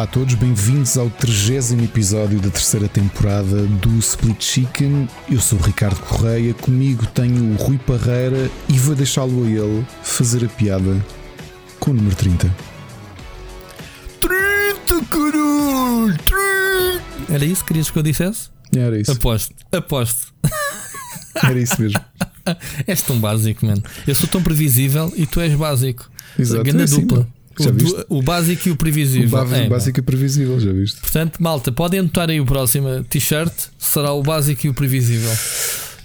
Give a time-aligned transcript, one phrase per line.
[0.00, 5.06] Olá a todos, bem-vindos ao 30 episódio da terceira temporada do Split Chicken.
[5.30, 9.86] Eu sou o Ricardo Correia, comigo tenho o Rui Parreira e vou deixá-lo a ele
[10.02, 11.04] fazer a piada
[11.78, 12.50] com o número 30.
[14.22, 16.16] 30, caralho!
[16.24, 17.34] 30!
[17.34, 18.48] Era isso que querias que eu dissesse?
[18.74, 19.12] Era isso.
[19.12, 20.32] Aposto, aposto.
[21.44, 22.00] Era isso mesmo.
[22.86, 23.82] és tão básico, mano.
[24.06, 26.10] Eu sou tão previsível e tu és básico.
[26.38, 26.64] Exato.
[26.64, 27.28] Grande É assim, dupla.
[27.62, 27.96] Já O, viste?
[27.96, 29.28] du- o básico e o O previsível.
[29.30, 31.00] básico, É, básico e previsível, já viste?
[31.00, 33.52] Portanto, malta, podem anotar aí o próximo t-shirt.
[33.78, 35.30] Será o básico e o previsível.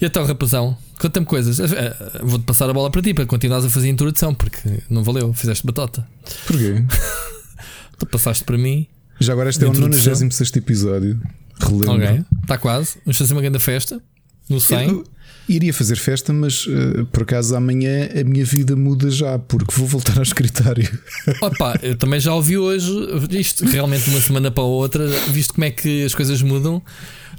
[0.02, 1.60] E então, rapazão, conta-me coisas.
[1.60, 4.60] Eh, eh, Vou-te passar a bola para ti para continuares a fazer a introdução, porque
[4.90, 6.06] não valeu, fizeste batota.
[6.48, 6.84] Porquê?
[7.98, 8.88] Tu passaste para mim.
[9.20, 10.12] Já agora este é o Introdução.
[10.14, 11.22] 96 episódio.
[11.62, 11.92] Relembro.
[11.94, 12.98] Ok, está quase.
[13.06, 14.02] Vamos fazer uma grande festa.
[14.50, 14.90] No 100.
[14.90, 15.06] Eu
[15.48, 19.88] iria fazer festa, mas eh, por acaso amanhã a minha vida muda já, porque vou
[19.88, 20.88] voltar ao escritório.
[21.42, 22.92] Opa, eu também já ouvi hoje
[23.32, 26.82] isto realmente de uma semana para outra, visto como é que as coisas mudam.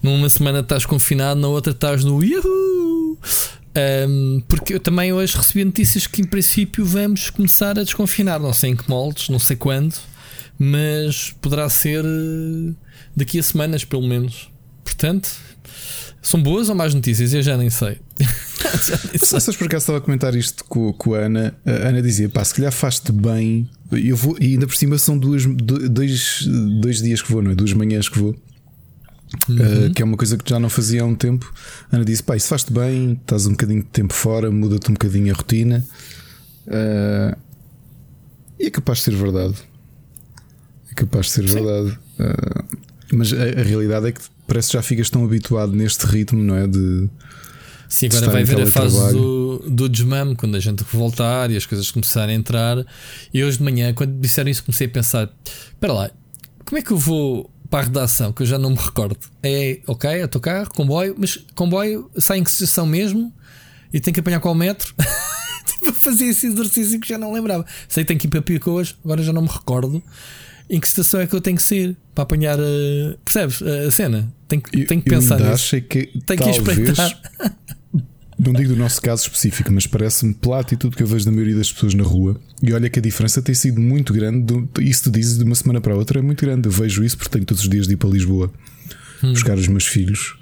[0.03, 3.19] Numa semana estás confinado, na outra estás no Yahoo!
[3.77, 8.53] Ahm, porque eu também hoje recebi notícias que em princípio vamos começar a desconfinar, não
[8.53, 9.95] sei em que moldes, não sei quando,
[10.59, 12.73] mas poderá ser eh,
[13.15, 14.51] daqui a semanas pelo menos.
[14.83, 15.31] Portanto,
[16.29, 17.33] são boas ou más notícias?
[17.33, 17.99] Eu já nem sei.
[18.83, 21.55] Já nem Não sei se por acaso estava a comentar isto com, com a Ana.
[21.65, 23.69] A Ana dizia: pá, se calhar faz-te bem.
[23.93, 26.45] Eu vou, e ainda por cima são duas, do- dois,
[26.81, 27.55] dois dias que vou, não é?
[27.55, 28.31] Duas manhãs que vou.
[29.49, 31.53] Uh, que é uma coisa que já não fazia há um tempo.
[31.91, 35.33] Ana disse: pá, isso faz-te bem, estás um bocadinho de tempo fora, muda-te um bocadinho
[35.33, 35.85] a rotina.
[36.67, 37.37] Uh,
[38.59, 39.55] e é capaz de ser verdade.
[40.91, 41.99] É capaz de ser verdade.
[42.19, 42.79] Uh,
[43.13, 46.57] mas a, a realidade é que parece que já ficas tão habituado neste ritmo, não
[46.57, 46.67] é?
[46.67, 47.09] De,
[47.89, 51.67] Sim, agora vai haver a fase do, do desmame, quando a gente voltar e as
[51.67, 52.85] coisas começarem a entrar.
[53.33, 56.11] E hoje de manhã, quando disseram isso, comecei a pensar: espera lá,
[56.65, 58.33] como é que eu vou para a redação?
[58.33, 59.17] Que eu já não me recordo.
[59.43, 63.33] É ok, é autocarro, comboio, mas comboio sai em que estação mesmo
[63.93, 64.95] e tem que apanhar qual metro?
[65.67, 67.65] tipo, fazia esse exercício que já não lembrava.
[67.89, 70.03] Sei que tenho que ir para Picoas, agora já não me recordo.
[70.69, 72.59] Em que estação é que eu tenho que sair para apanhar.
[72.59, 74.33] eh, percebes a, a cena?
[74.49, 75.53] Tenho, que- Eu- tenho que pensar nisso.
[75.53, 77.21] achei que Tenho que espreitar.
[78.39, 81.55] não digo do nosso caso específico, mas parece-me pela atitude que eu vejo da maioria
[81.57, 82.39] das pessoas na rua.
[82.63, 84.55] E olha que a diferença tem sido muito grande.
[84.81, 86.69] Isso tu dizes de uma semana para a outra é muito grande.
[86.69, 88.53] Eu vejo isso porque tenho todos os dias de ir para Lisboa
[89.23, 89.33] Hum.
[89.33, 90.37] buscar os meus filhos.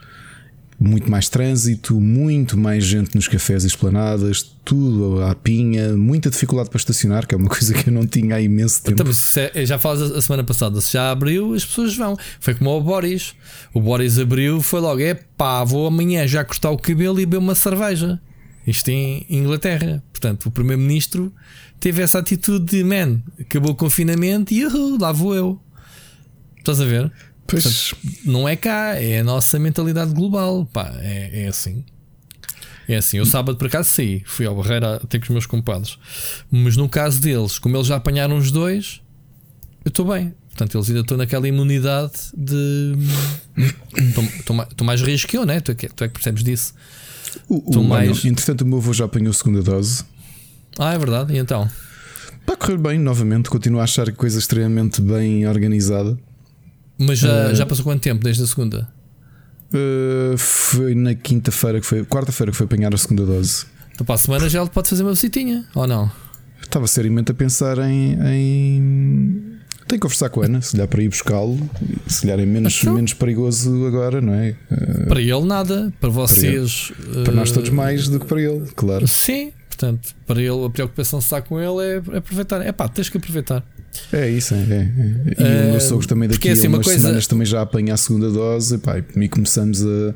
[0.79, 6.69] Muito mais trânsito, muito mais gente nos cafés e esplanadas, tudo à pinha, muita dificuldade
[6.69, 9.01] para estacionar, que é uma coisa que eu não tinha há imenso tempo.
[9.01, 9.13] Então,
[9.55, 12.17] é- já falas a semana passada, se já abriu, as pessoas vão.
[12.41, 13.35] Foi como o Boris.
[13.73, 17.39] O Boris abriu, foi logo: é pá, vou amanhã já cortar o cabelo e beber
[17.39, 18.21] uma cerveja.
[18.67, 20.03] Isto em Inglaterra.
[20.11, 21.33] Portanto, o Primeiro-Ministro
[21.79, 24.67] teve essa atitude de: man, acabou o confinamento e
[24.99, 25.61] lá vou eu.
[26.59, 27.13] Estás a ver?
[27.47, 27.95] Pois,
[28.25, 30.65] Não é cá, é a nossa mentalidade global.
[30.73, 31.85] Pá, é, é assim.
[32.87, 35.99] É assim, eu sábado por acaso saí, fui ao Barreira até com os meus compadres.
[36.51, 39.01] Mas no caso deles, como eles já apanharam os dois,
[39.85, 40.35] eu estou bem.
[40.49, 42.93] Portanto, eles ainda estão naquela imunidade de.
[44.39, 45.61] Estão mais- rios que eu, né?
[45.61, 46.75] Tu é que, tu é que percebes disso.
[47.49, 50.05] o, o, Estou mais- entretanto, o meu avô já apanhou a segunda dose.
[50.79, 51.33] Ah, é verdade.
[51.35, 51.69] E então?
[52.41, 53.49] Está a correr bem, novamente.
[53.49, 56.19] Continuo a achar que coisa extremamente bem organizada.
[56.99, 57.55] Mas já, Eh.
[57.55, 58.89] já passou quanto tempo desde a segunda?
[59.73, 63.67] Uh, foi na quinta-feira que foi, quarta-feira que foi apanhar a segunda dose.
[63.93, 66.11] Então, para a semana já ele pode fazer uma visitinha, ou não?
[66.63, 68.17] Estava seriamente a pensar em.
[68.25, 69.55] em...
[69.87, 71.59] Tenho que conversar com a Ana, se lhe para ir buscá-lo,
[72.07, 72.95] se calhar é menos, Então?
[72.95, 74.57] menos perigoso agora, não é?
[74.71, 75.93] Uh, Para ele, nada.
[76.01, 76.91] Para vocês.
[77.25, 79.07] para nós eh, todos mais do que para ele, claro.
[79.07, 82.61] Sim, portanto, para ele a preocupação de estar com ele é, aproveitar.
[82.63, 83.65] É pá, tens que aproveitar.
[84.13, 84.59] É isso, é.
[84.59, 84.63] é,
[85.39, 85.65] é.
[85.65, 87.63] E o meu sogro também daqui é assim, a uma umas coisa- semanas também já
[87.63, 90.15] apanha a segunda dose epá, e começamos a,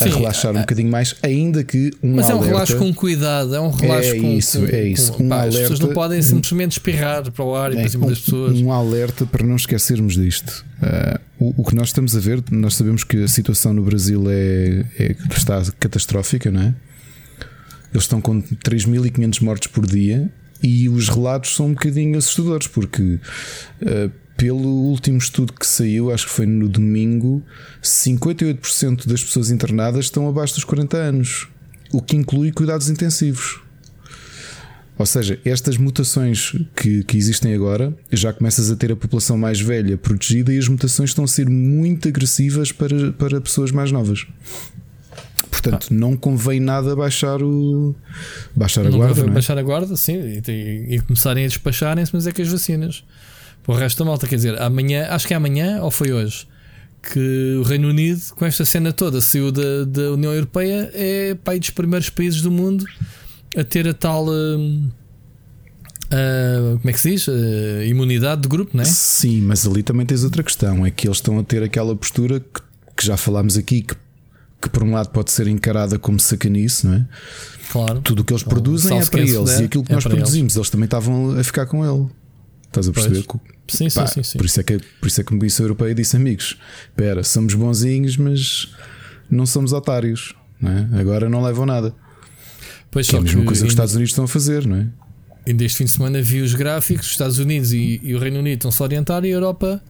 [0.00, 3.54] a relaxar um bocadinho mais, ainda que um Mas é um alerta, relaxo com cuidado,
[3.54, 4.32] é um relaxo É com.
[4.32, 5.12] isso, é isso.
[5.12, 7.80] com- Um pá, as pessoas alerta- não podem simplesmente espirrar para o ar e É,
[7.80, 8.58] para cima um, das pessoas.
[8.60, 10.64] um alerta para não esquecermos disto.
[10.82, 14.24] Uh, o, o que nós estamos a ver, nós sabemos que a situação no Brasil
[14.30, 16.74] é, é- está catastrófica, não é?
[17.96, 20.30] Eles estão com 3.500 mortes por dia
[20.62, 26.26] e os relatos são um bocadinho assustadores, porque uh, pelo último estudo que saiu, acho
[26.26, 27.42] que foi no domingo,
[27.82, 31.48] 58% das pessoas internadas estão abaixo dos 40 anos,
[31.90, 33.62] o que inclui cuidados intensivos.
[34.98, 39.58] Ou seja, estas mutações que, que existem agora, já começas a ter a população mais
[39.58, 44.26] velha protegida e as mutações estão a ser muito agressivas para, para pessoas mais novas.
[45.60, 47.94] Portanto, não convém nada baixar o.
[48.54, 49.14] baixar a Não guarda.
[49.14, 49.34] vai não é?
[49.34, 50.16] baixar a guarda, sim,
[50.46, 53.04] e, e- começarem a despacharem-se, mas é que as vacinas.
[53.64, 54.26] para o resto da malta.
[54.28, 56.46] Quer dizer, amanhã, acho que é amanhã ou foi hoje,
[57.02, 61.58] que o Reino Unido, com esta cena toda, saiu da, da União Europeia, é pai
[61.58, 62.84] dos primeiros países do mundo
[63.56, 64.26] a ter a tal.
[64.26, 64.90] Uh,
[66.12, 67.26] uh, como é que se diz?
[67.28, 68.84] Uh, imunidade de grupo, não é?
[68.84, 72.40] Sim, mas ali também tens outra questão: é que eles estão a ter aquela postura
[72.40, 72.60] que,
[72.96, 73.94] que já falámos aqui, que,
[74.68, 77.06] que por um lado pode ser encarada como sacanice, não é?
[77.70, 78.00] Claro.
[78.00, 80.56] Tudo o que eles produzem é para eles e aquilo que é nós produzimos, eles.
[80.56, 82.08] eles também estavam a ficar com ele.
[82.66, 83.24] Estás a perceber?
[83.26, 83.40] Pois.
[83.68, 85.64] Sim, Pá, sim, sim, sim, Por isso é que, por isso é que a Comissão
[85.64, 86.56] Europeia disse, amigos,
[86.88, 88.72] espera, somos bonzinhos, mas
[89.30, 90.34] não somos otários.
[90.60, 91.00] Não é?
[91.00, 91.94] Agora não levam nada.
[92.90, 94.86] Pois que é a mesma coisa que os Estados Unidos estão a fazer, não é?
[95.46, 98.38] Ainda este fim de semana vi os gráficos, os Estados Unidos e, e o Reino
[98.38, 99.82] Unido estão-se a orientar e a Europa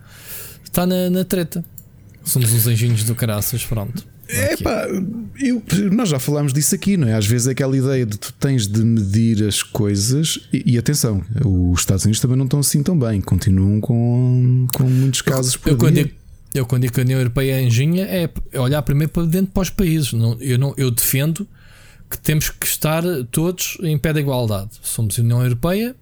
[0.65, 1.65] está na, na treta.
[2.27, 4.05] Somos uns anjinhos do caraças, pronto.
[4.29, 4.89] É pá,
[5.41, 5.63] eu,
[5.93, 7.15] nós já falámos disso aqui, não é?
[7.15, 11.23] Às vezes é aquela ideia de tu tens de medir as coisas e, e atenção,
[11.45, 15.71] os Estados Unidos também não estão assim tão bem, continuam com, com muitos casos por
[15.71, 16.11] eu, quando digo,
[16.53, 18.29] eu quando digo que a União Europeia é anjinha é
[18.59, 20.13] olhar primeiro para dentro para os países.
[20.13, 21.47] Não, eu, não, eu defendo
[22.11, 24.71] que temos que estar todos em pé de igualdade.
[24.83, 25.95] Somos a União Europeia,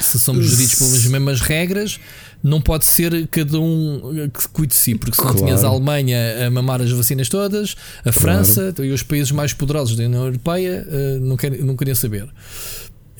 [0.00, 2.00] se somos geridos pelas mesmas regras
[2.42, 6.46] não pode ser cada um que cuide de si, porque se não tinhas a Alemanha
[6.46, 8.84] a mamar as vacinas todas, a França claro.
[8.84, 12.28] e os países mais poderosos da União Europeia eh, não, quer, não queriam saber.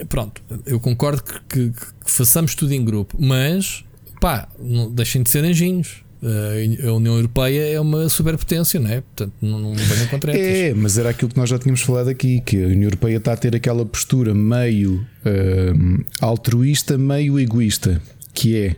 [0.09, 3.85] Pronto, eu concordo que, que, que façamos tudo em grupo, mas
[4.21, 6.03] pá, não, deixem de ser anjinhos.
[6.23, 9.01] Eh, a União Europeia é uma superpotência, não é?
[9.01, 12.41] Portanto, não, não venham contra É, mas era aquilo que nós já tínhamos falado aqui:
[12.41, 18.01] que a União Europeia está a ter aquela postura meio uh, altruísta, meio egoísta,
[18.35, 18.77] que é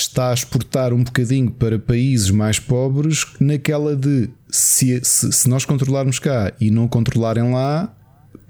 [0.00, 5.64] está a exportar um bocadinho para países mais pobres, naquela de se, se, se nós
[5.64, 7.94] controlarmos cá e não controlarem lá,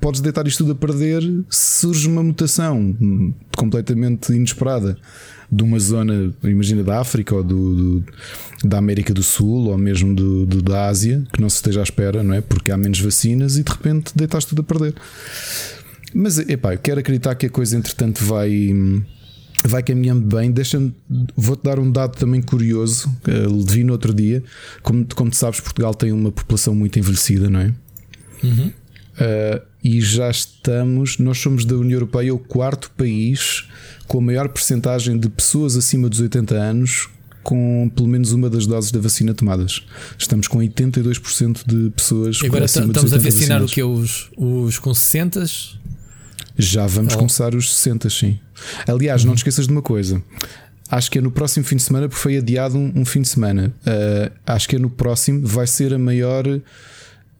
[0.00, 2.94] podes deitar isto tudo a perder surge uma mutação
[3.56, 4.96] completamente inesperada
[5.50, 8.04] de uma zona, imagina da África ou do, do
[8.64, 11.82] da América do Sul ou mesmo do, do, da Ásia, que não se esteja à
[11.82, 12.40] espera, não é?
[12.40, 14.94] Porque há menos vacinas e de repente deitaste tudo a perder.
[16.12, 18.74] Mas epá, eu quero acreditar que a coisa entretanto vai
[19.64, 20.50] vai caminhando bem.
[20.50, 20.80] Deixa
[21.36, 23.08] vou-te dar um dado também curioso.
[23.26, 24.42] Uh, vi no outro dia.
[24.82, 27.74] Como, como tu sabes, Portugal tem uma população muito envelhecida, não é?
[28.42, 28.68] Uhum.
[28.68, 33.68] Uh, e já estamos, nós somos da União Europeia o quarto país
[34.06, 37.08] com a maior percentagem de pessoas acima dos 80 anos
[37.42, 39.82] com pelo menos uma das doses da vacina tomadas.
[40.18, 44.92] Estamos com 82% de pessoas e agora estamos a vacinar o que os, os com
[44.92, 45.46] 60
[46.58, 47.18] já vamos oh.
[47.18, 48.38] começar os 60, sim.
[48.86, 50.22] Aliás, não te esqueças de uma coisa.
[50.90, 53.28] Acho que é no próximo fim de semana, porque foi adiado um, um fim de
[53.28, 53.74] semana.
[53.80, 56.44] Uh, acho que é no próximo, vai ser a maior,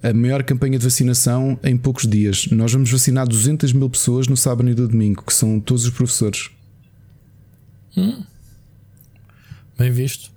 [0.02, 2.46] a maior campanha de vacinação em poucos dias.
[2.50, 5.90] Nós vamos vacinar 200 mil pessoas no sábado e no domingo, que são todos os
[5.90, 6.50] professores.
[7.96, 8.22] Hum.
[9.78, 10.30] Bem visto.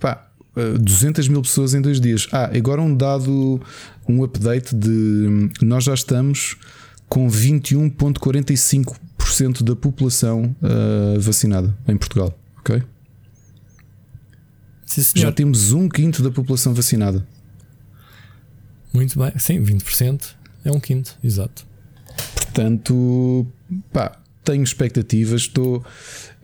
[0.00, 2.28] Pá, 200 mil pessoas em dois dias.
[2.32, 3.60] Ah, agora um dado,
[4.08, 5.50] um update de.
[5.62, 6.56] Nós já estamos
[7.12, 12.34] com 21,45% da população uh, vacinada em Portugal.
[12.60, 12.82] Ok?
[14.86, 17.28] Sim, Já temos um quinto da população vacinada.
[18.94, 20.24] Muito bem, sim, 20%
[20.64, 21.66] é um quinto, exato.
[22.34, 23.46] Portanto,
[23.92, 25.84] pá, tenho expectativas, estou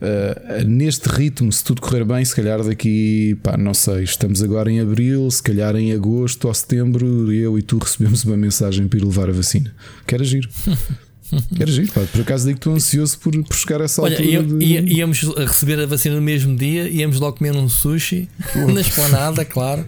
[0.01, 4.71] uh, neste ritmo, se tudo correr bem, se calhar daqui, pá, não sei, estamos agora
[4.71, 8.99] em abril, se calhar em agosto ou setembro, eu e tu recebemos uma mensagem para
[8.99, 9.73] ir levar a vacina.
[10.05, 10.49] Quero agir.
[11.59, 12.01] Era giro, pá.
[12.11, 14.63] por acaso digo que estou ansioso por, por chegar a essa Olha, altura.
[14.63, 14.93] Ia, de...
[14.93, 18.27] íamos receber a vacina no mesmo dia, íamos logo comer um sushi
[18.73, 19.85] na esplanada, claro.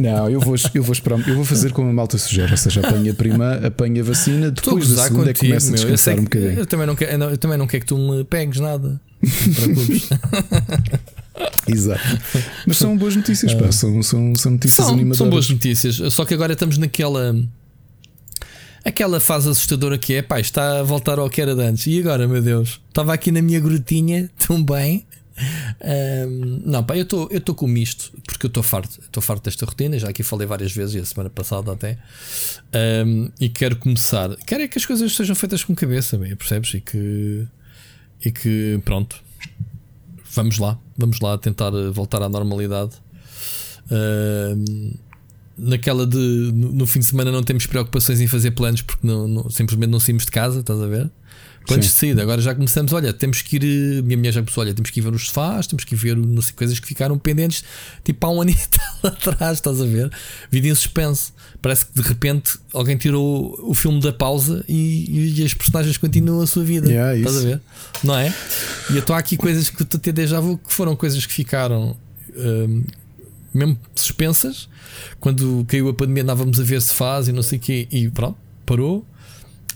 [0.00, 2.80] Não, eu vou, eu vou esperar, eu vou fazer como a malta sugere, ou seja,
[2.80, 6.18] apanha a prima, apanha a vacina, depois da segunda contigo, é que começa a descansar
[6.18, 6.52] um bocadinho.
[6.52, 9.00] Eu também, não quero, eu também não quero que tu me pegues nada.
[11.66, 12.00] Exato.
[12.66, 13.70] Mas são boas notícias, pá.
[13.72, 15.18] São, são, são notícias são, animadoras.
[15.18, 15.96] São boas notícias.
[16.12, 17.34] Só que agora estamos naquela
[18.84, 21.86] aquela fase assustadora que é, pá, está a voltar ao que era de antes.
[21.86, 25.06] E agora, meu Deus, estava aqui na minha grutinha, tão bem.
[25.82, 29.98] Um, não, pá, eu estou com misto, porque eu estou farto, estou farto desta rotina.
[29.98, 31.98] Já aqui falei várias vezes, e a semana passada até.
[33.04, 34.36] Um, e quero começar.
[34.46, 36.74] Quero é que as coisas sejam feitas com cabeça, bem, percebes?
[36.74, 37.46] E que,
[38.24, 39.22] e que pronto,
[40.32, 42.92] vamos lá, vamos lá tentar voltar à normalidade.
[43.90, 44.92] Um,
[45.56, 49.50] naquela de no, fim de semana não temos preocupações em fazer planos porque não, não,
[49.50, 51.10] simplesmente não saímos de casa, estás a ver?
[51.66, 52.22] planos de saída.
[52.22, 54.02] Agora já começamos, olha, temos que ir.
[54.02, 56.16] Minha mulher já começou, olha, temos que ir ver os sofás, temos que ir ver
[56.16, 57.64] não sei, coisas que ficaram pendentes,
[58.04, 58.54] tipo há um ano e
[59.02, 60.10] tal atrás, estás a ver?
[60.50, 61.32] Vida em suspense.
[61.62, 66.40] Parece que de repente alguém tirou o filme da pausa e, e as personagens continuam
[66.40, 66.88] a sua vida.
[66.88, 67.46] Yeah, estás isso.
[67.46, 67.60] a ver?
[68.02, 68.34] Não é?
[68.90, 71.96] E eu estou aqui coisas que tu te déjà vu que foram coisas que ficaram.
[72.36, 72.82] hum,
[73.52, 74.68] mesmo suspensas,
[75.18, 78.08] quando caiu a pandemia andávamos a ver se faz e não sei o quê, e
[78.08, 79.04] pronto, parou.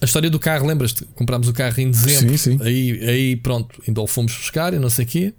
[0.01, 1.05] A história do carro, lembras-te?
[1.15, 2.63] Comprámos o carro em dezembro, Sim, sim.
[2.63, 5.35] Aí, aí pronto, ainda o fomos buscar e não sei o quê.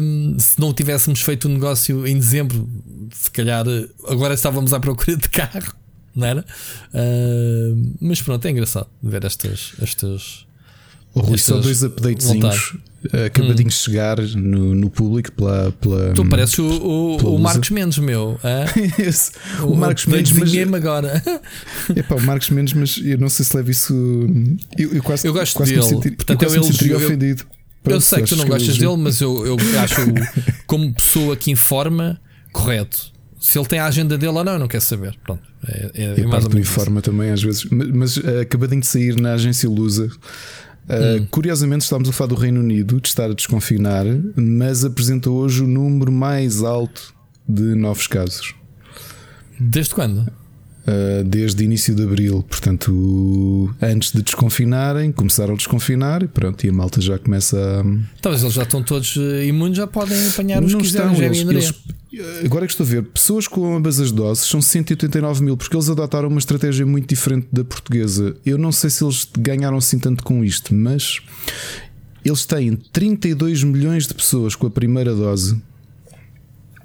[0.00, 2.68] Hum, se não tivéssemos feito o negócio em dezembro,
[3.12, 3.66] se calhar
[4.06, 5.74] agora estávamos à procura de carro,
[6.14, 6.44] não era?
[6.94, 9.72] Hum, mas pronto, é engraçado ver estas.
[9.82, 10.46] estas
[11.14, 12.76] O Rui, Estas dois updatezinhos
[13.12, 15.72] eh, acabadinhos de chegar no, no público pela.
[15.72, 17.38] pela tu pareces o, o, o.
[17.38, 18.38] Marcos Mendes, meu.
[18.98, 21.22] Esse, o, Marcos Mendes, mas, Desenhei-me agora.
[21.94, 23.94] epá, o Marcos Mendes, mas eu não sei se leva isso.
[24.76, 25.84] Eu, eu quase, Eu gosto quase dele.
[25.84, 27.44] Me senti, Portanto, eu eu elogio- ofendido.
[27.84, 29.96] Eu sei que tu não acho gostas dele, mas eu, eu acho
[30.66, 32.20] como pessoa que informa
[32.52, 33.12] correto.
[33.40, 35.16] Se ele tem a agenda dele ou não, eu não quero saber.
[35.24, 37.64] Pronto, é, é, é E a mais parte do informa também, às vezes.
[37.70, 40.10] Mas, mas, eh, acabadinho de sair na agência Lusa.
[40.90, 41.26] Hum.
[41.30, 45.66] Curiosamente, estávamos a falar do Reino Unido de estar a desconfinar, mas apresentou hoje o
[45.66, 47.14] número mais alto
[47.46, 48.54] de novos casos.
[49.60, 50.30] Desde quando?
[50.88, 52.42] Uh, desde início de abril.
[52.48, 58.20] Portanto, antes de desconfinarem, começaram a desconfinar e pronto, e a malta já começa a.
[58.22, 61.26] Talvez eles já estão todos eh, imunes, já podem apanhar os Não que estão, é
[61.26, 61.58] eles, minoria.
[61.58, 65.76] eles- agora que estou a ver, pessoas com ambas as doses são 189 mil, porque
[65.76, 68.34] eles adotaram uma estratégia muito diferente da portuguesa.
[68.46, 71.20] Eu não sei se eles ganharam assim tanto com isto, mas
[72.24, 75.60] eles têm 32 milhões de pessoas com a primeira dose,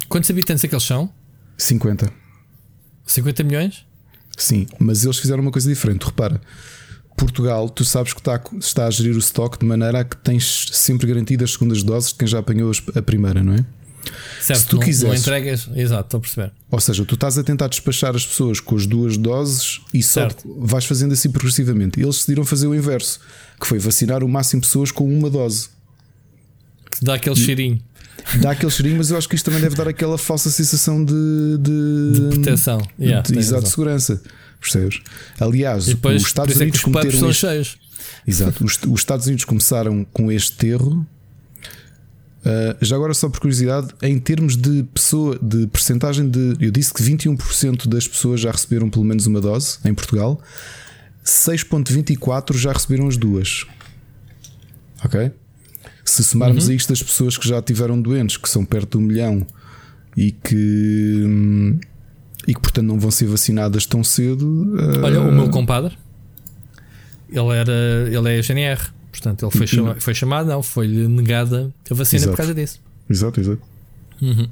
[0.09, 1.09] Quantos habitantes é que eles são?
[1.57, 2.11] 50.
[3.05, 3.85] 50 milhões?
[4.37, 6.03] Sim, mas eles fizeram uma coisa diferente.
[6.05, 6.41] Repara,
[7.15, 10.67] Portugal, tu sabes que está, está a gerir o estoque de maneira a que tens
[10.71, 13.65] sempre garantido as segundas doses de quem já apanhou a primeira, não é?
[14.41, 15.21] Certo, Se tu não, não quiseres.
[15.21, 15.69] entregas.
[15.75, 16.51] Exato, estou a perceber.
[16.69, 20.21] Ou seja, tu estás a tentar despachar as pessoas com as duas doses e só
[20.21, 20.43] Certo.
[20.59, 22.01] vais fazendo assim progressivamente.
[22.01, 23.19] Eles decidiram fazer o inverso,
[23.61, 25.69] que foi vacinar o máximo de pessoas com uma dose.
[26.91, 27.81] Que dá aquele cheirinho
[28.41, 31.13] Dá aquele cheirinho, mas eu acho que isto também deve dar aquela falsa sensação de,
[31.59, 32.81] de, de proteção.
[32.99, 34.21] Yeah, de, exato, de segurança.
[34.59, 35.01] Percebes?
[35.39, 37.77] Aliás, depois, os Estados é Unidos cometeram são este- cheios.
[38.25, 38.63] Exato.
[38.63, 41.05] Os, os Estados Unidos começaram com este erro.
[42.45, 46.55] Uh, já agora, só por curiosidade, em termos de pessoa, de percentagem de.
[46.59, 50.41] Eu disse que 21% das pessoas já receberam pelo menos uma dose em Portugal,
[51.25, 53.65] 6,24% já receberam as duas.
[55.03, 55.31] Ok?
[56.05, 59.07] Se somarmos a isto as pessoas que já tiveram doentes, que são perto de um
[59.07, 59.45] milhão
[60.17, 61.23] e que.
[61.25, 61.79] hum,
[62.47, 64.45] E que portanto não vão ser vacinadas tão cedo.
[64.75, 65.97] uh, Olha, o meu compadre,
[67.29, 67.71] ele, era,
[68.11, 68.81] ele é GNR,
[69.11, 72.31] portanto, ele foi, chama, foi chamado, não, foi-lhe negada a vacina Exato.
[72.31, 72.81] por causa disso.
[73.09, 73.61] Exato, exato.
[74.21, 74.47] Uhum.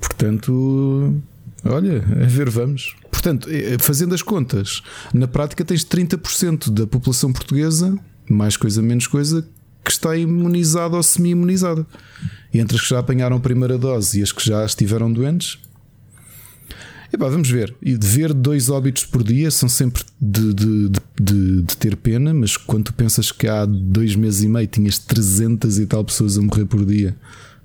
[0.00, 1.14] Portanto,
[1.64, 2.96] olha, a ver, vamos.
[3.10, 4.82] Portanto, eh, fazendo as contas,
[5.12, 7.96] na prática tens 30% da população portuguesa,
[8.28, 9.46] mais coisa, menos coisa,
[9.84, 11.86] que está imunizada ou semi-imunizada.
[12.52, 15.58] Entre as que já apanharam a primeira dose e as que já estiveram doentes.
[17.12, 17.74] Epá, vamos ver.
[17.82, 20.88] E de ver dois óbitos por dia são sempre de, de,
[21.20, 24.98] de, de- ter pena, mas quando tu pensas que há dois meses e meio tinhas
[24.98, 27.16] 300 e tal pessoas a morrer por dia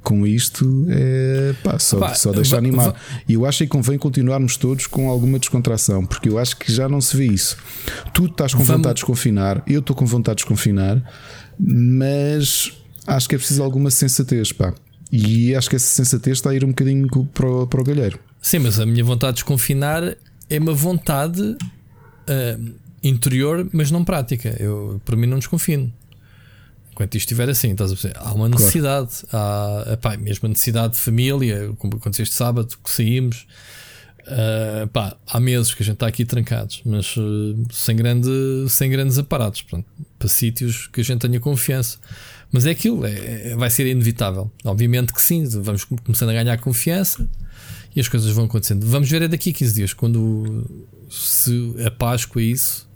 [0.02, 2.94] com isto, é pá, só, Pá, só deixa va-
[3.28, 6.88] E eu acho que convém continuarmos todos com alguma descontração, porque eu acho que já
[6.88, 7.58] não se vê isso.
[8.14, 11.04] Tu estás com Vamos- vontade de desconfinar, eu estou com vontade de desconfinar,
[11.60, 12.72] mas
[13.06, 14.74] acho que é preciso alguma sensatez, pá.
[15.12, 18.20] E acho que essa sensatez está a ir um bocadinho para o, para o galheiro.
[18.42, 20.18] Sim, mas a minha vontade de desconfinar
[20.50, 21.58] é uma vontade
[22.28, 22.60] ah,
[23.04, 24.56] interior, mas não prática.
[24.60, 25.94] Eu, para mim, não desconfino.
[26.92, 28.18] Enquanto isto estiver assim, estás a perceber?
[28.18, 32.90] Há uma necessidade, há epá, mesmo a necessidade de família, como aconteceu este sábado que
[32.90, 33.46] saímos.
[34.28, 38.30] Ah, pá, há meses que a gente está aqui trancados, mas ah, sem, grande,
[38.70, 41.98] sem grandes aparatos, portanto, para sítios que a gente tenha confiança.
[42.52, 44.50] Mas é aquilo, é, é- vai ser inevitável.
[44.64, 47.28] Obviamente que sim, vamos começando a ganhar confiança
[47.96, 48.86] e as coisas vão acontecendo.
[48.86, 50.66] Vamos ver é daqui a 15 dias, quando
[51.10, 52.88] se a Páscoa é isso,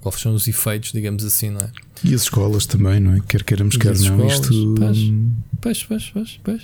[0.00, 1.70] quais são os efeitos, digamos assim, não é?
[2.04, 3.20] E as escolas também, não é?
[3.26, 4.02] Quer queiramos, quer não.
[4.02, 4.74] escolas, Isto.
[4.78, 4.98] pois.
[5.60, 6.62] Pois, pois, pois, pois.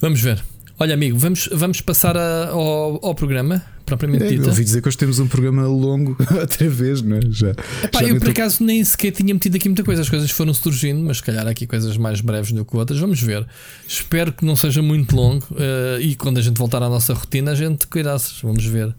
[0.00, 0.42] Vamos ver.
[0.82, 4.48] Olha, amigo, vamos, vamos passar a- ao, ao programa, propriamente É, dito.
[4.48, 7.20] ouvi dizer que hoje temos um programa longo outra vez, não é?
[7.30, 7.50] Já,
[7.84, 10.30] Epá, já eu por tô- acaso nem sequer tinha metido aqui muita coisa, as coisas
[10.30, 12.98] foram surgindo, mas se calhar há aqui coisas mais breves do que outras.
[12.98, 13.46] Vamos ver.
[13.86, 17.50] Espero que não seja muito longo eh, e quando a gente voltar à nossa rotina,
[17.50, 18.36] a gente cuidasse.
[18.42, 18.94] Vamos ver.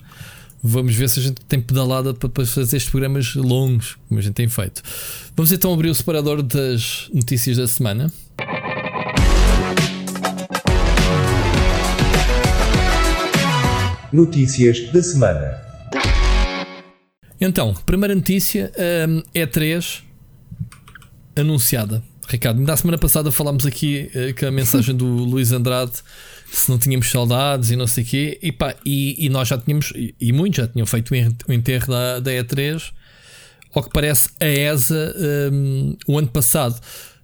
[0.64, 4.36] Vamos ver se a gente tem pedalada para fazer estes programas longos, como a gente
[4.36, 4.84] tem feito.
[5.36, 8.12] Vamos então abrir o separador das notícias da semana.
[14.13, 15.62] Notícias da semana.
[17.39, 18.72] Então, primeira notícia:
[19.08, 20.01] um, E3
[21.36, 22.03] anunciada.
[22.27, 25.94] Ricardo, da semana passada falámos aqui uh, com a mensagem do Luís Andrade
[26.51, 28.39] se não tínhamos saudades e não sei o quê.
[28.41, 31.13] E, pá, e, e, nós já tínhamos, e, e, muitos já tinham feito
[31.48, 32.91] o enterro da, da E3,
[33.74, 35.15] ao que parece a ESA
[35.53, 36.80] um, o ano passado.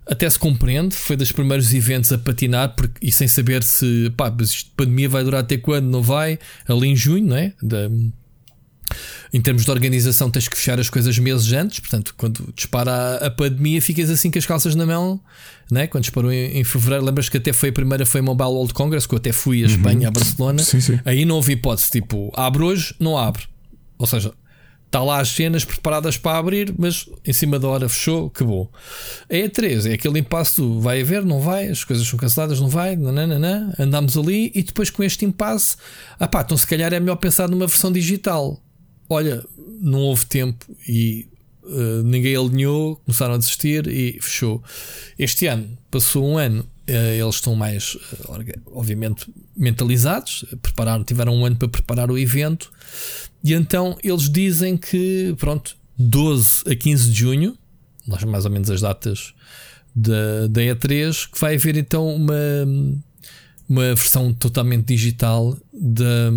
[0.10, 4.28] Até se compreende, foi dos primeiros eventos a patinar porque, e sem saber se pá,
[4.28, 4.34] a
[4.76, 7.54] pandemia vai durar até quando, não vai, ali em junho, não é?
[7.62, 7.90] Da,
[9.34, 11.80] em termos de organização, tens que fechar as coisas meses antes.
[11.80, 15.20] Portanto, quando dispara a, a pandemia, ficas assim com as calças na mão.
[15.70, 15.88] Né?
[15.88, 19.08] Quando disparou em, em fevereiro, lembras que até foi a primeira foi Mobile World Congress,
[19.08, 19.74] que eu até fui a uhum.
[19.74, 20.64] Espanha, a Barcelona.
[20.64, 21.00] Sim, sim.
[21.04, 23.44] Aí não houve hipótese, tipo, abre hoje, não abre.
[23.98, 24.32] Ou seja,
[24.88, 28.72] está lá as cenas preparadas para abrir, mas em cima da hora fechou, acabou.
[29.30, 32.68] A E3 é aquele impasse do vai haver, não vai, as coisas são canceladas, não
[32.68, 35.78] vai, nananana, andamos ali e depois com este impasse,
[36.20, 38.62] ah pá, então se calhar é melhor pensar numa versão digital
[39.10, 39.44] olha,
[39.82, 41.28] não houve tempo e
[41.64, 44.64] uh, ninguém alinhou, começaram a desistir e fechou.
[45.18, 51.46] Este ano passou um ano, uh, eles estão mais, uh, obviamente, mentalizados, prepararam, tiveram um
[51.46, 52.72] ano para preparar o evento
[53.52, 57.58] e então eles dizem que, pronto, 12 a 15 de junho,
[58.28, 59.34] mais ou menos as datas
[59.96, 62.36] da, da E3, que vai haver então uma
[63.70, 66.32] uma versão totalmente digital da,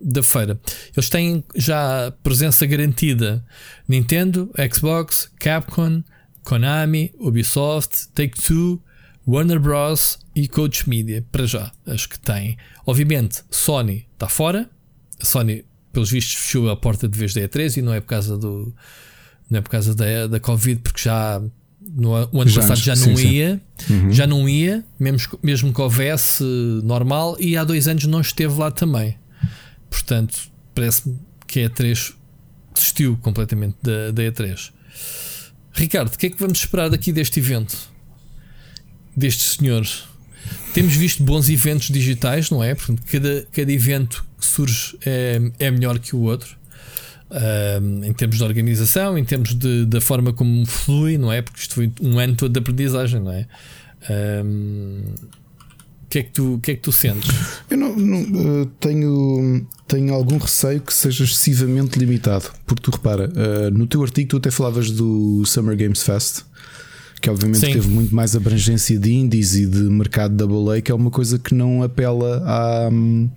[0.00, 0.58] da feira.
[0.96, 3.44] Eles têm já presença garantida
[3.88, 6.02] Nintendo, Xbox, Capcom,
[6.42, 8.82] Konami, Ubisoft, Take-Two,
[9.26, 10.18] Warner Bros.
[10.34, 12.58] e Coach Media, para já, as que têm.
[12.84, 14.68] Obviamente, Sony está fora.
[15.20, 18.08] A Sony, pelos vistos, fechou a porta de vez da E3 e não é por
[18.08, 18.74] causa do.
[19.48, 21.40] Não é por causa da, da Covid, porque já
[21.80, 23.94] no o ano já passado já não sim, ia, sim.
[23.94, 24.12] Uhum.
[24.12, 26.42] já não ia, mesmo, mesmo que houvesse
[26.82, 29.16] normal, e há dois anos não esteve lá também.
[29.90, 30.36] Portanto,
[30.74, 32.14] parece-me que a E3
[32.74, 34.72] desistiu completamente da, da E3.
[35.72, 37.76] Ricardo, o que é que vamos esperar daqui deste evento?
[39.16, 40.04] Destes senhores?
[40.72, 42.74] Temos visto bons eventos digitais, não é?
[42.74, 46.56] Portanto, cada, cada evento que surge é, é melhor que o outro
[48.04, 51.42] em termos de organização, em termos de, da forma como flui, não é?
[51.42, 53.46] Porque isto foi um ano todo de aprendizagem, não é?
[56.04, 57.28] o que é que tu, que é que tu sentes?
[57.68, 63.28] Eu não, não uh, tenho, tenho algum receio que seja excessivamente limitado, porque tu repara,
[63.28, 66.44] uh, no teu artigo tu até falavas do Summer Games Fest,
[67.24, 67.72] que obviamente Sim.
[67.72, 71.38] teve muito mais abrangência de indies e de mercado da boleia, que é uma coisa
[71.38, 72.88] que não apela a.
[72.92, 73.30] Um,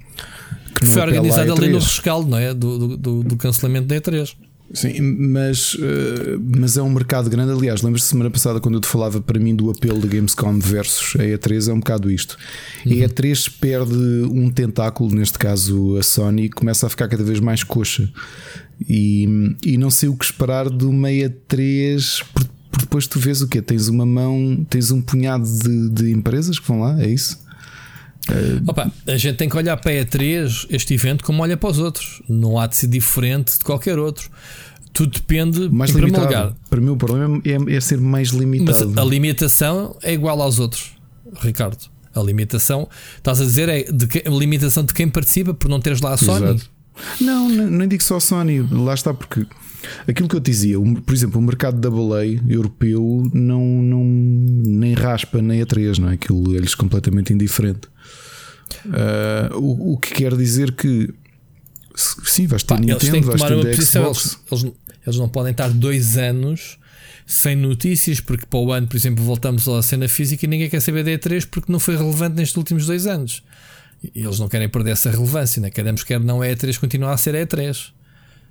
[0.75, 2.53] que foi organizado ali no rescaldo, não é?
[2.53, 4.35] Do, do, do cancelamento da E3.
[4.73, 7.53] Sim, mas, uh, mas é um mercado grande.
[7.53, 11.15] Aliás, lembras-te semana passada quando eu te falava para mim do apelo da Gamescom versus
[11.15, 11.69] a E3?
[11.69, 12.37] É um bocado isto.
[12.85, 12.91] Uhum.
[12.91, 13.95] A E3 perde
[14.29, 18.11] um tentáculo, neste caso a Sony, e começa a ficar cada vez mais coxa.
[18.87, 23.47] E, e não sei o que esperar de uma E3, porque depois tu vês o
[23.47, 23.61] quê?
[23.61, 27.39] Tens uma mão, tens um punhado de, de empresas que vão lá, é isso?
[28.67, 31.79] Opa, a gente tem que olhar para a E3, este evento, como olha para os
[31.79, 32.21] outros.
[32.27, 34.29] Não há de ser diferente de qualquer outro.
[34.93, 36.25] Tudo depende, mais limitado.
[36.25, 36.55] lugar.
[36.69, 38.89] Para mim, o problema é, é, ser mais limitado.
[38.89, 40.91] Mas a limitação é igual aos outros,
[41.41, 41.77] Ricardo.
[42.13, 45.79] A limitação, estás a dizer, é de que, a limitação de quem participa por não
[45.79, 46.45] teres lá a Sony.
[46.45, 46.69] Exato.
[47.21, 49.45] Não, nem digo só a Sony, lá está, porque
[50.07, 54.93] aquilo que eu te dizia, por exemplo, o mercado da baleia europeu não, não nem
[54.93, 56.13] raspa nem a 3, não é?
[56.13, 57.87] Aquilo é-lhes completamente indiferente.
[58.85, 61.13] Uh, o, o, que quer dizer que
[61.95, 64.39] sim, vais ter Pá, Nintendo, vais ter posição, Xbox.
[64.51, 64.73] Eles,
[65.05, 66.77] eles, não podem estar dois anos
[67.25, 70.81] sem notícias, porque para o ano, por exemplo, voltamos à cena física e ninguém quer
[70.81, 73.43] saber da E3 porque não foi relevante nestes últimos dois anos.
[74.15, 75.69] Eles não querem perder essa relevância, né?
[75.69, 77.91] queremos quer não é E3 continuar a ser E3,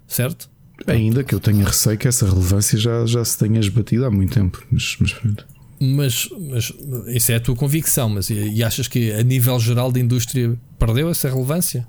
[0.06, 0.50] certo?
[0.86, 4.34] Ainda que eu tenha receio que essa relevância já, já se tenha esbatido há muito
[4.34, 5.46] tempo, mas, mas pronto.
[5.80, 6.72] Mas, mas
[7.08, 11.10] isso é a tua convicção, mas e, achas que a nível geral da indústria perdeu
[11.10, 11.86] essa relevância?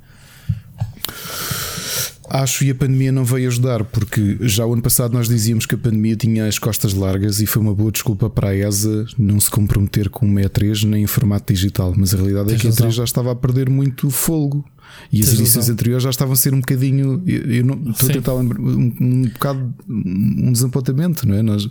[2.29, 5.75] Acho e a pandemia não veio ajudar, porque já o ano passado nós dizíamos que
[5.75, 9.39] a pandemia tinha as costas largas e foi uma boa desculpa para a ESA não
[9.39, 11.93] se comprometer com uma E3 nem em formato digital.
[11.95, 14.65] Mas a realidade Tens é que a E3 já estava a perder muito folgo.
[15.11, 17.23] E as edições anteriores já estavam a ser um bocadinho.
[17.25, 18.09] Eu, eu não, estou Sim.
[18.09, 21.41] a tentar lembrar um, um bocado um desapontamento, não é?
[21.41, 21.67] Nós,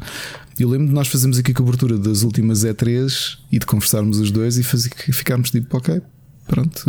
[0.59, 4.31] eu lembro de nós fazermos aqui a cobertura das últimas E3 e de conversarmos os
[4.31, 6.01] dois e fazer, ficarmos tipo, ok,
[6.47, 6.85] pronto,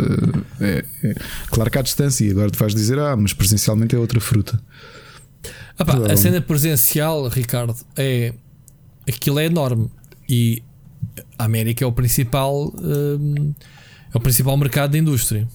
[0.60, 1.14] é, é,
[1.50, 4.60] claro que há distância e agora tu vais dizer, ah, mas presencialmente é outra fruta.
[5.78, 8.34] Ah a cena presencial, Ricardo, é
[9.06, 9.90] aquilo é enorme
[10.28, 10.62] e
[11.38, 13.54] a América é o principal hum,
[14.12, 15.46] é o principal mercado da indústria.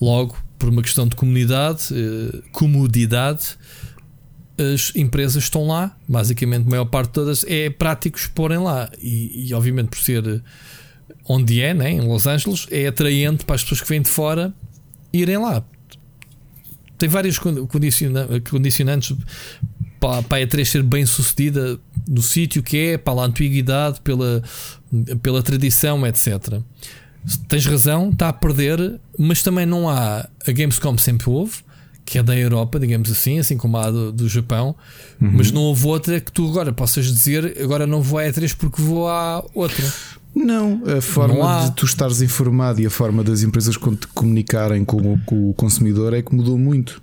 [0.00, 3.56] Logo, por uma questão de comunidade, uh, comodidade,
[4.58, 9.48] as empresas estão lá, basicamente a maior parte de todas é prático exporem lá e,
[9.48, 10.42] e, obviamente por ser
[11.26, 14.52] onde é, né, em Los Angeles, é atraente para as pessoas que vêm de fora
[15.12, 15.64] irem lá.
[16.98, 19.16] Tem vários condicionantes
[19.98, 24.42] para, para a E3 ser bem sucedida no sítio que é, para a antiguidade, pela,
[25.22, 26.60] pela tradição, etc.
[27.48, 31.62] Tens razão, está a perder, mas também não há a Gamescom sempre houve
[32.10, 34.74] que é da Europa, digamos assim, assim como a do, do Japão,
[35.20, 35.30] uhum.
[35.32, 38.82] mas não houve outra que tu agora possas dizer agora não vou à E3 porque
[38.82, 39.84] vou à outra.
[40.34, 45.18] Não, a forma não de tu estares informado e a forma das empresas comunicarem com,
[45.20, 47.00] com, o consumidor é que mudou muito.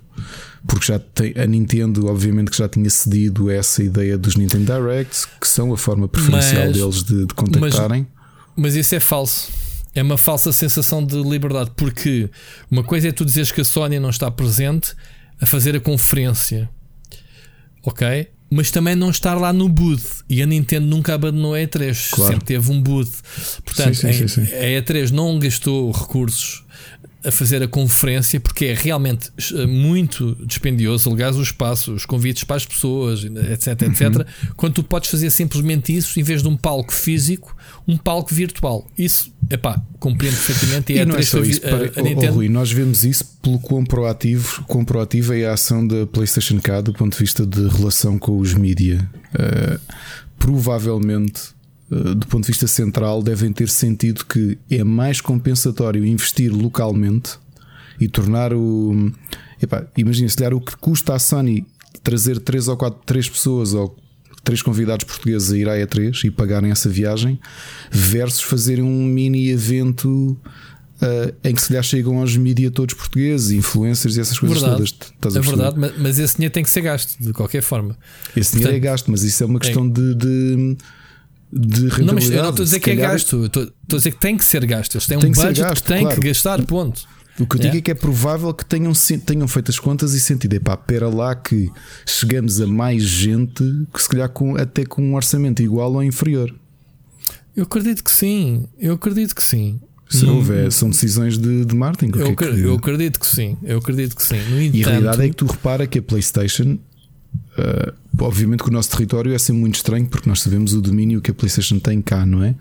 [0.66, 5.26] Porque já tem a Nintendo, obviamente, que já tinha cedido essa ideia dos Nintendo Directs,
[5.40, 8.06] que são a forma preferencial mas, deles de, de contactarem.
[8.56, 9.50] Mas, mas isso é falso.
[9.98, 12.30] É uma falsa sensação de liberdade, porque
[12.70, 14.94] uma coisa é tu dizeres que a Sony não está presente
[15.40, 16.70] a fazer a conferência,
[17.82, 18.28] ok?
[18.48, 20.22] Mas também não estar lá no booth.
[20.30, 22.32] E a Nintendo nunca abandonou a E3, claro.
[22.32, 23.10] sempre teve um booth.
[23.64, 26.64] Portanto, sim, sim, sim, a E3 não gastou recursos
[27.28, 32.44] a fazer a conferência porque é realmente eh, muito dispendioso, aliás, o espaço, os convites
[32.44, 34.16] para as pessoas, etc, etc.
[34.16, 34.24] Uhum.
[34.56, 37.54] Quando tu podes fazer simplesmente isso em vez de um palco físico,
[37.86, 38.86] um palco virtual.
[38.96, 40.92] Isso, epá, compreendo perfeitamente.
[40.92, 42.32] E, é não é só isso, para, a, a Nintendo...
[42.32, 46.58] oh, Rui, nós vemos isso pelo quão proativo, quão proativa é a ação da PlayStation
[46.60, 49.08] K do ponto de vista de relação com os mídia.
[49.34, 49.78] Uh,
[50.38, 51.57] provavelmente
[51.90, 57.38] do ponto de vista central, devem ter sentido que é mais compensatório investir localmente
[58.00, 59.10] e tornar o.
[59.96, 61.66] Imagina, se calhar o que custa a Sony
[62.02, 63.96] trazer 3 ou 4, 3 pessoas ou
[64.44, 67.38] três convidados portugueses a ir à E3 e pagarem essa viagem,
[67.90, 70.38] versus fazerem um mini evento
[71.02, 74.94] uh, em que se lhe chegam aos mídia todos portugueses, influencers e essas coisas verdade.
[75.20, 75.36] todas.
[75.36, 77.96] é verdade, mas esse dinheiro tem que ser gasto de qualquer forma.
[78.34, 79.88] Esse dinheiro é gasto, mas isso é uma questão é.
[79.88, 80.76] de, de
[81.52, 82.06] de rentabilidade.
[82.06, 84.36] Não, mas eu não estou a dizer que é gasto, estou, a dizer que tem
[84.36, 84.94] que ser gasto.
[84.94, 86.20] Eles têm um budget gasto, que tem claro.
[86.20, 87.02] que gastar, ponto.
[87.38, 87.78] O que eu digo é.
[87.78, 88.92] é que é provável que tenham,
[89.24, 91.70] tenham feito as contas e sentido, epá, pera lá que
[92.04, 96.52] chegamos a mais gente que se calhar com, até com um orçamento igual ou inferior.
[97.56, 99.80] Eu acredito que sim, eu acredito que sim.
[100.08, 102.18] Se não houver, são decisões de, de marketing.
[102.18, 102.44] Eu, é que...
[102.44, 104.40] eu, acredito que sim, eu acredito que sim.
[104.48, 104.76] No entanto...
[104.76, 106.78] E a realidade é que tu repara que a PlayStation
[107.58, 111.20] Uh, obviamente que o nosso território é sempre muito estranho porque nós sabemos o domínio
[111.20, 112.54] que a PlayStation tem cá, não é?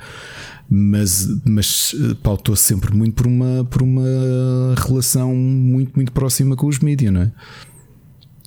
[0.70, 4.04] Mas, mas eh, pautou -se sempre muito por uma, por uma
[4.78, 7.32] relação muito, muito próxima com os mídias, não é?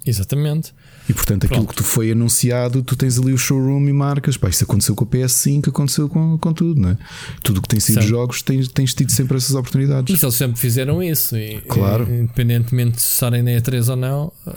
[0.05, 0.75] Exatamente.
[1.11, 1.71] E portanto, aquilo Pronto.
[1.71, 4.37] que tu foi anunciado, tu tens ali o showroom e marcas.
[4.37, 6.99] Pá, isso aconteceu com a PS5, aconteceu com, com tudo, não é?
[7.43, 8.09] Tudo que tem sido certo.
[8.09, 10.09] jogos, tens, tens tido sempre essas oportunidades.
[10.09, 12.05] Mas eles sempre fizeram isso, e, claro.
[12.09, 14.33] independentemente de estarem na E3 ou não.
[14.47, 14.53] Uh,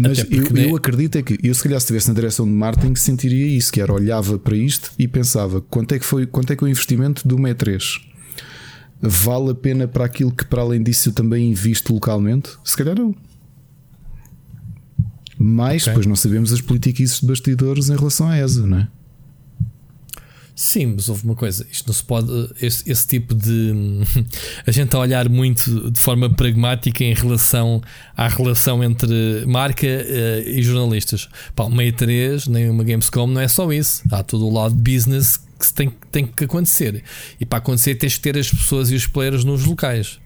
[0.00, 2.94] Mas eu, eu, acredito é que eu, se calhar, se estivesse na direção de marketing,
[2.94, 6.56] sentiria isso, que era olhava para isto e pensava quanto é que foi, quanto é
[6.56, 7.82] que é o investimento do E3
[9.00, 12.50] vale a pena para aquilo que, para além disso, eu também invisto localmente?
[12.64, 13.14] Se calhar não.
[15.38, 15.92] Mas okay.
[15.92, 18.88] depois não sabemos as políticas de bastidores em relação à ESA, não é?
[20.58, 22.28] Sim, mas houve uma coisa, isto não se pode.
[22.60, 23.72] Esse, esse tipo de.
[24.66, 27.80] A gente a olhar muito de forma pragmática em relação
[28.16, 31.28] à relação entre marca uh, e jornalistas.
[31.54, 34.02] Pá, uma E3, nem uma Gamescom, não é só isso.
[34.10, 37.04] Há todo o lado business que tem, tem que acontecer.
[37.40, 40.18] E para acontecer, tens que ter as pessoas e os players nos locais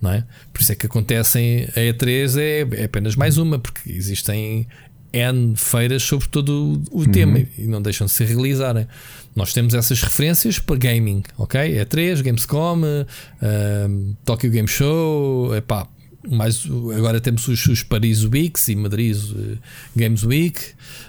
[0.00, 0.24] não é?
[0.52, 4.66] Por isso é que acontecem a E3 é, é apenas mais uma, porque existem
[5.12, 7.10] N feiras sobre todo o, uhum.
[7.10, 8.86] tema e não deixam de se realizarem.
[9.34, 11.60] Nós temos essas referências para gaming, ok?
[11.60, 15.86] E3, Gamescom, uh, Tokyo Game Show, epá,
[16.28, 19.58] mais, agora temos os, os Paris Weeks e Madrid uh,
[19.96, 20.60] Games Week.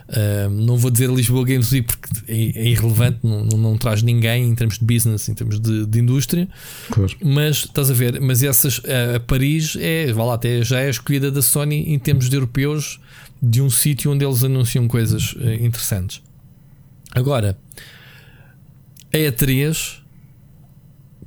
[0.08, 4.02] Uh, não vou dizer Lisboa Games Week porque é, é irrelevante, não, não, não, traz
[4.02, 6.48] ninguém em termos de business, em termos de, de indústria.
[6.90, 7.12] Claro.
[7.24, 8.82] Mas estás a ver, mas essas
[9.16, 12.36] a Paris é, vá lá, até já é a escolhida da Sony em termos de
[12.36, 13.00] europeus
[13.42, 16.22] de um sítio onde eles anunciam coisas uh, interessantes.
[17.14, 17.58] Agora,
[19.14, 20.01] a E3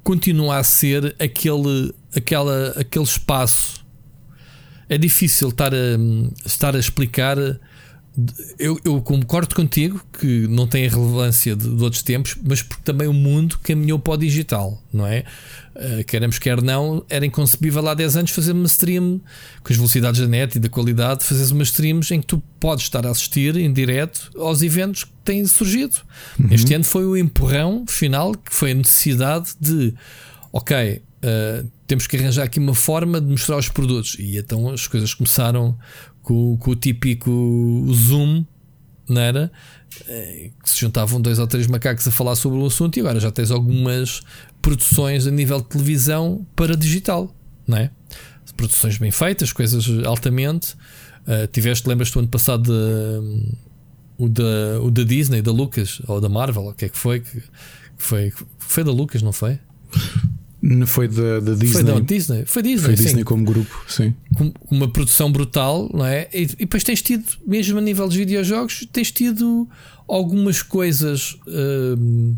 [0.05, 3.85] continua a ser aquele aquela, aquele espaço.
[4.89, 5.77] É difícil estar a,
[6.45, 7.37] estar a explicar
[8.59, 12.83] eu, eu, concordo contigo que não tem a relevância de, de, outros tempos, mas porque
[12.85, 15.25] também o mundo caminhou para o digital, não é?
[15.75, 19.21] Uh, queremos quer não, era inconcebível há 10 anos fazer uma stream
[19.65, 22.85] com as velocidades da net e da qualidade, fazeres uma streams em que tu podes
[22.85, 25.97] estar a assistir em direto aos eventos que têm surgido.
[26.39, 26.49] Uhum.
[26.53, 29.93] Este ano foi o empurrão final, que foi a necessidade de,
[30.53, 34.17] ok, uh, temos que arranjar aqui uma forma de mostrar os produtos.
[34.21, 35.77] E então as coisas começaram
[36.25, 37.31] com, com o típico
[37.93, 38.45] Zoom,
[39.09, 39.53] não era?
[40.09, 43.21] Eh, que se juntavam dois ou três macacos a falar sobre o assunto e agora
[43.21, 44.23] já tens algumas
[44.61, 47.33] produções a nível de televisão para digital,
[47.69, 47.91] não é?
[48.57, 50.75] Produções bem feitas, coisas altamente.
[51.27, 53.57] Uh, tiveste, lembras-te ano passado de,
[54.17, 57.21] o, da, o da Disney, da Lucas ou da Marvel, o que é que foi?
[57.21, 57.43] Que,
[57.97, 59.59] foi, foi da Lucas, não foi?
[60.87, 61.73] Foi da, da Disney.
[61.73, 62.45] Foi da Disney.
[62.47, 64.15] Foi Disney, Foi Disney como grupo, sim.
[64.71, 66.29] Uma produção brutal, não é?
[66.33, 69.69] E, e, depois tens tido, mesmo a nível dos videojogos, tens tido
[70.09, 71.33] algumas coisas.
[71.47, 72.35] Uh,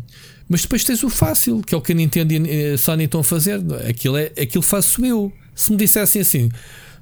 [0.49, 3.21] mas depois tens o fácil, que é o que a Nintendo e a Sony estão
[3.21, 3.61] a fazer.
[3.87, 5.31] Aquilo, é, aquilo faço eu.
[5.55, 6.49] Se me dissessem assim,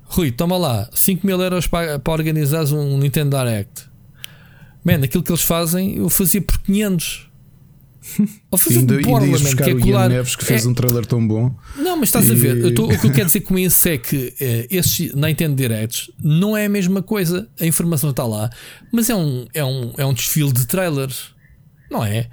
[0.04, 3.90] Rui, toma lá, 5 mil euros para, para organizares um Nintendo Direct.
[4.84, 7.25] Man, aquilo que eles fazem, eu fazia por 500.
[8.52, 10.70] Ou fazer ainda, borla, ainda buscar que é o Ian Neves que fez é...
[10.70, 11.56] um trailer tão bom.
[11.76, 12.32] Não, mas estás e...
[12.32, 15.14] a ver, eu tô, o que eu quero dizer com isso é que é, esses
[15.14, 17.50] Nintendo Directs não é a mesma coisa.
[17.60, 18.50] A informação está lá,
[18.92, 21.34] mas é um, é um, é um desfile de trailers,
[21.90, 22.30] não é?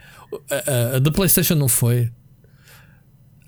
[0.51, 2.11] A, a, a da PlayStation não foi.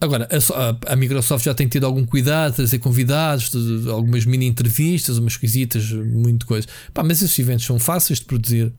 [0.01, 4.47] Agora, a, a, Microsoft já tem tido algum cuidado, trazer convidados, de, de, algumas mini
[4.47, 6.67] entrevistas, umas coisitas, muito coisa.
[6.93, 8.73] Pá, mas esses eventos são fáceis de produzir.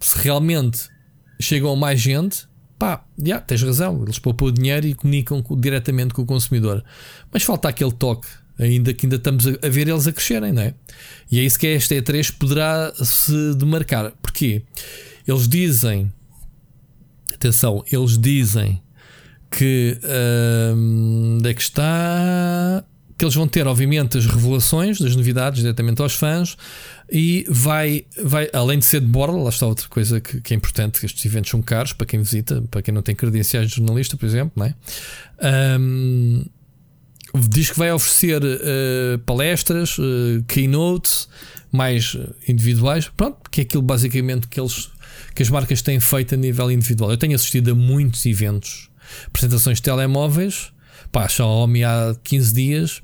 [0.00, 0.88] Se realmente
[1.38, 2.46] chegam a mais gente,
[2.82, 6.82] pá, yeah, tens razão, eles poupam o dinheiro e comunicam diretamente com o consumidor.
[7.32, 8.26] Mas falta aquele toque,
[8.58, 10.74] ainda que ainda estamos a, ver eles a crescerem, não é?
[11.30, 14.10] E é isso que esta E3 poderá se demarcar.
[14.20, 14.64] Porquê?
[15.28, 16.12] Eles dizem,
[17.32, 18.82] atenção, eles dizem
[19.48, 19.96] que
[20.74, 22.82] hum, onde é que está?
[23.16, 26.56] Que eles vão ter, obviamente, as revelações das novidades diretamente aos fãs,
[27.14, 30.56] e vai, vai, além de ser de borla, lá está outra coisa que, que, é
[30.56, 33.76] importante: que estes eventos são caros para quem visita, para quem não tem credenciais de
[33.76, 34.74] jornalista, por exemplo, não é?
[35.78, 36.42] Um,
[37.50, 41.28] diz que vai oferecer uh, palestras, uh, keynotes
[41.70, 42.16] mais
[42.48, 44.90] individuais, pronto, que é aquilo basicamente que eles
[45.34, 47.10] que as marcas têm feito a nível individual.
[47.10, 48.88] Eu tenho assistido a muitos eventos,
[49.26, 50.72] apresentações de telemóveis,
[51.10, 53.02] pá, Xiaomi há 15 dias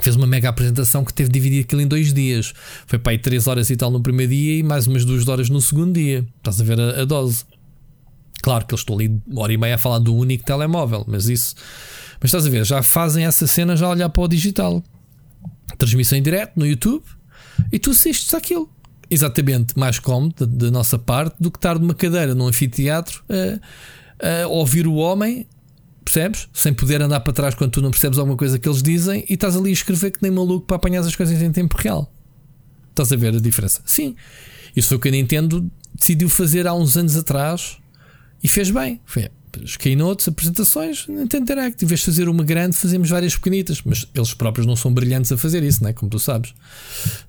[0.00, 2.54] fez uma mega apresentação que teve de dividir aquilo em dois dias.
[2.86, 5.50] Foi para aí 3 horas e tal no primeiro dia e mais umas 2 horas
[5.50, 6.26] no segundo dia.
[6.38, 7.44] Estás a ver a, a dose.
[8.42, 11.54] Claro que eles estão ali hora e meia a falar do único telemóvel, mas isso.
[12.20, 14.82] Mas estás a ver, já fazem essa cena já olhar para o digital.
[15.78, 17.04] Transmissão em direto no YouTube
[17.70, 18.68] e tu assistes aquilo.
[19.10, 24.48] Exatamente mais cómodo da, nossa parte do que estar numa cadeira num anfiteatro a, a
[24.48, 25.46] ouvir o homem
[26.04, 26.48] percebes?
[26.52, 29.34] Sem poder andar para trás quando tu não percebes alguma coisa que eles dizem e
[29.34, 32.12] estás ali a escrever que nem maluco para apanhar as coisas em tempo real.
[32.90, 33.80] Estás a ver a diferença?
[33.86, 34.14] Sim.
[34.76, 37.78] Isso foi o que a Nintendo decidiu fazer há uns anos atrás
[38.42, 39.00] e fez bem.
[39.04, 39.28] Foi
[39.62, 41.84] as keynotes, apresentações, Nintendo Direct.
[41.84, 43.82] Em vez de fazer uma grande, fazemos várias pequenitas.
[43.84, 45.92] Mas eles próprios não são brilhantes a fazer isso, né?
[45.92, 46.54] como tu sabes.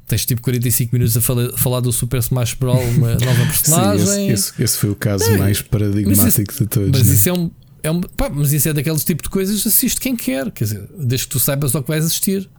[0.08, 2.80] Tens tipo 45 minutos a falar, falar do Super Smash Bros.
[2.96, 4.06] uma nova personagem.
[4.08, 6.92] Sim, esse, esse, esse, foi o caso é, mais paradigmático de todos.
[6.92, 7.14] Mas né?
[7.14, 7.52] isso é um,
[7.84, 10.90] é um, pá, mas isso é daqueles tipo de coisas, assiste quem quer, quer dizer,
[10.98, 12.50] desde que tu saibas ao que vais assistir.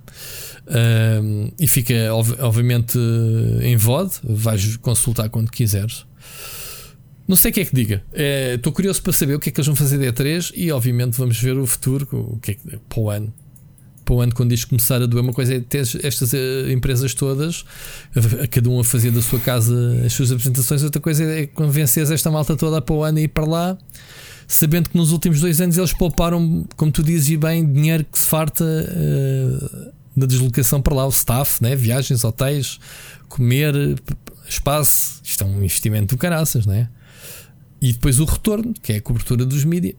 [1.58, 1.94] E fica,
[2.40, 2.98] obviamente,
[3.62, 6.06] em VOD, vais consultar quando quiseres.
[7.26, 8.04] Não sei o que é que diga.
[8.54, 10.70] Estou é, curioso para saber o que é que eles vão fazer de E3 e,
[10.70, 13.32] obviamente, vamos ver o futuro, o que é que, para o ano.
[14.04, 17.14] Para o ano, quando isto começar a doer, uma coisa é ter estas eh, empresas
[17.14, 17.64] todas,
[18.14, 21.46] a, a cada um a fazer da sua casa as suas apresentações, outra coisa é
[21.46, 23.78] convencer esta malta toda para o ano e ir para lá
[24.46, 28.18] sabendo que nos últimos dois anos eles pouparam, como tu dizes e bem, dinheiro que
[28.18, 31.74] se farta uh, na deslocação para lá, o staff, né?
[31.74, 32.78] viagens, hotéis,
[33.28, 33.74] comer,
[34.48, 35.20] espaço.
[35.22, 36.88] Isto é um investimento do caraças, né?
[37.80, 39.94] E depois o retorno, que é a cobertura dos mídias.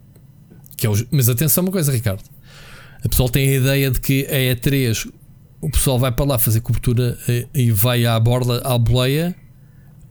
[0.77, 0.95] Que é o...
[1.11, 2.23] Mas atenção, uma coisa, Ricardo.
[3.03, 5.11] A pessoa tem a ideia de que a E3
[5.61, 9.35] o pessoal vai para lá fazer cobertura eh, e vai à borda, à boleia.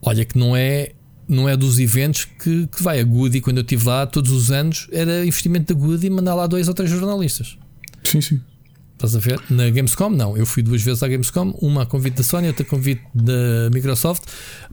[0.01, 0.91] Olha que não é
[1.27, 2.99] não é dos eventos que, que vai.
[2.99, 6.47] A Goody, quando eu estive lá todos os anos, era investimento da Goody mandar lá
[6.47, 7.57] dois ou três jornalistas.
[8.03, 8.41] Sim, sim.
[8.93, 9.41] Estás a ver?
[9.49, 10.37] Na Gamescom, não.
[10.37, 13.69] Eu fui duas vezes à Gamescom, uma a convite da Sony, outra a convite da
[13.73, 14.23] Microsoft,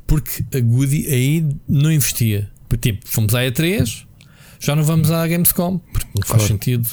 [0.06, 2.48] porque a Goody aí não investia.
[2.80, 4.04] Tipo, fomos à E3,
[4.60, 6.46] já não vamos à Gamescom, porque não faz claro.
[6.46, 6.88] sentido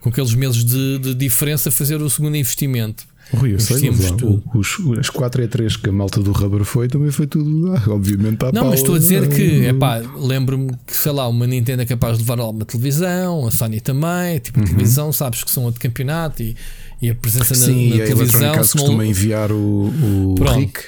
[0.00, 3.06] com aqueles meses de, de, diferença fazer o segundo investimento.
[3.34, 4.42] Rui, eu sei, lá, tudo.
[4.54, 7.82] Os, as 4 e 3 que a malta do Rubber foi, também foi tudo, ah,
[7.88, 11.46] obviamente, à Não, mas estou a dizer que, é pá, lembro-me que, sei lá, uma
[11.46, 14.64] Nintendo é capaz de levar uma televisão, a Sony também, tipo, uhum.
[14.64, 16.56] televisão, sabes que são outro campeonato e,
[17.02, 18.64] e a presença Sim, na, na e televisão.
[18.64, 20.80] Sim, costuma enviar o, o Rick.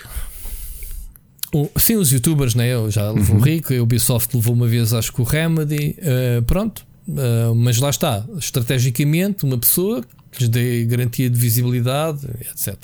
[1.52, 2.72] O, sim, os youtubers, né?
[2.72, 3.42] Eu já levou uhum.
[3.42, 6.86] o Rick, a Ubisoft levou uma vez, acho que o Remedy, uh, pronto.
[7.10, 12.76] Uh, mas lá está, estrategicamente, uma pessoa que lhes dê garantia de visibilidade, etc.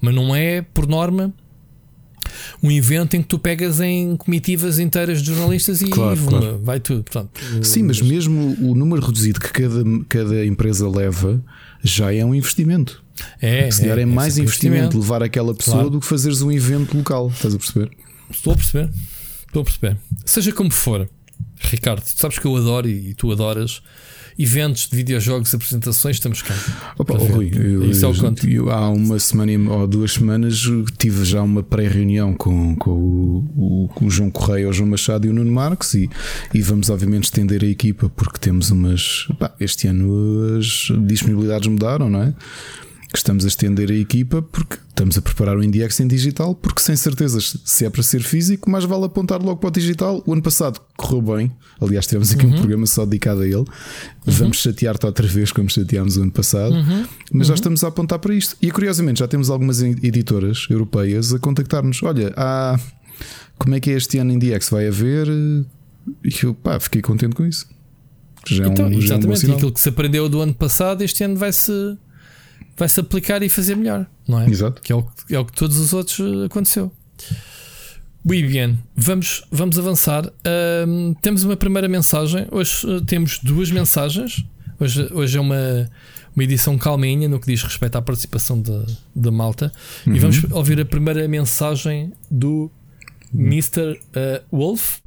[0.00, 1.34] Mas não é, por norma,
[2.62, 6.60] um evento em que tu pegas em comitivas inteiras de jornalistas e claro, claro.
[6.62, 7.02] vai tudo.
[7.02, 11.42] Portanto, Sim, mas mesmo o número reduzido que cada, cada empresa leva
[11.82, 13.02] já é um investimento.
[13.40, 15.90] É, Se é, é mais investimento levar aquela pessoa claro.
[15.90, 17.28] do que fazeres um evento local.
[17.28, 17.90] Estás a perceber?
[18.30, 18.90] Estou a perceber.
[19.46, 19.96] Estou a perceber.
[20.24, 21.08] Seja como for,
[21.60, 23.82] Ricardo, sabes que eu adoro e tu adoras
[24.38, 26.54] eventos de videojogos, apresentações, estamos cá.
[26.98, 28.48] Opa, oh, Rui, eu, Isso é o conto.
[28.48, 30.62] Eu, há uma semana ou duas semanas
[30.96, 35.30] tive já uma pré-reunião com, com o, o, o, João Correia, o João Machado e
[35.30, 36.08] o Nuno Marques e,
[36.54, 39.28] e vamos obviamente estender a equipa porque temos umas.
[39.38, 42.34] Pá, este ano as disponibilidades mudaram, não é?
[43.12, 46.80] Que estamos a estender a equipa porque estamos a preparar o IndieX em digital, porque
[46.80, 50.22] sem certezas se é para ser físico, mais vale apontar logo para o digital.
[50.26, 52.52] O ano passado correu bem, aliás, tivemos aqui uhum.
[52.52, 53.56] um programa só dedicado a ele.
[53.56, 53.66] Uhum.
[54.26, 57.04] Vamos chatear-te outra vez como chateámos o ano passado, uhum.
[57.32, 57.56] mas já uhum.
[57.56, 58.56] estamos a apontar para isto.
[58.62, 62.00] E curiosamente já temos algumas editoras europeias a contactar-nos.
[62.04, 62.78] Olha, há...
[63.58, 64.70] como é que é este ano IndieX?
[64.70, 65.26] Vai haver?
[65.26, 67.66] E eu pá, fiquei contente com isso.
[68.46, 71.02] Já então, é um, exatamente, já é um aquilo que se aprendeu do ano passado,
[71.02, 71.98] este ano vai-se
[72.80, 74.48] vai-se aplicar e fazer melhor, não é?
[74.48, 74.80] Exato.
[74.80, 76.90] Que é o, é o que todos os outros eh, aconteceu.
[78.24, 80.24] Bem, vamos, vamos avançar.
[80.88, 82.46] Um, temos uma primeira mensagem.
[82.50, 84.46] Hoje uh, temos duas mensagens.
[84.78, 85.90] Hoje, hoje é uma,
[86.34, 88.62] uma edição calminha no que diz respeito à participação
[89.14, 89.70] da malta.
[90.06, 90.14] Uhum.
[90.14, 92.70] E vamos ouvir a primeira mensagem do
[93.34, 93.92] Mr.
[93.92, 95.00] Uh, Wolf.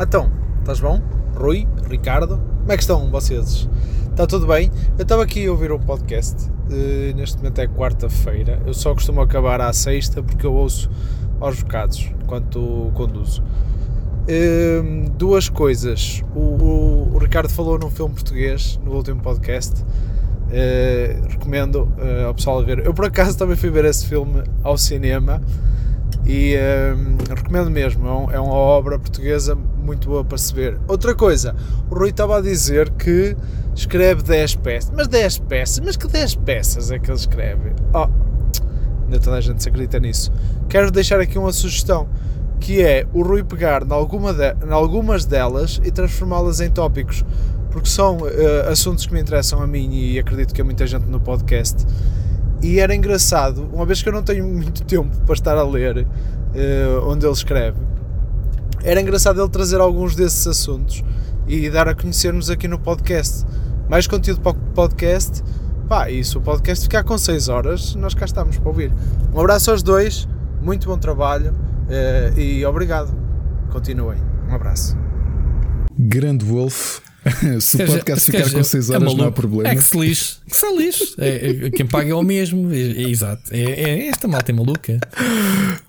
[0.00, 1.02] Então, estás bom?
[1.34, 3.68] Rui, Ricardo, como é que estão vocês?
[4.10, 4.70] Está tudo bem?
[4.96, 6.48] Eu estava aqui a ouvir o um podcast,
[7.14, 10.90] neste momento é quarta-feira, eu só costumo acabar à sexta porque eu ouço
[11.40, 13.42] aos bocados enquanto conduzo.
[14.24, 21.28] Uh, duas coisas, o, o, o, Ricardo falou num filme português no último podcast, uh,
[21.28, 21.92] recomendo
[22.26, 22.86] ao pessoal ver.
[22.86, 25.42] Eu por acaso também fui ver esse filme ao cinema
[26.26, 26.54] e
[27.36, 30.78] recomendo mesmo, é, um, é uma obra portuguesa muito boa para se ver.
[30.88, 31.54] Outra coisa,
[31.90, 33.36] o Rui estava a dizer que
[33.74, 34.90] escreve 10 peças.
[34.94, 35.80] Mas 10 peças?
[35.84, 37.72] Mas que 10 peças é que ele escreve?
[37.92, 38.08] Oh,
[39.04, 40.32] ainda toda a gente se acredita nisso.
[40.68, 42.08] Quero deixar aqui uma sugestão,
[42.60, 47.24] que é o Rui pegar em, alguma de, algumas delas e transformá-las em tópicos,
[47.70, 51.06] porque são uh, assuntos que me interessam a mim e acredito que a muita gente
[51.06, 51.84] no podcast.
[52.62, 55.98] E era engraçado, uma vez que eu não tenho muito tempo para estar a ler
[55.98, 57.78] uh, onde ele escreve,
[58.82, 61.02] era engraçado ele trazer alguns desses assuntos
[61.46, 63.44] e dar a conhecermos aqui no podcast.
[63.88, 65.42] Mais conteúdo para o podcast.
[65.88, 68.92] Pá, e se o podcast ficar com 6 horas, nós cá estamos para ouvir.
[69.34, 70.26] Um abraço aos dois,
[70.62, 73.14] muito bom trabalho uh, e obrigado.
[73.70, 74.18] Continuem.
[74.48, 74.96] Um abraço.
[75.98, 77.00] Grande Wolf,
[77.60, 79.68] se o podcast ficar com 6 horas, é não há problema.
[79.68, 81.14] É que se lixe, que se lixe.
[81.18, 82.72] É, é, quem paga é o mesmo.
[82.72, 83.42] É, é exato.
[83.50, 85.00] É, é, esta malta é maluca.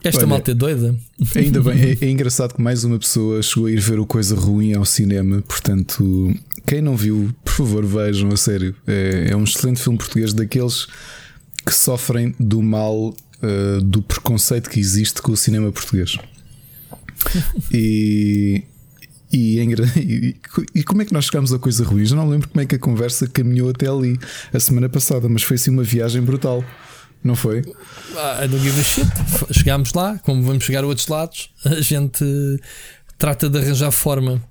[0.03, 0.95] Esta Olha, malta é doida.
[1.35, 4.73] Ainda bem, é, engraçado que mais uma pessoa chegou a ir ver o Coisa Ruim
[4.73, 5.41] ao cinema.
[5.47, 6.33] Portanto,
[6.65, 8.75] quem não viu, por favor, vejam a sério.
[8.87, 10.87] É, um excelente filme português daqueles
[11.65, 16.17] que sofrem do mal uh, do preconceito que existe com o cinema português.
[17.71, 18.63] E
[19.97, 20.35] e, e,
[20.75, 22.05] e, como é que nós chegámos a coisa ruim?
[22.05, 24.17] Já não lembro como é que a conversa caminhou até ali
[24.53, 26.63] a semana passada, mas foi assim uma viagem brutal,
[27.23, 27.63] não foi?
[28.15, 29.07] Ah, I don't give a shit.
[29.51, 32.23] Chegámos lá, como vamos chegar a outros lados, a gente
[33.17, 34.41] trata de arranjar forma.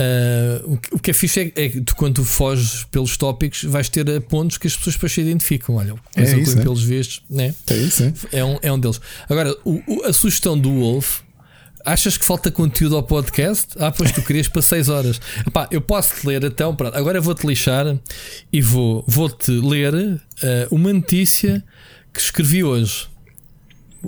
[0.00, 3.88] Uh, o que é fixe é, é que tu, quando tu foges pelos tópicos, vais
[3.88, 5.74] ter pontos que as pessoas depois se identificam.
[5.74, 6.62] Olha, é isso, é?
[6.62, 7.52] pelos vistos, né?
[7.68, 8.04] é isso.
[8.04, 9.00] É, é, um, é um deles.
[9.28, 11.22] Agora, o, o, a sugestão do Wolf
[11.84, 13.68] Achas que falta conteúdo ao podcast?
[13.78, 15.20] Ah, pois tu querias para 6 horas.
[15.46, 16.74] Epá, eu posso te ler então.
[16.74, 17.96] Pronto, agora vou-te lixar
[18.52, 20.20] e vou, vou-te ler uh,
[20.70, 21.64] uma notícia
[22.12, 23.08] que escrevi hoje.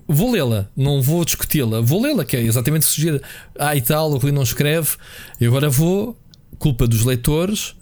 [0.06, 1.80] Vou lê-la, não vou discuti-la.
[1.80, 3.22] Vou lê-la, que é exatamente sugerir.
[3.58, 4.90] Ah, e tal, o Rui não escreve.
[5.40, 6.16] E agora vou,
[6.58, 7.74] culpa dos leitores,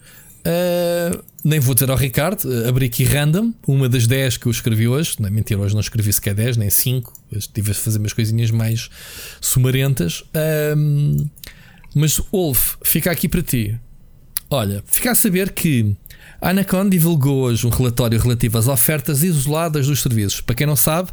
[0.49, 4.53] uh, nem vou dizer ao Ricardo, uh, abri aqui random, uma das 10 que eu
[4.53, 5.17] escrevi hoje.
[5.21, 7.13] Não, mentira, hoje não escrevi sequer 10, nem 5.
[7.33, 8.89] Estive a fazer umas coisinhas mais
[9.41, 10.25] sumarentas.
[10.77, 11.29] Um,
[11.95, 13.79] mas Wolf, fica aqui para ti.
[14.51, 15.95] Olha, fica a saber que
[16.41, 20.41] A Anacon divulgou hoje um relatório relativo às ofertas isoladas dos serviços.
[20.41, 21.11] Para quem não sabe,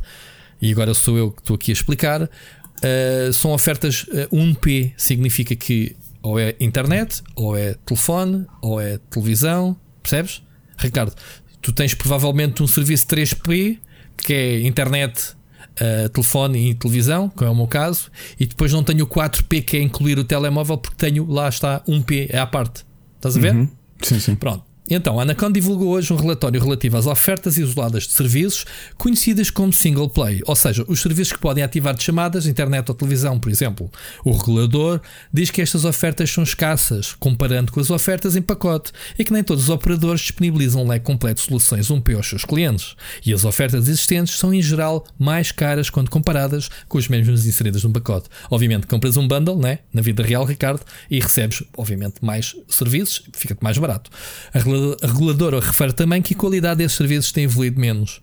[0.61, 5.55] e agora sou eu que estou aqui a explicar, uh, são ofertas uh, 1P, significa
[5.55, 5.95] que
[6.25, 10.41] ou é internet, ou é telefone, ou é televisão, percebes?
[10.75, 11.13] Ricardo,
[11.61, 13.77] tu tens provavelmente um serviço 3P,
[14.17, 15.35] que é internet,
[15.79, 18.09] uh, telefone e televisão, que é o meu caso,
[18.39, 21.81] e depois não tenho o 4P, que é incluir o telemóvel, porque tenho, lá está,
[21.81, 22.83] 1P, é à parte.
[23.17, 23.53] Estás a ver?
[23.53, 23.69] Uhum.
[24.01, 24.35] Sim, sim.
[24.35, 24.63] Pronto.
[24.87, 28.65] Então, a Anacon divulgou hoje um relatório relativo às ofertas isoladas de serviços
[28.97, 32.95] conhecidas como single play, ou seja, os serviços que podem ativar de chamadas, internet ou
[32.95, 33.89] televisão, por exemplo.
[34.23, 35.01] O regulador
[35.33, 39.43] diz que estas ofertas são escassas, comparando com as ofertas em pacote, e que nem
[39.43, 42.95] todos os operadores disponibilizam um leque completo de soluções 1P aos seus clientes.
[43.25, 47.83] E as ofertas existentes são, em geral, mais caras quando comparadas com as mesmas inseridas
[47.83, 48.29] no pacote.
[48.51, 53.63] Obviamente, compras um bundle, né, na vida real, Ricardo, e recebes, obviamente, mais serviços, fica-te
[53.63, 54.11] mais barato.
[54.53, 54.59] A
[55.01, 58.21] regulador refere também que a qualidade desses serviços tem evoluído menos.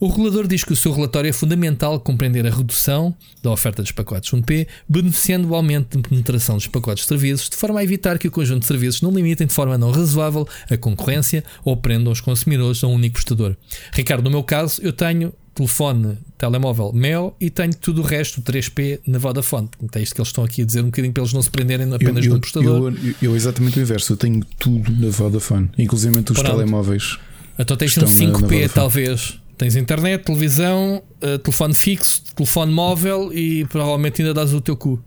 [0.00, 3.92] O regulador diz que o seu relatório é fundamental compreender a redução da oferta dos
[3.92, 8.18] pacotes 1P, beneficiando o aumento de penetração dos pacotes de serviços, de forma a evitar
[8.18, 12.10] que o conjunto de serviços não limitem de forma não razoável a concorrência ou prendam
[12.10, 13.54] os consumidores a um único prestador.
[13.92, 19.00] Ricardo, no meu caso, eu tenho telefone, telemóvel Mel e tenho tudo o resto, 3P
[19.06, 19.68] na Vodafone.
[19.92, 21.92] É isto que eles estão aqui a dizer um bocadinho para eles não se prenderem
[21.92, 22.94] apenas eu, no prestador.
[22.94, 26.42] Eu, eu, eu, exatamente o inverso, eu tenho tudo na Vodafone, inclusive os Pronto.
[26.42, 27.18] telemóveis.
[27.58, 29.39] Então tens um 5P, na, talvez.
[29.60, 34.98] Tens internet, televisão, uh, telefone fixo, telefone móvel e provavelmente ainda dás o teu cu.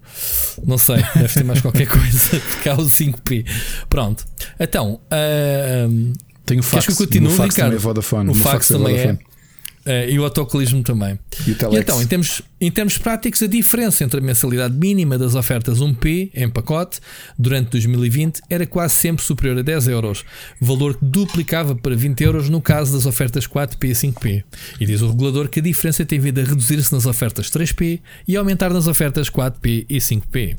[0.64, 2.40] Não sei, deve ter mais qualquer coisa.
[2.40, 3.48] Porque há o 5P.
[3.90, 4.24] Pronto.
[4.60, 6.14] Então, uh,
[6.46, 6.86] tenho fax.
[6.86, 7.72] Queres que eu continue, o fax Ricardo?
[7.72, 8.30] Também é Vodafone.
[8.30, 9.14] O, fax, fax é também é.
[9.14, 11.18] Uh, e o autocolismo também.
[11.48, 15.36] E, e, então, em termos, em termos práticos, a diferença entre a mensalidade mínima das
[15.36, 17.02] ofertas 1P em pacote
[17.38, 20.24] durante 2020 era quase sempre superior a 10 euros,
[20.62, 24.44] valor que duplicava para 20 euros no caso das ofertas 4P e 5P.
[24.80, 28.38] E diz o regulador que a diferença tem vindo a reduzir-se nas ofertas 3P e
[28.38, 30.56] aumentar nas ofertas 4P e 5P.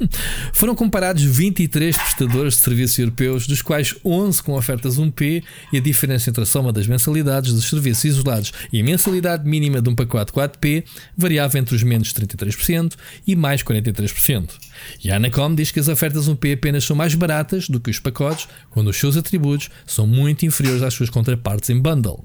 [0.52, 5.42] Foram comparados 23 prestadores de serviços europeus, dos quais 11 com ofertas 1P,
[5.72, 9.80] e a diferença entre a soma das mensalidades dos serviços isolados e a mensalidade mínima
[9.80, 10.84] de um pacote 4P
[11.16, 12.94] variava entre os menos 33%
[13.26, 14.50] e mais 43%.
[15.04, 17.98] E a Anacom diz que as ofertas 1P apenas são mais baratas do que os
[17.98, 22.24] pacotes quando os seus atributos são muito inferiores às suas contrapartes em bundle.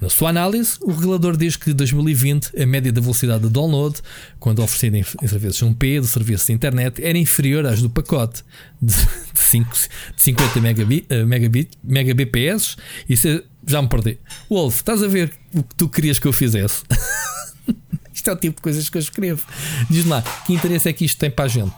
[0.00, 4.00] Na sua análise, o regulador diz que em 2020 a média da velocidade de download,
[4.40, 8.42] quando oferecida em serviços 1P de serviço de internet, era inferior às do pacote,
[8.80, 8.92] de,
[9.34, 9.70] 5,
[10.16, 12.78] de 50 megabit, uh, megabit.
[13.08, 14.18] Isso é, já me perdi.
[14.50, 16.82] Wolf, estás a ver o que tu querias que eu fizesse?
[18.22, 19.44] isto é o tipo de coisas que eu escrevo.
[19.90, 21.74] Diz-me lá, que interesse é que isto tem para a gente?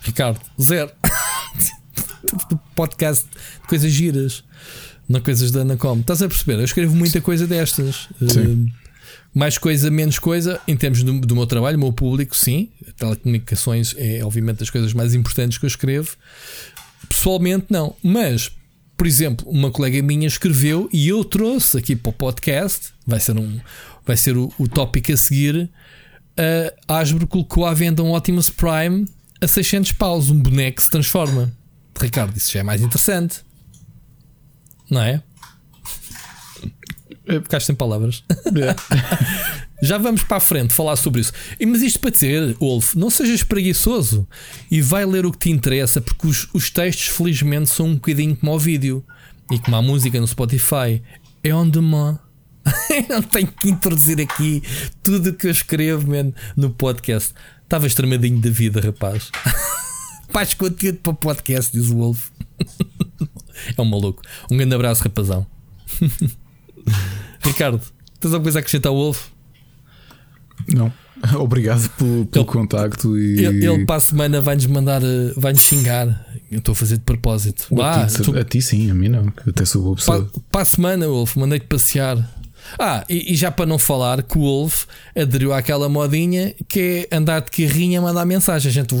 [0.00, 0.90] Ricardo, zero.
[2.74, 4.42] Podcast de coisas giras
[5.06, 6.00] não coisas da Anacom.
[6.00, 6.54] Estás a perceber?
[6.54, 8.06] Eu escrevo muita coisa destas.
[8.20, 8.66] Uh,
[9.34, 12.70] mais coisa, menos coisa, em termos do, do meu trabalho, o meu público, sim.
[12.96, 16.16] Telecomunicações é, obviamente, das coisas mais importantes que eu escrevo.
[17.06, 17.94] Pessoalmente, não.
[18.02, 18.50] Mas,
[18.96, 22.94] por exemplo, uma colega minha escreveu e eu trouxe aqui para o podcast.
[23.06, 23.60] Vai ser, um,
[24.06, 25.70] vai ser o, o tópico a seguir.
[26.88, 29.06] A Asbro colocou à venda um Optimus Prime
[29.40, 31.52] a 600 paus, um boneco que se transforma.
[32.00, 33.42] Ricardo, isso já é mais interessante.
[34.90, 35.22] Não é?
[37.26, 38.22] Ficaste sem palavras.
[38.54, 38.74] É.
[39.82, 41.32] Já vamos para a frente falar sobre isso.
[41.66, 44.26] Mas isto para dizer, Wolf, não sejas preguiçoso
[44.70, 48.36] e vai ler o que te interessa, porque os, os textos, felizmente, são um bocadinho
[48.36, 49.04] como o vídeo
[49.50, 51.02] e como a música no Spotify.
[51.42, 52.18] É on demand.
[53.08, 54.62] não tenho que introduzir aqui
[55.02, 57.34] tudo o que eu escrevo man, no podcast.
[57.62, 59.30] Estava extremadinho da vida, rapaz.
[60.32, 62.28] Paz conteúdo para o podcast, diz o Wolf.
[63.76, 64.20] É um maluco.
[64.50, 65.46] Um grande abraço, rapazão.
[67.40, 67.80] Ricardo,
[68.18, 69.28] tens alguma coisa a acrescentar ao Wolf?
[70.74, 70.92] Não.
[71.38, 73.44] Obrigado pelo, pelo ele, contacto e.
[73.44, 76.26] Ele, ele para a semana vai-nos mandar, eh, vai-nos xingar.
[76.50, 77.68] Eu estou a fazer de propósito.
[77.80, 78.36] a, ti, tu...
[78.36, 80.24] a ti sim, a mim não, que até sou boa pessoa.
[80.24, 82.18] Para, para a semana, Wolf, mandei-te passear.
[82.78, 84.84] Ah, e, e, já para não falar que o Wolf
[85.16, 88.68] aderiu àquela modinha que é andar de carrinha mandar mensagem.
[88.70, 88.94] A gente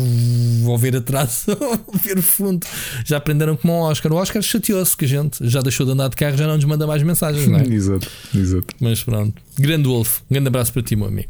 [0.62, 1.46] vou ver atrás,
[2.04, 2.66] ver o fundo.
[3.04, 4.12] Já aprenderam como o Oscar.
[4.12, 6.64] O Oscar chateou-se que a gente já deixou de andar de carro, já não nos
[6.64, 7.66] manda mais mensagens, não é?
[7.68, 8.74] exato, exato.
[8.80, 9.42] Mas pronto.
[9.58, 11.28] Grande Wolf, um grande abraço para ti, meu amigo.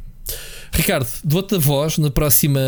[0.73, 2.61] Ricardo, dou-te a voz na próxima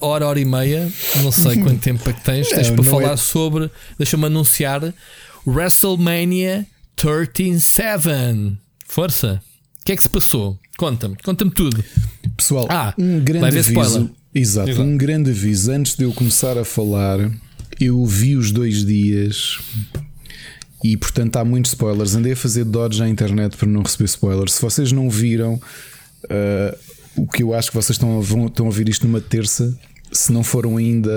[0.00, 0.92] hora, hora e meia.
[1.22, 2.48] Não sei quanto tempo é que tens.
[2.48, 3.16] Tens para falar é...
[3.16, 4.92] sobre, deixa-me anunciar,
[5.46, 6.66] WrestleMania
[6.96, 8.63] 137.
[8.94, 9.42] Força.
[9.80, 10.56] O que é que se passou?
[10.78, 11.82] Conta-me, conta-me tudo.
[12.36, 14.08] Pessoal, ah, um grande aviso.
[14.32, 15.72] Exato, Exato, um grande aviso.
[15.72, 17.18] Antes de eu começar a falar,
[17.80, 19.58] eu vi os dois dias
[20.84, 22.14] E portanto há muitos spoilers.
[22.14, 24.52] Andei a fazer dodge na internet para não receber spoilers.
[24.52, 26.78] Se vocês não viram, uh,
[27.16, 29.76] o que eu acho que vocês estão a, vão, estão a ouvir isto numa terça,
[30.12, 31.10] se não foram ainda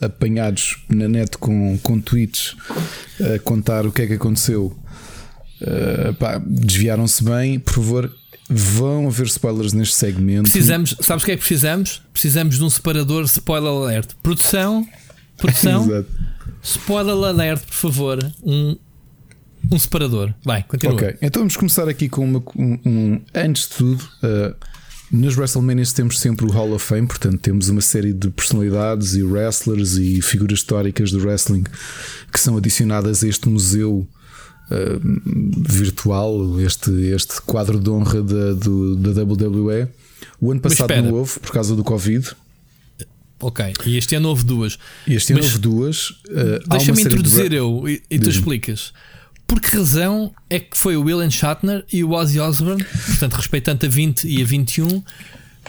[0.00, 2.56] apanhados na net com, com tweets
[3.34, 4.74] a contar o que é que aconteceu,
[5.62, 7.58] uh, desviaram-se bem.
[7.58, 8.12] Por favor,
[8.48, 10.50] vão haver spoilers neste segmento.
[10.50, 12.02] Precisamos, sabes o que é que precisamos?
[12.12, 14.10] Precisamos de um separador spoiler alert.
[14.22, 14.86] Produção,
[15.36, 16.04] produção.
[16.60, 18.32] Spoiler alert, por favor.
[18.42, 18.76] Um,
[19.70, 20.34] um separador.
[20.44, 20.94] Vai, continua.
[20.94, 24.54] Ok, então vamos começar aqui com uma, um, um Antes de tudo, uh,
[25.10, 29.22] nas WrestleManias temos sempre o Hall of Fame, portanto, temos uma série de personalidades e
[29.22, 31.64] wrestlers e figuras históricas do wrestling
[32.32, 34.06] que são adicionadas a este museu.
[34.70, 35.00] Uh,
[35.66, 39.88] virtual, este, este quadro de honra da, do, da WWE.
[40.40, 42.32] O ano passado não houve por causa do Covid.
[43.40, 44.78] Ok, e este ano houve duas.
[45.06, 46.10] Este ano houve duas.
[46.10, 47.56] Uh, Deixa-me introduzir de...
[47.56, 48.92] eu e, e tu explicas.
[49.46, 53.86] Por que razão é que foi o William Shatner e o Ozzy Osbourne, portanto, respeitando
[53.86, 55.02] a 20 e a 21, o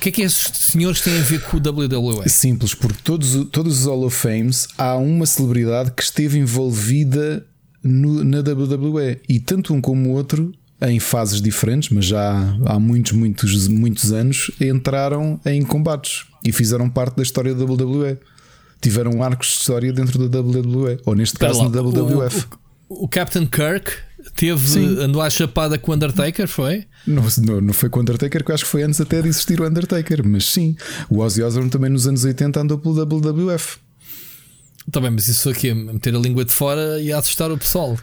[0.02, 2.28] que é que esses senhores têm a ver com o WWE?
[2.28, 7.46] Simples, porque todos, todos os Hall of Fames há uma celebridade que esteve envolvida
[7.84, 10.52] no, na WWE e tanto um como o outro
[10.82, 16.90] em fases diferentes, mas já há muitos, muitos, muitos anos, entraram em combates e fizeram
[16.90, 18.18] parte da história da WWE.
[18.82, 22.46] Tiveram arcos de história dentro da WWE, ou neste caso lá, na WWF.
[22.88, 23.92] O, o, o, Captain Kirk
[24.38, 25.00] teve, Sim.
[25.02, 26.86] andou à chapada com o Undertaker, foi?
[27.06, 29.28] Não, não, não foi com o Undertaker, que eu acho que foi antes até de
[29.28, 30.78] existir o Undertaker, mas sim,
[31.10, 33.80] o Ozzy Osbourne também nos anos 80 andou pelo WWF.
[34.92, 37.98] Tá bem, mas isso aqui é meter a língua de fora e assustar o pessoal.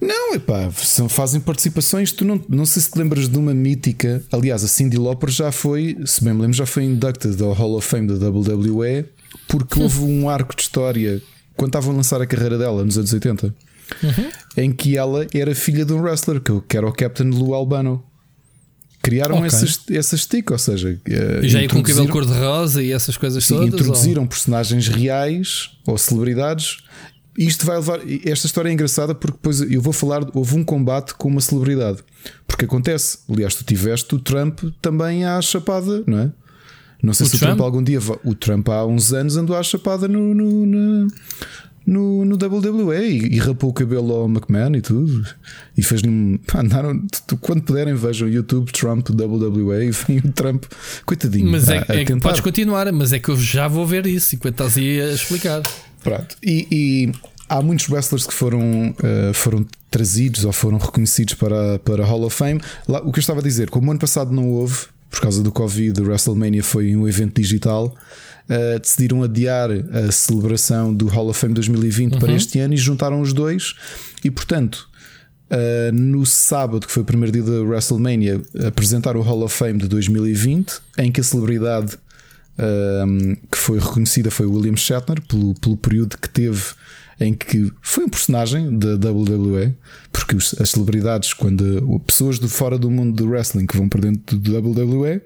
[0.00, 2.12] Não, epá, são, fazem participações.
[2.12, 4.22] Tu não, não sei se te lembras de uma mítica.
[4.30, 7.76] Aliás, a Cindy Lauper já foi, se bem me lembro, já foi inducted ao Hall
[7.76, 9.06] of Fame da WWE
[9.46, 11.22] porque houve um arco de história
[11.56, 13.54] quando estavam a lançar a carreira dela nos anos 80
[14.02, 14.30] uhum.
[14.56, 18.02] em que ela era filha de um wrestler que era o Captain Lou Albano
[19.08, 19.46] criaram okay.
[19.46, 23.44] essas, essas stick, ou seja, eh, e já ia com cabelo cor-de-rosa e essas coisas
[23.44, 23.68] sim, todas.
[23.68, 24.28] Introduziram ou?
[24.28, 26.78] personagens reais ou celebridades.
[27.36, 28.00] Isto vai levar.
[28.26, 30.26] Esta história é engraçada porque depois eu vou falar.
[30.34, 31.98] Houve um combate com uma celebridade.
[32.46, 33.18] Porque acontece.
[33.32, 36.32] Aliás, tu tiveste o Trump também à chapada, não é?
[37.02, 37.52] Não sei o se Trump?
[37.52, 38.00] o Trump algum dia.
[38.24, 41.08] O Trump há uns anos andou à chapada no, no, no
[42.38, 45.26] no, WWE e, e, rapou o cabelo ao McMahon e tudo.
[45.76, 46.38] E fez-lhe um.
[46.54, 47.02] Andaram.
[47.40, 50.64] Quando puderem, vejam YouTube Trump WWE e vem o Trump.
[51.04, 51.50] Coitadinho.
[51.50, 54.06] Mas é, a, a é que podes continuar, mas é que eu já vou ver
[54.06, 55.62] isso enquanto estás aí a explicar.
[56.02, 56.36] Pronto.
[56.42, 57.12] E, e
[57.48, 62.36] há muitos wrestlers que foram, uh, foram trazidos ou foram reconhecidos para, para Hall of
[62.36, 62.60] Fame.
[62.86, 65.42] Lá, o que eu estava a dizer, como o ano passado não houve, por causa
[65.42, 67.94] do Covid, o WrestleMania foi um evento digital
[68.48, 72.18] uh, decidiram adiar a celebração do Hall of Fame 2020 uhum.
[72.18, 73.74] para este ano e juntaram os dois.
[74.24, 74.88] E portanto,
[75.50, 79.78] uh, no sábado, que foi o primeiro dia da WrestleMania, apresentaram o Hall of Fame
[79.78, 81.96] de 2020, em que a celebridade
[82.58, 86.62] uh, que foi reconhecida foi William Shatner, pelo, pelo período que teve
[87.20, 89.74] em que foi um personagem da WWE,
[90.12, 94.36] porque as celebridades, quando pessoas de fora do mundo do wrestling que vão para dentro
[94.36, 95.20] do WWE,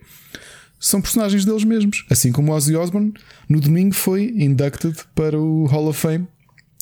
[0.83, 2.05] são personagens deles mesmos.
[2.11, 3.15] Assim como Ozzy Osbourne,
[3.49, 6.27] no domingo foi inducted para o Hall of Fame.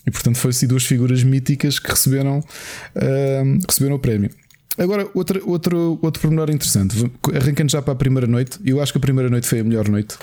[0.06, 4.30] E portanto foi assim duas figuras míticas que receberam, uh, receberam o prémio.
[4.78, 6.96] Agora, outra, outro, outro pormenor interessante,
[7.34, 9.86] arrancando já para a primeira noite, eu acho que a primeira noite foi a melhor
[9.86, 10.16] noite,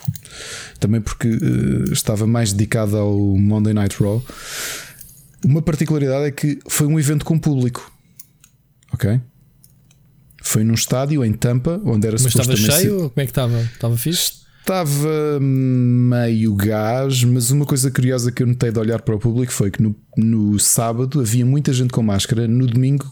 [0.79, 4.23] também porque uh, estava mais dedicada ao Monday Night Raw.
[5.45, 7.91] Uma particularidade é que foi um evento com público,
[8.91, 9.21] ok?
[10.41, 12.71] Foi num estádio em Tampa, onde era Mas estava cheio?
[12.71, 13.09] Ser...
[13.09, 13.59] Como é que estava?
[13.61, 14.33] Estava fixe?
[14.59, 19.53] Estava meio gás, mas uma coisa curiosa que eu notei de olhar para o público
[19.53, 23.09] foi que no, no sábado havia muita gente com máscara, no domingo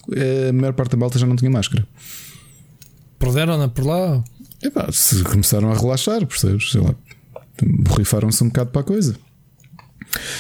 [0.50, 1.88] a maior parte da malta já não tinha máscara.
[3.18, 4.22] Perderam-na por lá?
[4.62, 6.72] Epá, se começaram a relaxar, percebes?
[6.72, 6.94] Sei lá,
[7.64, 9.16] borrifaram-se um bocado para a coisa.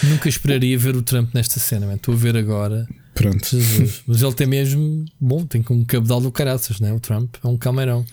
[0.04, 1.96] Nunca esperaria ver o Trump nesta cena, man.
[1.96, 2.86] estou a ver agora.
[3.16, 3.48] Pronto.
[3.50, 4.04] Jesus.
[4.06, 5.06] Mas ele tem mesmo.
[5.20, 6.92] Bom, tem como cabedal do caraças, né?
[6.94, 8.06] O Trump é um camarão.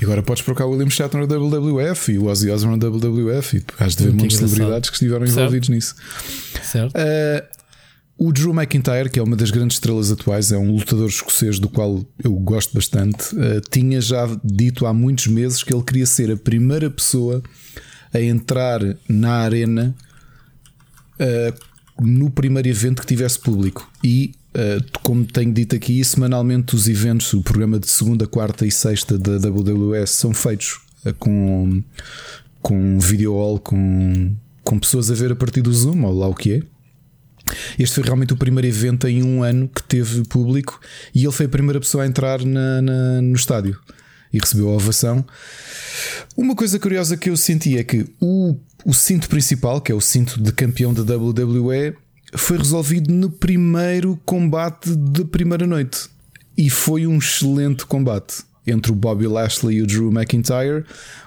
[0.00, 3.56] E agora podes procurar o William Shatner da WWF e o Ozzy Osbourne da WWF
[3.56, 5.40] e has de ver muitas celebridades que estiveram certo.
[5.40, 5.96] envolvidos nisso.
[6.62, 6.94] Certo.
[6.94, 7.64] Uh,
[8.16, 11.68] o Drew McIntyre, que é uma das grandes estrelas atuais, é um lutador escocês do
[11.68, 16.30] qual eu gosto bastante, uh, tinha já dito há muitos meses que ele queria ser
[16.30, 17.42] a primeira pessoa
[18.12, 19.96] a entrar na arena
[21.18, 23.90] uh, no primeiro evento que tivesse público.
[24.02, 24.32] E
[25.02, 29.38] como tenho dito aqui, semanalmente os eventos, o programa de segunda, quarta e sexta da
[29.38, 31.82] WWS são feitos uh, com,
[32.62, 36.34] com video all, com, com pessoas a ver a partir do Zoom, ou lá o
[36.34, 36.62] que é.
[37.78, 40.80] Este foi realmente o primeiro evento em um ano que teve público
[41.14, 43.78] e ele foi a primeira pessoa a entrar na, na, no estádio
[44.32, 45.24] e recebeu a ovação.
[46.36, 50.00] Uma coisa curiosa que eu senti é que o, o cinto principal, que é o
[50.00, 51.94] cinto de campeão da WWE,
[52.36, 56.08] foi resolvido no primeiro combate da primeira noite
[56.56, 60.84] e foi um excelente combate entre o Bobby Lashley e o Drew McIntyre.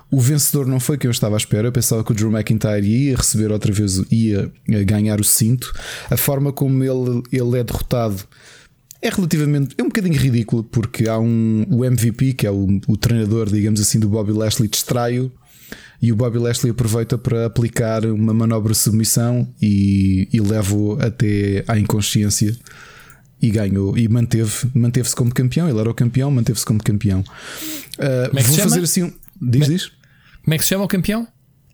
[0.10, 1.68] O vencedor não foi quem eu estava à espera.
[1.68, 5.72] Eu pensava que o Drew McIntyre ia receber outra vez, ia ganhar o cinto.
[6.10, 8.24] A forma como ele, ele é derrotado
[9.02, 9.76] é relativamente.
[9.78, 11.66] é um bocadinho ridículo, porque há um.
[11.70, 15.32] O MVP, que é o, o treinador, digamos assim, do Bobby Lashley, distrai-o.
[16.02, 21.64] E o Bobby Lashley aproveita para aplicar uma manobra de submissão e, e leva-o até
[21.68, 22.56] à inconsciência
[23.42, 25.68] e ganhou e manteve, manteve-se como campeão.
[25.70, 27.22] Ele era o campeão, manteve-se como campeão.
[27.22, 28.70] Uh, como é vou chama?
[28.70, 29.14] fazer assim.
[29.42, 29.92] Diz, Como é- diz.
[30.44, 31.28] Como é que se chama o campeão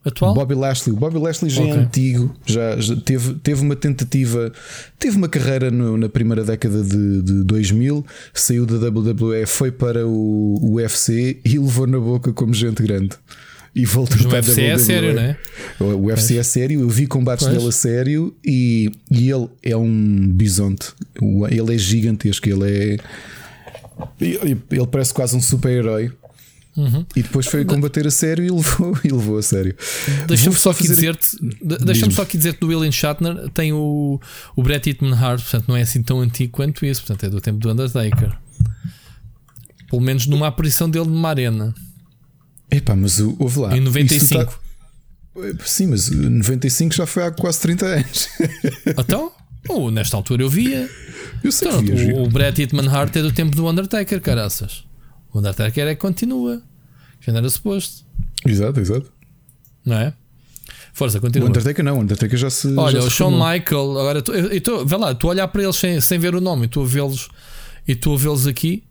[0.06, 0.34] atual?
[0.34, 0.96] Bobby Lashley.
[0.96, 1.78] O Bobby Lashley já é Ok.
[1.84, 4.52] antigo, já, já teve, teve uma tentativa,
[4.98, 10.08] teve uma carreira no- na primeira década de, de 2000, saiu da WWE, foi para
[10.08, 13.12] o, o UFC e levou na boca como gente grande.
[13.76, 15.38] E voltou Mas o UFC é sério, não é?
[15.80, 17.58] O UFC é sério, eu vi combates Pois.
[17.58, 20.94] dele a sério e, e ele é um bisonte.
[21.50, 22.98] Ele é gigantesco, ele é.
[24.22, 26.12] Ele, parece quase um super-herói.
[26.76, 27.06] Uhum.
[27.16, 29.76] E depois foi combater a sério e levou, e levou a sério.
[30.28, 31.78] Deixa-me só aqui fazer- Diz-me.
[31.84, 34.20] Deixa-me só aqui dizer-te do William Shatner tem o,
[34.56, 37.42] o Bret Hitman Hart, portanto não é assim tão antigo quanto isso, portanto é do
[37.42, 38.36] tempo do Undertaker.
[39.90, 41.74] Pelo menos numa aparição dele numa arena
[42.76, 43.78] Epá, mas o- houve lá.
[43.78, 44.24] em 95.
[44.26, 44.64] Isso tá-
[45.66, 48.30] Sim, mas o 95 já foi há quase 30 anos.
[48.98, 49.32] Então,
[49.70, 50.90] oh, nesta altura eu via.
[51.44, 54.22] Eu sei Então, que vias, o, o Bret Hitman Hart é do tempo do Undertaker,
[54.22, 54.84] caraças.
[55.34, 56.62] O Undertaker é que continua.
[57.20, 58.06] Já não era suposto,
[58.46, 59.12] Exato, exato.
[59.86, 60.14] não é?
[60.94, 61.50] Força, O continua.
[61.50, 62.68] Undertaker não, o Undertaker já se.
[62.76, 63.54] Olha, já o se Shawn reformou.
[63.54, 66.36] Michael, agora tu- eu, eu vê lá, estou a olhar para eles sem, sem ver
[66.36, 67.30] o nome, estou a vê-los
[67.88, 68.84] e estou a vê-los aqui.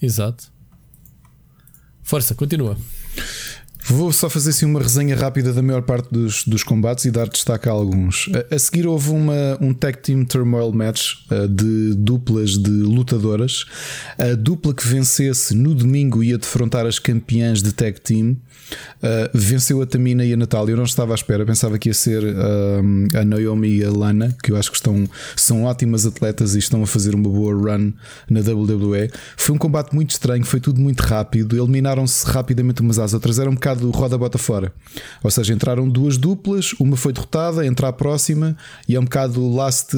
[0.00, 0.44] Exato.
[2.10, 2.76] Força, continua.
[3.84, 7.28] Vou só fazer assim uma resenha rápida da maior parte dos, dos combates e dar
[7.28, 8.28] destaque a alguns.
[8.50, 13.64] A, a seguir houve uma, um Tag Team Turmoil Match uh, de duplas de lutadoras.
[14.18, 18.36] A dupla que vencesse no domingo ia defrontar as campeãs de Tag Team.
[19.02, 20.72] Uh, venceu a Tamina e a Natália.
[20.72, 24.36] Eu não estava à espera, pensava que ia ser um, a Naomi e a Lana,
[24.42, 27.92] que eu acho que estão, são ótimas atletas e estão a fazer uma boa run
[28.28, 29.10] na WWE.
[29.36, 31.56] Foi um combate muito estranho, foi tudo muito rápido.
[31.56, 33.38] Eliminaram-se rapidamente umas às outras.
[33.38, 34.72] Era um bocado roda bota fora.
[35.22, 38.56] Ou seja, entraram duas duplas, uma foi derrotada, entra a próxima
[38.88, 39.96] e é um bocado last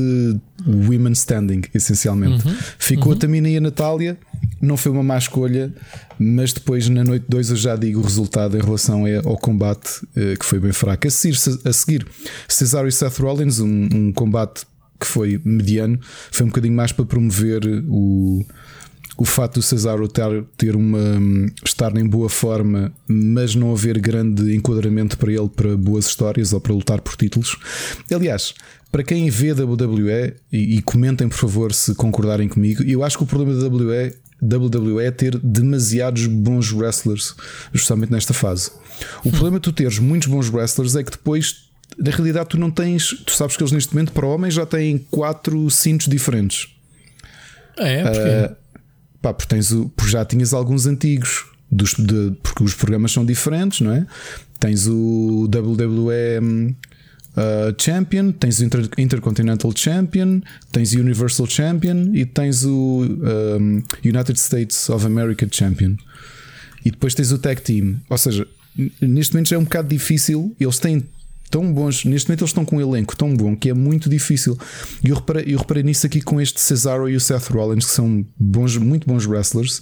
[0.66, 2.44] women standing, essencialmente.
[2.78, 4.16] Ficou a Tamina e a Natália.
[4.60, 5.72] Não foi uma má escolha,
[6.22, 10.36] mas depois na noite 2 eu já digo o resultado em relação ao combate eh,
[10.38, 11.06] que foi bem fraco.
[11.06, 11.10] A
[11.72, 12.06] seguir,
[12.48, 14.64] Cesaro e Seth Rollins, um, um combate
[14.98, 15.98] que foi mediano,
[16.30, 18.44] foi um bocadinho mais para promover o,
[19.18, 21.20] o fato do Cesaro ter, uma,
[21.64, 26.60] estar em boa forma, mas não haver grande enquadramento para ele para boas histórias ou
[26.60, 27.56] para lutar por títulos.
[28.12, 28.54] Aliás,
[28.92, 33.24] para quem vê WWE, e, e comentem por favor se concordarem comigo, eu acho que
[33.24, 37.34] o problema da WWE, WWE ter demasiados bons wrestlers,
[37.72, 38.70] justamente nesta fase.
[39.24, 41.70] O problema de tu teres muitos bons wrestlers é que depois.
[41.98, 43.08] Na realidade, tu não tens.
[43.26, 46.68] Tu sabes que eles neste momento para homens já têm quatro cintos diferentes.
[47.76, 48.56] É, porque Ah,
[49.20, 53.24] Pá, porque, tens o, porque já tinhas alguns antigos, dos, de- porque os programas são
[53.24, 54.04] diferentes, não é?
[54.58, 56.74] Tens o WWE
[57.36, 63.06] ah, Champion, tens o Inter- Intercontinental Champion, tens o Universal Champion e tens o
[63.60, 65.96] hum, United States of America Champion.
[66.84, 68.00] E depois tens o Tag Team.
[68.10, 68.46] Ou seja,
[69.00, 70.54] neste momento já é um bocado difícil.
[70.58, 71.06] Eles têm
[71.48, 72.04] tão bons.
[72.04, 74.58] Neste momento eles estão com um elenco tão bom que é muito difícil.
[75.04, 77.92] E eu reparei, eu reparei nisso aqui com este Cesaro e o Seth Rollins, que
[77.92, 79.80] são bons, muito bons wrestlers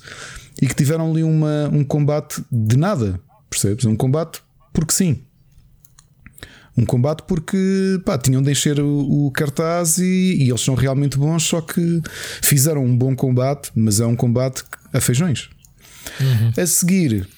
[0.60, 3.18] e que tiveram ali uma, um combate de nada.
[3.48, 3.86] Percebes?
[3.86, 4.40] Um combate
[4.74, 5.20] porque sim.
[6.76, 7.56] Um combate porque
[8.04, 12.00] pá, tinham de encher o, o cartaz e, e eles são realmente bons, só que
[12.42, 14.62] fizeram um bom combate, mas é um combate
[14.92, 15.48] a feijões.
[16.56, 17.28] A seguir,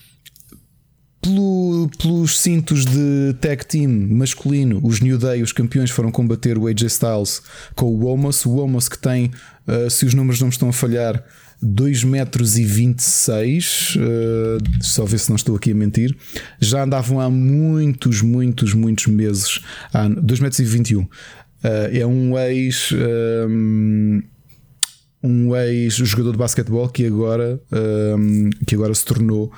[1.20, 6.66] pelo- pelos cintos de tag team masculino, os New Day, os campeões, foram combater o
[6.66, 7.42] AJ Styles
[7.74, 8.44] com o Omos.
[8.44, 9.30] O Omos que tem,
[9.66, 11.24] uh, se os números não me estão a falhar,
[11.62, 16.16] 2 metros e 26 uh, só ver se não estou aqui a mentir
[16.60, 19.60] já andavam há muitos, muitos, muitos meses
[19.92, 21.06] há 2 metros e 21
[21.62, 24.20] Uh, é um ex um,
[25.22, 27.60] um ex-jogador de basquetebol que agora,
[28.18, 29.52] um, que agora se tornou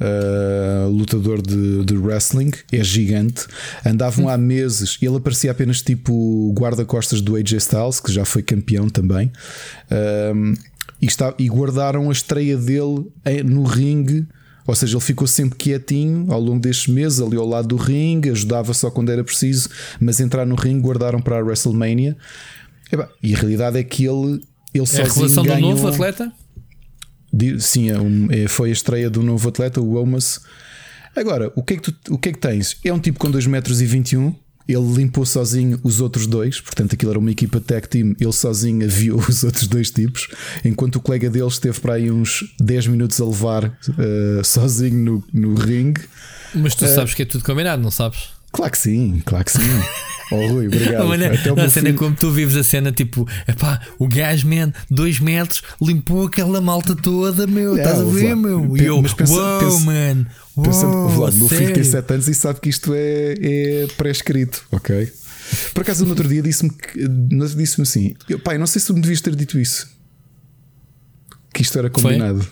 [0.00, 3.46] uh, lutador de, de, wrestling, é gigante.
[3.84, 8.88] Andavam há meses, ele aparecia apenas tipo guarda-costas do AJ Styles, que já foi campeão
[8.88, 9.32] também.
[10.32, 10.54] Um,
[11.00, 13.06] e, está, e guardaram a estreia dele
[13.44, 14.26] no ringue.
[14.66, 18.30] Ou seja, ele ficou sempre quietinho ao longo destes meses, ali ao lado do ringue,
[18.30, 22.16] ajudava só quando era preciso, mas entrar no ringue guardaram para a WrestleMania.
[23.22, 24.42] E a realidade é que ele,
[24.74, 25.60] ele é a revelação ganhou...
[25.60, 26.32] do novo atleta?
[27.58, 30.40] Sim, é um, é, foi a estreia do novo atleta, o Omas.
[31.16, 32.76] Agora, o que, é que tu, o que é que tens?
[32.84, 34.34] É um tipo com 2 metros e 21
[34.68, 38.84] ele limpou sozinho os outros dois, portanto aquilo era uma equipa tech team, ele sozinho
[38.84, 40.28] aviou os outros dois tipos,
[40.64, 45.50] enquanto o colega dele esteve para aí uns 10 minutos a levar uh, sozinho no,
[45.50, 46.02] no ringue.
[46.54, 48.37] Mas tu uh, sabes que é tudo combinado, não sabes?
[48.52, 49.60] Claro que sim, claro que sim.
[50.30, 51.06] Oh, Rui, obrigado.
[51.06, 55.62] Olha, a cena como tu vives a cena, tipo, epá, o gajo, man, dois metros,
[55.80, 58.76] limpou aquela malta toda, meu, é, estás a ver, meu?
[58.76, 60.26] E eu, mas pensa, wow, pensa, man,
[60.62, 65.10] pensando, wow, meu filho tem 7 anos e sabe que isto é, é pré-escrito, ok?
[65.72, 66.70] Por acaso, no outro dia disse-me
[67.56, 69.88] disse assim: eu, pai, não sei se tu me devias ter dito isso,
[71.54, 72.46] que isto era combinado.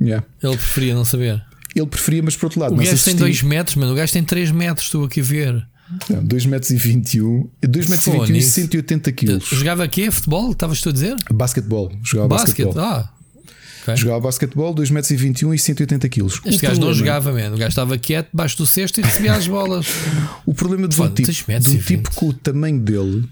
[0.00, 0.26] Yeah.
[0.42, 1.42] Ele preferia não saber.
[1.74, 3.92] Ele preferia, mas por outro lado, o gajo tem 2 metros, mano.
[3.92, 5.66] O gajo tem 3 metros, estou aqui a ver.
[6.08, 10.50] Não, 2 metros e 21 2 metros e 21 e 180 quilos Jogava aqui futebol?
[10.50, 11.14] Estavas tu a dizer?
[11.30, 13.12] Basquetebol Jogava basquetebol ah,
[13.82, 13.94] okay.
[13.94, 16.86] Jogava basquetebol 2 metros e 21 e 180 quilos Este o gajo problema...
[16.86, 17.54] não jogava, mano.
[17.54, 19.86] O gajo estava quieto debaixo do cesto e recebia as bolas
[20.46, 23.28] O problema de um tipo, tipo com o tamanho dele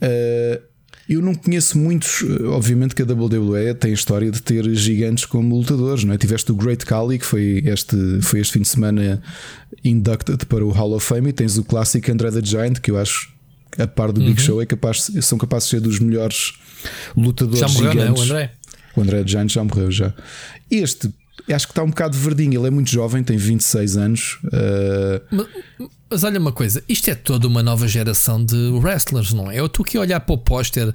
[0.00, 0.62] uh,
[1.08, 5.24] eu não conheço muitos, eh, obviamente que a WWE tem a história de ter gigantes
[5.24, 6.18] como lutadores, não é?
[6.18, 9.22] Tiveste o Great Khali, que foi este, foi este fim de semana
[9.84, 12.98] inducted para o Hall of Fame, e tens o clássico André the Giant, que eu
[12.98, 13.32] acho,
[13.78, 14.26] a par do uhum.
[14.28, 16.54] Big Show, é capaz, são capazes de ser dos melhores
[17.16, 18.28] lutadores já morreu, gigantes.
[18.28, 18.38] Não é?
[18.38, 18.52] O André.
[18.96, 20.12] O André the Giant já morreu já.
[20.70, 21.12] Este
[21.54, 22.58] acho que está um bocado verdinho.
[22.58, 24.38] Ele é muito jovem, tem 26 anos.
[24.46, 25.20] Uh...
[25.30, 25.46] Mas,
[26.10, 29.58] mas, olha uma coisa, isto é toda uma nova geração de wrestlers, não é?
[29.58, 30.94] Eu estou aqui a olhar para o póster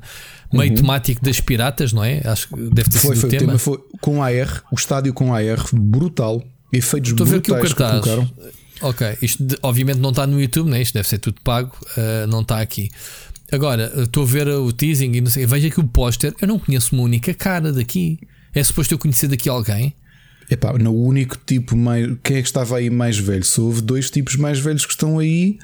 [0.51, 0.77] meio uhum.
[0.77, 2.21] temático das piratas, não é?
[2.25, 3.57] Acho que deve ter foi, sido foi, o tema.
[3.57, 6.41] foi com AR, o estádio com AR, brutal.
[6.71, 8.05] Efeitos estou brutais a ver aqui o cartaz.
[8.05, 10.81] Que Ok, isto obviamente não está no YouTube, né?
[10.81, 12.89] isto deve ser tudo pago, uh, não está aqui.
[13.51, 16.33] Agora, estou a ver o teasing e não sei, veja aqui o póster.
[16.41, 18.19] Eu não conheço uma única cara daqui.
[18.53, 19.93] É suposto eu conhecer daqui alguém?
[20.51, 22.05] Epá, no único tipo mais.
[22.21, 23.45] Quem é que estava aí mais velho?
[23.45, 25.57] Só houve dois tipos mais velhos que estão aí,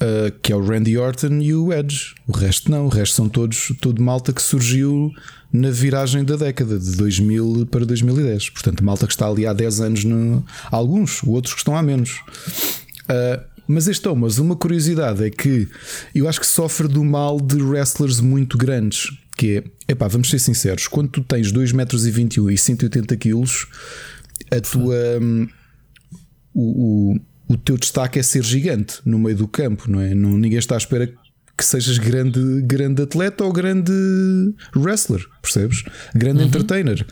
[0.00, 2.14] uh, que é o Randy Orton e o Edge.
[2.26, 5.12] O resto não, o resto são todos todo malta que surgiu
[5.52, 8.48] na viragem da década de 2000 para 2010.
[8.48, 10.42] Portanto, malta que está ali há 10 anos, no...
[10.70, 12.22] alguns, outros que estão há menos.
[13.02, 15.68] Uh, mas este mas uma curiosidade é que
[16.14, 19.10] eu acho que sofre do mal de wrestlers muito grandes
[19.42, 23.16] que é, epá, vamos ser sinceros, quando tu tens 2 metros e 21 e 180
[23.16, 23.66] quilos,
[24.48, 25.48] a tua hum,
[26.54, 30.14] o, o, o teu destaque é ser gigante no meio do campo, não é?
[30.14, 31.12] Ninguém está à espera
[31.56, 33.92] que sejas grande, grande atleta ou grande
[34.74, 35.84] wrestler, percebes?
[36.14, 36.48] Grande uhum.
[36.48, 37.06] entertainer.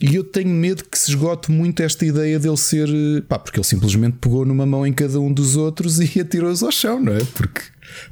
[0.00, 2.88] E eu tenho medo que se esgote muito esta ideia dele ser.
[3.28, 6.70] pá, porque ele simplesmente pegou numa mão em cada um dos outros e atirou-os ao
[6.70, 7.24] chão, não é?
[7.34, 7.62] Porque,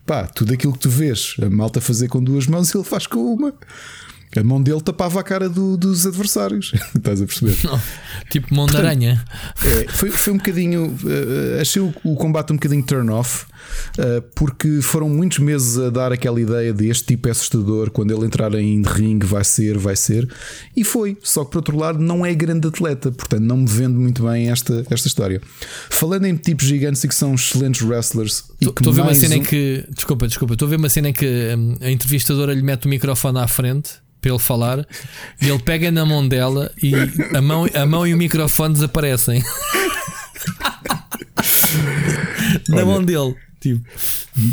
[0.05, 3.35] pá, tudo aquilo que tu vês a malta fazer com duas mãos, ele faz com
[3.35, 3.55] uma.
[4.37, 6.73] A mão dele tapava a cara do, dos adversários.
[6.95, 7.57] Estás a perceber?
[7.65, 7.81] Não,
[8.31, 9.25] tipo mão Portanto, de aranha.
[9.65, 10.87] É, foi, foi um bocadinho.
[11.03, 13.47] Uh, achei o, o, combate um bocadinho turn off.
[13.99, 18.15] Uh, porque foram muitos meses a dar aquela ideia de este tipo é assustador, quando
[18.15, 20.29] ele entrar em ringue vai ser, vai ser,
[20.77, 21.17] e foi.
[21.23, 24.51] Só que por outro lado, não é grande atleta, portanto, não me vende muito bem
[24.51, 25.41] esta, esta história.
[25.91, 29.39] Falando em tipos gigantes e que são excelentes wrestlers, estou a ver uma cena um...
[29.39, 32.63] em que, desculpa, desculpa, estou a ver uma cena em que hum, a entrevistadora lhe
[32.63, 34.87] mete o microfone à frente para ele falar
[35.41, 36.93] e ele pega na mão dela e
[37.35, 39.41] a mão, a mão e o microfone desaparecem
[42.69, 43.37] na Olha, mão dele.
[43.61, 43.85] Tipo.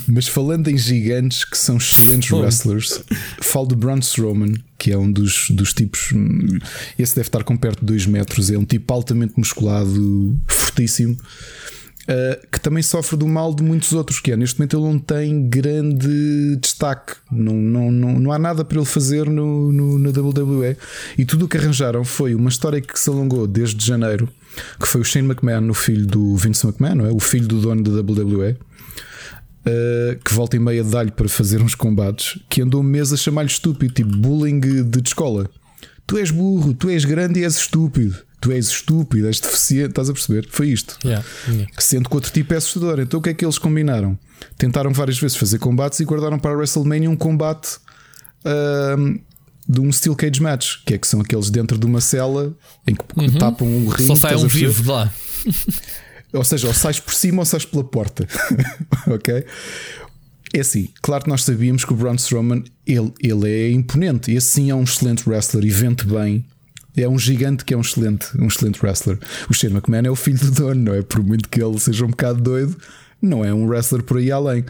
[0.08, 3.04] Mas falando em gigantes que são excelentes wrestlers,
[3.42, 6.12] falo de Braun Strowman, que é um dos, dos tipos.
[6.14, 6.60] Hum,
[6.98, 11.18] esse deve estar com perto de 2 metros, é um tipo altamente musculado, fortíssimo.
[12.04, 15.00] Uh, que também sofre do mal de muitos outros, que é neste momento ele não
[15.00, 20.10] tem grande destaque, não, não, não, não há nada para ele fazer no, no, na
[20.10, 20.76] WWE.
[21.18, 24.28] E tudo o que arranjaram foi uma história que se alongou desde janeiro,
[24.78, 27.10] que foi o Shane McMahon, o filho do Vince McMahon, é?
[27.10, 28.58] o filho do dono da WWE.
[29.66, 33.48] Uh, que volta e meia dá-lhe para fazer uns combates que andou mês a chamar-lhe
[33.50, 35.50] estúpido, tipo bullying de escola.
[36.06, 40.10] Tu és burro, tu és grande e és estúpido tu és estúpido, és deficiente, estás
[40.10, 40.46] a perceber?
[40.50, 41.00] Foi isto.
[41.06, 41.72] Yeah, yeah.
[41.80, 43.00] Sendo que outro tipo é assustador.
[43.00, 44.20] Então o que é que eles combinaram?
[44.58, 47.78] Tentaram várias vezes fazer combates e guardaram para a WrestleMania um combate
[48.44, 49.20] uh,
[49.66, 52.54] de um Steel Cage Match, que é que são aqueles dentro de uma cela
[52.86, 53.38] em que uhum.
[53.38, 54.08] tapam um ringue.
[54.08, 55.14] Só sai um vivo de lá.
[56.34, 58.28] Ou seja, ou sais por cima ou sais pela porta.
[59.06, 59.46] ok?
[60.52, 64.32] É assim, claro que nós sabíamos que o Braun Strowman ele, ele é imponente.
[64.32, 66.44] Esse sim é um excelente wrestler e vende bem.
[66.96, 69.18] É um gigante que é um excelente, um excelente wrestler.
[69.50, 71.02] O Shane McMahon é o filho do dono, não é?
[71.02, 72.78] Por muito que ele seja um bocado doido,
[73.22, 74.66] não é um wrestler por aí além.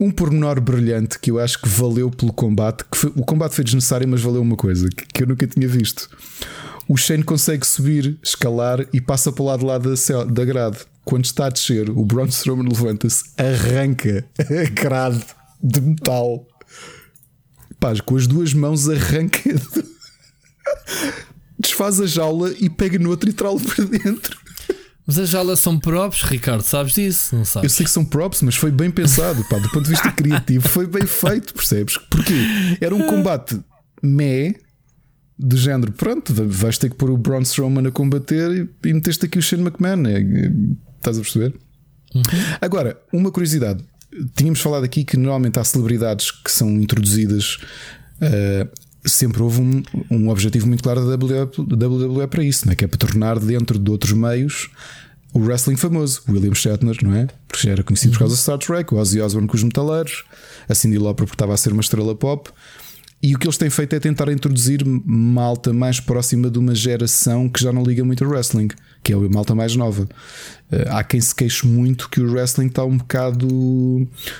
[0.00, 3.64] Um pormenor brilhante que eu acho que valeu pelo combate, que foi, o combate foi
[3.64, 6.08] desnecessário, mas valeu uma coisa que, que eu nunca tinha visto.
[6.88, 9.90] O Shane consegue subir, escalar e passa para o lado lá da,
[10.24, 15.24] da grade quando está a descer, o Braun Strowman levanta-se, arranca a grade
[15.62, 16.46] de metal.
[17.80, 19.40] Paz, com as duas mãos arranca.
[21.58, 24.38] Desfaz a jaula e pega no outro e trá-lo para dentro.
[25.06, 27.34] Mas as jaulas são props, Ricardo, sabes disso?
[27.34, 27.70] Não sabes?
[27.70, 30.68] Eu sei que são props, mas foi bem pensado, pá, do ponto de vista criativo,
[30.68, 31.96] foi bem feito, percebes?
[32.10, 32.34] Porque
[32.78, 33.58] era um combate
[34.02, 34.54] meh,
[35.38, 39.24] do género, pronto, vais ter que pôr o Braun Strowman a combater e, e meteste
[39.24, 40.06] aqui o Shane McMahon.
[40.06, 40.20] É,
[40.98, 41.54] Estás a perceber?
[42.14, 42.22] Uhum.
[42.60, 43.84] Agora, uma curiosidade.
[44.34, 47.58] Tínhamos falado aqui que normalmente há celebridades que são introduzidas.
[48.20, 48.68] Uh,
[49.10, 52.74] sempre houve um, um objetivo muito claro da WWE, WWE para isso, né?
[52.74, 54.70] que é para tornar dentro de outros meios
[55.32, 56.22] o wrestling famoso.
[56.28, 57.28] William Shatner, não é?
[57.46, 60.24] Porque já era conhecido por causa do Star Trek, o Ozzy Osbourne com os metaleiros,
[60.68, 62.50] a Cindy Lauper porque estava a ser uma estrela pop.
[63.20, 67.48] E o que eles têm feito é tentar introduzir malta mais próxima de uma geração
[67.48, 68.68] que já não liga muito ao wrestling,
[69.02, 70.08] que é a malta mais nova.
[70.70, 73.48] Eh, há quem se queixe muito que o wrestling está um bocado.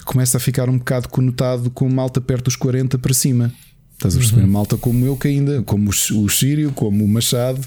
[0.04, 3.52] começa a ficar um bocado conotado com malta perto dos 40 para cima.
[3.99, 4.42] Estás a perceber?
[4.42, 4.49] Uhum.
[4.49, 7.61] Malta como eu, que ainda, como o Sírio, como o Machado,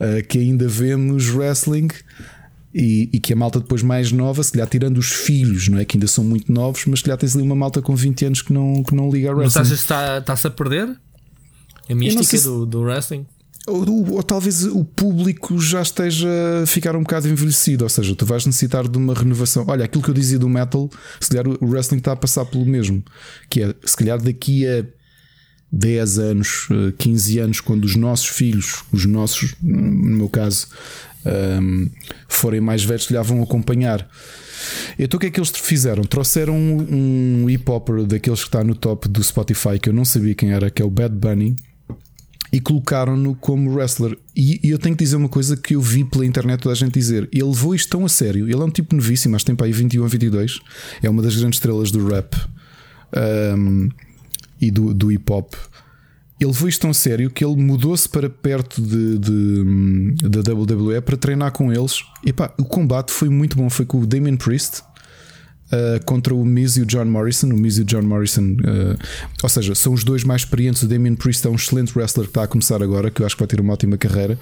[0.00, 1.88] eh, que ainda vemos wrestling
[2.74, 5.84] e, e, que a malta depois mais nova, se lhe tirando os filhos, não é?
[5.84, 8.42] Que ainda são muito novos, mas se lhe tens ali uma malta com 20 anos
[8.42, 9.60] que não, que não liga a wrestling.
[9.60, 10.96] Mas achas que está, está-se a perder
[11.88, 13.26] a mística do, do wrestling?
[13.66, 16.28] Ou, ou, ou, talvez o público já esteja
[16.62, 19.64] a ficar um bocado envelhecido, ou seja, tu vais necessitar de uma renovação.
[19.68, 20.88] Olha, aquilo que eu dizia do metal,
[21.20, 23.02] se calhar o wrestling está a passar pelo mesmo,
[23.50, 24.84] que é se calhar daqui a
[25.72, 30.68] 10 anos, 15 anos, quando os nossos filhos, os nossos, no meu caso,
[31.60, 31.90] um,
[32.28, 34.08] forem mais velhos, já vão acompanhar.
[34.98, 36.04] Então o que é que eles fizeram?
[36.04, 40.04] Trouxeram um, um hip hop daqueles que está no top do Spotify, que eu não
[40.04, 41.56] sabia quem era, que é o Bad Bunny,
[42.52, 44.16] e colocaram-no como wrestler.
[44.34, 46.76] E, e, eu tenho que dizer uma coisa que eu vi pela internet toda a
[46.76, 48.46] gente dizer: ele levou isto tão a sério.
[48.46, 50.60] Ele é um tipo novíssimo, mas tem para aí 21 ou 22.
[51.02, 52.36] É uma das grandes estrelas do rap
[53.56, 53.88] um,
[54.60, 55.54] e do, do hip hop
[56.38, 61.50] ele foi tão sério que ele mudou-se para perto de, de, da WWE para treinar
[61.50, 62.04] com eles.
[62.22, 63.70] E pá, o combate foi muito bom.
[63.70, 64.82] Foi com o Damien Priest
[65.72, 67.48] uh, contra o Miz e o John Morrison.
[67.48, 68.98] O Miz e o John Morrison, uh,
[69.42, 70.82] ou seja, são os dois mais experientes.
[70.82, 73.34] O Damien Priest é um excelente wrestler que está a começar agora, que eu acho
[73.34, 74.38] que vai ter uma ótima carreira.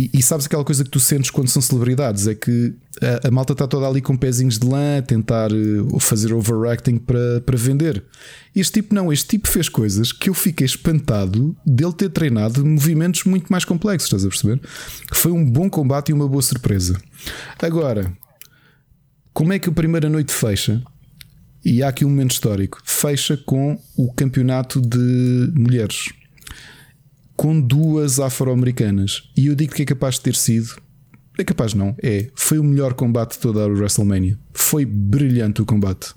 [0.00, 2.26] E, e, sabes aquela coisa que tu sentes quando são celebridades?
[2.26, 6.00] É que a, a malta está toda ali com pezinhos de lã a tentar uh,
[6.00, 8.02] fazer overacting para, para vender.
[8.56, 13.24] Este tipo não, este tipo fez coisas que eu fiquei espantado dele ter treinado movimentos
[13.24, 14.58] muito mais complexos, estás a perceber?
[15.12, 16.98] Foi um bom combate e uma boa surpresa.
[17.58, 18.10] Agora,
[19.34, 20.82] como é que a primeira noite fecha?
[21.62, 22.80] E há aqui um momento histórico.
[22.86, 26.08] Fecha com o campeonato de mulheres
[27.40, 29.22] com duas afro-americanas.
[29.34, 30.76] E eu digo que é capaz de ter sido.
[31.38, 31.96] É capaz, não.
[32.02, 32.28] É.
[32.34, 34.38] Foi o melhor combate de toda a WrestleMania.
[34.52, 36.12] Foi brilhante o combate.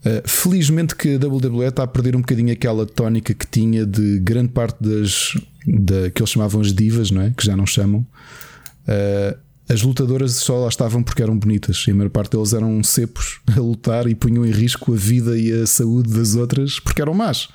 [0.00, 4.18] Uh, felizmente que a WWE está a perder um bocadinho aquela tónica que tinha de
[4.18, 5.32] grande parte das
[5.64, 7.30] da, que eles chamavam as divas, não é?
[7.30, 8.04] Que já não chamam.
[8.88, 9.38] Uh,
[9.68, 13.38] as lutadoras só lá estavam porque eram bonitas e a maior parte deles eram cepos
[13.56, 17.14] a lutar e punham em risco a vida e a saúde das outras porque eram
[17.14, 17.48] más.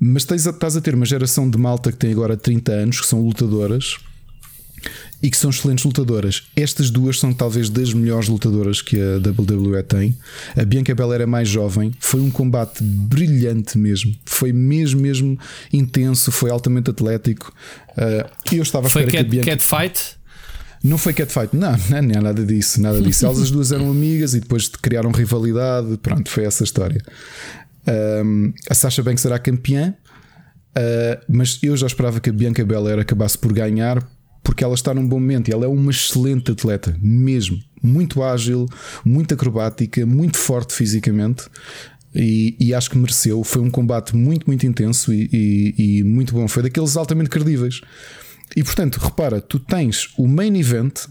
[0.00, 3.06] Mas tens, estás a ter uma geração de malta que tem agora 30 anos, que
[3.06, 3.98] são lutadoras
[5.22, 6.44] e que são excelentes lutadoras.
[6.56, 10.16] Estas duas são talvez das melhores lutadoras que a WWE tem.
[10.56, 11.92] A Bianca Belair é mais jovem.
[12.00, 14.16] Foi um combate brilhante mesmo.
[14.24, 15.38] Foi mesmo, mesmo
[15.72, 16.32] intenso.
[16.32, 17.52] Foi altamente atlético.
[17.90, 19.50] Uh, eu estava a foi cat, que a Bianca...
[19.50, 20.18] catfight?
[20.82, 23.26] Não foi catfight, não, não, não é nada disso, nada disso.
[23.26, 25.98] Elas as duas eram amigas e depois criaram rivalidade.
[25.98, 27.02] Pronto, foi essa história.
[27.86, 29.94] Um, a Sasha Banks será campeã,
[30.76, 34.06] uh, mas eu já esperava que a Bianca Belair acabasse por ganhar
[34.42, 37.58] porque ela está num bom momento e ela é uma excelente atleta, mesmo.
[37.82, 38.66] Muito ágil,
[39.04, 41.44] muito acrobática, muito forte fisicamente.
[42.14, 43.44] E, e acho que mereceu.
[43.44, 46.48] Foi um combate muito, muito intenso e, e, e muito bom.
[46.48, 47.80] Foi daqueles altamente credíveis.
[48.56, 51.06] E portanto, repara, tu tens o main event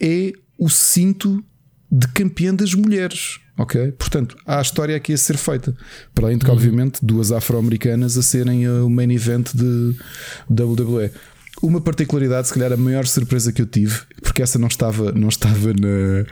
[0.00, 1.44] é o cinto
[1.90, 3.38] de campeã das mulheres.
[3.58, 3.92] Ok?
[3.92, 5.74] Portanto, há a história aqui a ser feita.
[6.14, 6.56] Para além de que, uhum.
[6.56, 9.96] obviamente, duas afro-americanas a serem o main event de
[10.50, 11.10] WWE.
[11.62, 15.28] Uma particularidade, se calhar a maior surpresa que eu tive, porque essa não estava, não
[15.28, 16.26] estava na,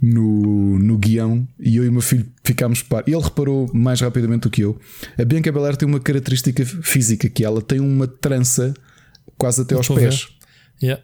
[0.00, 3.02] no, no guião e eu e o meu filho ficámos par.
[3.06, 4.78] Ele reparou mais rapidamente do que eu.
[5.18, 8.72] A Bianca Belair tem uma característica física que ela tem uma trança
[9.36, 10.28] quase até aos pés.
[10.82, 11.02] Yeah.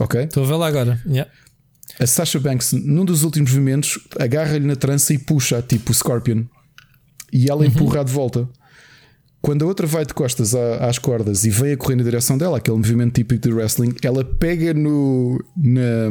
[0.00, 0.22] Ok?
[0.22, 1.00] Estou a lá agora.
[1.06, 1.30] Yeah.
[1.98, 6.44] A Sasha Banks, num dos últimos movimentos, agarra-lhe na trança e puxa, tipo Scorpion.
[7.32, 7.66] E ela uhum.
[7.66, 8.48] empurra de volta.
[9.40, 12.58] Quando a outra vai de costas às cordas e vem a correr na direção dela,
[12.58, 16.10] aquele movimento típico de wrestling, ela pega no, na,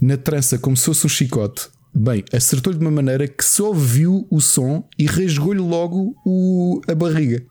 [0.00, 1.68] na trança como se fosse um chicote.
[1.94, 6.94] Bem, acertou-lhe de uma maneira que só viu o som e rasgou-lhe logo o, a
[6.94, 7.44] barriga.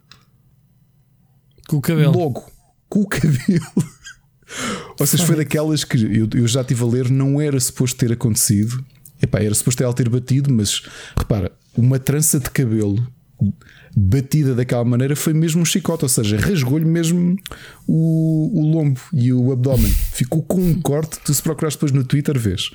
[1.68, 2.18] Com o cabelo.
[2.18, 2.50] Logo,
[2.88, 3.66] com o cabelo.
[5.00, 8.12] Ou seja, foi daquelas que eu, eu já estive a ler, não era suposto ter
[8.12, 8.84] acontecido.
[9.22, 10.84] Epá, era suposto ela ter batido, mas
[11.18, 13.06] repara, uma trança de cabelo
[13.96, 17.36] batida daquela maneira foi mesmo um chicote, ou seja, rasgou-lhe mesmo
[17.88, 19.92] o, o lombo e o abdômen.
[19.92, 21.20] Ficou com um corte.
[21.24, 22.70] Tu, se procurares depois no Twitter, vês.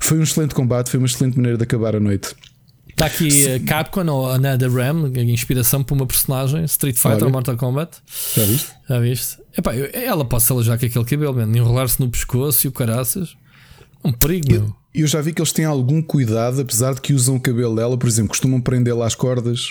[0.00, 2.34] Foi um excelente combate, foi uma excelente maneira de acabar a noite.
[2.88, 7.32] Está aqui a Capcom ou a NetherRealm, inspiração para uma personagem, Street Fighter Olha, ou
[7.32, 7.98] Mortal Kombat.
[8.34, 8.70] Já viste?
[8.88, 9.41] Já viste?
[9.56, 13.36] Epá, ela pode se alojar com aquele cabelo, enrolar-se no pescoço e o caraças.
[14.04, 17.36] Um perigo, eu, eu já vi que eles têm algum cuidado, apesar de que usam
[17.36, 19.70] o cabelo dela, por exemplo, costumam prendê-la às cordas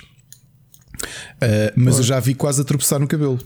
[1.42, 3.40] Uh, mas eu já vi quase a tropeçar no cabelo.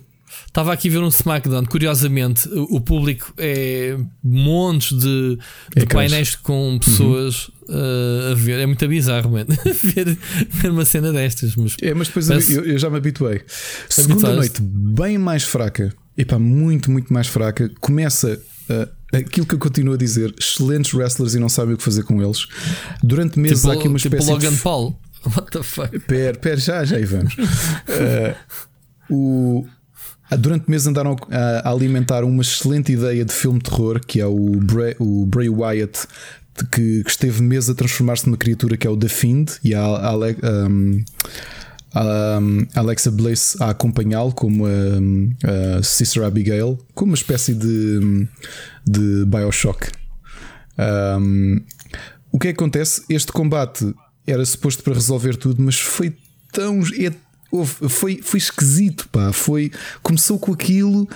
[0.47, 1.65] Estava aqui a ver um SmackDown.
[1.65, 5.37] Curiosamente, o público é montes de,
[5.75, 7.75] de é painéis com pessoas uhum.
[7.75, 8.59] uh, a ver.
[8.59, 9.47] É muito bizarro, mano.
[9.83, 10.17] ver,
[10.49, 11.55] ver uma cena destas.
[11.55, 12.53] Mas, é, mas depois parece...
[12.53, 13.41] eu, eu, já me habituei.
[13.87, 15.93] Segunda noite, bem mais fraca.
[16.17, 17.69] Epá, muito, muito mais fraca.
[17.79, 18.39] Começa.
[18.69, 22.03] Uh, aquilo que eu continuo a dizer, excelentes wrestlers e não sabem o que fazer
[22.03, 22.47] com eles.
[23.03, 24.61] Durante meses tipo, há aqui uma tipo espécie Logan de.
[24.61, 24.99] Paul.
[25.25, 25.99] What the fuck?
[25.99, 27.33] Pera, pera, já, já aí vamos.
[27.33, 28.35] Uh,
[29.09, 29.67] o,
[30.37, 34.51] durante meses andaram a, alimentar uma excelente ideia de filme de terror que é o
[34.57, 36.07] Bray, o Bray Wyatt.
[36.71, 39.81] Que, que esteve meses a transformar-se numa criatura que é o The Fiend e a,
[39.81, 41.03] a, um,
[42.73, 48.27] Alexa Bliss a acompanhá-lo como a, a Sister Abigail, como uma espécie de,
[48.85, 49.87] de Bioshock.
[50.77, 51.61] Um,
[52.31, 53.03] o que é que acontece?
[53.09, 53.93] Este combate
[54.27, 56.15] era suposto para resolver tudo, mas foi
[56.51, 56.81] tão.
[56.99, 57.13] É,
[57.87, 59.31] foi, foi esquisito, pá.
[59.31, 59.71] Foi,
[60.03, 61.07] começou com aquilo.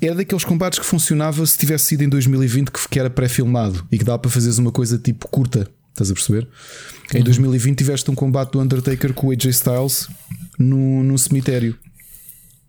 [0.00, 4.04] Era daqueles combates que funcionava se tivesse sido em 2020 que era pré-filmado e que
[4.04, 5.68] dá para fazeres uma coisa tipo curta.
[5.90, 6.48] Estás a perceber?
[7.14, 7.20] Uhum.
[7.20, 10.08] Em 2020 tiveste um combate do Undertaker com o AJ Styles
[10.58, 11.76] no, no cemitério.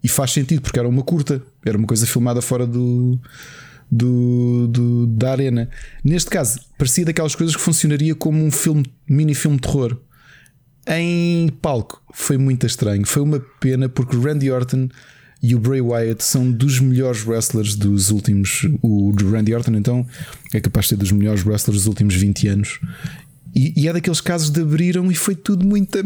[0.03, 3.17] E faz sentido porque era uma curta, era uma coisa filmada fora do,
[3.89, 5.69] do, do, da arena.
[6.03, 9.97] Neste caso, parecia daquelas coisas que funcionaria como um filme, mini filme de terror.
[10.85, 13.05] Em palco foi muito estranho.
[13.05, 14.89] Foi uma pena porque o Randy Orton
[15.41, 18.65] e o Bray Wyatt são dos melhores wrestlers dos últimos.
[18.81, 20.07] O Randy Orton, então,
[20.53, 22.79] é capaz de ser dos melhores wrestlers dos últimos 20 anos.
[23.55, 25.99] E, e é daqueles casos de abriram e foi tudo muito.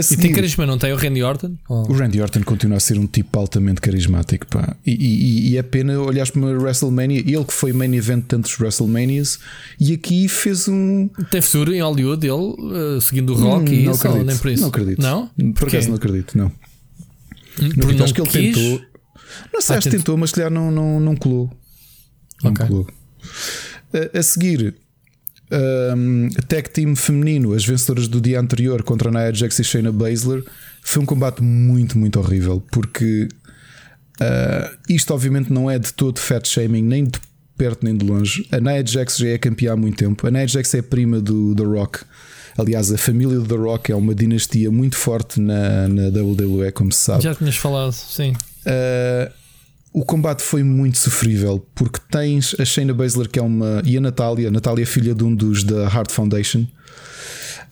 [0.00, 1.54] Seguir, e tem carisma, não tem o Randy Orton?
[1.68, 4.46] O Randy Orton continua a ser um tipo altamente carismático.
[4.46, 4.74] Pá.
[4.86, 8.28] E, e, e é pena olhares para uma WrestleMania, ele que foi main event de
[8.28, 9.38] tantos WrestleManias,
[9.78, 11.08] e aqui fez um.
[11.30, 14.38] Tem futuro em Hollywood, ele uh, seguindo o Rock hum, e não isso, acredito, nem
[14.38, 14.62] por isso?
[14.62, 15.02] Não acredito.
[15.02, 15.30] Não?
[15.52, 16.46] Por acaso não acredito, não.
[16.46, 18.56] Hum, não, não acho que ele quis?
[18.56, 18.80] tentou.
[19.52, 21.50] Não sei, ah, acho que tentou, mas se calhar não, não, não colou.
[22.42, 22.66] Não okay.
[22.66, 22.86] colou.
[23.92, 24.74] A, a seguir,
[25.52, 29.92] um, tag team feminino, as vencedoras do dia anterior contra a Nia Jax e Shayna
[29.92, 30.42] Baszler,
[30.82, 32.62] foi um combate muito, muito horrível.
[32.72, 33.28] Porque
[34.20, 37.20] uh, isto, obviamente, não é de todo fat shaming, nem de
[37.56, 38.46] perto nem de longe.
[38.50, 40.26] A Nia Jax já é campeã há muito tempo.
[40.26, 42.00] A Nia Jax é a prima do The Rock.
[42.56, 46.92] Aliás, a família do The Rock é uma dinastia muito forte na, na WWE, como
[46.92, 47.22] se sabe.
[47.22, 48.32] Já tinhas falado, sim.
[48.66, 49.32] Uh,
[49.92, 54.00] o combate foi muito sofrível porque tens a Shayna Baszler que é uma e a
[54.00, 56.66] Natália, a Natália é filha de um dos da Heart Foundation.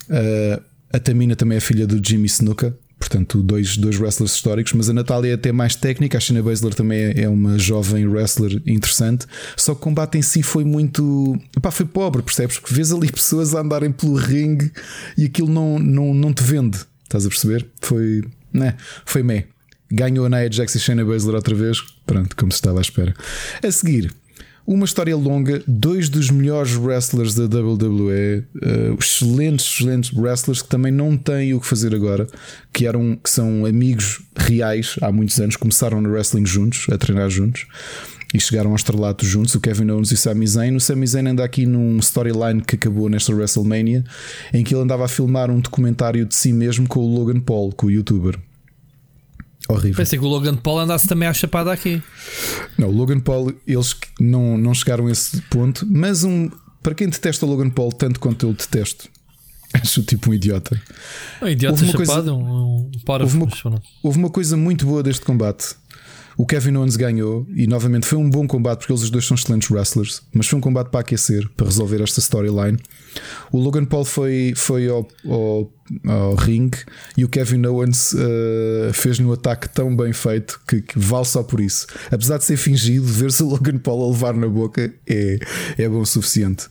[0.08, 0.62] Uh,
[0.92, 4.72] a Tamina também é filha do Jimmy Snuka, portanto, dois, dois wrestlers históricos.
[4.72, 6.18] Mas a Natália é até mais técnica.
[6.18, 9.26] A Shayna Baszler também é, é uma jovem wrestler interessante.
[9.56, 11.38] Só que o combate em si foi muito.
[11.56, 12.58] Epá, foi pobre, percebes?
[12.58, 14.70] Porque vês ali pessoas a andarem pelo ringue
[15.16, 16.78] e aquilo não, não, não te vende.
[17.04, 17.66] Estás a perceber?
[17.80, 18.22] Foi.
[18.52, 18.76] Né?
[19.06, 19.44] Foi meio.
[19.92, 21.78] Ganhou a Nia Jax e Shayna Baszler outra vez.
[22.10, 23.14] Pronto, como se estava à espera.
[23.62, 24.12] A seguir,
[24.66, 30.90] Uma história longa, dois dos melhores wrestlers da WWE, uh, excelentes, excelentes wrestlers que também
[30.90, 32.26] não têm o que fazer agora,
[32.72, 37.30] que eram que são amigos reais há muitos anos, começaram no wrestling juntos, a treinar
[37.30, 37.66] juntos
[38.34, 40.74] e chegaram ao estrelato juntos, o Kevin Owens e o Sami Zayn.
[40.74, 44.04] O Sami Zayn anda aqui num storyline que acabou nesta WrestleMania,
[44.52, 47.72] em que ele andava a filmar um documentário de si mesmo com o Logan Paul,
[47.72, 48.36] com o youtuber.
[49.70, 49.96] Horrível.
[49.96, 52.02] Pensei que o Logan Paul andasse também à chapada aqui.
[52.76, 56.50] Não, o Logan Paul, eles não, não chegaram a esse ponto, mas um,
[56.82, 59.08] para quem detesta o Logan Paul tanto quanto eu detesto,
[59.74, 60.80] acho tipo um idiota.
[61.40, 63.48] Um idiota chapado, coisa, um, um houve, uma,
[64.02, 65.76] houve uma coisa muito boa deste combate
[66.40, 69.34] o Kevin Owens ganhou e novamente foi um bom combate porque eles os dois são
[69.34, 72.78] excelentes wrestlers, mas foi um combate para aquecer, para resolver esta storyline.
[73.52, 75.70] O Logan Paul foi, foi ao, ao,
[76.06, 76.70] ao ring
[77.14, 81.42] e o Kevin Owens uh, fez-lhe um ataque tão bem feito que, que, vale só
[81.42, 81.86] por isso.
[82.10, 85.38] Apesar de ser fingido, ver-se o Logan Paul a levar na boca é,
[85.76, 86.68] é bom o suficiente.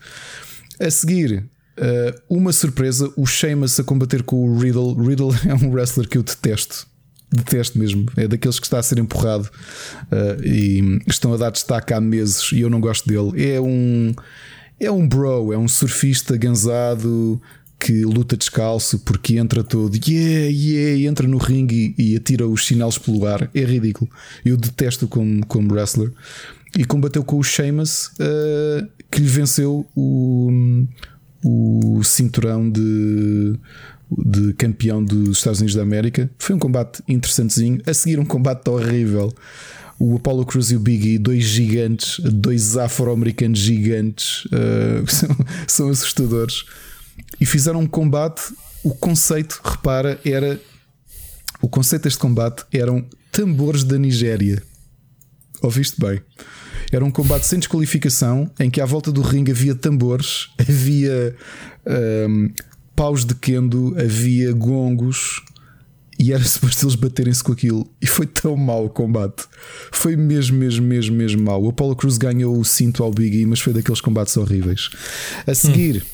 [0.80, 1.46] A seguir,
[1.78, 4.96] uh, uma surpresa: o Sheamus a combater com o Riddle.
[4.96, 6.89] Riddle é um wrestler que eu detesto
[7.32, 8.06] detesto mesmo.
[8.16, 9.50] É daqueles que está a ser empurrado
[10.12, 13.54] uh, e estão a dar destaque há meses e eu não gosto dele.
[13.54, 14.14] É um,
[14.80, 17.42] é um bro, é um surfista gansado
[17.80, 22.66] que luta descalço porque entra todo, yeah, yeah, entra no ringue e, e atira os
[22.66, 23.50] sinais pelo ar.
[23.54, 24.10] É ridículo.
[24.44, 26.12] Eu detesto como, como wrestler.
[26.78, 30.86] E combateu com o Sheamus uh, que lhe venceu o,
[31.44, 33.56] o cinturão de
[34.12, 36.30] de campeão dos Estados Unidos da América.
[36.38, 37.82] Foi um combate interessantezinho.
[37.86, 39.34] A seguir, um combate horrível.
[40.00, 45.38] O Apollo Cruz e o Biggie, dois gigantes, dois afro-americanos gigantes, uh, são,
[45.68, 46.64] são assustadores.
[47.40, 48.42] E fizeram um combate.
[48.84, 50.60] O conceito, repara, era.
[51.62, 54.64] O conceito deste combate eram tambores da Nigéria.
[55.62, 56.22] Ouviste bem?
[56.92, 61.36] Era um combate sem desqualificação, em que à volta do ringue havia tambores, havia
[61.86, 62.54] um, ehm,
[63.00, 65.42] paus de kendo, havia gongos
[66.20, 67.90] e era suposto eles baterem-se com aquilo.
[68.02, 69.46] E foi tão mau o combate.
[69.90, 71.64] Foi mesmo, mesmo, mesmo, mesmo mau.
[71.64, 74.90] O Apollo Cruz ganhou o cinto ao Biggie, mas foi daqueles combates horríveis.
[75.48, 76.06] A seguir, hum.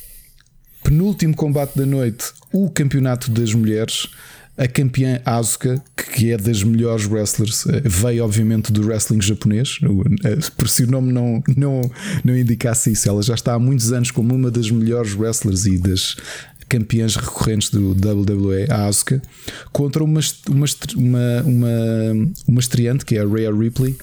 [0.84, 4.08] penúltimo combate da noite, o campeonato das mulheres.
[4.56, 5.84] A campeã Asuka,
[6.14, 9.80] que é das melhores wrestlers, eh, veio obviamente do wrestling japonês.
[10.24, 11.82] Eh, por si o nome não, não,
[12.24, 15.78] não indicasse isso, ela já está há muitos anos como uma das melhores wrestlers e
[15.78, 16.16] das
[16.68, 19.22] campeãs recorrentes do WWE, a Asuka,
[19.72, 21.70] contra uma, uma, uma, uma,
[22.48, 23.96] uma estreante que é a Rhea Ripley.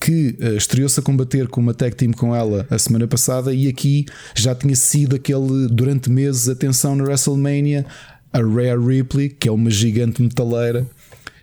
[0.00, 3.68] Que uh, estreou-se a combater com uma tag team com ela a semana passada e
[3.68, 4.04] aqui
[4.34, 7.86] já tinha sido aquele durante meses atenção na WrestleMania.
[8.32, 10.84] A Rhea Ripley, que é uma gigante metaleira,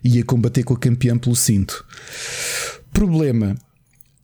[0.04, 1.84] ia combater com a campeã pelo cinto.
[2.92, 3.56] Problema: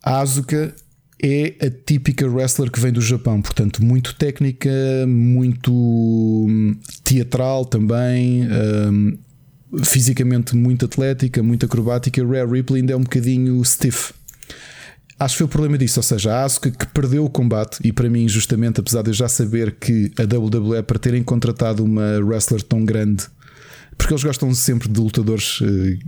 [0.03, 0.75] a Asuka
[1.22, 4.70] é a típica wrestler que vem do Japão, portanto, muito técnica,
[5.07, 9.18] muito hum, teatral também, um,
[9.84, 12.24] fisicamente muito atlética, muito acrobática.
[12.24, 14.13] Rare Ripley ainda é um bocadinho stiff.
[15.20, 17.91] Acho que foi o problema disso, ou seja, a Asuka que perdeu o combate e
[17.91, 22.20] para mim, justamente, apesar de eu já saber que a WWE para terem contratado uma
[22.20, 23.26] wrestler tão grande
[23.97, 25.65] porque eles gostam sempre de lutadores uh,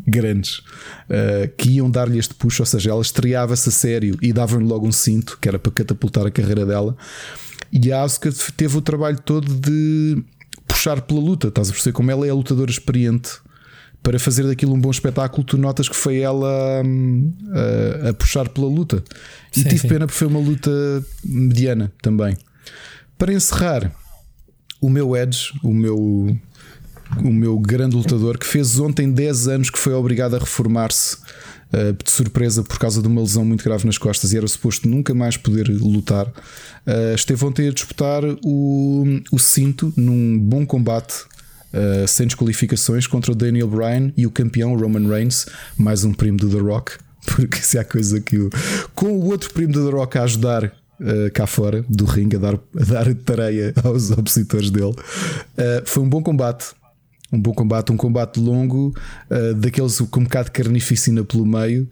[0.08, 4.66] grandes uh, que iam dar-lhe este push, ou seja, ela estreava-se a sério e davam-lhe
[4.66, 6.96] logo um cinto, que era para catapultar a carreira dela.
[7.72, 10.24] E a Asuka teve o trabalho todo de
[10.68, 13.32] puxar pela luta, estás a perceber como ela é a lutadora experiente
[14.02, 15.44] para fazer daquilo um bom espetáculo.
[15.44, 17.34] Tu notas que foi ela hum,
[18.06, 19.04] a, a, puxar pela luta,
[19.56, 19.88] e sim, tive sim.
[19.88, 20.72] pena porque foi uma luta
[21.24, 22.38] mediana também.
[23.18, 23.92] Para encerrar,
[24.80, 26.40] o meu Edge, o meu
[27.18, 31.18] o meu grande lutador, que fez ontem 10 anos que foi obrigado a reformar-se
[31.74, 34.88] uh, de surpresa por causa de uma lesão muito grave nas costas e era suposto
[34.88, 36.28] nunca mais poder lutar.
[36.28, 41.28] Uh, esteve ontem a disputar o, o cinto num bom combate.
[41.72, 45.46] Uh, sem desqualificações contra o Daniel Bryan e o campeão Roman Reigns,
[45.78, 46.94] mais um primo do The Rock,
[47.28, 48.50] porque se há coisa que o,
[48.96, 50.66] com o outro primo do The Rock a ajudar
[51.00, 56.02] uh, cá fora do ringue, a dar, a dar tareia aos opositores dele, uh, foi
[56.02, 56.74] um bom combate.
[57.32, 58.94] Um bom combate, um combate longo,
[59.30, 61.88] uh, daqueles com um bocado de carnificina pelo meio.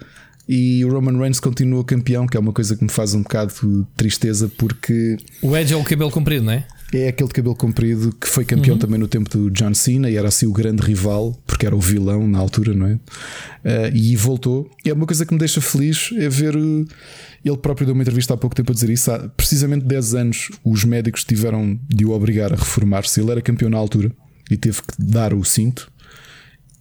[0.47, 3.53] E o Roman Reigns continua campeão, que é uma coisa que me faz um bocado
[3.61, 5.17] de tristeza, porque.
[5.41, 6.65] O Edge é o cabelo comprido, não é?
[6.93, 8.79] É aquele de cabelo comprido que foi campeão uhum.
[8.79, 11.81] também no tempo do John Cena e era assim o grande rival, porque era o
[11.81, 12.93] vilão na altura, não é?
[12.93, 14.71] Uh, e voltou.
[14.85, 16.55] E é uma coisa que me deixa feliz é ver.
[16.55, 19.11] Ele próprio deu uma entrevista há pouco tempo a dizer isso.
[19.11, 23.19] Há precisamente 10 anos os médicos tiveram de o obrigar a reformar-se.
[23.19, 24.13] Ele era campeão na altura
[24.49, 25.91] e teve que dar o cinto.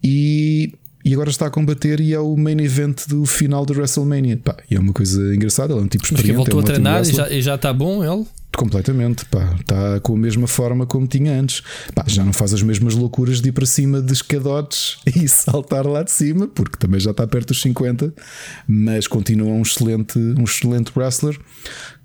[0.03, 0.73] E,
[1.03, 4.37] e agora está a combater e é o main event do final do WrestleMania.
[4.37, 6.35] Pá, e é uma coisa engraçada, ele é um tipo experiente.
[6.35, 8.25] voltou é um a treinar e já, e já está bom ele?
[8.55, 11.61] Completamente, pá, está com a mesma forma como tinha antes.
[11.93, 15.85] Pá, já não faz as mesmas loucuras de ir para cima de escadotes e saltar
[15.85, 18.13] lá de cima, porque também já está perto dos 50,
[18.67, 21.39] mas continua um excelente, um excelente wrestler.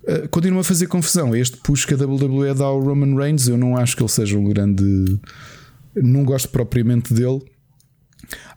[0.04, 1.34] Uh, continua a fazer confusão.
[1.34, 4.36] Este push que a WWE dá ao Roman Reigns, eu não acho que ele seja
[4.38, 4.84] um grande.
[5.94, 7.40] Não gosto propriamente dele.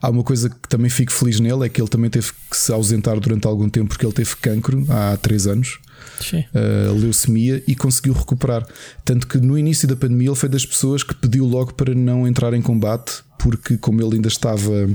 [0.00, 2.72] Há uma coisa que também fico feliz nele: é que ele também teve que se
[2.72, 5.78] ausentar durante algum tempo porque ele teve cancro há 3 anos.
[6.54, 8.66] Uh, leucemia e conseguiu recuperar.
[9.04, 12.26] Tanto que no início da pandemia ele foi das pessoas que pediu logo para não
[12.26, 14.88] entrar em combate, porque, como ele ainda estava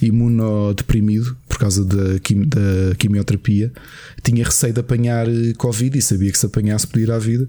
[0.00, 3.72] imunodeprimido por causa da, quim- da quimioterapia,
[4.22, 7.48] tinha receio de apanhar eh, Covid e sabia que se apanhasse podia ir à vida.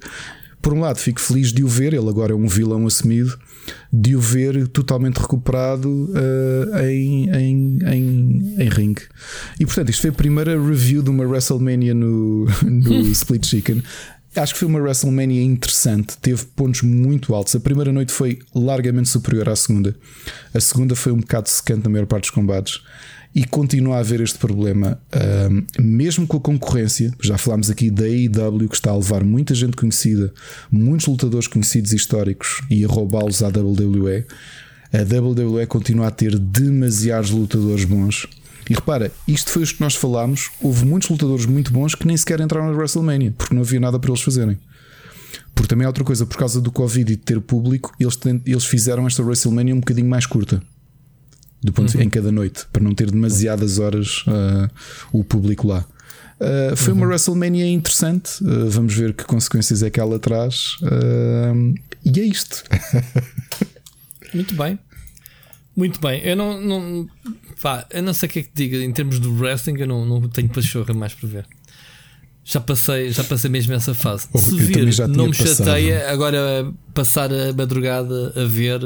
[0.62, 3.38] Por um lado, fico feliz de o ver, ele agora é um vilão assumido,
[3.92, 9.02] de o ver totalmente recuperado eh, em, em, em, em ringue.
[9.60, 13.84] E portanto, isto foi a primeira review de uma WrestleMania no, no Split Chicken.
[14.34, 17.54] Acho que foi uma WrestleMania interessante, teve pontos muito altos.
[17.54, 19.94] A primeira noite foi largamente superior à segunda.
[20.54, 22.82] A segunda foi um bocado secante na maior parte dos combates.
[23.34, 27.14] E continua a haver este problema, ahm, mesmo com a concorrência.
[27.22, 30.34] Já falámos aqui da AEW, que está a levar muita gente conhecida,
[30.70, 34.26] muitos lutadores conhecidos e históricos, e a roubá-los à WWE.
[34.92, 38.28] A WWE continua a ter demasiados lutadores bons.
[38.70, 40.50] E repara, isto foi os que nós falámos.
[40.62, 43.98] Houve muitos lutadores muito bons que nem sequer entraram na WrestleMania, porque não havia nada
[43.98, 44.58] para eles fazerem.
[45.56, 48.66] Porque também há outra coisa, por causa do Covid e de ter público, eles, eles
[48.66, 50.62] fizeram esta WrestleMania um bocadinho mais curta.
[51.64, 54.70] Do ponto de- em cada noite, para não ter demasiadas horas ah,
[55.12, 55.86] o público lá.
[56.40, 58.32] Ah, foi uma WrestleMania interessante.
[58.44, 60.76] ah, vamos ver que consequências é que ela traz.
[60.84, 61.54] Ah,
[62.04, 62.64] e é isto.
[64.34, 64.80] Muito bem.
[65.76, 66.22] Muito bem.
[66.24, 67.08] Eu não, não,
[67.62, 70.06] pá, eu não sei o que é que diga em termos do wrestling, eu não,
[70.06, 71.46] não tenho pachorra mais para ver.
[72.44, 74.28] Já passei, já passei mesmo essa fase.
[74.34, 75.58] Oh, Se vir, não me passado.
[75.58, 78.82] chateia, agora passar a madrugada a ver,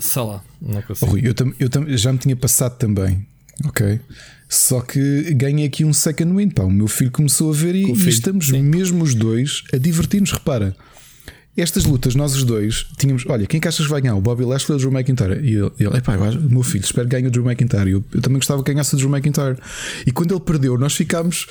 [0.00, 1.10] sei lá, não consigo.
[1.10, 3.26] Rui, eu, tam- eu tam- já me tinha passado também,
[3.64, 4.00] ok?
[4.48, 6.50] Só que ganhei aqui um second win.
[6.50, 6.62] Pá.
[6.62, 8.62] O meu filho começou a ver e, e estamos sim.
[8.62, 10.30] mesmo os dois a divertir-nos.
[10.32, 10.76] Repara,
[11.56, 13.24] estas lutas, nós os dois tínhamos.
[13.26, 14.14] Olha, quem que achas que vai ganhar?
[14.14, 15.40] O Bobby Lashley ou o Drew McIntyre?
[15.42, 17.90] E ele, ele epá, o meu filho, espero que ganhe o Drew McIntyre.
[17.90, 19.56] Eu, eu também gostava que ganhasse o Drew McIntyre.
[20.06, 21.46] E quando ele perdeu, nós ficámos.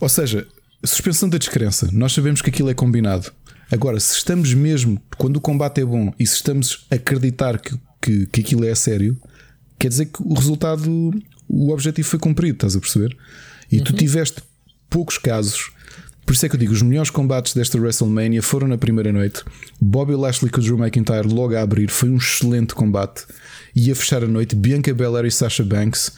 [0.00, 0.46] Ou seja,
[0.84, 1.88] suspensão da descrença.
[1.92, 3.32] Nós sabemos que aquilo é combinado.
[3.70, 7.78] Agora, se estamos mesmo, quando o combate é bom e se estamos a acreditar que,
[8.00, 9.18] que, que aquilo é a sério,
[9.78, 11.10] quer dizer que o resultado,
[11.48, 13.16] o objetivo foi cumprido, estás a perceber?
[13.70, 14.42] E tu tiveste
[14.88, 15.72] poucos casos.
[16.24, 19.42] Por isso é que eu digo: os melhores combates desta WrestleMania foram na primeira noite.
[19.80, 23.24] Bobby Lashley com o Drew McIntyre logo a abrir foi um excelente combate.
[23.74, 26.12] E a fechar a noite, Bianca Belair e Sasha Banks.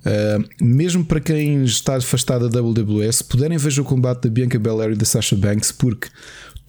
[0.00, 4.58] Uh, mesmo para quem está afastado da WWE, se puderem veja o combate da Bianca
[4.58, 6.08] Belair e da Sasha Banks, porque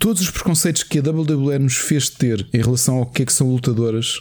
[0.01, 3.31] todos os preconceitos que a WWE nos fez ter em relação ao que é que
[3.31, 4.19] são lutadoras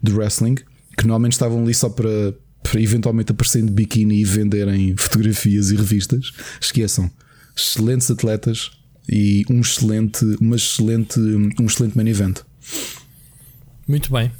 [0.00, 0.54] de wrestling,
[0.96, 2.32] que normalmente estavam ali só para,
[2.62, 6.30] para eventualmente aparecerem de biquíni e venderem fotografias e revistas,
[6.60, 7.10] esqueçam.
[7.56, 8.70] Excelentes atletas
[9.08, 12.38] e um excelente, uma excelente, um excelente main event.
[13.88, 14.30] Muito bem.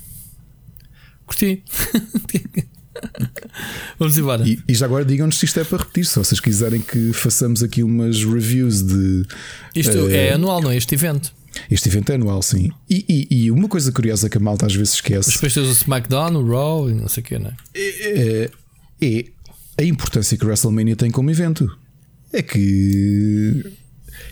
[1.26, 1.64] Curti.
[3.98, 4.46] Vamos embora.
[4.48, 7.62] E, e já agora digam-nos se isto é para repetir, se vocês quiserem que façamos
[7.62, 9.24] aqui umas reviews de.
[9.74, 10.76] Isto eh, é anual, não é?
[10.76, 11.32] Este evento.
[11.70, 12.70] Este evento é anual, sim.
[12.88, 15.72] E, e- e uma coisa curiosa que a malta às vezes esquece depois tens o
[15.72, 17.56] SmackDown, o Raw e não sei o que, não é?
[17.74, 18.50] é,
[19.02, 19.24] é
[19.78, 21.68] a importância que o WrestleMania tem como evento.
[22.32, 23.64] É que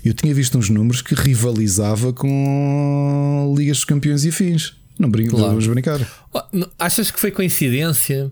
[0.05, 4.75] eu tinha visto uns números que rivalizava com Ligas dos Campeões e afins.
[4.99, 5.49] Não brinco, Claro.
[5.49, 6.01] vamos brincar.
[6.33, 6.41] Oh,
[6.79, 8.31] Achas que foi coincidência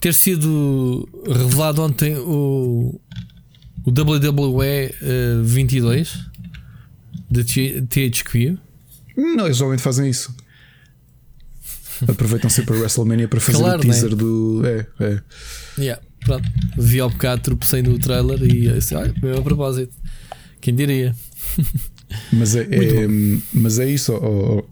[0.00, 3.00] ter sido revelado ontem o,
[3.84, 4.66] o WWE
[5.02, 6.18] eh, 22
[7.30, 8.56] da THQ?
[9.16, 10.34] Não, eles geralmente fazem isso.
[12.06, 14.62] Aproveitam sempre a WrestleMania para fazer Claro, o teaser do.
[14.64, 15.22] É, é.
[15.78, 16.48] Yeah, pronto.
[16.76, 19.92] Vi ao bocado, tropecei no trailer e disse, olha, meu a propósito.
[20.60, 21.14] Quem diria?
[22.32, 23.08] Mas é, é-
[23.52, 24.62] mas é isso, ó, ó,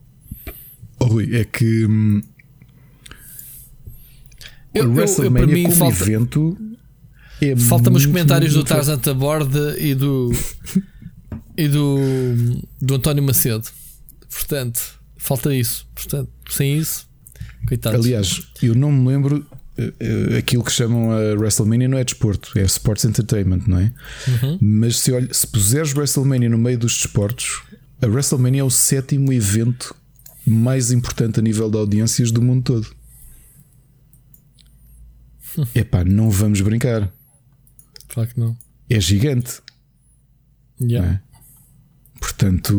[1.00, 1.86] ó, Rui, é que
[4.76, 6.58] Eu- eu- o eu, WrestleMania para mim, como falta- evento
[7.40, 10.30] é Falta-me os comentários muito do Tarzan Taborda e do
[11.56, 11.98] e do,
[12.80, 13.66] do António Macedo.
[14.30, 14.80] Portanto,
[15.18, 15.86] falta isso.
[15.94, 17.06] Portanto, sem isso,
[17.68, 17.96] coitado.
[17.96, 19.44] Aliás, eu não me lembro
[19.78, 23.92] eh, aquilo que chamam a WrestleMania não é desporto, é Sports Entertainment, não é?
[24.28, 24.58] Uhum.
[24.60, 27.62] Mas se, olha, se puseres WrestleMania no meio dos desportos,
[28.00, 29.94] a WrestleMania é o sétimo evento
[30.46, 32.86] mais importante a nível de audiências do mundo todo.
[35.74, 37.12] epá, não vamos brincar.
[38.08, 38.56] Claro que não.
[38.88, 39.60] É gigante.
[40.80, 41.14] Yeah.
[41.14, 41.26] é?
[42.20, 42.74] Portanto,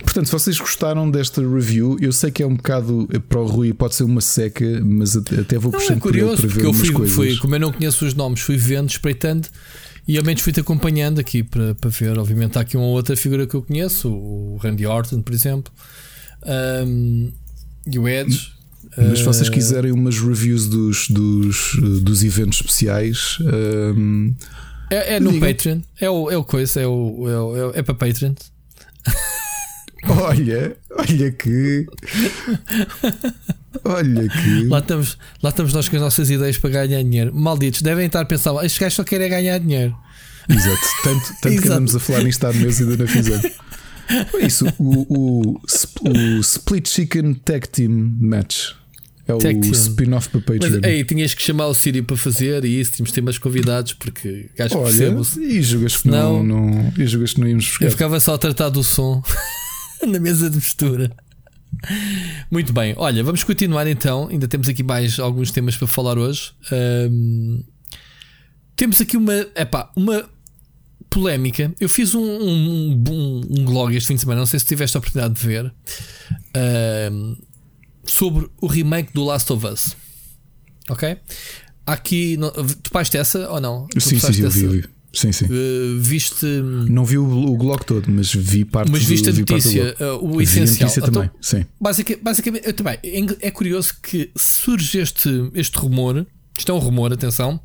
[0.00, 3.72] portanto, se vocês gostaram desta review, eu sei que é um bocado para o Rui,
[3.72, 6.54] pode ser uma seca, mas até vou Não, puxando é por ele curioso, para ver
[6.54, 7.14] porque eu fui, coisas.
[7.14, 9.48] fui, como eu não conheço os nomes, fui vendo, espreitando
[10.06, 12.18] e ao menos fui-te acompanhando aqui para, para ver.
[12.18, 15.72] Obviamente, há aqui uma outra figura que eu conheço, o Randy Orton, por exemplo,
[16.86, 17.32] um,
[17.86, 18.55] e o Edge.
[18.96, 23.38] Mas se vocês Uh, quiserem umas reviews dos, dos, dos eventos especiais,
[23.96, 24.34] hum,
[24.90, 25.38] É, é no.
[25.40, 28.34] Patreon, é o, é o coisa, é, o, é, o- é, o- é para Patreon.
[30.08, 31.86] olha, olha que.
[33.84, 34.64] Olha que.
[34.66, 37.34] Lá estamos, lá estamos nós com as nossas ideias para ganhar dinheiro.
[37.34, 39.96] Malditos, devem estar a pensar, estes gajos só querem ganhar dinheiro.
[40.48, 41.66] Exato, tanto, tanto que Exato.
[41.72, 43.50] andamos a falar nisto há meses e ainda não fizemos.
[44.40, 45.60] Isso, o, o,
[46.08, 48.70] o Split Chicken Tag Team Match
[49.28, 49.60] é o Team.
[49.72, 50.80] spin-off para Mas Patreon.
[50.84, 53.92] aí tinhas que chamar o Sírio para fazer e isso, tínhamos de ter mais convidados
[53.94, 57.66] porque gajos que percebo e julgas que não, Senão- não, e julgas que não íamos
[57.66, 57.86] buscar.
[57.86, 59.22] Eu ficava só a tratar do som
[60.06, 61.10] na mesa de mistura.
[62.50, 64.28] Muito bem, olha, vamos continuar então.
[64.28, 66.52] Ainda temos aqui mais alguns temas para falar hoje.
[66.72, 67.60] Ahm,
[68.74, 70.24] temos aqui uma, epá, uma
[71.10, 71.72] polémica.
[71.80, 74.96] Eu fiz um, um, um, um blog este fim de semana, não sei se tiveste
[74.96, 75.72] a oportunidade de ver,
[76.54, 77.34] ahm,
[78.06, 79.96] sobre o remake do Last of Us.
[80.88, 81.16] Ok?
[81.86, 83.86] Aqui, não- tu paste essa ou não?
[83.98, 84.84] Sim, sim, eu vi, vi.
[85.12, 85.46] Sim, sim.
[85.46, 86.44] Uh, viste.
[86.44, 89.96] Não vi o, o blog todo, mas vi parte Mas viste a do, do notícia,
[90.00, 90.80] uh, o Vi a essencial.
[90.88, 91.64] notícia Então, também, sim.
[91.80, 96.26] basica- basicamente, eu também, é, é curioso que surge este, este rumor.
[96.58, 97.58] Isto é um rumor, atenção.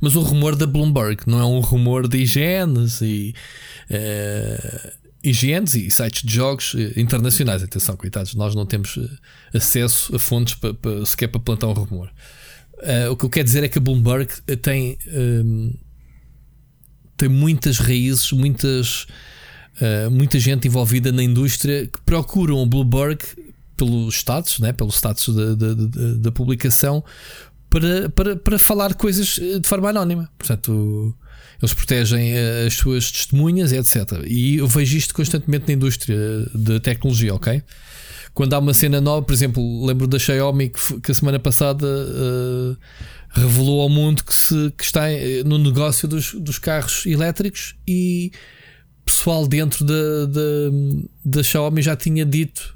[0.00, 3.34] Mas um rumor da Bloomberg, não é um rumor de IGNs e.
[3.90, 7.62] Uh, IGNs e sites de jogos eh, internacionais.
[7.62, 11.72] Atenção, coitados, nós não temos eh, acesso a fontes para, para, sequer para plantar um
[11.72, 12.10] rumor.
[12.78, 14.32] Uh, o que eu quero dizer é que a Bloomberg
[14.62, 15.74] tem, um,
[17.14, 19.02] tem muitas raízes, muitas,
[19.76, 23.22] uh, muita gente envolvida na indústria que procuram a Bloomberg
[23.76, 25.74] pelos status, né, pelo status da, da,
[26.14, 27.04] da- publicação
[27.68, 30.30] para, para, para falar coisas de forma anónima.
[30.38, 31.14] Portanto,
[31.62, 34.24] eles protegem eh, as suas testemunhas, etc.
[34.26, 36.18] E eu vejo isto constantemente na indústria
[36.54, 37.62] da tecnologia, ok?
[38.32, 41.86] Quando há uma cena nova, por exemplo, lembro da Xiaomi que, que a semana passada
[41.86, 42.76] eh,
[43.30, 48.32] revelou ao mundo que, se, que está eh, no negócio dos, dos carros elétricos e
[49.04, 50.40] pessoal dentro da, da,
[51.24, 52.74] da Xiaomi já tinha dito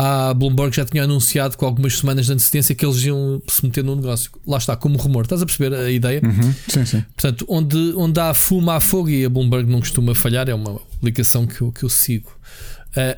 [0.00, 3.82] a Bloomberg já tinha anunciado com algumas semanas de antecedência que eles iam se meter
[3.82, 4.30] no negócio.
[4.46, 5.24] Lá está, como rumor.
[5.24, 6.22] Estás a perceber a ideia?
[6.24, 7.04] Uhum, sim, sim.
[7.16, 10.74] Portanto, onde, onde há fumo há fogo e a Bloomberg não costuma falhar, é uma
[10.74, 12.30] publicação que eu, que eu sigo.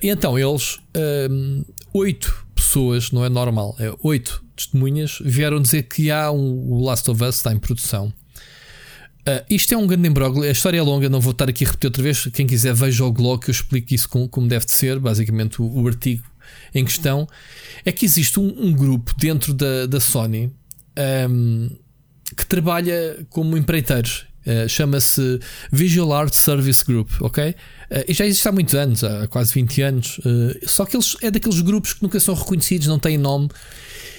[0.02, 0.78] E então, eles,
[1.92, 7.10] oito pessoas, não é normal, é oito testemunhas, vieram dizer que há um, o Last
[7.10, 8.12] of Us está em produção.
[9.26, 11.68] Ah, isto é um grande imbróglio, a história é longa, não vou estar aqui a
[11.68, 12.26] repetir outra vez.
[12.32, 15.60] Quem quiser, veja o blog que eu explico isso como, como deve de ser, basicamente
[15.60, 16.24] o, o artigo
[16.74, 17.28] em questão.
[17.84, 20.52] É que existe um, um grupo dentro da, da Sony
[20.96, 21.68] ahm,
[22.36, 24.26] que trabalha como empreiteiros.
[24.46, 25.38] Uh, Chama-se
[25.70, 27.50] Visual Art Service Group, ok?
[27.50, 27.54] Uh,
[28.08, 30.18] e já existe há muitos anos, há quase 20 anos.
[30.20, 33.50] uh, só que eles é daqueles grupos que nunca são reconhecidos, não têm nome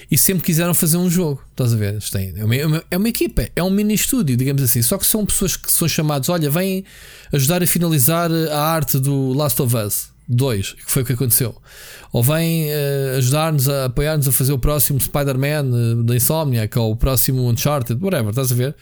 [0.08, 1.42] e sempre quiseram fazer um jogo.
[1.50, 1.98] Estás a ver?
[2.12, 4.80] Têm- é, uma, é uma- é uma equipa, é um mini estúdio, digamos assim.
[4.80, 6.84] Só que são pessoas que são chamados, olha, vêm
[7.32, 11.54] ajudar a finalizar a arte do Last of Us 2, que foi o que aconteceu.
[12.12, 16.92] Ou vêm eh, ajudar-nos a apoiar-nos a fazer o próximo Spider-Man eh, da Insomniac ou
[16.92, 18.74] o próximo Uncharted, whatever, estás a ver?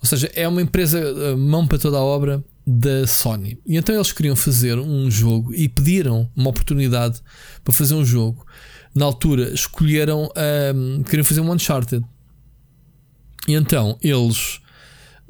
[0.00, 3.58] Ou seja, é uma empresa eh, mão para toda a obra da Sony.
[3.66, 7.20] E então eles queriam fazer um jogo e pediram uma oportunidade
[7.62, 8.44] para fazer um jogo.
[8.94, 12.04] Na altura escolheram, ahm, queriam fazer um Uncharted.
[13.46, 14.60] E então eles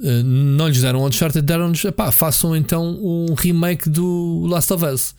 [0.02, 5.14] eh, não lhes deram Uncharted, deram-nos, "Epá, façam então um remake do Last of Us.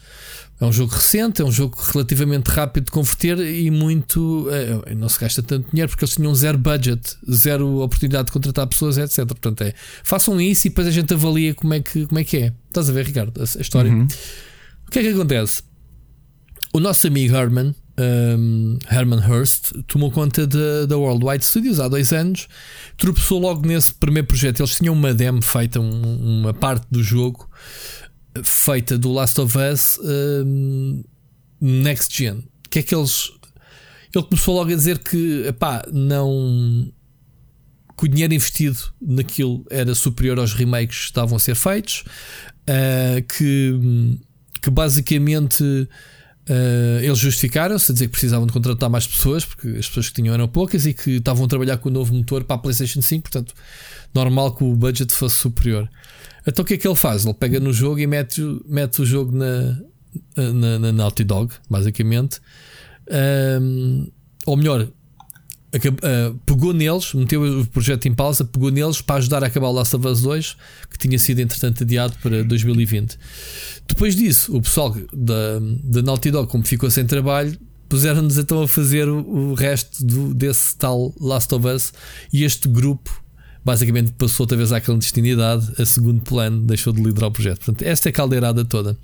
[0.59, 4.47] É um jogo recente, é um jogo relativamente rápido de converter e muito.
[4.51, 8.65] eh, não se gasta tanto dinheiro porque eles tinham zero budget, zero oportunidade de contratar
[8.65, 9.23] pessoas, etc.
[9.25, 9.73] Portanto, é
[10.03, 12.53] façam isso e depois a gente avalia como é que, como é, que é.
[12.67, 13.91] Estás a ver, Ricardo, a, a história?
[13.91, 14.07] Uhum.
[14.87, 15.61] O que é que acontece?
[16.73, 20.45] O nosso amigo Herman, um, Herman Hurst, tomou conta
[20.87, 22.47] da Worldwide Studios há dois anos,
[22.97, 24.59] tropeçou logo nesse primeiro projeto.
[24.61, 27.49] Eles tinham uma demo feita, um- uma parte do jogo
[28.43, 31.03] feita do Last of Us um,
[31.59, 32.43] Next Gen.
[32.69, 33.31] Que é que eles.
[34.13, 36.91] Ele começou logo a dizer que epá, não.
[37.97, 42.03] que o dinheiro investido naquilo era superior aos remakes que estavam a ser feitos,
[42.67, 44.19] ah, que,
[44.61, 45.63] que basicamente
[46.49, 50.15] Uh, eles justificaram-se a dizer que precisavam de contratar mais pessoas, porque as pessoas que
[50.15, 53.01] tinham eram poucas e que estavam a trabalhar com o novo motor para a PlayStation
[53.01, 53.53] 5, portanto,
[54.13, 55.89] normal que o budget fosse superior.
[56.47, 57.25] Então o que é que ele faz?
[57.25, 59.77] Ele pega no jogo e mete, mete o jogo na,
[60.35, 62.39] na, na Naughty Dog, basicamente.
[63.61, 64.09] Um,
[64.45, 69.47] ou melhor, uh, pegou neles, meteu o projeto em pausa, pegou neles para ajudar a
[69.47, 70.57] acabar o Last of Us 2,
[70.89, 73.17] que tinha sido entretanto adiado para 2020.
[73.87, 77.57] Depois disso, o pessoal da, da Naughty Dog, como ficou sem trabalho,
[77.89, 81.93] puseram-nos então a fazer o, resto do, desse tal Last of Us
[82.31, 83.23] e este grupo
[83.63, 87.57] basicamente passou outra vez à clandestinidade, a segundo plano, deixou de liderar o projeto.
[87.57, 88.97] Portanto, esta é a caldeirada toda.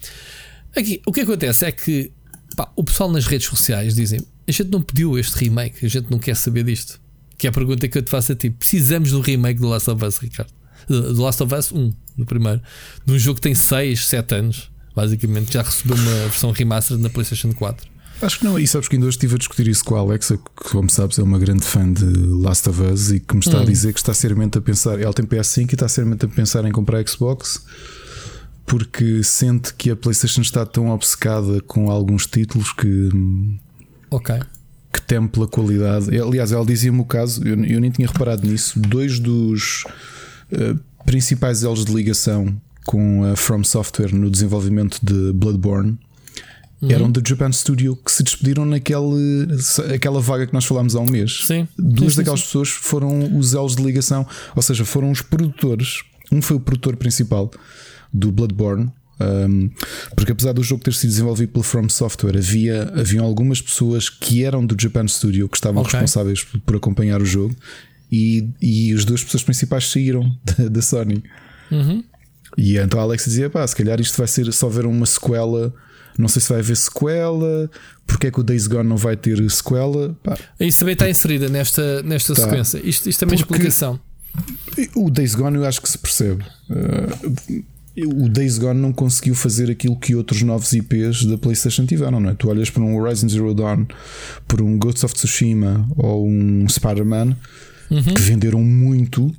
[0.76, 2.12] Aqui, o que acontece é que
[2.56, 6.10] pá, o pessoal nas redes sociais dizem: a gente não pediu este remake, a gente
[6.10, 7.00] não quer saber disto.
[7.38, 9.90] Que é a pergunta que eu te faço a ti: precisamos do remake do Last
[9.90, 10.52] of Us, Ricardo?
[10.88, 12.62] Do Last of Us 1, do primeiro,
[13.06, 17.10] de um jogo que tem 6, 7 anos, basicamente, já recebeu uma versão remastered na
[17.10, 17.94] PlayStation 4.
[18.22, 20.38] Acho que não, e sabes que ainda hoje estive a discutir isso com a Alexa,
[20.38, 23.58] que como sabes é uma grande fã de Last of Us e que me está
[23.58, 23.62] hum.
[23.62, 26.64] a dizer que está seriamente a pensar, ela tem PS5 e está seriamente a pensar
[26.64, 27.66] em comprar Xbox
[28.66, 33.10] porque sente que a PlayStation está tão obcecada com alguns títulos que.
[34.10, 34.40] Ok.
[34.92, 36.18] Que teme pela qualidade.
[36.18, 38.80] Aliás, ela dizia-me o caso, eu, eu, nem tinha reparado nisso.
[38.80, 39.84] Dois dos
[40.52, 45.98] uh, principais elos de ligação com a From Software no desenvolvimento de Bloodborne
[46.84, 46.92] uhum.
[46.92, 49.48] eram da Japan Studio que se despediram naquele,
[49.94, 51.46] aquela vaga que nós falámos há um mês.
[51.46, 51.68] Sim.
[51.78, 52.46] Duas sim, daquelas sim.
[52.48, 56.04] pessoas foram os elos de ligação, ou seja, foram os produtores.
[56.32, 57.50] Um foi o produtor principal
[58.14, 58.92] do Bloodborne.
[59.22, 59.70] Um,
[60.16, 64.44] porque apesar do jogo ter sido desenvolvido pela From Software, havia haviam algumas pessoas que
[64.44, 66.00] eram do Japan Studio que estavam okay.
[66.00, 67.56] responsáveis por acompanhar o jogo
[68.12, 71.24] e, e as duas pessoas principais saíram da, da Sony.
[71.72, 72.04] Uhum.
[72.58, 75.74] E então a Alex dizia: pá, se calhar isto vai ser só ver uma sequela.
[76.18, 77.70] Não sei se vai haver sequela.
[78.06, 80.16] Porque é que o Days Gone não vai ter sequela?
[80.24, 80.38] Pá.
[80.60, 82.44] Isso também está inserida nesta, nesta tá.
[82.44, 82.80] sequência.
[82.84, 84.00] Isto, isto é uma explicação.
[84.96, 86.44] O Days Gone eu acho que se percebe.
[86.70, 87.64] Uh,
[88.24, 92.32] o Days Gone não conseguiu fazer aquilo que outros novos IPs da PlayStation tiveram, não
[92.32, 92.34] é?
[92.34, 93.86] Tu olhas para um Horizon Zero Dawn,
[94.48, 97.38] por um Ghost of Tsushima ou um Spider-Man
[97.92, 98.14] uhum.
[98.14, 99.32] que venderam muito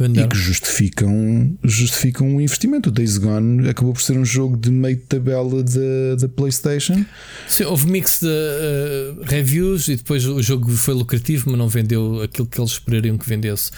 [0.00, 2.88] E que justificam, justificam um investimento.
[2.88, 7.04] O Days Gone acabou por ser um jogo de meio de tabela da, PlayStation.
[7.48, 12.22] Sim, houve mix de uh, reviews e depois o jogo foi lucrativo, mas não vendeu
[12.22, 13.72] aquilo que eles esperariam que vendesse.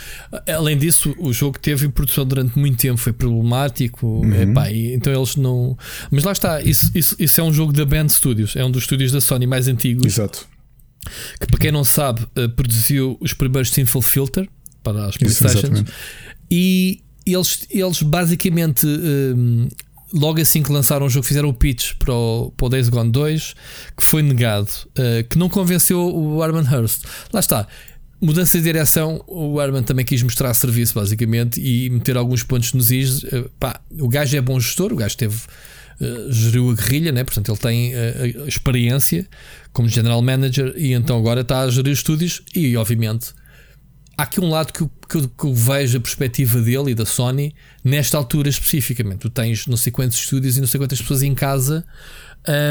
[0.47, 4.07] Além disso, o jogo teve produção durante muito tempo, foi problemático.
[4.07, 4.43] Uhum.
[4.43, 5.77] Epá, e, então eles não.
[6.11, 8.83] Mas lá está, isso, isso, isso é um jogo da Band Studios, é um dos
[8.83, 10.05] estúdios da Sony mais antigos.
[10.05, 10.47] Exato.
[11.41, 14.47] Que para quem não sabe, uh, produziu os primeiros Sinful Filter
[14.83, 15.85] para as Playstations.
[16.51, 19.69] E eles, eles basicamente, um,
[20.13, 23.11] logo assim que lançaram o jogo, fizeram o pitch para o, para o Days Gone
[23.11, 23.55] 2,
[23.97, 27.05] que foi negado, uh, que não convenceu o Arman Hurst.
[27.33, 27.67] Lá está.
[28.21, 32.91] Mudança de direção, o Arman também quis mostrar serviço, basicamente, e meter alguns pontos nos
[32.91, 33.23] is.
[33.23, 35.37] Uh, pá, o gajo é bom gestor, o gajo teve.
[36.01, 37.23] Uh, geriu a guerrilha, né?
[37.25, 39.29] portanto ele tem uh, experiência
[39.71, 43.35] como general manager e então agora está a gerir estúdios e obviamente
[44.21, 46.95] há aqui um lado que eu, que, eu, que eu, vejo a perspectiva dele e
[46.95, 49.21] da Sony nesta altura especificamente.
[49.21, 51.85] Tu tens não sei quantos estúdios e não sei quantas pessoas em casa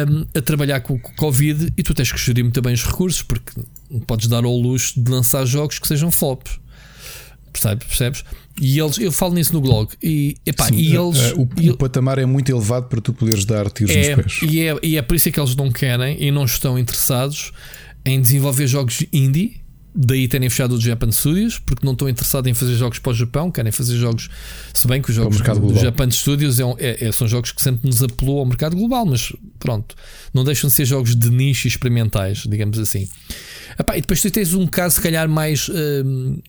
[0.07, 3.23] um, a trabalhar com o Covid e tu tens que gerir muito bem os recursos
[3.23, 3.51] porque
[3.89, 6.59] não podes dar ao luxo de lançar jogos que sejam flops.
[7.51, 7.87] Percebes?
[7.87, 8.23] Percebes?
[8.61, 9.91] E eles, eu falo nisso no blog.
[10.03, 11.31] E, epá, Sim, e eles.
[11.31, 14.37] Uh, o, e, o, patamar é muito elevado para tu poderes dar tiros é, nos
[14.37, 14.51] pés.
[14.51, 17.51] E é, e é por isso que eles não querem e não estão interessados
[18.05, 19.61] em desenvolver jogos indie
[19.93, 23.15] daí terem fechado o Japan Studios, porque não estão interessados em fazer jogos para o
[23.15, 24.29] Japão, querem fazer jogos,
[24.73, 27.61] se bem que os jogos do, do Japan Studios é, é, é, são jogos que
[27.61, 29.95] sempre nos apelou ao mercado global, mas pronto,
[30.33, 33.07] não deixam de ser jogos de nicho experimentais, digamos assim.
[33.77, 36.41] Epá, e depois tu tens um caso, se calhar, mais, uh,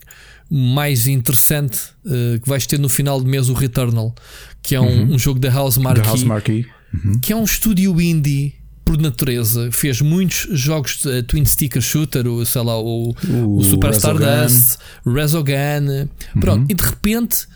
[0.50, 4.14] mais interessante uh, que vais ter no final do mês, o Returnal,
[4.62, 5.14] que é um, uhum.
[5.14, 6.66] um jogo da House Marquee, House Marquee.
[6.92, 7.20] Uhum.
[7.20, 8.59] que é um estúdio indie
[8.90, 13.62] por natureza, fez muitos jogos de Twin Sticker Shooter, o, sei lá, o, o, o
[13.62, 16.08] Super Stardust, Resogun,
[16.40, 16.66] pronto, uhum.
[16.68, 17.46] e de repente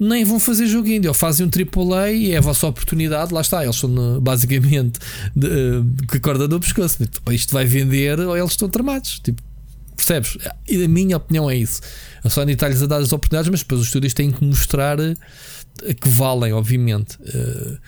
[0.00, 3.42] nem vão fazer jogo indie, ou fazem um AAA e é a vossa oportunidade, lá
[3.42, 4.98] está, eles são basicamente
[6.08, 9.42] com a corda do pescoço, ou tipo, isto vai vender ou eles estão tramados, tipo,
[9.94, 10.38] percebes?
[10.66, 11.82] E a minha opinião é isso.
[12.24, 16.08] A Sony está-lhes a dar as oportunidades, mas depois os estúdios têm que mostrar que
[16.08, 17.18] valem, obviamente.
[17.20, 17.78] Uh,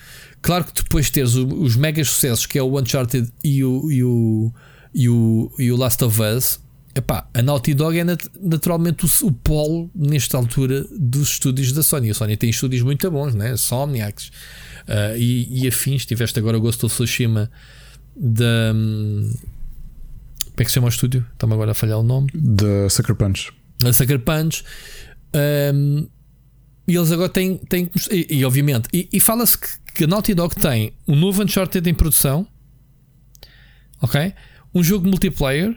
[0.41, 4.53] Claro que depois teres os mega sucessos que é o Uncharted e o, e o,
[4.93, 6.59] e o, e o Last of Us,
[6.95, 8.03] epá, a Naughty Dog é
[8.41, 12.09] naturalmente o, o polo nesta altura dos estúdios da Sony.
[12.09, 13.55] A Sony tem estúdios muito bons, né?
[13.55, 14.31] Somniacs
[14.87, 16.05] uh, e, e afins.
[16.05, 17.49] Tiveste agora o Ghost of Tsushima
[18.15, 18.73] da.
[18.73, 19.31] Hum,
[20.45, 21.25] como é que se chama o estúdio?
[21.33, 22.29] Está-me agora a falhar o nome.
[22.33, 23.51] Da Sucker Punch.
[23.85, 24.63] A Sucker Punch.
[25.73, 26.07] Um,
[26.87, 27.57] e eles agora têm.
[27.57, 28.87] têm e, e obviamente.
[28.93, 32.47] E, e fala-se que, que a Naughty Dog tem um novo Uncharted em produção.
[34.01, 34.33] Ok?
[34.73, 35.75] Um jogo multiplayer.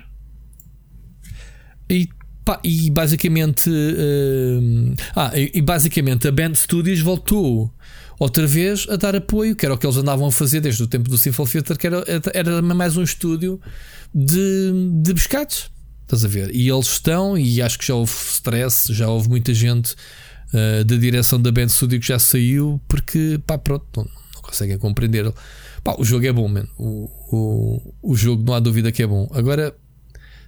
[1.89, 2.09] E,
[2.45, 3.69] pá, e basicamente.
[3.69, 7.73] Uh, ah, e, e, basicamente a Band Studios voltou
[8.19, 10.87] outra vez a dar apoio, que era o que eles andavam a fazer desde o
[10.87, 13.61] tempo do Simple Filter, que era, era mais um estúdio
[14.15, 14.73] de,
[15.03, 15.71] de pescados.
[16.03, 16.55] Estás a ver?
[16.55, 19.97] E eles estão, e acho que já houve stress, já houve muita gente
[20.53, 24.05] uh, da direção da Band Studio que já saiu, porque pá, pronto, não,
[24.35, 25.33] não conseguem compreender.
[25.83, 26.51] Pá, o jogo é bom.
[26.79, 29.29] O, o, o jogo não há dúvida que é bom.
[29.33, 29.75] Agora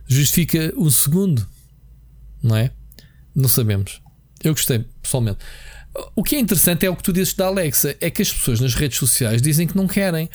[0.06, 1.47] justifica um segundo,
[2.43, 2.70] não é?
[3.35, 4.01] Não sabemos.
[4.43, 5.39] Eu gostei, pessoalmente.
[6.14, 8.60] O que é interessante é o que tu dizes da Alexa: é que as pessoas
[8.60, 10.28] nas redes sociais dizem que não querem.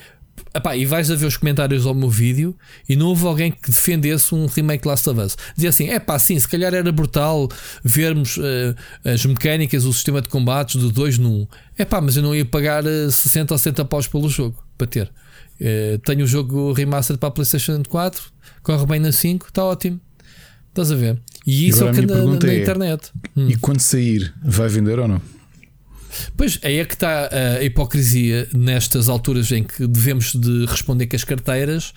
[0.53, 2.55] Epá, e vais a ver os comentários ao meu vídeo
[2.87, 5.37] e não houve alguém que defendesse um remake Last of Us.
[5.55, 7.47] Dizia assim: é pá, sim, se calhar era brutal
[7.83, 11.47] vermos uh, as mecânicas, o sistema de combates do 2 no 1.
[11.77, 14.87] É pá, mas eu não ia pagar 60 eh, ou 70 paus pelo jogo para
[14.87, 15.11] ter.
[15.59, 18.23] Uh, tenho o jogo remastered para a PlayStation 4,
[18.63, 19.99] corre bem na 5, está ótimo.
[20.69, 21.19] Estás a ver?
[21.45, 23.11] E isso é o que na, na, é, internet.
[23.35, 23.49] Hum.
[23.49, 25.21] E quando sair, vai vender ou não?
[26.35, 31.15] Pois aí é que está a hipocrisia nestas alturas em que devemos de responder com
[31.15, 31.93] as carteiras.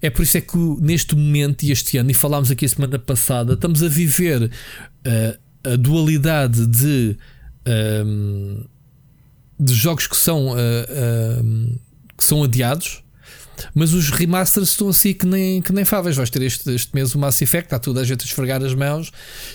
[0.00, 2.98] É por isso é que neste momento e este ano, e falámos aqui a semana
[2.98, 7.16] passada, estamos a viver uh, a dualidade de,
[8.04, 8.64] um,
[9.60, 11.80] de jogos que são, uh, uh,
[12.16, 13.02] que são adiados
[13.74, 16.16] mas os remasters estão assim que nem, que nem fáveis.
[16.16, 18.74] Vais ter este, este mês o Mass Effect, está tudo a gente a esfregar as
[18.74, 19.12] mãos,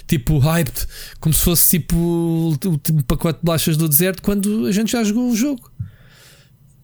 [0.07, 0.87] tipo hyped,
[1.19, 5.29] como se fosse tipo o, pacote de bolachas do deserto, quando a gente já jogou
[5.29, 5.71] o jogo.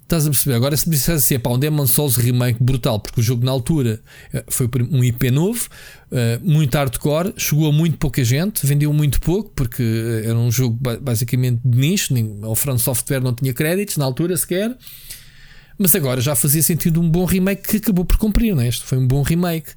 [0.03, 0.56] Estás a perceber?
[0.56, 3.52] Agora, se me dissesse assim, pá, um Demon Souls remake brutal, porque o jogo na
[3.52, 3.99] altura
[4.34, 5.68] eh, foi um IP novo,
[6.11, 10.52] eh, muito hardcore, chegou a muito pouca gente, vendeu muito pouco, porque eh, era um
[10.52, 12.14] jogo basicamente de nicho,
[12.44, 14.77] o Front Software não tinha créditos na altura sequer.
[15.78, 18.68] Mas agora já fazia sentido um bom remake que acabou por cumprir, né?
[18.68, 19.72] Este foi um bom remake.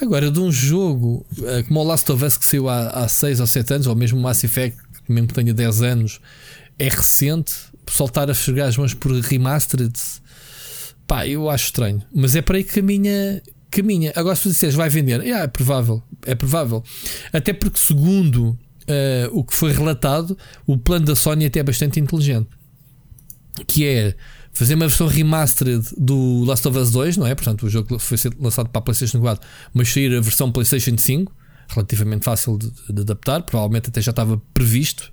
[0.00, 3.40] Agora, de um jogo uh, como o Last of Us que saiu há, há 6
[3.40, 4.78] ou 7 anos, ou mesmo o Mass Effect,
[5.08, 6.20] mesmo que tenha 10 anos,
[6.78, 7.54] é recente,
[7.90, 9.92] soltar a chegar as mãos por remastered,
[11.06, 12.02] pá, eu acho estranho.
[12.14, 13.42] Mas é para aí que caminha.
[13.70, 14.12] caminha.
[14.14, 16.82] Agora, se tu disseres vai vender, é, é provável, é provável.
[17.32, 18.58] Até porque, segundo uh,
[19.32, 20.36] o que foi relatado,
[20.66, 22.48] o plano da Sony até é bastante inteligente.
[23.66, 24.16] Que é
[24.52, 27.34] fazer uma versão remastered do Last of Us 2, não é?
[27.34, 31.34] Portanto, o jogo foi lançado para a PlayStation 4, mas sair a versão PlayStation 5,
[31.68, 35.10] relativamente fácil de, de adaptar, provavelmente até já estava previsto,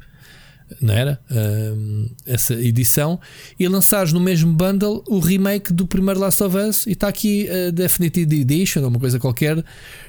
[0.82, 1.20] não era?
[1.32, 3.20] Um, essa edição,
[3.58, 7.48] e lançares no mesmo bundle o remake do primeiro Last of Us, e está aqui
[7.50, 9.64] a Definitive Edition, ou uma coisa qualquer,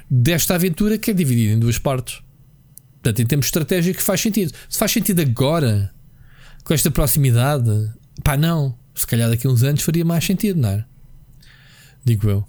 [0.09, 2.19] desta aventura que é dividida em duas partes.
[3.01, 4.53] Portanto, em termos estratégicos, faz sentido.
[4.69, 5.91] Se faz sentido agora,
[6.63, 7.89] com esta proximidade,
[8.23, 10.85] pá, não se calhar daqui a uns anos faria mais sentido, não é?
[12.03, 12.47] Digo eu.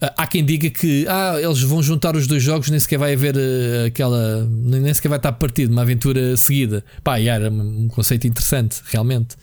[0.00, 3.14] Ah, há quem diga que ah, eles vão juntar os dois jogos, nem sequer vai
[3.14, 4.44] haver uh, aquela.
[4.46, 6.84] Nem sequer vai estar partido, uma aventura seguida.
[7.02, 9.36] Pá, era um conceito interessante, realmente.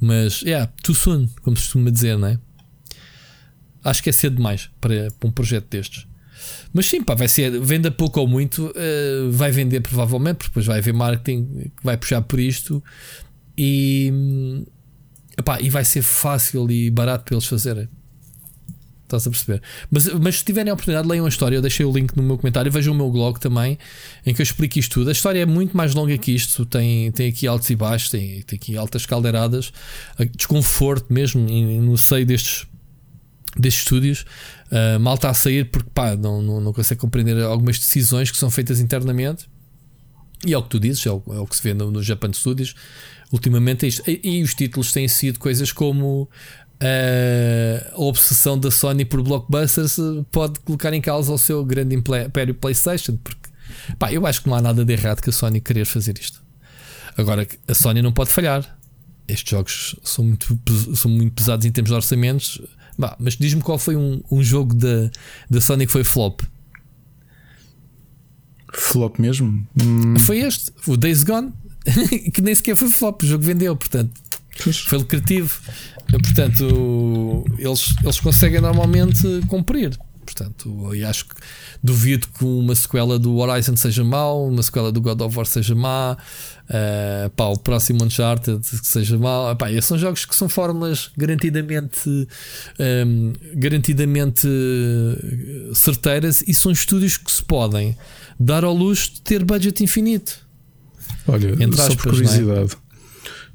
[0.00, 2.38] Mas, é, yeah, too soon, como se costuma dizer, não é?
[3.84, 6.06] Acho que é cedo demais para, para um projeto destes.
[6.72, 10.66] Mas sim, pá, vai ser, venda pouco ou muito, uh, vai vender provavelmente, porque depois
[10.66, 12.82] vai haver marketing que vai puxar por isto.
[13.56, 14.64] E,
[15.42, 17.88] Epá, e vai ser fácil e barato para eles fazerem.
[19.02, 19.60] Estás a perceber?
[19.90, 21.56] Mas, mas se tiverem a oportunidade, leiam a história.
[21.56, 22.70] Eu deixei o link no meu comentário.
[22.70, 23.76] Vejam o meu blog também,
[24.24, 25.08] em que eu explico isto tudo.
[25.08, 26.64] A história é muito mais longa que isto.
[26.64, 29.72] Tem, tem aqui altos e baixos, tem, tem aqui altas caldeiradas,
[30.36, 32.66] desconforto mesmo no seio destes,
[33.58, 34.24] destes estúdios.
[34.70, 38.38] Uh, mal está a sair porque pá, não, não, não consegue compreender algumas decisões que
[38.38, 39.50] são feitas internamente.
[40.46, 42.02] E é o que tu dizes, é o, é o que se vê no, no
[42.02, 42.74] Japan Studios
[43.32, 44.02] ultimamente é isto.
[44.08, 46.28] E, e os títulos têm sido coisas como
[46.82, 51.96] uh, a obsessão da Sony por blockbusters eh, pode colocar em causa o seu grande
[51.96, 53.48] império PlayStation, porque
[53.98, 56.42] pá, eu acho que não há nada de errado que a Sony querer fazer isto.
[57.16, 58.78] Agora, a Sony não pode falhar.
[59.26, 60.60] Estes jogos são muito,
[60.94, 62.60] são muito pesados em termos de orçamentos.
[62.98, 65.10] Bah, mas diz-me qual foi um, um jogo da,
[65.48, 66.42] da Sony que foi flop.
[68.72, 69.66] Flop mesmo?
[69.82, 70.18] Hum.
[70.18, 71.52] Foi este, o Days Gone.
[72.32, 74.10] que nem sequer foi flop, o jogo vendeu, portanto
[74.86, 75.60] foi lucrativo.
[76.10, 79.96] Portanto, eles, eles conseguem normalmente cumprir.
[80.24, 81.34] Portanto, e acho que
[81.82, 85.74] duvido que uma sequela do Horizon seja mau, uma sequela do God of War seja
[85.74, 86.16] má,
[86.68, 89.54] uh, pá, o próximo Uncharted seja mau.
[89.56, 92.26] Pá, esses são jogos que são fórmulas garantidamente, um,
[92.78, 94.46] ehm, garantidamente
[95.74, 97.96] certeiras e são estúdios que se podem
[98.38, 100.41] dar ao luxo de ter budget infinito.
[101.28, 102.12] Olha, Entre só aspas, por é?
[102.12, 102.76] curiosidade, é?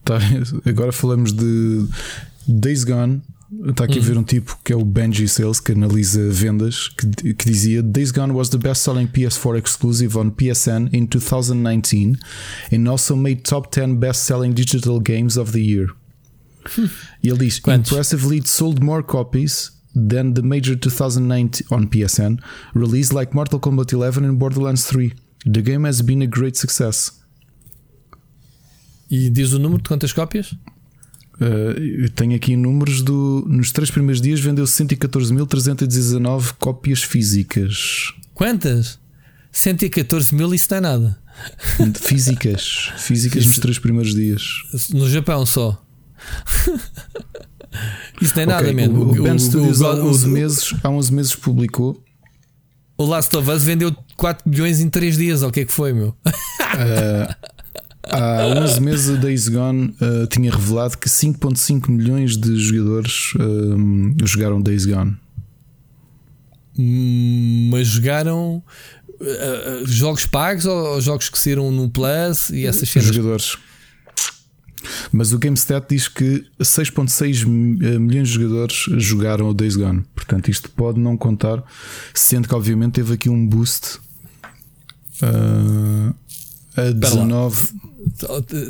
[0.03, 0.19] tá,
[0.65, 1.85] agora falamos de
[2.47, 3.21] Days Gone
[3.69, 7.33] Está aqui a ver um tipo que é o Benji Sales que analisa vendas que,
[7.33, 12.17] que dizia Days Gone was the best selling PS4 exclusive on PSN in 2019
[12.73, 15.87] and also made top 10 best selling digital games of the year.
[17.23, 17.89] E ele diz Quantos?
[17.89, 22.39] impressively it sold more copies than the major 2019 on PSN
[22.75, 25.13] release like Mortal Kombat 11 and Borderlands 3.
[25.45, 27.16] The game has been a great success.
[29.09, 30.53] E diz o número de quantas cópias?
[31.39, 33.45] Uh, tenho aqui números do.
[33.47, 38.13] Nos três primeiros dias vendeu 114.319 cópias físicas.
[38.33, 38.99] Quantas?
[39.51, 41.19] 114 mil, isso não é nada.
[41.99, 42.91] Físicas.
[42.97, 44.63] Físicas nos três primeiros dias.
[44.91, 45.81] No Japão só.
[48.21, 49.03] Isso não é nada, mesmo.
[49.03, 52.03] O, o, Ben Studios há 11 meses, há 11 meses publicou.
[52.97, 55.71] O Last of Us vendeu 4 milhões em 3 dias, ou o que é que
[55.71, 56.15] foi, meu?
[56.25, 57.35] Uh,
[58.09, 64.25] Há 11 meses a Days Gone uh, tinha revelado que 5.5 milhões de jogadores uh,
[64.25, 65.17] jogaram Days Gone.
[66.77, 68.63] Hum, mas jogaram
[69.19, 73.13] uh, jogos pagos ou jogos que saíram no Plus e essas cenas?
[73.13, 73.57] Jogadores.
[75.11, 80.05] Mas o GameStat diz que 6.6 milhões de jogadores jogaram o Days Gone.
[80.15, 81.63] Portanto, isto pode não contar,
[82.13, 83.99] sendo que obviamente teve aqui um boost.
[85.21, 86.13] Uh,
[86.77, 87.73] a 19.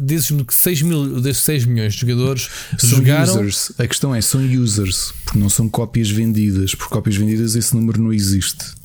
[0.01, 3.41] Dizes-me que 6 mil desses 6 milhões de jogadores são jogaram.
[3.41, 3.71] Users.
[3.77, 6.75] A questão é, são users, porque não são cópias vendidas.
[6.75, 8.77] Por cópias vendidas, esse número não existe.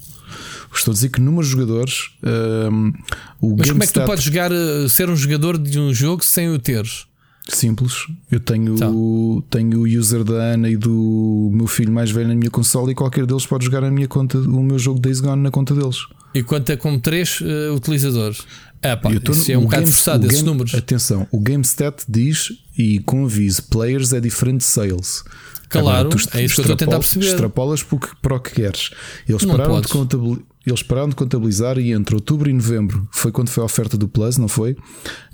[0.75, 2.11] Estou a dizer que número de jogadores.
[2.23, 2.93] Um,
[3.41, 6.25] o Mas como é que tu podes jogar, eh, ser um jogador de um jogo
[6.25, 7.05] sem o teres?
[7.49, 8.07] Simples.
[8.31, 9.45] Eu tenho, então.
[9.51, 12.95] tenho o user da Ana e do meu filho mais velho na minha console e
[12.95, 15.99] qualquer deles pode jogar a minha conta, o meu jogo Days Gone na conta deles.
[16.35, 18.47] E conta com 3 uh, eh, utilizadores.
[18.83, 20.75] É, pá, isso é um bocado forçado esses game, números.
[20.75, 25.23] Atenção, o GameStat diz e com aviso: players é diferente de sales.
[25.69, 27.27] Claro, Agora, tu é isso que eu estou a tentar perceber.
[27.27, 28.91] Extrapolas porque, para o que queres.
[29.27, 33.49] Eles pararam, de contabilizar, eles pararam de contabilizar e entre outubro e novembro foi quando
[33.49, 34.77] foi a oferta do Plus, não foi?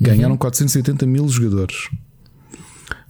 [0.00, 0.38] Ganharam uhum.
[0.38, 1.88] 480 mil jogadores.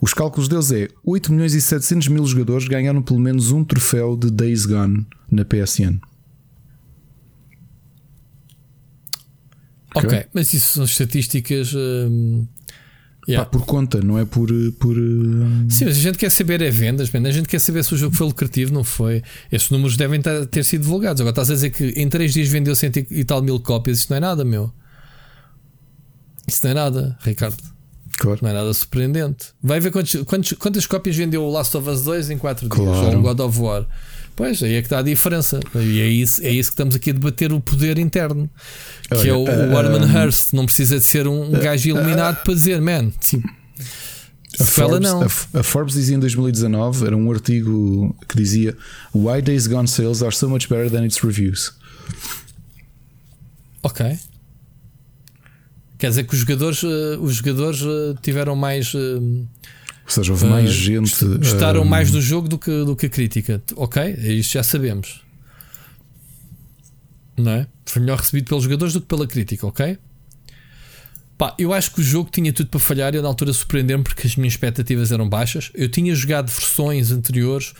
[0.00, 4.16] Os cálculos deles é 8 milhões e 700 mil jogadores ganharam pelo menos um troféu
[4.16, 6.00] de Days Gone na PSN.
[9.94, 11.72] Ok, mas isso são estatísticas.
[11.74, 12.46] Hum,
[13.26, 13.44] yeah.
[13.44, 14.48] Pá, por conta, não é por.
[14.78, 15.66] por hum...
[15.70, 17.26] Sim, mas a gente quer saber é vendas, man.
[17.26, 19.22] a gente quer saber se o jogo foi lucrativo, não foi.
[19.50, 20.20] Esses números devem
[20.50, 21.20] ter sido divulgados.
[21.20, 24.10] Agora estás a dizer que em 3 dias vendeu cento e tal mil cópias, isto
[24.10, 24.72] não é nada, meu.
[26.46, 27.62] Isso não é nada, Ricardo.
[28.18, 28.40] Claro.
[28.42, 29.48] Não é nada surpreendente.
[29.62, 32.80] Vai ver quantos, quantos, quantas cópias vendeu o Last of Us 2 em 4 dias,
[32.80, 33.86] ou o God of War.
[34.38, 35.58] Pois, aí é que está a diferença.
[35.74, 38.48] E é isso, é isso que estamos aqui a debater o poder interno.
[39.08, 40.52] Que Olha, é o, uh, o Arman uh, Hurst.
[40.52, 43.42] Não precisa de ser um, uh, gajo iluminado para dizer, man, sim.
[44.60, 45.22] A Forbes, não.
[45.22, 45.26] A,
[45.58, 48.76] a, Forbes dizia em 2019, era um artigo que dizia
[49.12, 51.72] Why Days Gone sales are so much better than its reviews.
[53.82, 54.20] Ok.
[55.98, 58.94] Quer dizer que os jogadores, uh, os jogadores uh, tiveram mais.
[58.94, 59.48] Uh,
[60.08, 61.22] ou seja, houve mais gente.
[61.36, 63.62] Gostaram mais do jogo do que, do que a crítica.
[63.76, 65.22] Ok, é isso já sabemos.
[67.36, 67.66] Não é?
[67.84, 69.98] Foi melhor recebido pelos jogadores do que pela crítica, ok?
[71.36, 74.02] Pá, eu acho que o jogo tinha tudo para falhar e eu na altura surpreendeu-me
[74.02, 75.70] porque as minhas expectativas eram baixas.
[75.74, 77.74] Eu tinha jogado versões anteriores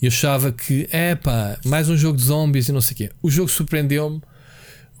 [0.00, 3.10] e achava que, é pá, mais um jogo de zombies e não sei o quê.
[3.22, 4.22] O jogo surpreendeu-me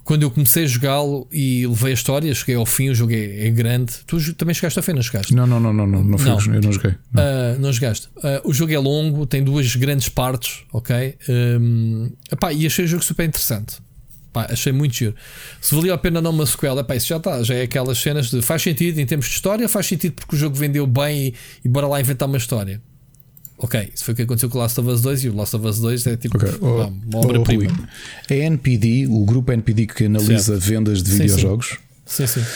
[0.04, 3.46] quando eu comecei a jogá-lo e levei a história, cheguei ao fim, o jogo é,
[3.46, 3.94] é, grande.
[4.06, 5.34] Tu também chegaste ao fim, não chegaste?
[5.34, 6.54] Não, não, não, não, não, não, não.
[6.54, 6.94] eu não joguei.
[7.10, 8.08] Não, uh, não jogaste.
[8.18, 11.16] Uh, o jogo é longo, tem duas grandes partes, ok?
[11.28, 13.78] Um, epá, e achei o jogo super interessante.
[14.28, 15.14] Epá, achei muito giro.
[15.58, 17.42] Se valia a pena não uma sequela, epá, isso já está.
[17.42, 20.38] Já é aquelas cenas de faz sentido em termos de história, faz sentido porque o
[20.38, 22.80] jogo vendeu bem e, e bora lá inventar uma história.
[23.56, 25.54] Ok, isso foi o que aconteceu com o Last of Us 2 e o Last
[25.56, 26.50] of Us 2 é tipo okay.
[26.60, 27.88] oh, uma obra-prima.
[28.28, 30.60] A NPD, o grupo NPD que analisa certo.
[30.60, 31.78] vendas de videojogos.
[32.04, 32.40] Sim, sim.
[32.40, 32.46] sim.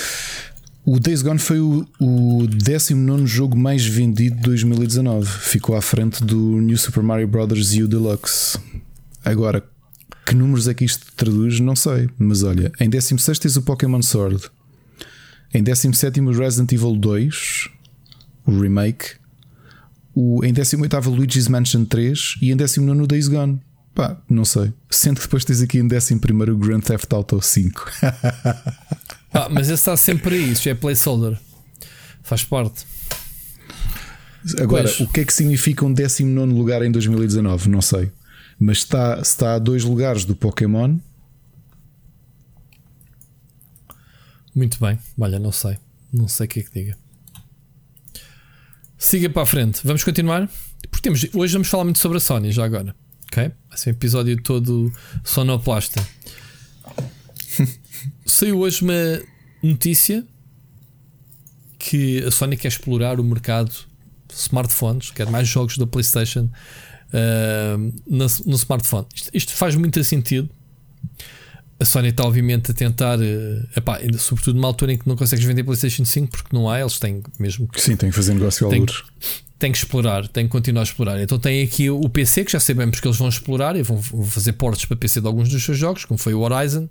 [0.84, 5.26] O Days Gone foi o, o 19 jogo mais vendido de 2019.
[5.26, 7.74] Ficou à frente do New Super Mario Bros.
[7.74, 8.58] U Deluxe.
[9.22, 9.62] Agora,
[10.24, 11.60] que números é que isto traduz?
[11.60, 12.08] Não sei.
[12.18, 14.50] Mas olha, em 16 tens o Pokémon Sword.
[15.52, 17.68] Em 17 o Resident Evil 2,
[18.46, 19.10] o remake
[20.14, 23.60] o, em 18 Luigi's Mansion 3 e em 19 Days Gone.
[23.94, 24.72] Pá, não sei.
[24.90, 26.14] Sendo que depois tens aqui em 11
[26.52, 27.90] o Grand Theft Auto 5.
[29.32, 31.38] ah, mas esse está sempre aí, isso é placeholder.
[32.22, 32.86] Faz parte.
[34.60, 35.00] Agora, pois.
[35.00, 37.68] o que é que significa um 19 lugar em 2019?
[37.68, 38.12] Não sei.
[38.58, 40.96] Mas está, está a dois lugares do Pokémon.
[44.54, 44.98] Muito bem.
[45.18, 45.78] Olha, não sei.
[46.12, 47.07] Não sei o que é que diga.
[48.98, 49.80] Siga para a frente.
[49.84, 50.50] Vamos continuar?
[50.90, 52.94] Porque temos, hoje vamos falar muito sobre a Sony, já agora.
[53.32, 53.52] Ok?
[53.68, 54.92] Vai ser um episódio todo
[55.22, 56.04] sonoplasta.
[58.26, 59.22] Saiu hoje uma
[59.62, 60.26] notícia
[61.78, 63.72] que a Sony quer explorar o mercado
[64.32, 66.50] smartphones, quer mais jogos da PlayStation
[67.12, 69.06] uh, no, no, smartphone.
[69.14, 70.50] Isto, isto, faz muito sentido.
[71.80, 75.44] A Sony está, obviamente, a tentar, uh, epá, sobretudo numa altura em que não consegues
[75.44, 77.80] vender PlayStation 5 porque não há, eles têm mesmo que.
[77.80, 79.04] Sim, têm que fazer negócio ao lucro
[79.58, 81.20] tem que explorar, tem que continuar a explorar.
[81.20, 84.52] Então tem aqui o PC, que já sabemos que eles vão explorar e vão fazer
[84.52, 86.88] portes para PC de alguns dos seus jogos, como foi o Horizon.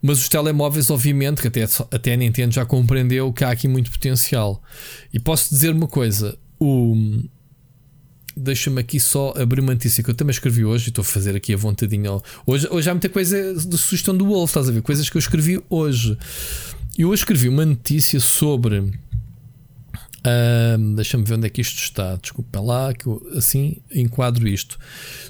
[0.00, 3.90] Mas os telemóveis, obviamente, que até, até a Nintendo já compreendeu que há aqui muito
[3.90, 4.62] potencial.
[5.12, 6.96] E posso dizer uma coisa: o.
[8.38, 11.34] Deixa-me aqui só abrir uma notícia que eu também escrevi hoje e estou a fazer
[11.36, 12.10] aqui a vontadinha.
[12.46, 14.82] Hoje, hoje há muita coisa de sugestão do Wolf, estás a ver?
[14.82, 16.16] Coisas que eu escrevi hoje.
[16.96, 18.92] E hoje escrevi uma notícia sobre
[20.94, 22.16] Deixa-me ver onde é que isto está.
[22.16, 24.78] Desculpa lá, que eu assim enquadro isto.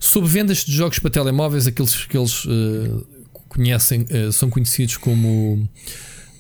[0.01, 3.07] Sobre vendas de jogos para telemóveis, aqueles que eles uh,
[3.49, 5.69] conhecem, uh, são conhecidos como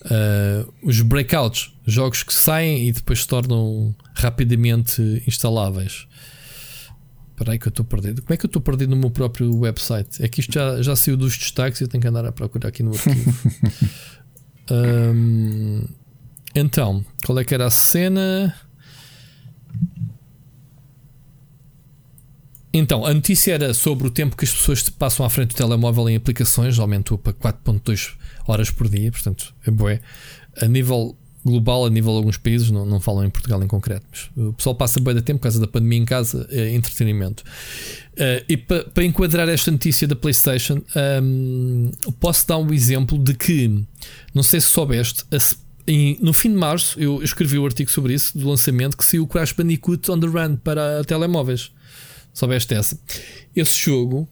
[0.04, 6.06] uh, os breakouts, jogos que saem e depois se tornam rapidamente instaláveis.
[7.38, 8.20] Espera aí que eu estou perdido.
[8.20, 10.20] Como é que eu estou perdido no meu próprio website?
[10.20, 12.68] É que isto já, já saiu dos destaques e eu tenho que andar a procurar
[12.68, 13.32] aqui no arquivo.
[15.14, 15.84] um,
[16.52, 18.52] Então, qual é que era a cena?
[22.72, 26.08] Então, a notícia era sobre o tempo que as pessoas passam à frente do telemóvel
[26.08, 28.16] em aplicações, aumentou para 4.2
[28.48, 30.00] horas por dia, portanto, é bué.
[30.60, 34.04] A nível global, a nível de alguns países, não, não falam em Portugal em concreto,
[34.10, 37.42] mas o pessoal passa bem de tempo por causa da pandemia em casa, é entretenimento.
[38.14, 40.82] Uh, e para pa enquadrar esta notícia da PlayStation,
[41.22, 43.84] um, posso dar um exemplo de que,
[44.34, 45.38] não sei se soubeste, a
[45.88, 49.22] em, no fim de março, eu escrevi um artigo sobre isso, do lançamento, que saiu
[49.22, 51.72] o Crash Bandicoot on the Run para telemóveis.
[52.34, 53.00] Soubeste essa?
[53.56, 54.28] Esse jogo,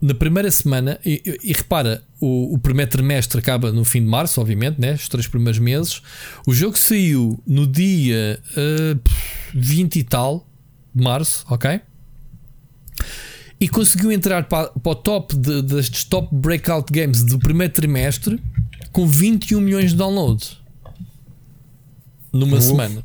[0.00, 4.40] na primeira semana, e, e repara, o, o, primeiro trimestre acaba no fim de março,
[4.40, 4.94] obviamente, né?
[4.94, 6.02] os três primeiros meses.
[6.46, 9.00] O jogo saiu no dia uh,
[9.54, 10.46] 20 e tal
[10.94, 11.80] de março, ok?
[13.58, 18.40] E conseguiu entrar para, para o top de, destes top breakout games do primeiro trimestre
[18.92, 20.58] com 21 milhões de downloads
[22.32, 23.04] numa semana.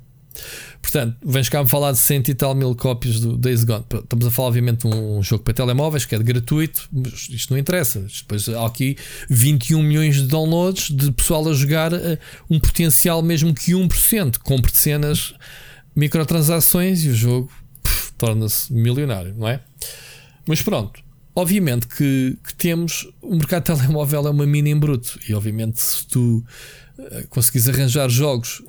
[0.82, 3.86] Portanto, vens cá-me falar de cento e tal mil cópias do Days Gone.
[3.94, 7.58] Estamos a falar, obviamente, de um jogo para telemóveis que é gratuito, mas isto não
[7.58, 8.00] interessa.
[8.00, 8.98] Depois há aqui
[9.30, 12.18] 21 milhões de downloads de pessoal a jogar uh,
[12.50, 14.40] um potencial mesmo que 1%.
[14.40, 15.34] Compre cenas,
[15.96, 17.52] microtransações e o jogo
[18.18, 19.62] torna-se milionário, não é?
[20.48, 21.02] Mas pronto,
[21.36, 26.06] obviamente que, que, temos o mercado telemóvel é uma mina em bruto e obviamente se
[26.06, 26.44] tu
[26.98, 28.62] uh, arranjar jogos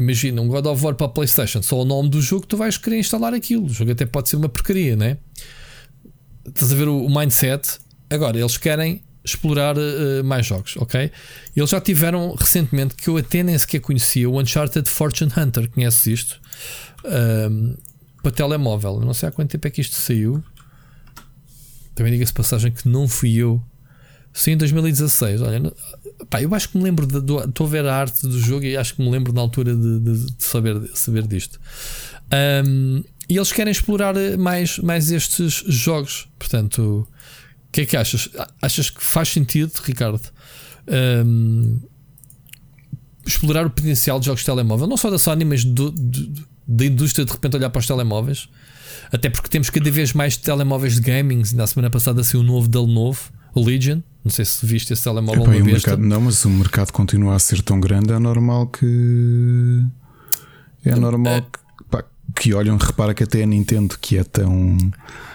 [0.00, 2.78] Imagina um God of War para a PlayStation, só o nome do jogo, tu vais
[2.78, 3.66] querer instalar aquilo.
[3.66, 5.18] O jogo até pode ser uma porcaria, né?
[6.46, 7.78] Estás a ver o, mindset.
[8.08, 11.12] Agora, eles querem explorar uh, mais jogos, ok?
[11.54, 15.70] Eles já tiveram recentemente, que eu até nem sequer conhecia, o Uncharted Fortune Hunter.
[15.70, 16.40] Conheces isto?
[17.04, 17.76] Um,
[18.22, 19.00] para telemóvel.
[19.00, 20.42] Não sei há quanto tempo é que isto saiu.
[21.94, 23.62] Também diga-se passagem que não fui eu.
[24.32, 25.42] Saiu em 2016.
[25.42, 25.72] Olha,
[26.28, 28.76] Pá, eu acho que me lembro de, estou a ver a arte do jogo e
[28.76, 31.58] acho que me lembro na altura de, de, de saber, saber disto.
[32.64, 36.28] Um, e eles querem explorar mais, mais estes jogos.
[36.38, 37.08] Portanto,
[37.68, 38.28] o que é que achas?
[38.60, 40.20] Achas que faz sentido, Ricardo?
[41.24, 41.78] Um,
[43.24, 47.32] explorar o potencial de jogos de telemóvel, não só da Sony, mas da indústria de
[47.32, 48.48] repente olhar para os telemóveis.
[49.12, 51.42] Até porque temos cada vez mais telemóveis de gaming.
[51.54, 54.00] Na semana passada saiu um novo dele novo, o Legion.
[54.24, 57.38] Não sei se viste esse telemóvel Epá, uma mercado, Não, mas o mercado continua a
[57.38, 59.84] ser tão grande, é normal que.
[60.84, 61.40] É normal é...
[61.40, 62.04] que, pá,
[62.36, 64.76] que olham, repara que até a Nintendo, que é tão.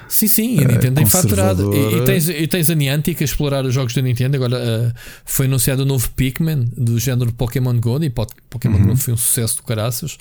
[0.08, 1.74] Sim, sim, a eh, Nintendo tem faturado.
[1.74, 4.36] E, e, tens, e tens a Niantic a explorar os jogos da Nintendo.
[4.38, 4.94] Agora uh,
[5.26, 8.88] foi anunciado o novo Pikmin do género Pokémon Go e Pokémon uhum.
[8.90, 10.18] Go foi um sucesso do caraças.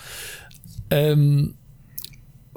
[0.91, 1.53] Um,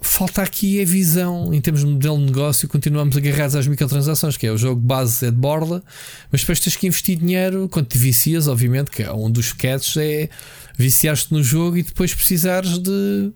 [0.01, 2.67] falta aqui a visão em termos de modelo de negócio.
[2.67, 5.83] Continuamos agarrados às microtransações, que é o jogo base é de borla,
[6.31, 9.97] mas depois tens que investir dinheiro quando te vicias, obviamente, que é um dos catches
[9.97, 10.29] é
[10.77, 13.31] viciar-te no jogo e depois precisares de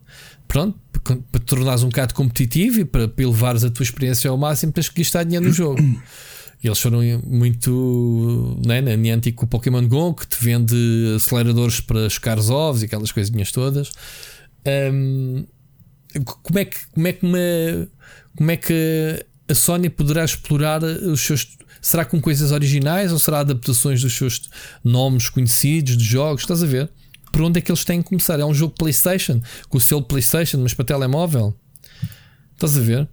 [0.47, 4.71] pronto, para te tornares um bocado competitivo e para, elevares a tua experiência ao máximo,
[4.71, 5.81] tens que gastar dinheiro no jogo.
[6.63, 10.75] Eles foram muito né, na Niantic com o Pokémon Go, que te vende
[11.15, 13.91] aceleradores para chocar os ovos e aquelas coisinhas todas.
[14.93, 15.43] Um,
[16.25, 17.87] como é que como é que uma,
[18.35, 23.39] como é que a Sony poderá explorar os seus será com coisas originais ou será
[23.39, 24.49] adaptações dos seus
[24.83, 26.41] nomes conhecidos de jogos?
[26.41, 26.89] Estás a ver?
[27.31, 28.39] Por onde é que eles têm que começar?
[28.39, 31.55] É um jogo PlayStation com o selo PlayStation mas para telemóvel?
[32.53, 33.07] Estás a ver?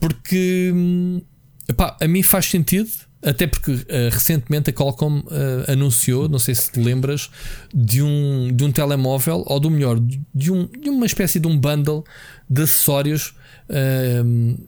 [0.00, 1.20] Porque hum,
[1.68, 2.90] epá, a mim faz sentido
[3.26, 7.28] até porque uh, recentemente a Qualcomm uh, anunciou, não sei se te lembras,
[7.74, 9.98] de um, de um telemóvel, ou do melhor,
[10.32, 12.04] de, um, de uma espécie de um bundle
[12.48, 13.34] de acessórios
[13.68, 14.66] uh,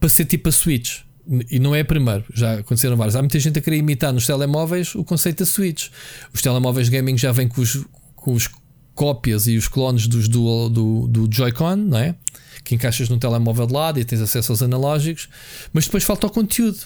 [0.00, 1.02] para ser tipo a Switch.
[1.48, 3.14] E não é a primeiro, já aconteceram vários.
[3.14, 5.88] Há muita gente a querer imitar nos telemóveis o conceito da Switch.
[6.32, 7.84] Os telemóveis gaming já vêm com os,
[8.16, 8.48] com os
[8.96, 12.16] cópias e os clones dos do, do, Joy-Con, não é?
[12.64, 15.28] Que encaixas no telemóvel de lado e tens acesso aos analógicos,
[15.72, 16.78] mas depois falta o conteúdo.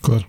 [0.00, 0.26] Claro.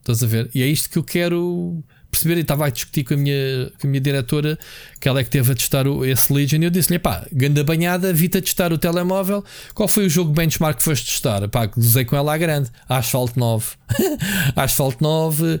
[0.00, 0.50] Estás a ver?
[0.54, 1.82] E é isto que eu quero
[2.14, 2.36] perceber.
[2.36, 4.58] E estava a discutir com a minha, com a minha diretora,
[5.00, 6.60] que ela é que teve a testar o, esse Legion.
[6.60, 9.44] E eu disse-lhe: pá, ganda banhada, vi-te a testar o telemóvel.
[9.74, 11.46] Qual foi o jogo benchmark que foste testar?
[11.48, 12.70] Pá, usei com ela à grande.
[12.88, 13.66] Asphalt 9.
[14.56, 15.60] Asphalt 9, uh,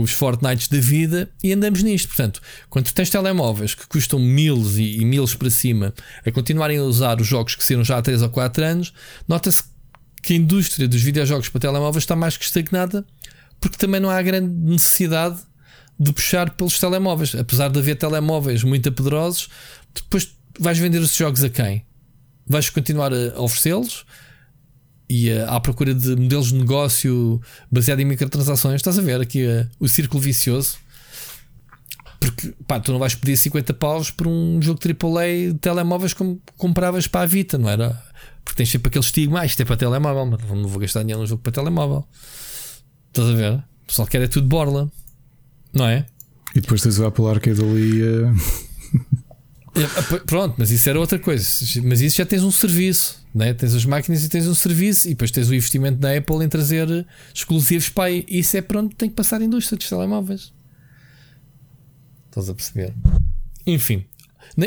[0.00, 1.28] os Fortnites da vida.
[1.42, 2.08] E andamos nisto.
[2.08, 5.92] Portanto, quando tens telemóveis que custam mil e, e miles para cima
[6.24, 8.92] a continuarem a usar os jogos que saíram já há 3 ou 4 anos,
[9.26, 9.62] nota-se
[10.22, 13.04] que a indústria dos videojogos para telemóveis está mais que estagnada,
[13.60, 15.40] porque também não há grande necessidade
[15.98, 17.34] de puxar pelos telemóveis.
[17.34, 19.48] Apesar de haver telemóveis muito apedrosos,
[19.94, 21.84] depois vais vender os jogos a quem?
[22.46, 24.04] Vais continuar a oferecê-los
[25.08, 27.40] e a, à procura de modelos de negócio
[27.70, 28.76] baseado em microtransações.
[28.76, 30.76] Estás a ver aqui a, o círculo vicioso.
[32.20, 36.40] Porque pá, tu não vais pedir 50 paus por um jogo AAA de telemóveis como
[36.56, 38.02] compravas para a Vita, não era?
[38.48, 41.20] Porque tens sempre aquele estigma, ah, isto é para telemóvel, mas não vou gastar dinheiro
[41.20, 42.02] num jogo para telemóvel.
[43.08, 43.52] Estás a ver?
[43.52, 44.90] O pessoal quer é tudo borla,
[45.70, 46.06] não é?
[46.54, 48.02] E depois tens o Apple Arcade ali.
[48.02, 48.34] Uh...
[50.24, 51.46] Pronto, mas isso era outra coisa.
[51.84, 53.52] Mas isso já tens um serviço, né?
[53.52, 56.48] tens as máquinas e tens um serviço, e depois tens o investimento da Apple em
[56.48, 58.24] trazer exclusivos para aí.
[58.30, 60.54] Isso é pronto, tem que passar a indústria dos telemóveis.
[62.30, 62.94] Estás a perceber?
[63.66, 64.06] Enfim,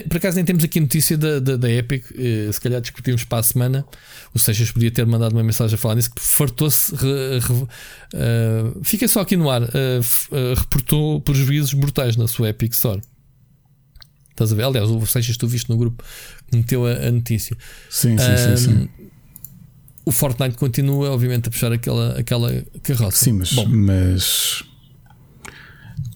[0.08, 3.40] por acaso nem temos aqui notícia da, da, da Epic, eh, se calhar discutimos para
[3.40, 3.86] a semana.
[4.34, 6.94] O Seixas podia ter mandado uma mensagem a falar nisso que fartou-se.
[6.94, 9.64] Uh, fica só aqui no ar.
[9.64, 13.02] Uh, uh, reportou prejuízos brutais na sua Epic Store.
[14.30, 14.64] Estás a ver?
[14.64, 16.04] Aliás, o Seixas, tu viste no grupo
[16.50, 17.56] que meteu a, a notícia.
[17.90, 18.90] Sim, sim, sim, sim,
[20.06, 23.26] O Fortnite continua, obviamente, a puxar aquela, aquela carroça.
[23.26, 24.64] Sim, mas, mas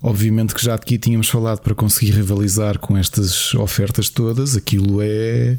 [0.02, 5.58] Obviamente que já aqui tínhamos falado para conseguir rivalizar com estas ofertas todas, aquilo é.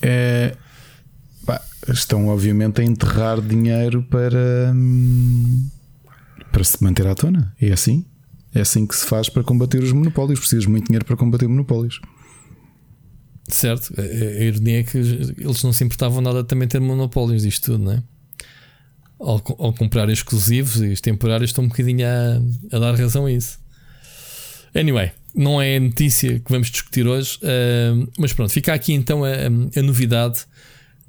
[0.00, 0.56] é
[1.44, 4.72] pá, estão obviamente a enterrar dinheiro para.
[6.52, 7.54] para se manter à tona.
[7.60, 8.04] É assim.
[8.54, 10.38] É assim que se faz para combater os monopólios.
[10.40, 12.00] Precisas muito dinheiro para combater monopólios.
[13.48, 13.92] Certo.
[13.98, 17.92] A, ironia é que eles não se importavam nada também ter monopólios disto tudo, não
[17.92, 18.02] é?
[19.20, 23.32] Ao, ao comprar exclusivos e os temporários estão um bocadinho a, a, dar razão a
[23.32, 23.58] isso.
[24.74, 29.24] Anyway, não é a notícia que vamos discutir hoje, uh, mas pronto, fica aqui então
[29.24, 29.30] a,
[29.76, 30.40] a, novidade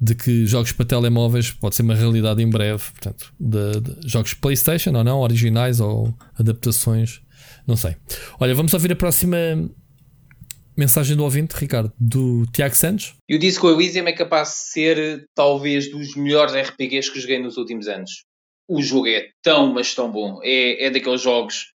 [0.00, 2.82] de que jogos para telemóveis pode ser uma realidade em breve.
[2.90, 7.20] Portanto, de, de jogos PlayStation ou não, originais ou adaptações,
[7.66, 7.96] não sei.
[8.38, 9.36] Olha, vamos ouvir a próxima
[10.76, 13.14] Mensagem do ouvinte, Ricardo, do Tiago Santos.
[13.28, 17.56] E o Disco Elysium é capaz de ser talvez dos melhores RPGs que joguei nos
[17.56, 18.24] últimos anos.
[18.68, 20.40] O jogo é tão, mas tão bom.
[20.42, 21.72] É, é daqueles jogos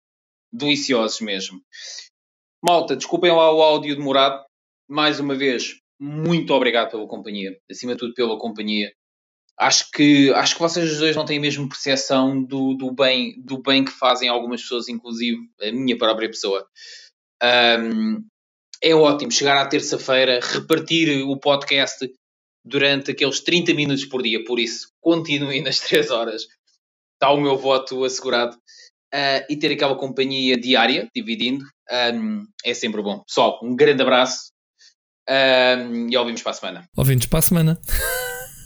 [0.52, 1.60] deliciosos mesmo.
[2.62, 4.44] Malta, desculpem lá o áudio demorado.
[4.88, 7.58] Mais uma vez, muito obrigado pela companhia.
[7.70, 8.92] Acima de tudo, pela companhia.
[9.58, 13.58] Acho que, acho que vocês dois não têm a mesma percepção do, do, bem, do
[13.58, 16.66] bem que fazem algumas pessoas, inclusive a minha própria pessoa.
[17.42, 18.24] Um,
[18.84, 22.06] é ótimo chegar à terça-feira, repartir o podcast
[22.62, 24.44] durante aqueles 30 minutos por dia.
[24.44, 26.42] Por isso, continuem nas 3 horas.
[27.14, 28.54] Está o meu voto assegurado.
[29.14, 31.64] Uh, e ter aquela companhia diária, dividindo,
[32.14, 33.22] um, é sempre bom.
[33.26, 34.50] Pessoal, um grande abraço
[35.30, 36.88] um, e ouvimos para a semana.
[36.96, 37.80] Ouvimos para a semana.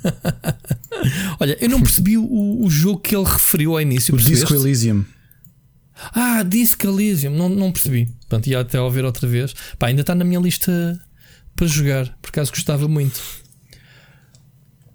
[1.38, 4.14] Olha, eu não percebi o, o, jogo que ele referiu ao início.
[4.14, 5.04] O Disco Elysium.
[6.12, 8.08] Ah, Disco Elysium, não, não percebi.
[8.28, 9.54] Portanto, ia até ouvir outra vez.
[9.78, 11.00] Pá, ainda está na minha lista
[11.56, 13.20] para jogar, por acaso gostava muito.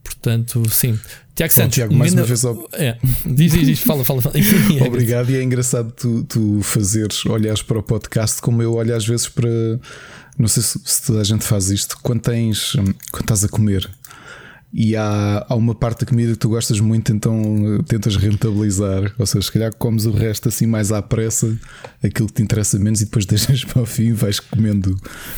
[0.03, 0.97] Portanto, sim.
[1.35, 2.45] Tiago Santos, Tiago, mais uma vez.
[2.45, 2.69] Ao...
[2.73, 4.21] É, diz, diz, diz, fala, fala.
[4.21, 4.35] fala.
[4.85, 9.05] Obrigado, e é engraçado tu, tu fazeres, olhares para o podcast como eu olho às
[9.05, 9.49] vezes para.
[10.37, 11.97] Não sei se, se toda a gente faz isto.
[12.01, 12.73] Quando tens.
[13.11, 13.89] Quando estás a comer
[14.73, 17.37] e há, há uma parte da comida que tu gostas muito, então
[17.87, 19.13] tentas rentabilizar.
[19.19, 21.55] Ou seja, se calhar comes o resto assim mais à pressa,
[22.03, 24.97] aquilo que te interessa menos, e depois deixas para o fim vais comendo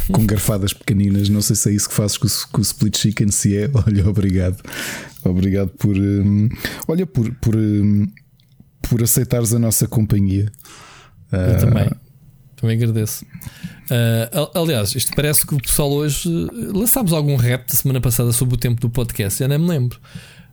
[0.10, 1.28] com garfadas pequeninas.
[1.28, 3.70] Não sei se é isso que fazes com o, com o split chicken, se é.
[3.86, 4.58] Olha, obrigado.
[5.22, 5.98] Obrigado por.
[5.98, 6.48] Um,
[6.88, 8.08] olha, por, por, um,
[8.84, 10.50] por aceitares a nossa companhia.
[11.32, 11.90] Eu uh, também.
[12.66, 13.24] Também agradeço.
[13.24, 16.28] Uh, aliás, isto parece que o pessoal hoje
[16.74, 20.00] lançámos algum rap da semana passada sobre o tempo do podcast, eu nem me lembro.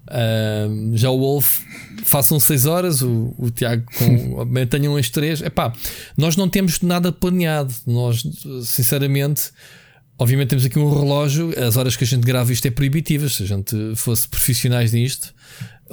[0.02, 1.60] Uh, já o Wolf
[2.05, 5.40] façam 6 horas, o, o Tiago com, mantenham as 3.
[5.40, 5.72] Epá,
[6.18, 7.72] nós não temos nada planeado.
[7.86, 8.22] Nós,
[8.62, 9.51] sinceramente,
[10.18, 11.55] obviamente, temos aqui um relógio.
[11.59, 13.36] As horas que a gente grava isto é proibitivas.
[13.36, 15.32] Se a gente fosse profissionais nisto,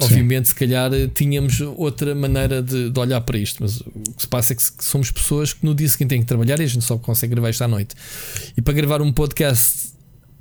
[0.01, 4.27] Obviamente, se calhar tínhamos outra maneira de, de, olhar para isto, mas o que se
[4.27, 6.85] passa é que somos pessoas que no dia seguinte têm que trabalhar e a gente
[6.85, 7.95] só consegue gravar isto à noite.
[8.55, 9.89] E para gravar um podcast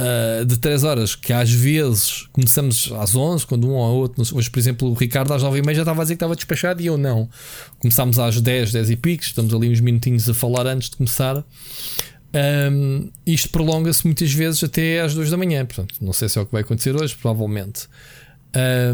[0.01, 4.51] uh, de 3 horas, que às vezes começamos às 11, quando um ou outro, hoje,
[4.51, 6.81] por exemplo, o Ricardo às 9 e meia já estava a dizer que estava despachado
[6.81, 7.29] e eu não.
[7.79, 11.45] Começámos às 10, 10 e picos, estamos ali uns minutinhos a falar antes de começar.
[12.35, 15.65] Um, isto prolonga-se muitas vezes até às 2 da manhã.
[15.65, 17.89] Portanto, não sei se é o que vai acontecer hoje, provavelmente.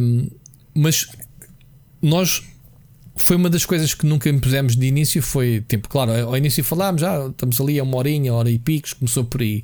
[0.00, 0.28] Um,
[0.74, 1.08] mas
[2.02, 2.42] nós
[3.16, 5.22] foi uma das coisas que nunca impusemos de início.
[5.22, 8.58] Foi tipo, claro, ao início falámos, já ah, estamos ali a uma horinha, hora e
[8.58, 9.62] picos, começou por aí.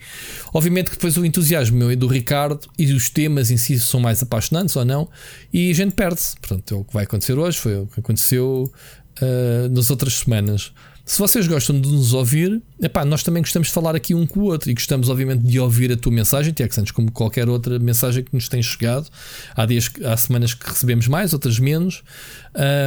[0.54, 4.00] Obviamente que depois o entusiasmo meu e do Ricardo e os temas em si são
[4.00, 5.08] mais apaixonantes ou não,
[5.52, 6.36] e a gente perde-se.
[6.36, 8.72] Portanto, é o que vai acontecer hoje, foi o que aconteceu
[9.20, 10.72] uh, nas outras semanas.
[11.10, 14.38] Se vocês gostam de nos ouvir, epá, nós também gostamos de falar aqui um com
[14.38, 17.80] o outro e gostamos, obviamente, de ouvir a tua mensagem, Tiago Santos, como qualquer outra
[17.80, 19.08] mensagem que nos tem chegado.
[19.56, 22.04] Há dias, há semanas que recebemos mais, outras menos.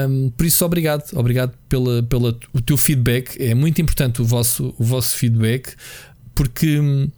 [0.07, 3.35] Um, por isso, obrigado, obrigado pela, pela o teu feedback.
[3.43, 5.75] É muito importante o vosso, o vosso feedback,
[6.33, 7.11] porque hum,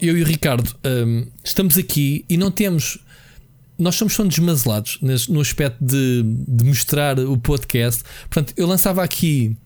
[0.00, 3.00] eu e o Ricardo um, estamos aqui e não temos
[3.76, 8.04] nós somos tão desmazelados no aspecto de, de, mostrar o podcast.
[8.28, 9.56] Portanto, eu lançava aqui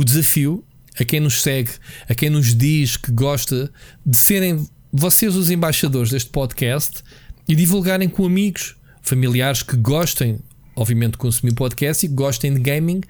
[0.00, 0.64] o desafio
[0.98, 1.70] a quem nos segue,
[2.08, 3.70] a quem nos diz que gosta
[4.04, 7.02] de serem vocês os embaixadores deste podcast
[7.46, 10.38] e divulgarem com amigos, familiares que gostem,
[10.74, 13.02] obviamente, de consumir podcast e que gostem de gaming,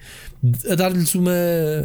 [0.69, 1.31] a dar-lhes uma.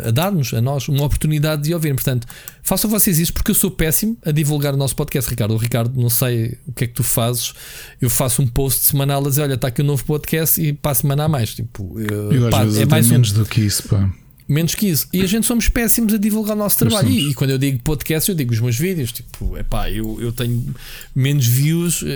[0.04, 1.94] a dar-nos, a nós, uma oportunidade de ouvir.
[1.94, 2.26] Portanto,
[2.62, 5.54] façam vocês isso porque eu sou péssimo a divulgar o nosso podcast, Ricardo.
[5.54, 7.54] O Ricardo, não sei o que é que tu fazes.
[8.00, 10.90] Eu faço um post semanal a dizer: olha, está aqui um novo podcast e para
[10.90, 11.54] a semana a mais.
[11.54, 13.34] Tipo, eu, eu pá, é mais menos um...
[13.34, 14.10] do que isso, pá.
[14.48, 15.08] Menos que isso.
[15.12, 17.08] E a gente somos péssimos a divulgar o nosso trabalho.
[17.08, 19.10] E, e, quando eu digo podcast, eu digo os meus vídeos.
[19.10, 20.74] Tipo, epá, eu, eu tenho
[21.14, 22.06] menos views uh,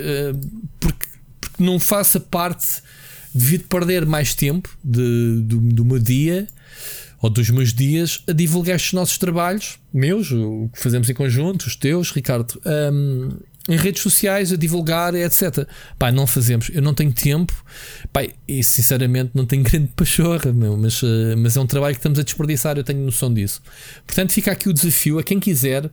[0.79, 1.07] porque,
[1.41, 2.83] porque não faço parte
[3.35, 6.47] devido perder mais tempo de, do, do meu dia
[7.21, 11.67] ou dos meus dias a divulgar estes nossos trabalhos, meus, o que fazemos em conjunto,
[11.67, 12.61] os teus, Ricardo.
[12.65, 13.29] Um,
[13.69, 15.67] em redes sociais a divulgar, etc.
[15.99, 16.71] Pai, não fazemos.
[16.73, 17.53] Eu não tenho tempo.
[18.13, 22.01] Pai, e sinceramente não tenho grande pachorra, meu, mas, uh, mas é um trabalho que
[22.01, 22.77] estamos a desperdiçar.
[22.77, 23.63] Eu tenho noção disso.
[24.07, 25.91] Portanto, fica aqui o desafio a quem quiser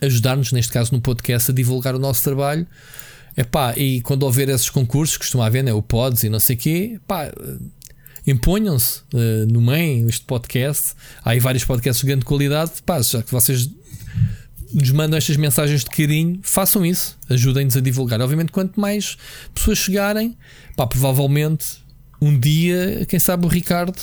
[0.00, 2.66] ajudar-nos, neste caso no podcast, a divulgar o nosso trabalho.
[3.36, 6.58] Epá, e quando houver esses concursos, costuma haver né, o Pods e não sei o
[6.58, 7.30] quê, pá,
[8.26, 10.94] imponham-se uh, no meio este podcast.
[11.24, 12.72] Há aí vários podcasts de grande qualidade.
[12.84, 13.70] Pá, já que vocês
[14.72, 18.20] nos mandam estas mensagens de carinho, façam isso, ajudem-nos a divulgar.
[18.20, 19.16] Obviamente, quanto mais
[19.54, 20.36] pessoas chegarem,
[20.76, 21.84] pá, provavelmente
[22.20, 23.98] um dia, quem sabe o Ricardo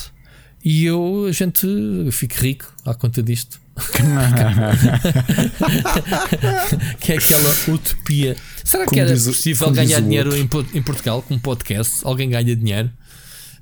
[0.64, 1.66] e eu, a gente
[2.10, 3.60] fique rico à conta disto.
[6.98, 8.34] que é aquela utopia.
[8.64, 11.92] Será que como era possível ganhar dinheiro em, em Portugal com um podcast?
[12.02, 12.90] Alguém ganha dinheiro?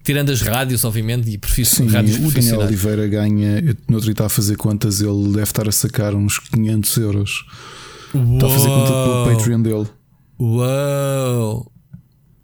[0.04, 4.12] Tirando as rádios, obviamente, e prefiro rádios O Daniel Oliveira ganha, eu, no outro dia
[4.12, 7.46] está a fazer contas, ele deve estar a sacar uns 500 euros.
[8.14, 8.34] Uou.
[8.34, 9.86] Está a fazer conta pelo Patreon dele.
[10.38, 11.72] Uau!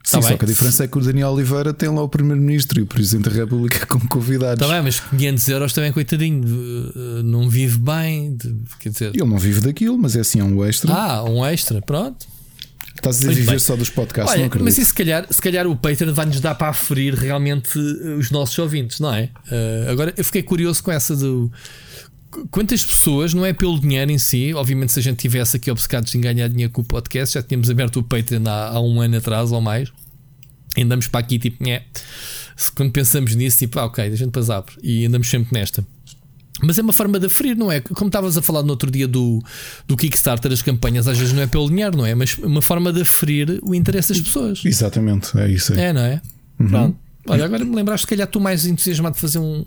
[0.03, 2.81] Sim, tá só que a diferença é que o Daniel Oliveira tem lá o Primeiro-Ministro
[2.81, 4.63] e o Presidente da República como convidados.
[4.63, 8.39] Está bem, mas 500 euros também, coitadinho, eh, não vive bem.
[8.81, 9.11] Quer dizer...
[9.15, 10.93] Ele não vive daquilo, mas é assim, é um extra.
[10.93, 12.27] Ah, um extra, pronto.
[13.01, 14.77] Estás a viver só dos podcasts, Olha, não acredito.
[14.77, 18.59] Mas se calhar, se calhar o Patreon vai-nos dar para aferir realmente eh, os nossos
[18.59, 19.31] ouvintes, não é?
[19.51, 21.51] Uh, agora eu fiquei curioso com essa do.
[22.51, 26.15] Quantas pessoas, não é pelo dinheiro em si, obviamente se a gente tivesse aqui obcecados
[26.15, 29.17] em ganhar dinheiro com o podcast, já tínhamos aberto o Patreon há, há um ano
[29.17, 29.91] atrás ou mais,
[30.77, 31.83] e andamos para aqui tipo, nhé.
[32.77, 35.85] quando pensamos nisso, tipo, ah, ok, a gente para e andamos sempre nesta.
[36.63, 37.81] Mas é uma forma de aferir, não é?
[37.81, 39.43] Como estavas a falar no outro dia do,
[39.87, 42.15] do Kickstarter, as campanhas às vezes não é pelo dinheiro, não é?
[42.15, 44.63] Mas uma forma de aferir o interesse das pessoas.
[44.65, 45.75] Exatamente, é isso.
[45.75, 46.21] É, é não é?
[46.59, 46.69] Uhum.
[46.69, 46.99] Pronto.
[47.29, 49.65] Olha, agora me lembraste, se calhar estou mais entusiasmado de fazer um.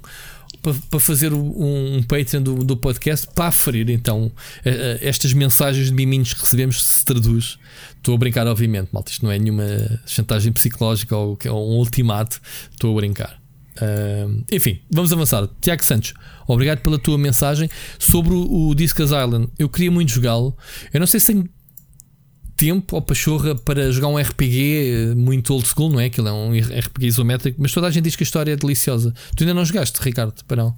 [0.62, 4.32] Para, para fazer um, um Patreon do, do podcast para aferir então
[5.02, 7.58] estas mensagens de miminhos que recebemos se traduz.
[7.98, 9.12] Estou a brincar, obviamente, malta.
[9.12, 9.66] Isto não é nenhuma
[10.06, 12.40] chantagem psicológica ou, ou um ultimato.
[12.72, 13.42] Estou a brincar.
[13.78, 15.48] Uh, enfim, vamos avançar.
[15.60, 16.14] Tiago Santos,
[16.48, 19.48] obrigado pela tua mensagem sobre o, o Discus Island.
[19.58, 20.56] Eu queria muito jogá-lo.
[20.94, 21.50] Eu não sei se tenho
[22.56, 26.06] tempo ou pachorra para jogar um RPG eh, muito old school, não é?
[26.06, 29.14] Aquilo é um RPG isométrico, mas toda a gente diz que a história é deliciosa.
[29.36, 30.34] Tu ainda não jogaste, Ricardo?
[30.46, 30.78] Para não?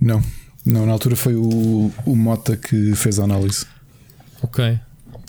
[0.00, 0.22] Não,
[0.64, 3.66] não, na altura foi o, o Mota que fez a análise.
[4.42, 4.78] Ok.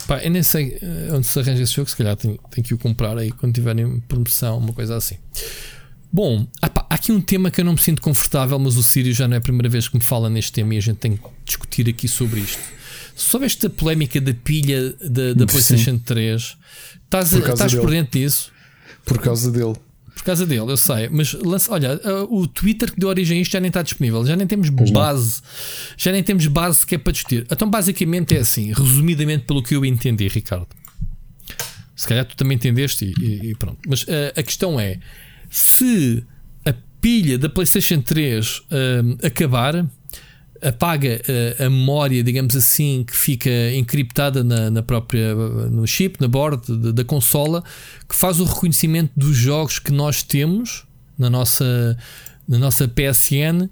[0.07, 2.73] Pá, eu nem sei eh, onde se arranja esse jogo, se calhar tenho, tenho que
[2.73, 5.15] o comprar aí quando tiver em promoção, uma coisa assim.
[6.11, 9.27] Bom, há aqui um tema que eu não me sinto confortável, mas o Sírio já
[9.27, 11.23] não é a primeira vez que me fala neste tema e a gente tem que
[11.45, 12.61] discutir aqui sobre isto.
[13.15, 16.57] Sobre esta polémica da pilha da, da PlayStation 3,
[17.03, 18.51] estás, por, estás por dentro disso?
[19.05, 19.75] Por causa dele.
[20.15, 21.09] Por causa dele, eu sei.
[21.09, 21.99] Mas lança, olha,
[22.29, 24.89] o Twitter que deu origem a isto já nem está disponível, já nem temos pois
[24.89, 25.95] base, não.
[25.97, 27.45] já nem temos base que é para discutir.
[27.51, 30.67] Então, basicamente é assim, resumidamente, pelo que eu entendi, Ricardo.
[31.95, 33.77] Se calhar tu também entendeste e, e pronto.
[33.87, 34.99] Mas uh, a questão é
[35.49, 36.23] se
[36.65, 38.63] a pilha da PlayStation 3 uh,
[39.03, 39.85] hum, acabar,
[40.61, 46.27] apaga uh, a memória, digamos assim, que fica encriptada na, na própria no chip, na
[46.27, 46.61] board
[46.93, 47.63] da consola,
[48.07, 50.85] que faz o reconhecimento dos jogos que nós temos
[51.17, 51.97] na nossa,
[52.47, 53.69] na nossa PSN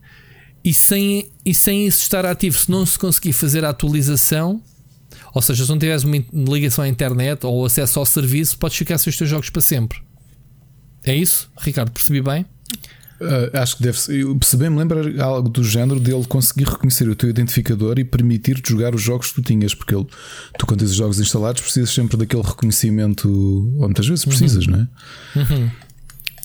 [0.63, 2.57] e sem, e sem isso estar ativo.
[2.57, 4.61] Se não se conseguir fazer a atualização,
[5.33, 8.97] ou seja, se não tiveres uma ligação à internet ou acesso ao serviço, podes ficar
[8.97, 10.06] sem os teus jogos para sempre.
[11.07, 11.91] É isso, Ricardo?
[11.91, 12.45] Percebi bem?
[13.19, 14.23] Uh, acho que deve ser.
[14.43, 18.69] Se bem me lembro algo do género dele conseguir reconhecer o teu identificador e permitir-te
[18.69, 20.05] jogar os jogos que tu tinhas, porque ele,
[20.59, 23.27] tu, quando tens os jogos instalados, precisas sempre daquele reconhecimento,
[23.77, 24.71] ou muitas vezes precisas, uhum.
[24.73, 25.39] não é?
[25.39, 25.65] Uhum.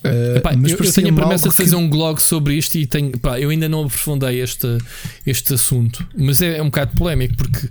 [0.04, 1.76] Uh, Epá, mas eu, eu tenho a promessa de fazer que...
[1.76, 4.78] um blog sobre isto e tenho, pá, eu ainda não aprofundei este,
[5.26, 7.68] este assunto, mas é, é um bocado polémico porque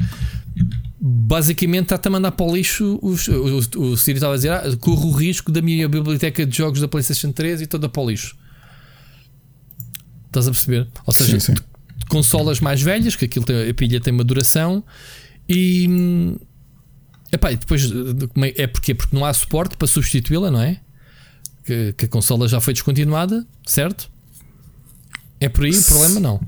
[1.01, 2.99] basicamente está-te a mandar para o lixo.
[3.01, 6.45] Os, o, o, o Siri estava a dizer: ah, corro o risco da minha biblioteca
[6.45, 8.37] de jogos da PlayStation 3 e toda para o lixo.
[10.27, 10.87] Estás a perceber?
[11.05, 11.61] Ou seja, sim, sim.
[12.07, 14.83] consolas mais velhas, que aquilo tem, a pilha tem uma duração
[15.49, 16.37] e.
[17.31, 17.89] Epá, e depois
[18.57, 20.79] é porque Porque não há suporte para substituí-la, não é?
[21.63, 24.11] Que, que a consola já foi descontinuada, certo?
[25.41, 26.39] É por aí o problema, não?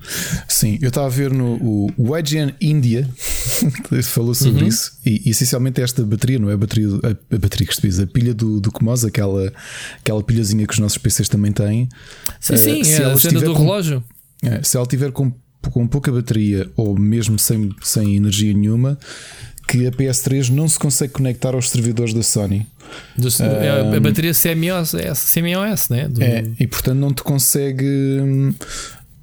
[0.48, 3.10] Sim, eu estava a ver no o, o IGN India
[4.04, 4.68] falou sobre uhum.
[4.68, 8.00] isso e, e, essencialmente esta bateria, não é a bateria, a, a bateria que diz,
[8.00, 9.52] a pilha do, do Comos, aquela,
[10.00, 11.90] aquela pilhazinha que os nossos PCs também têm.
[12.40, 14.04] Sim, uh, sim, se é ela a cena do com, relógio.
[14.44, 15.34] É, se ela tiver com,
[15.72, 19.00] com pouca bateria ou mesmo sem, sem energia nenhuma,
[19.68, 22.68] que a PS3 não se consegue conectar aos servidores da Sony.
[23.18, 26.08] Do, um, a bateria CMOS, é CMOS, né?
[26.08, 26.22] Do...
[26.22, 27.86] É, e portanto não te consegue.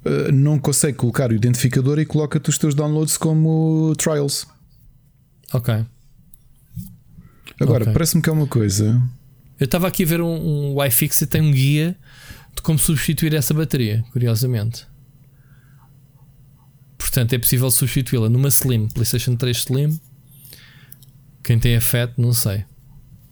[0.03, 4.47] Uh, não consegue colocar o identificador e coloca-te os teus downloads como trials.
[5.53, 5.85] Ok.
[7.59, 7.93] Agora, okay.
[7.93, 9.01] parece-me que é uma coisa.
[9.59, 11.95] Eu estava aqui a ver um, um e tem um guia
[12.55, 14.87] de como substituir essa bateria, curiosamente.
[16.97, 19.99] Portanto, é possível substituí-la numa Slim, PlayStation 3 Slim.
[21.43, 22.63] Quem tem a FAT, não sei.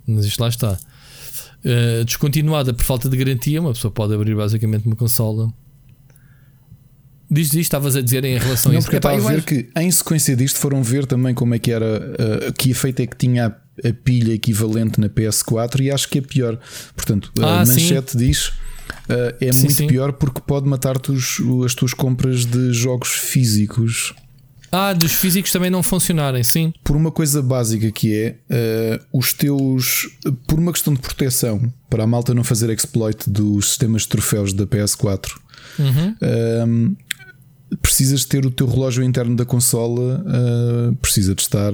[0.08, 0.78] Mas isto lá está.
[1.64, 5.52] Uh, descontinuada por falta de garantia, uma pessoa pode abrir basicamente uma consola.
[7.32, 8.88] Diz isto, estavas a dizer em relação não, a isso.
[8.88, 11.72] Porque Epá, estava a ver que em sequência disto foram ver também como é que
[11.72, 16.10] era, uh, que efeito é que tinha a, a, pilha equivalente na PS4 e acho
[16.10, 16.58] que é pior.
[16.96, 18.18] Portanto, ah, a manchete sim.
[18.18, 19.88] diz uh, é sim, muito sim.
[19.88, 24.16] pior porque pode matar-te as tuas compras de jogos físicos.
[24.72, 26.74] Ah, dos físicos também não funcionarem, sim.
[26.84, 30.10] Por uma coisa básica que é uh, os teus.
[30.48, 34.54] Por uma questão de proteção, para a malta não fazer exploit dos sistemas de troféus
[34.54, 35.30] da PS4,
[35.80, 36.16] uhum.
[36.22, 36.98] uh,
[37.82, 41.74] precisas ter o teu relógio interno da consola, uh, precisa de estar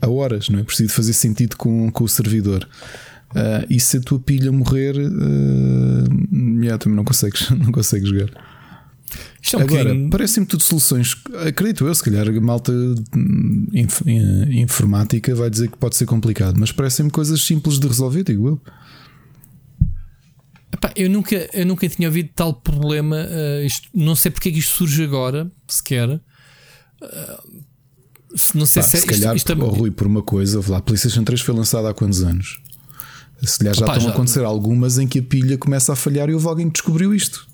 [0.00, 0.64] a horas, não é?
[0.64, 2.68] Precisa de fazer sentido com, com o servidor.
[3.30, 8.30] Uh, e se a tua pilha morrer, uh, yeah, também não consegues, não consegues jogar.
[9.42, 10.10] Isto é um Agora, bocadinho...
[10.10, 11.16] parece-me tudo soluções.
[11.46, 12.72] Acredito eu, se calhar a malta
[13.72, 14.00] inf
[14.50, 18.60] informática vai dizer que pode ser complicado, mas parecem-me coisas simples de resolver, digo eu.
[20.72, 23.16] Epá, eu, nunca, eu nunca tinha ouvido tal problema.
[23.16, 26.08] Uh, isto, não sei porque é que isto surge agora, sequer.
[26.08, 26.20] Uh,
[28.54, 30.78] não sei Pá, se, é, se calhar, isto, isto oh, Rui, por uma coisa, lá,
[30.78, 32.60] a PlayStation 3 foi lançada há quantos anos?
[33.42, 34.10] Se calhar já Opa, estão já...
[34.10, 37.14] a acontecer algumas em que a pilha começa a falhar e houve alguém que descobriu
[37.14, 37.46] isto.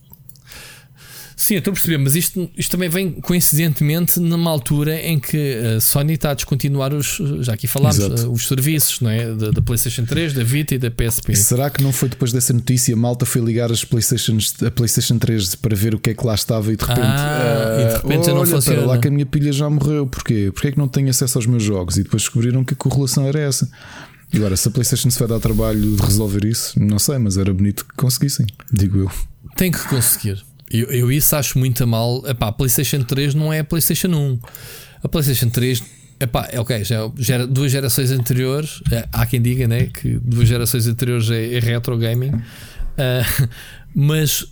[1.40, 5.54] Sim, eu estou a perceber, mas isto, isto também vem coincidentemente numa altura em que
[5.74, 8.30] a Sony está a descontinuar os, já aqui falámos, Exato.
[8.30, 9.34] os serviços não é?
[9.34, 11.34] da, da, PlayStation 3, da Vita e da PSP.
[11.34, 12.94] Será que não foi depois dessa notícia?
[12.94, 16.34] Malta foi ligar as PlayStations, a PlayStation 3 para ver o que é que lá
[16.34, 18.84] estava e de repente, ah, uh, e de repente já não funciona.
[18.84, 20.06] lá que a minha pilha já morreu.
[20.06, 20.50] Porquê?
[20.52, 21.96] Porquê é que não tenho acesso aos meus jogos?
[21.96, 23.66] E depois descobriram que a correlação era essa.
[24.34, 27.50] Agora, se a PlayStation se vai dar trabalho de resolver isso, não sei, mas era
[27.54, 29.10] bonito que conseguissem, digo eu.
[29.56, 30.49] Tem que conseguir.
[30.70, 32.22] Eu, eu isso acho muito a mal.
[32.26, 34.38] Epá, a PlayStation 3 não é a PlayStation 1.
[35.02, 35.82] A PlayStation 3
[36.20, 40.46] Epá, é ok, já, já duas gerações anteriores, é, há quem diga né, que duas
[40.46, 43.48] gerações anteriores é, é retro gaming, uh,
[43.96, 44.44] mas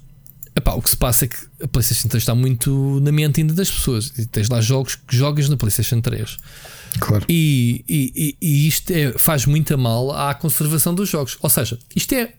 [0.57, 3.53] epá, o que se passa é que a PlayStation 3 está muito na mente ainda
[3.53, 4.12] das pessoas.
[4.19, 6.39] E tens lá jogos que jogas na PlayStation 3.
[7.01, 7.27] Claro.
[7.28, 11.36] E, e, e isto é, faz muito mal à conservação dos jogos.
[11.40, 12.32] Ou seja, isto é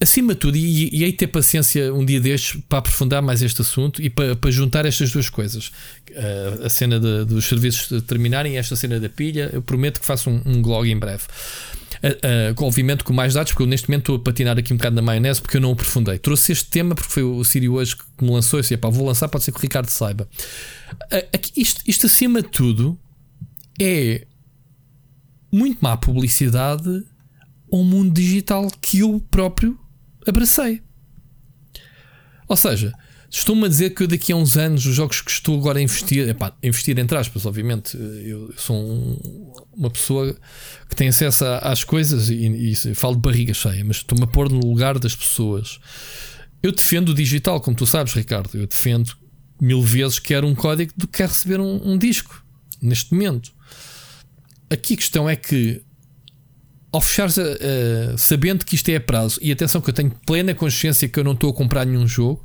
[0.00, 3.60] acima de tudo, e, e aí ter paciência um dia destes para aprofundar mais este
[3.60, 5.68] assunto e para, para juntar estas duas coisas.
[6.10, 10.06] Uh, a cena de, dos serviços terminarem e esta cena da pilha, eu prometo que
[10.06, 11.24] faço um, um blog em breve.
[12.02, 14.76] Uh, uh, obviamente com mais dados, porque eu neste momento estou a patinar aqui um
[14.78, 16.18] bocado na maionese porque eu não aprofundei.
[16.18, 19.28] Trouxe este tema porque foi o Siri hoje que me lançou e disse: vou lançar,
[19.28, 20.26] pode ser que o Ricardo saiba.
[21.12, 22.98] Uh, aqui, isto, isto acima de tudo
[23.78, 24.26] é
[25.52, 27.04] muito má publicidade
[27.70, 29.78] ao mundo digital que eu próprio
[30.26, 30.82] abracei.
[32.48, 32.92] Ou seja,
[33.30, 36.28] estou-me a dizer que daqui a uns anos os jogos que estou agora a investir,
[36.28, 40.36] epá, investir entre aspas, obviamente, eu sou um, uma pessoa
[40.88, 44.50] que tem acesso às coisas e, e falo de barriga cheia, mas estou-me a pôr
[44.50, 45.78] no lugar das pessoas.
[46.62, 48.50] Eu defendo o digital, como tu sabes, Ricardo.
[48.54, 49.16] Eu defendo
[49.60, 52.44] mil vezes que quero um código do que quero receber um, um disco
[52.82, 53.52] neste momento.
[54.68, 55.82] Aqui a questão é que
[56.92, 60.54] ao fechares uh, sabendo que isto é a prazo, e atenção que eu tenho plena
[60.54, 62.42] consciência que eu não estou a comprar nenhum jogo.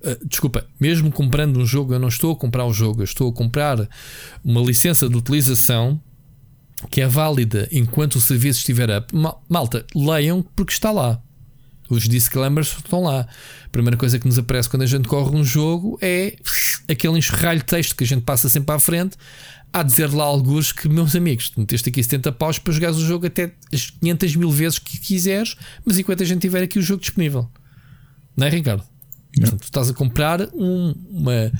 [0.00, 3.30] Uh, desculpa, mesmo comprando um jogo, eu não estou a comprar um jogo, eu estou
[3.30, 3.88] a comprar
[4.44, 6.00] uma licença de utilização
[6.90, 9.12] que é válida enquanto o serviço estiver up.
[9.48, 11.20] Malta, leiam porque está lá.
[11.90, 13.26] Os disclaimers estão lá.
[13.64, 16.36] A primeira coisa que nos aparece quando a gente corre um jogo é
[16.88, 19.16] aquele enxerralho de texto que a gente passa sempre à frente
[19.72, 23.26] a dizer lá alguns que, meus amigos, meteste aqui 70 paus para jogares o jogo
[23.26, 27.00] até as 500 mil vezes que quiseres, mas enquanto a gente tiver aqui o jogo
[27.00, 27.48] disponível,
[28.36, 28.82] não é, Ricardo?
[29.34, 31.52] Portanto, tu estás a comprar um, uma,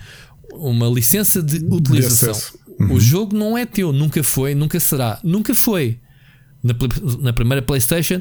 [0.52, 2.32] uma licença de utilização.
[2.32, 2.94] De uhum.
[2.94, 6.00] O jogo não é teu, nunca foi, nunca será, nunca foi
[6.62, 6.74] na,
[7.20, 8.20] na, primeira PlayStation,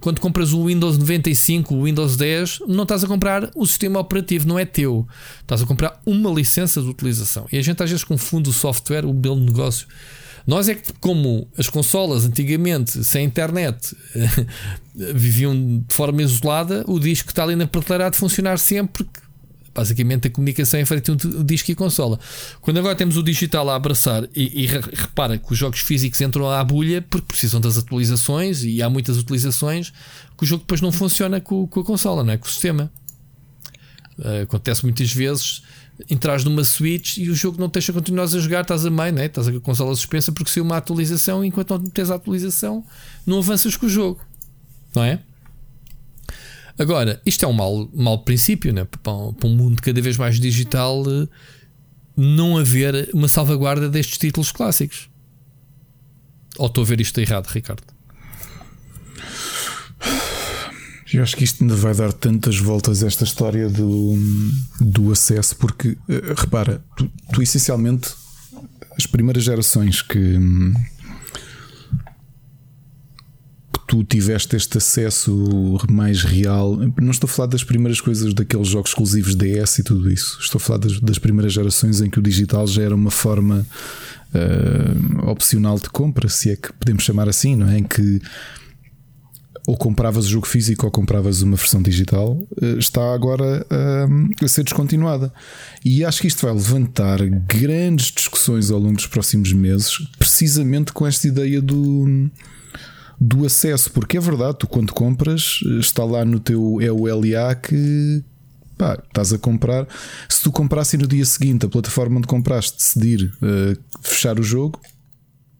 [0.00, 4.46] quando compras o Windows 95, o Windows 10, não estás a comprar o sistema operativo,
[4.48, 5.06] não é teu.
[5.40, 7.46] Estás a comprar uma licença de utilização.
[7.52, 9.86] E a gente às vezes confunde o software, o de negócio.
[10.46, 13.96] Nós é que, como as consolas antigamente, sem internet,
[14.94, 19.06] viviam de forma isolada, o disco está ali na prateleira de funcionar sempre,
[19.74, 22.18] Basicamente a comunicação é feita entre o disco e a consola.
[22.60, 26.48] Quando agora temos o digital a abraçar e, e repara que os jogos físicos entram
[26.48, 29.92] à bulha porque precisam das atualizações e há muitas utilizações
[30.38, 32.36] que o jogo depois não funciona com, com a consola, não é?
[32.36, 32.90] com o sistema.
[34.16, 35.62] Uh, acontece muitas vezes
[36.08, 39.26] entras numa Switch e o jogo não deixa continuar a jogar, estás a meio, né?
[39.26, 42.84] estás a consola suspensa porque saiu uma atualização enquanto não tens a atualização
[43.26, 44.20] não avanças com o jogo,
[44.94, 45.20] não é?
[46.78, 48.86] Agora, isto é um mau, mau princípio, né?
[49.02, 51.28] para, um mundo cada vez mais digital, eh,
[52.16, 55.08] não haver uma salvaguarda destes títulos clássicos.
[56.58, 57.82] Ou estou a ver isto errado, Ricardo?
[61.12, 64.16] Eu acho que isto ainda vai dar tantas voltas esta história do,
[64.80, 68.10] do acesso, porque eh, repara, tu, tu essencialmente
[68.98, 70.38] as primeiras gerações que,
[73.86, 76.76] tu tiveste este acesso mais real.
[77.00, 80.38] Não estou a falar das primeiras coisas daqueles jogos exclusivos DS e tudo isso.
[80.40, 83.66] Estou a falar das, das primeiras gerações em que o digital já era uma forma
[84.34, 87.78] uh, opcional de compra, se é que podemos chamar assim, não é?
[87.78, 88.20] Em que
[89.66, 94.48] ou compravas o jogo físico ou compravas uma versão digital, uh, está agora uh, a
[94.48, 95.32] ser descontinuada.
[95.84, 101.06] E acho que isto vai levantar grandes discussões ao longo dos próximos meses, precisamente com
[101.06, 102.30] esta ideia do
[103.20, 107.54] do acesso, porque é verdade, tu quando compras, está lá no teu é o LA
[107.54, 108.22] que
[108.76, 109.86] pá, estás a comprar.
[110.28, 114.80] Se tu comprasse no dia seguinte a plataforma onde compraste decidir uh, fechar o jogo,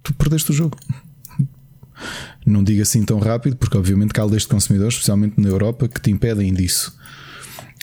[0.03, 0.77] tu perdeste o jogo.
[2.45, 5.89] Não diga assim tão rápido, porque obviamente que há leis de consumidores, especialmente na Europa,
[5.89, 6.95] que te impedem disso.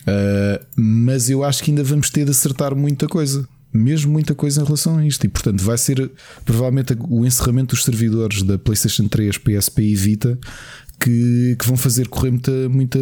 [0.02, 4.60] Uh, mas eu acho que ainda vamos ter de acertar muita coisa mesmo muita coisa
[4.60, 5.24] em relação a isto.
[5.24, 6.10] E portanto, vai ser
[6.44, 10.38] provavelmente o encerramento dos servidores da PlayStation 3, PSP e Vita
[11.02, 12.98] que, que vão fazer correr muita, muita,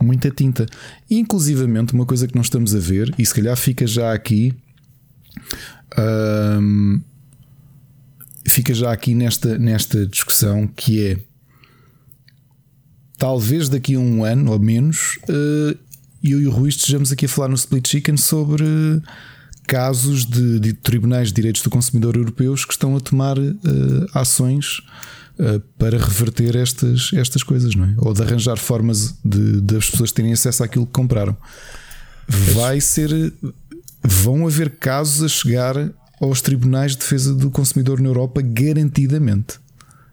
[0.00, 0.66] muita tinta.
[1.10, 4.54] Inclusivamente, uma coisa que nós estamos a ver, e se calhar fica já aqui.
[5.98, 7.00] Um,
[8.46, 11.18] fica já aqui nesta, nesta discussão que é
[13.16, 15.78] talvez daqui a um ano ou menos uh,
[16.22, 18.64] eu e o Rui estejamos aqui a falar no Split Chicken sobre
[19.66, 23.54] casos de, de tribunais de direitos do consumidor europeus que estão a tomar uh,
[24.12, 24.80] ações
[25.38, 27.94] uh, para reverter estas, estas coisas, não é?
[27.98, 31.36] Ou de arranjar formas de, de as pessoas terem acesso àquilo que compraram.
[32.28, 33.32] Vai ser.
[34.02, 35.74] Vão haver casos a chegar
[36.20, 39.58] aos tribunais de defesa do consumidor na Europa, garantidamente.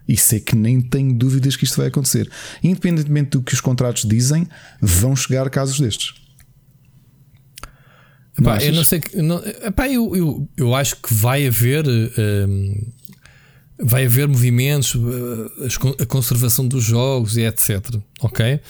[0.08, 2.30] Isso é que nem tenho dúvidas que isto vai acontecer.
[2.62, 4.46] Independentemente do que os contratos dizem,
[4.80, 6.21] vão chegar casos destes.
[8.38, 9.20] Epá, eu não sei que.
[9.20, 11.84] Não, epá, eu, eu, eu acho que vai haver.
[11.86, 12.92] Um,
[13.84, 17.96] vai haver movimentos, eh, a conservação dos jogos e etc.
[18.20, 18.60] Ok?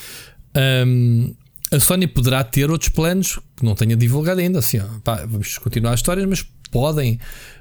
[0.87, 1.35] Um,
[1.71, 4.59] a Sony poderá ter outros planos que não tenha divulgado ainda.
[4.59, 7.21] Assim, ó, pá, vamos continuar as histórias, mas podem,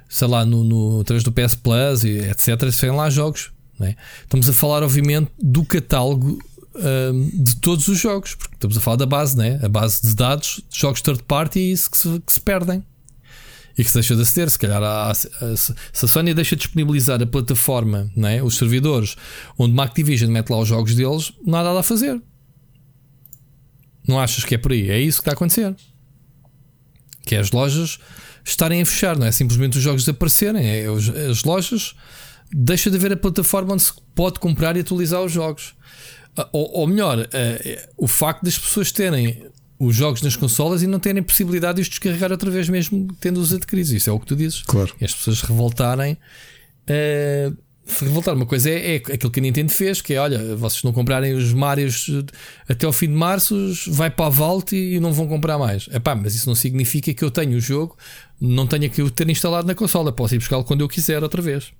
[0.09, 2.71] sei lá, no, no, através do PS Plus e etc.
[2.71, 3.51] Serem lá jogos.
[3.81, 3.95] É?
[4.21, 6.37] Estamos a falar, obviamente, do catálogo
[6.75, 9.59] um, de todos os jogos, porque estamos a falar da base, né?
[9.61, 12.83] a base de dados de jogos third party e isso que se, que se perdem
[13.77, 14.49] e que se deixa de aceder.
[14.49, 15.73] Se calhar há, se
[16.03, 18.41] a Sony deixa de disponibilizar a plataforma, né?
[18.41, 19.15] os servidores,
[19.57, 22.21] onde uma Activision mete lá os jogos deles, não há nada a fazer.
[24.07, 24.89] Não achas que é por aí?
[24.89, 25.75] É isso que está a acontecer.
[27.25, 27.99] Que é as lojas
[28.43, 30.85] estarem a fechar, não é simplesmente os jogos desaparecerem, é
[31.29, 31.93] as lojas
[32.53, 35.73] deixa de haver a plataforma onde se pode comprar e atualizar os jogos.
[36.37, 39.45] Ah, ou, ou melhor, uh, o facto das pessoas terem
[39.79, 43.51] os jogos nas consolas e não terem possibilidade de os descarregar outra vez, mesmo tendo-os
[43.51, 43.91] adquiridos.
[43.91, 44.61] Isso é o que tu dizes.
[44.61, 44.93] Claro.
[45.01, 46.17] E as pessoas revoltarem.
[46.83, 50.55] Uh, se revoltar, uma coisa é, é, aquilo que a Nintendo fez: que é olha,
[50.55, 52.09] vocês não comprarem os Marios
[52.69, 53.55] até ao fim de março,
[53.87, 55.87] vai para a Vault e não vão comprar mais.
[55.91, 57.97] Epá, mas isso não significa que eu tenho o jogo,
[58.39, 60.11] não tenha que o ter instalado na consola.
[60.11, 61.73] Posso ir buscá-lo quando eu quiser outra vez.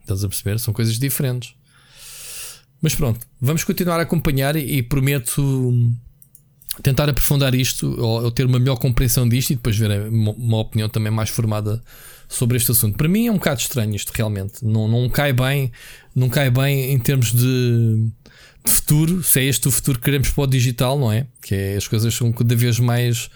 [0.00, 0.58] Estás a perceber?
[0.58, 1.54] São coisas diferentes.
[2.82, 5.72] Mas pronto, vamos continuar a acompanhar e, prometo
[6.82, 10.58] tentar aprofundar isto ou, ou, ter uma melhor compreensão disto e depois ver uma, uma,
[10.58, 11.80] opinião também mais formada
[12.28, 12.96] sobre este assunto.
[12.96, 14.64] Para mim é um bocado estranho isto realmente.
[14.64, 15.70] Não, não cai bem,
[16.14, 18.08] não cai bem em termos de,
[18.64, 21.26] de futuro, se é este o futuro que queremos para o digital, não é?
[21.40, 23.30] Que é, as coisas são cada vez mais.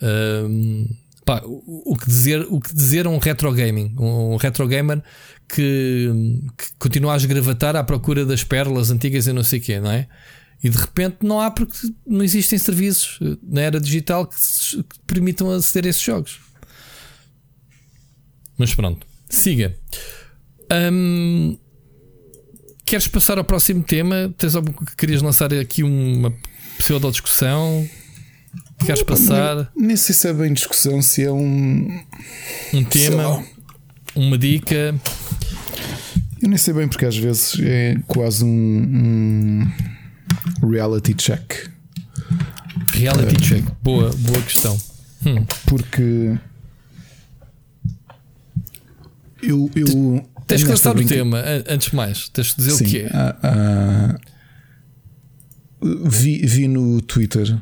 [0.00, 0.88] Uh,
[1.26, 5.02] pá, o, o, que dizer, o que dizer um retro gaming, um retro gamer
[5.48, 6.08] que,
[6.56, 9.90] que continua a esgravatar à procura das pérolas antigas e não sei o quê, não
[9.90, 10.06] é?
[10.62, 11.76] E de repente não há porque
[12.06, 16.40] não existem serviços na era digital que, que permitam aceder a esses jogos.
[18.56, 19.76] Mas pronto, siga.
[20.72, 21.58] Um,
[22.84, 24.32] queres passar ao próximo tema?
[24.38, 26.32] Tens algo que querias lançar aqui uma
[26.78, 27.10] pseudo
[28.84, 29.70] Queres passar?
[29.74, 32.00] Nem sei se é bem discussão, se é um.
[32.72, 33.44] Um tema,
[34.14, 34.94] uma dica.
[36.42, 39.66] Eu nem sei bem porque às vezes é quase um,
[40.62, 41.70] um reality check.
[42.92, 44.78] Reality uh, check, boa, boa questão.
[45.24, 45.44] Hum.
[45.66, 46.38] Porque
[49.42, 52.88] eu, eu tens que lançar o tema antes de mais, tens de dizer Sim, o
[52.88, 53.08] que é.
[56.08, 57.58] vi, vi no Twitter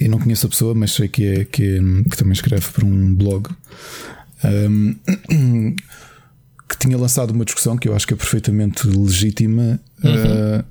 [0.00, 2.84] e não conheço a pessoa, mas sei que é que, é, que também escreve para
[2.84, 3.48] um blog.
[4.44, 4.96] Um,
[6.68, 10.60] que tinha lançado uma discussão que eu acho que é perfeitamente legítima uhum.
[10.60, 10.64] uh,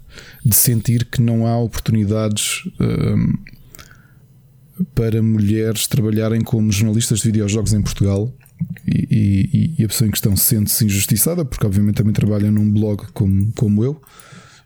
[0.43, 3.39] de sentir que não há oportunidades uh,
[4.95, 8.33] para mulheres trabalharem como jornalistas de videojogos em Portugal.
[8.87, 13.07] E, e, e a pessoa em questão sente-se injustiçada, porque obviamente também trabalha num blog
[13.13, 13.99] como, como eu,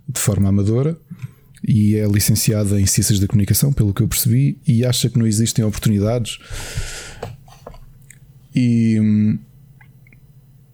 [0.07, 0.97] de forma amadora,
[1.67, 5.27] e é licenciada em Ciências da Comunicação, pelo que eu percebi, e acha que não
[5.27, 6.37] existem oportunidades.
[8.55, 8.99] E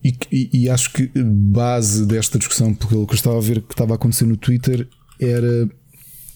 [0.03, 3.93] e, e, acho que base desta discussão, pelo que eu estava a ver que estava
[3.93, 4.87] a acontecer no Twitter,
[5.19, 5.69] era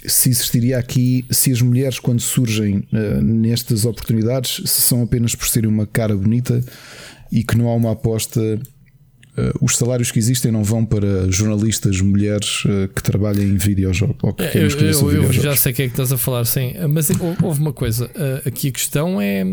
[0.07, 5.47] se existiria aqui, se as mulheres, quando surgem uh, nestas oportunidades, se são apenas por
[5.47, 6.63] serem uma cara bonita
[7.31, 8.59] e que não há uma aposta.
[9.37, 14.15] Uh, os salários que existem não vão para jornalistas mulheres uh, que trabalham em videojogos.
[14.21, 16.45] Ou que é, eu, eu, eu já sei o que é que estás a falar,
[16.45, 16.73] sim.
[16.89, 17.09] Mas
[17.43, 18.09] houve uma coisa.
[18.45, 19.43] aqui a questão é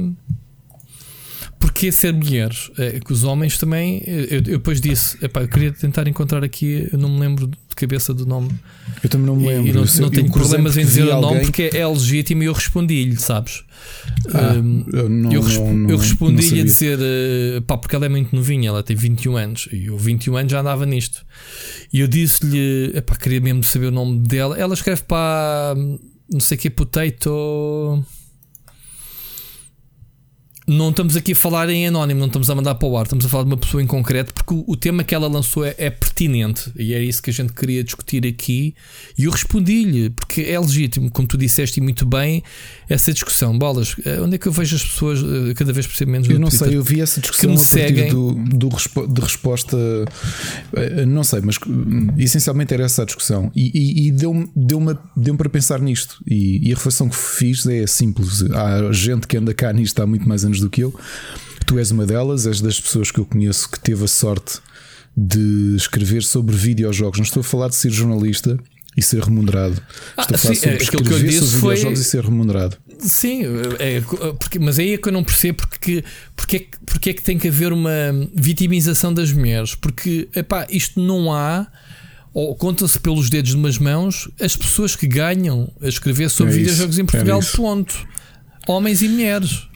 [1.90, 2.70] ser mulheres?
[2.78, 4.02] É que os homens também.
[4.06, 7.74] Eu, eu depois disse, epá, eu queria tentar encontrar aqui, eu não me lembro, de
[7.74, 8.50] cabeça do nome.
[9.02, 9.68] Eu também não me lembro.
[9.68, 12.42] E não, Eu- não eu tenho problemas em dizer o nome alguém- porque é legítimo
[12.42, 13.64] e eu respondi-lhe, sabes?
[14.32, 17.76] Ah, Um, eu não- eu, resp- não- não- eu não respondi-lhe a dizer eh, pá,
[17.78, 20.84] porque ela é muito novinha, ela tem 21 anos e eu 21 anos já andava
[20.86, 21.24] nisto.
[21.92, 24.56] E eu disse-lhe, epá, queria mesmo saber o nome dela.
[24.59, 25.74] Ela escreve para
[26.30, 28.04] não sei que potato.
[30.66, 33.24] Não estamos aqui a falar em anónimo, não estamos a mandar para o ar, estamos
[33.24, 35.74] a falar de uma pessoa em concreto, porque o, o tema que ela lançou é,
[35.76, 38.74] é pertinente e é isso que a gente queria discutir aqui.
[39.18, 42.44] E eu respondi-lhe, porque é legítimo, como tu disseste e muito bem,
[42.89, 43.59] essa discussão.
[43.59, 46.34] Bolas, eh, onde é que eu vejo as pessoas eh, cada vez percebo menos no
[46.34, 46.68] Eu não Twitter?
[46.68, 48.09] sei, eu vi essa discussão me a partir seguem.
[48.10, 49.76] do, do respo- de resposta.
[50.76, 53.51] eh, Não sei, mas hum, essencialmente era essa a discussão.
[53.55, 54.80] E, e- e deu-me deu
[55.16, 56.22] deu para pensar nisto.
[56.26, 58.43] E, e a reflexão que fiz é simples.
[58.52, 60.94] Há gente que anda cá nisto há muito mais anos do que eu.
[61.66, 64.59] Tu és uma delas, és das pessoas que eu conheço que teve a sorte
[65.16, 67.18] de escrever sobre videojogos.
[67.18, 68.59] Não estou a falar de ser jornalista
[68.97, 69.80] e ser remunerado.
[70.18, 72.05] Estou a falar sim, sobre é, aquilo que eu escrever disse sobre foi- videojogos e
[72.05, 72.76] ser remunerado.
[72.98, 73.43] Sim,
[73.78, 74.01] é,
[74.39, 76.05] porque, mas aí é que eu não percebo porque,
[76.36, 77.90] porque, é que, porque é que tem que haver uma
[78.34, 79.74] vitimização das mulheres.
[79.74, 81.66] Porque epá, isto não há,
[82.32, 86.56] ou conta-se pelos dedos de umas mãos, as pessoas que ganham a escrever sobre É
[86.56, 87.56] isso, videojogos em era Portugal, isso.
[87.56, 88.06] ponto.
[88.68, 89.66] Homens e mulheres.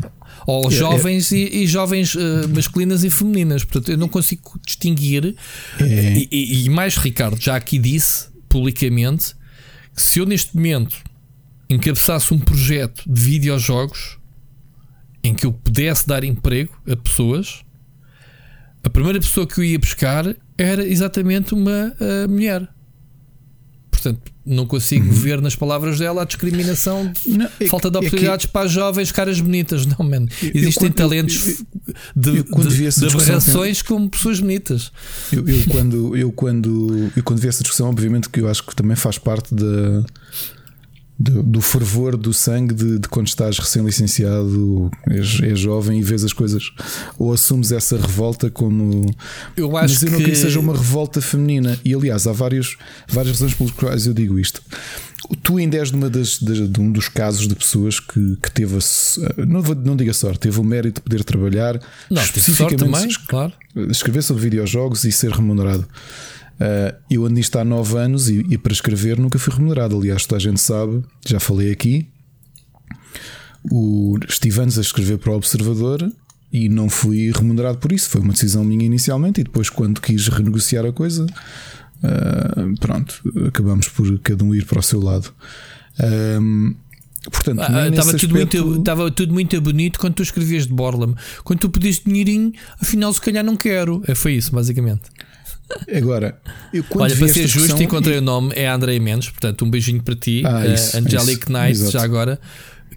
[0.46, 3.64] Ou É, jovens E, e jovens eh, masculinas e femininas.
[3.64, 5.34] Portanto, eu não consigo distinguir.
[5.80, 5.84] É.
[5.84, 9.34] E, e- e mais, Ricardo, já aqui disse publicamente
[9.94, 10.96] que se eu neste momento
[11.68, 14.18] encabeçasse um projeto de videojogos
[15.24, 17.62] em que eu pudesse dar emprego a pessoas,
[18.84, 20.24] a primeira pessoa que eu ia buscar
[20.56, 22.68] era exatamente uma ah, mulher.
[24.06, 27.36] Portanto, não consigo ver nas palavras dela a discriminação de Uhum.
[27.38, 29.84] Não, é falta de que- é que- oportunidades para as jovens caras bonitas.
[29.86, 30.28] Não, mano.
[30.54, 31.56] Existem quando- talentos eu-
[32.14, 34.92] de, eu quando de- aberrações como pessoas bonitas.
[35.32, 38.76] Eu, eu quando, eu, quando, eu quando vi essa discussão, obviamente que eu acho que
[38.76, 40.04] também faz parte da,
[41.18, 46.24] do, do fervor do sangue de, de quando estás recém-licenciado, és, és jovem e vês
[46.24, 46.70] as coisas,
[47.18, 49.06] ou assumes essa revolta como.
[49.56, 51.78] Eu acho Mas eu não que que seja uma revolta feminina.
[51.84, 52.76] E aliás, há vários,
[53.08, 54.60] várias razões pelas quais eu digo isto.
[55.42, 58.50] Tu ainda és de, uma das, das- de um dos casos de pessoas que, que
[58.50, 61.80] teve a, não, não digo a sorte, teve o mérito de poder trabalhar
[62.10, 63.52] não, sorte também, claro.
[63.90, 65.88] escrever sobre videojogos e ser remunerado.
[66.58, 69.96] Uh, eu ando nisto há 9 anos e, e para escrever nunca fui remunerado.
[69.98, 72.08] Aliás, toda a gente sabe, já falei aqui.
[73.70, 76.10] O, estive anos a escrever para o Observador
[76.52, 78.08] e não fui remunerado por isso.
[78.08, 83.88] Foi uma decisão minha inicialmente e depois, quando quis renegociar a coisa, uh, pronto, acabamos
[83.88, 85.32] por cada um ir para o seu lado.
[86.40, 86.74] Um,
[87.30, 90.72] portanto, Ah, Estava nesse tudo, aspecto- muito, estava tudo muito bonito quando tu escrevias de
[90.72, 91.14] Borlam.
[91.42, 94.00] Quando tu pediste dinheirinho, afinal, se calhar não quero.
[94.06, 95.02] É, foi isso, basicamente.
[95.94, 96.40] Agora,
[96.72, 99.30] eu quando Olha, para ser justo, encontrei o nome, é Andrei Mendes.
[99.30, 102.38] Portanto, um beijinho para ti, Ah, eh, isso, isso, Knight, já agora.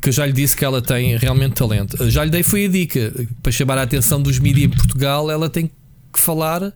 [0.02, 2.10] Que eu já lhe disse que ela tem realmente talento.
[2.10, 5.30] Já lhe dei foi a dica para chamar a atenção dos mídias em Portugal.
[5.30, 5.70] Ela tem
[6.14, 6.74] que falar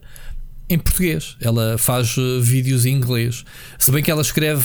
[0.68, 1.36] em português.
[1.40, 3.44] Ela faz eh, vídeos em inglês.
[3.78, 4.64] Se bem que ela escreve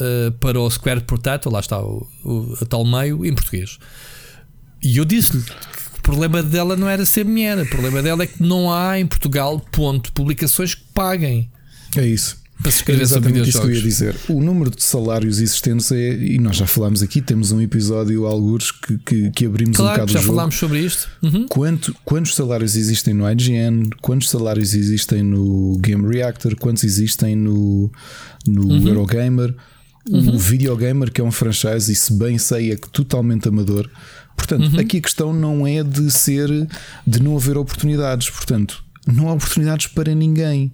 [0.00, 3.78] eh, para o Square Potato, lá está o, o a tal meio, em português.
[4.82, 5.42] E eu disse-lhe
[6.10, 9.60] problema dela não era ser mulher, o problema dela é que não há em Portugal,
[9.72, 11.50] ponto, publicações que paguem
[11.96, 12.36] É isso.
[12.62, 14.16] para se escrever sobre exatamente isso que eu ia dizer.
[14.28, 18.70] O número de salários existentes é, e nós já falámos aqui, temos um episódio, alguns,
[18.72, 20.34] que, que, que abrimos um Claro, bocado já o jogo.
[20.34, 21.08] falámos sobre isto.
[21.22, 21.46] Uhum.
[21.48, 23.88] Quanto, quantos salários existem no IGN?
[24.00, 26.56] Quantos salários existem no Game Reactor?
[26.56, 27.92] Quantos existem no,
[28.46, 28.88] no Uhum.
[28.88, 29.54] Eurogamer?
[30.10, 33.90] O Videogamer, que é um franchise, e se bem sei, é que totalmente amador.
[34.38, 34.80] Portanto, Uhum.
[34.80, 36.48] aqui a questão não é de ser,
[37.06, 38.30] de não haver oportunidades.
[38.30, 40.72] Portanto, não há oportunidades para ninguém.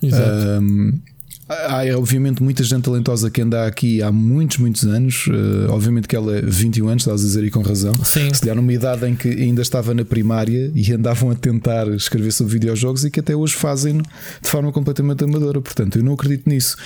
[0.00, 0.60] Exato.
[0.62, 1.00] Um,
[1.48, 5.26] há obviamente muita gente talentosa que anda aqui há muitos, muitos anos.
[5.26, 7.94] Uh, obviamente que ela é 21 anos, estás a dizer e com razão.
[8.04, 8.32] Sim.
[8.32, 12.30] Se calhar numa idade em que ainda estava na primária e andavam a tentar escrever
[12.32, 13.98] sobre videojogos e que até hoje fazem
[14.42, 15.60] de forma completamente amadora.
[15.60, 16.76] Portanto, eu não acredito nisso.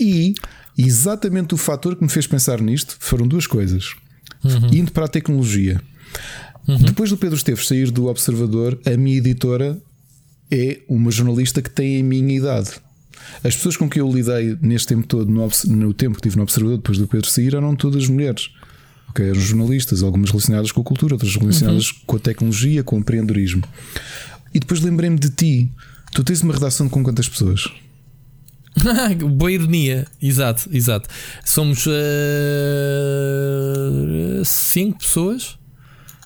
[0.00, 0.34] E
[0.78, 3.94] exatamente o fator que me fez pensar nisto foram duas coisas.
[4.72, 5.80] Indo para a tecnologia.
[6.80, 9.78] Depois do Pedro Esteves sair do Observador, a minha editora
[10.50, 12.70] é uma jornalista que tem a minha idade.
[13.42, 16.42] As pessoas com quem eu lidei neste tempo todo, no, no tempo que tive no
[16.42, 18.50] Observador, depois do Pedro sair, eram todas mulheres.
[19.10, 22.98] Ok, eram jornalistas, algumas relacionadas com a cultura, outras relacionadas com a tecnologia, com o
[22.98, 23.62] empreendedorismo.
[24.52, 25.70] E depois lembrei-me de ti.
[26.12, 27.68] Tu tens uma redação com quantas pessoas?
[29.36, 31.08] Boa ironia, exato, exato.
[31.44, 31.86] Somos
[33.04, 35.56] eh, cinco pessoas.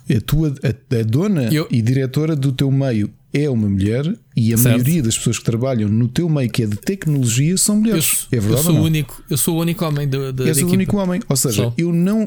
[0.09, 0.69] É a tua a,
[0.99, 4.73] a dona Eu- e diretora do teu meio é uma mulher e a Certo.
[4.73, 8.27] maioria das pessoas que trabalham no teu meio que é de tecnologia são Eu, mulheres.
[8.33, 8.87] é eu verdade sou ou o não?
[8.87, 10.73] único, eu sou o único homem da, da, És da o equipa.
[10.73, 11.21] único homem.
[11.29, 11.75] Ou seja, Só.
[11.77, 12.27] eu não.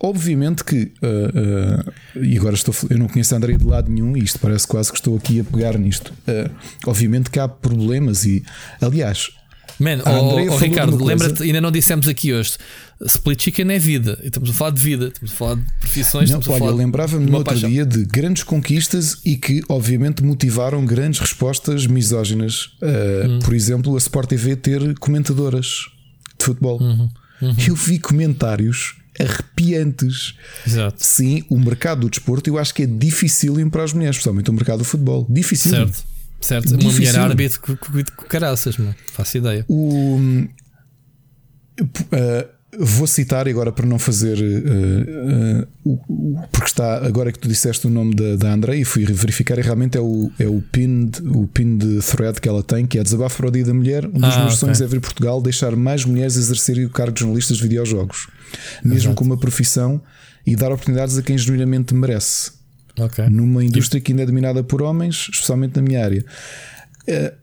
[0.00, 0.90] Obviamente que.
[1.02, 2.74] ah, ah, e agora estou.
[2.88, 5.38] Eu não conheço a Andrei de lado nenhum e isto parece quase que estou aqui
[5.38, 6.12] a pegar nisto.
[6.26, 6.50] Ah,
[6.86, 8.42] obviamente que há problemas e.
[8.80, 9.30] Aliás.
[9.78, 12.52] Man, A oh, oh, Ricardo, lembra-te, ainda não dissemos aqui hoje.
[13.04, 14.18] Split Chicken é vida.
[14.22, 16.30] E Estamos a falar de vida, estamos a falar de profissões.
[16.30, 17.68] Não, olha, eu lembrava-me no outro paixão.
[17.68, 22.70] dia de grandes conquistas e que, obviamente, motivaram grandes respostas misóginas.
[22.82, 23.38] Hum.
[23.40, 25.66] Por exemplo, a Sport TV ter comentadoras
[26.38, 26.80] de futebol.
[26.80, 27.08] Uhum.
[27.66, 30.34] Eu vi comentários arrepiantes.
[30.66, 30.96] Exato.
[30.98, 34.52] Sim, o mercado do desporto eu acho que é difícil para as mulheres, especialmente o
[34.52, 35.26] mercado do futebol.
[35.28, 35.70] Difícil.
[35.70, 36.04] Certo,
[36.42, 36.70] certo.
[36.74, 37.22] Uma mulher Difícil.
[37.22, 38.94] árbitro com, com, com caraças, mano.
[39.12, 39.64] Faço ideia.
[39.68, 40.18] O,
[41.80, 42.48] uh,
[42.78, 47.90] vou citar agora para não fazer uh, uh, porque está agora que tu disseste o
[47.90, 51.46] nome da, da André e fui verificar e realmente é o, é o pinned, o
[51.46, 54.06] pinned thread que ela tem, que é desabafo para o dia da mulher.
[54.06, 54.56] Um dos Ah, meus ok.
[54.56, 58.28] sonhos é vir a Portugal deixar mais mulheres exercerem o cargo de jornalistas de videojogos,
[58.82, 60.00] mesmo como uma profissão,
[60.46, 62.52] e dar oportunidades a quem genuinamente merece
[62.98, 63.24] Ok.
[63.30, 66.24] numa indústria que ainda é dominada por homens, especialmente na minha área.
[67.06, 67.34] Eh,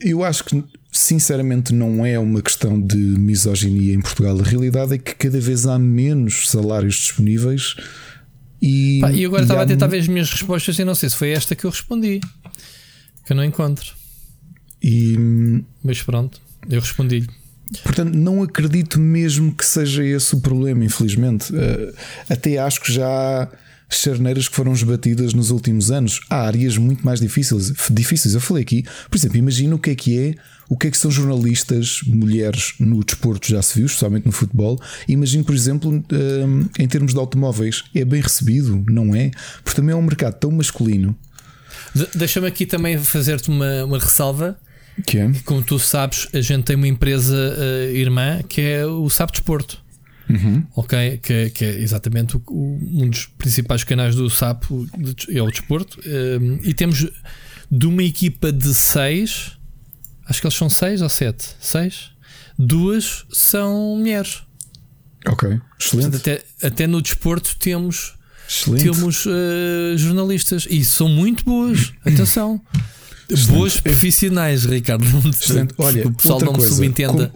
[0.00, 4.40] Eu acho que, sinceramente, não é uma questão de misoginia em Portugal.
[4.40, 7.74] A realidade é que cada vez há menos salários disponíveis.
[8.62, 10.94] E, Pá, e agora e estava há a tentar ver as minhas respostas e não
[10.94, 12.20] sei se foi esta que eu respondi.
[13.26, 13.92] Que eu não encontro.
[14.82, 15.16] E,
[15.84, 16.40] Mas pronto,
[16.70, 17.28] eu respondi-lhe.
[17.82, 21.52] portanto, não acredito mesmo que seja esse o problema, infelizmente.
[21.54, 21.92] Eh,
[22.30, 23.06] Até acho que já
[23.42, 23.48] há
[23.88, 26.20] charneiras que foram esbatidas nos últimos anos.
[26.28, 27.72] Há áreas muito mais difíceis.
[27.90, 28.34] difíceis.
[28.34, 30.34] Eu falei aqui, por exemplo, imagina o que é que é,
[30.68, 34.80] o que é que são jornalistas mulheres no desporto, já se viu, especialmente no futebol.
[35.06, 39.30] Imagino, por exemplo, eh, em termos de automóveis, é bem recebido, não é?
[39.62, 41.16] Porque também é um mercado tão masculino
[41.94, 44.58] De- Deixa-me aqui também fazer-te uma, uma ressalva.
[45.06, 45.30] que é.
[45.44, 49.78] Como tu sabes, a gente tem uma empresa eh, irmã que é o Sapo Desporto.
[50.74, 51.18] Ok?
[51.22, 54.86] Que, é- que é exatamente o- um dos principais canais do Sapo
[55.28, 55.98] é o desporto.
[56.04, 57.06] Eh, e temos
[57.70, 59.52] de uma equipa de seis,
[60.26, 61.54] acho que eles são seis ou sete?
[61.60, 62.10] Seis?
[62.58, 64.42] Duas são mulheres.
[65.26, 66.16] Ok, Portanto, excelente.
[66.16, 68.14] até, até no desporto temos
[68.48, 68.84] excelente.
[68.84, 71.92] temos eh, jornalistas e são muito boas.
[72.06, 72.60] Atenção.
[73.48, 75.04] Boas profissionais, Ricardo.
[75.28, 75.74] Excelente.
[75.78, 77.32] Olha, o pessoal outra não me coisa, subentenda.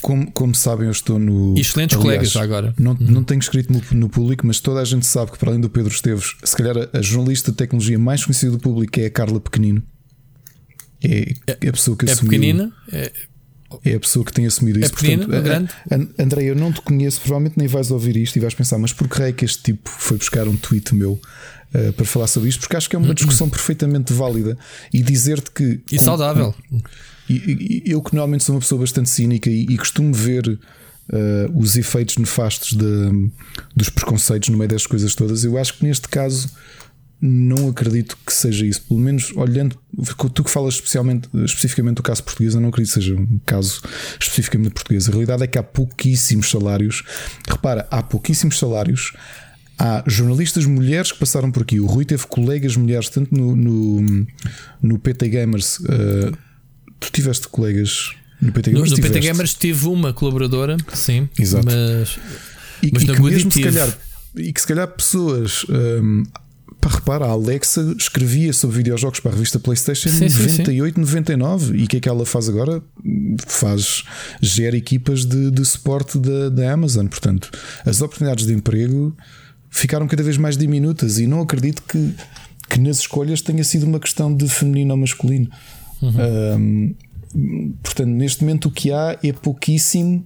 [0.00, 1.54] Como, como, como sabem, eu estou no.
[1.58, 2.74] Excelentes colegas já agora.
[2.78, 5.60] Não, não tenho escrito no, no público, mas toda a gente sabe que, para além
[5.60, 9.06] do Pedro Esteves, se calhar a, a jornalista de tecnologia mais conhecida do público é
[9.06, 9.82] a Carla Pequenino.
[11.02, 12.30] É, é a pessoa que É assumiu.
[12.30, 13.12] pequenina, é,
[13.84, 14.94] É a pessoa que tem assumido isso.
[14.94, 16.08] pequenino, Portanto, é grande?
[16.18, 19.08] André, eu não te conheço, provavelmente nem vais ouvir isto e vais pensar, mas por
[19.08, 21.20] que é que este tipo foi buscar um tweet meu
[21.74, 22.60] uh, para falar sobre isto?
[22.60, 24.56] Porque acho que é uma discussão perfeitamente válida
[24.92, 25.64] e dizer-te que.
[25.64, 25.80] Uhum.
[25.92, 26.54] e com- saudável.
[27.28, 30.58] e- eu que normalmente sou uma pessoa bastante cínica e, e costumo ver uh,
[31.58, 33.30] os efeitos nefastos de-
[33.74, 36.48] dos preconceitos no meio das coisas todas, eu acho que neste caso
[37.26, 38.82] não acredito que seja isso.
[38.82, 39.78] Pelo menos olhando,
[40.34, 43.80] tu que falas especialmente, especificamente do caso português, eu não acredito que seja um caso
[44.20, 45.08] especificamente português.
[45.08, 47.02] A realidade é que há pouquíssimos salários.
[47.48, 49.14] Repara, há pouquíssimos salários.
[49.78, 51.80] Há jornalistas mulheres que passaram por aqui.
[51.80, 54.26] O Rui teve colegas mulheres, tanto no, no,
[54.82, 55.78] no PT Gamers.
[55.80, 56.36] uh,
[57.00, 58.10] tu tiveste colegas
[58.40, 58.90] no PT No, Gamers?
[58.90, 59.28] no PT Tiveste.
[59.32, 61.28] Gamers tive uma colaboradora, sim.
[61.38, 61.66] Exato.
[61.66, 62.18] Mas
[62.82, 63.98] E, Mas e que mesmo se calhar,
[64.36, 65.64] e que se calhar pessoas.
[65.68, 66.22] hum,
[66.80, 70.40] para reparar, a Alexa escrevia sobre videojogos para a revista PlayStation em sim, sim.
[70.58, 71.78] 98, 99.
[71.78, 72.82] E o que é que ela faz agora?
[73.46, 74.04] Faz,
[74.42, 77.06] gera equipas de, de suporte da, da Amazon.
[77.06, 77.50] Portanto,
[77.86, 79.16] as oportunidades de emprego
[79.74, 81.18] ficaram cada vez mais diminutas.
[81.18, 82.14] E não acredito que,
[82.70, 85.50] que nas escolhas tenha sido uma questão de feminino ou masculino.
[86.00, 86.94] Uhum.
[87.34, 90.24] Hum, portanto, neste momento o que há é pouquíssimo.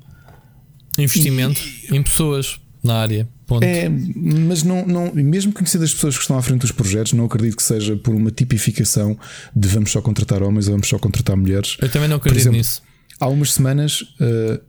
[0.99, 1.61] investimento
[1.91, 3.27] em pessoas na área.
[3.47, 3.65] Ponto.
[3.65, 7.25] É, mas não, não, mesmo conhecendo as pessoas que estão à frente dos projetos, não
[7.25, 9.19] acredito que seja por uma tipificação
[9.57, 11.79] de vamos só contratar homens ou vamos só contratar mulheres.
[11.81, 12.83] Eu também não acredito exemplo, nisso.
[13.19, 14.61] Há umas semanas uh,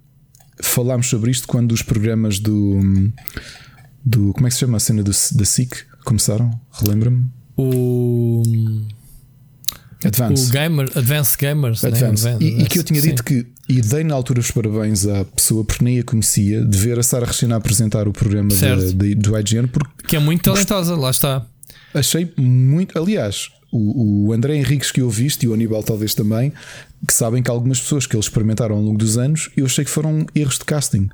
[0.64, 2.80] falámos sobre isto quando os programas do,
[4.06, 5.74] do como é que se chama a cena do, da SIC
[6.06, 6.52] começaram?
[6.72, 7.26] Relembra-me?
[7.58, 8.88] O, o
[10.04, 10.50] Advance.
[10.52, 12.38] gamer, Advanced Gamers, né?
[12.40, 13.10] E, e que eu tinha sim.
[13.10, 16.78] dito que, e dei na altura os parabéns à pessoa porque nem a conhecia, de
[16.78, 20.42] ver a Sara Regina apresentar o programa da- da- do IGN, porque que é muito
[20.44, 21.46] talentosa, lá está.
[21.94, 22.98] Achei muito.
[22.98, 26.54] Aliás, o, o André Henriques que eu viste e o Aníbal talvez também,
[27.06, 29.92] que sabem que algumas pessoas que eles experimentaram ao longo dos anos, eu achei que
[29.92, 31.10] foram erros de casting.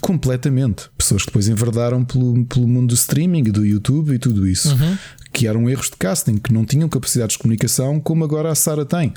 [0.00, 0.90] Completamente.
[0.96, 4.70] Pessoas que depois enverdaram pelo, pelo mundo do streaming, do YouTube e tudo isso.
[4.70, 4.96] Uhum.
[5.32, 8.84] Que eram erros de casting, que não tinham capacidades de comunicação como agora a Sara
[8.84, 9.12] tem.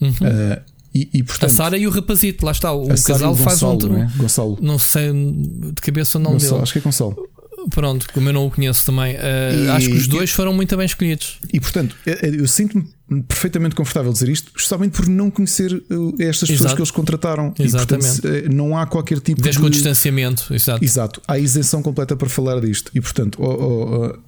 [0.00, 0.10] Uhum.
[0.10, 0.60] Uh,
[0.94, 2.72] e, e, portanto, a Sara e o rapazito, lá está.
[2.72, 3.72] O casal o faz um.
[3.72, 4.10] Gonçalo, não é?
[4.16, 4.58] Gonçalo.
[4.62, 6.62] Não sei de cabeça o nome Gonçalo, dele.
[6.62, 7.28] Acho que é Gonçalo.
[7.70, 9.18] Pronto, como eu não o conheço também, uh,
[9.66, 11.38] E- acho que os dois foram muito bem escolhidos.
[11.52, 12.86] E portanto, eu- eu sinto-me
[13.24, 15.70] perfeitamente confortável dizer isto, justamente por não conhecer
[16.18, 16.74] estas pessoas Exato.
[16.76, 17.54] que eles contrataram.
[17.58, 18.06] Exatamente.
[18.18, 19.62] E, portanto, eh, não há qualquer tipo Desde de.
[19.62, 20.84] com o distanciamento, exato.
[20.84, 22.90] Exato, há isenção completa para falar disto.
[22.94, 24.18] E portanto, oh, oh, oh,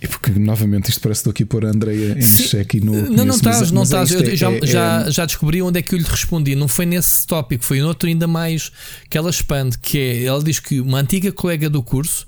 [0.00, 2.80] e porque novamente isto parece que estou aqui a pôr a Andreia em xeque e
[2.80, 2.92] no.
[3.10, 4.12] Não, não estás, não é estás.
[4.12, 6.54] é- já, é- já, é- já descobri onde é que eu lhe respondi.
[6.54, 8.70] Não foi nesse tópico, foi noutro ainda mais
[9.08, 9.78] que ela expande.
[9.78, 12.26] Que é, ela diz que uma antiga colega do curso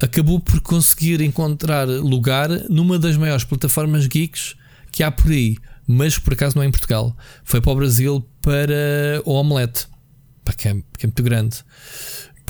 [0.00, 4.54] acabou por conseguir encontrar lugar numa das maiores plataformas geeks
[4.92, 5.56] que há por aí,
[5.86, 7.16] mas por acaso não é em Portugal.
[7.44, 9.86] Foi para o Brasil para o Omelete,
[10.44, 11.56] Pá, que é, que é muito grande.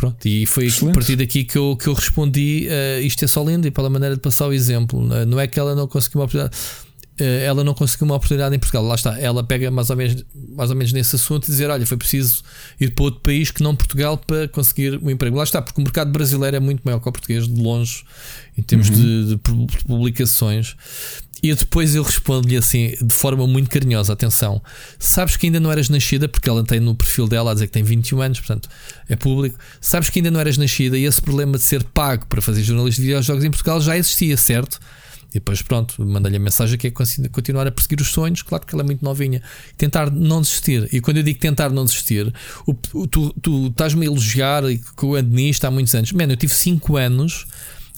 [0.01, 0.93] Pronto, e foi Excelente.
[0.93, 3.90] a partir daqui que eu, que eu respondi: eh, isto é só lindo e pela
[3.90, 5.06] maneira de passar o exemplo.
[5.14, 6.56] Eh, Não é que ela não conseguiu uma oportunidade,
[7.18, 8.82] eh, ela não conseguiu uma oportunidade em Portugal.
[8.82, 10.24] Lá está, ela pega mais ou menos,
[10.56, 12.43] mais ou menos nesse assunto e dizer: olha, foi preciso
[12.81, 15.36] ir para outro país que não Portugal para conseguir um emprego.
[15.36, 18.02] Lá está, porque o mercado brasileiro é muito maior que o português, de longe,
[18.56, 20.77] em termos de, de de publicações.
[21.43, 24.62] E depois eu respondo-lhe assim, de forma muito carinhosa: atenção,
[24.99, 27.73] sabes que ainda não eras nascida, porque ela tem no perfil dela a dizer que
[27.73, 28.69] tem 21 anos, portanto
[29.09, 29.59] é público.
[29.81, 32.97] Sabes que ainda não eras nascida e esse problema de ser pago para fazer jornalismo
[33.03, 34.79] de videojogos em Portugal já existia, certo?
[35.31, 38.75] E depois, pronto, mandei-lhe a mensagem que é continuar a perseguir os sonhos, claro que
[38.75, 39.41] ela é muito novinha.
[39.79, 40.89] Tentar não desistir.
[40.93, 42.35] E quando eu digo tentar não desistir,
[42.67, 46.11] o- o- tu, tu estás-me a elogiar que eu ando há muitos anos.
[46.11, 47.47] Mano, eu tive 5 anos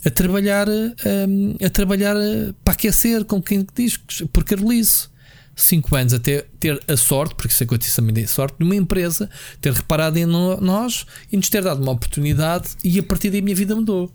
[0.05, 2.17] a trabalhar, hum, a trabalhar
[2.65, 3.97] para aquecer, com quem diz,
[4.33, 5.13] por Carolice.
[5.55, 9.29] 5 anos até ter a sorte, porque isso disse também dei sorte, de uma empresa
[9.61, 13.43] ter reparado em nós e nos ter dado uma oportunidade e a partir daí a
[13.43, 14.11] minha vida mudou.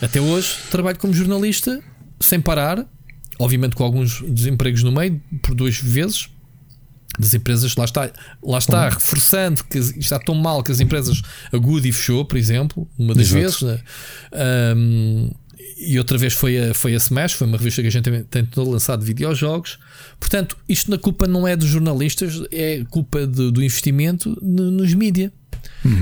[0.00, 1.82] Até hoje trabalho como jornalista
[2.18, 2.86] sem parar,
[3.38, 6.30] obviamente com alguns desempregos no meio, por duas vezes.
[7.18, 8.10] Das empresas, lá está,
[8.42, 11.20] lá está reforçando que está tão mal que as empresas,
[11.52, 13.40] a Goody fechou, por exemplo, uma das Exato.
[13.42, 13.80] vezes, né?
[14.76, 15.30] Um,
[15.80, 18.24] e outra vez foi a, foi a Smash, foi uma revista que a gente tem-
[18.24, 19.78] tentou lançar de videojogos.
[20.18, 24.92] Portanto, isto na culpa não é dos jornalistas, é culpa do, do investimento no- nos
[24.94, 25.32] mídia.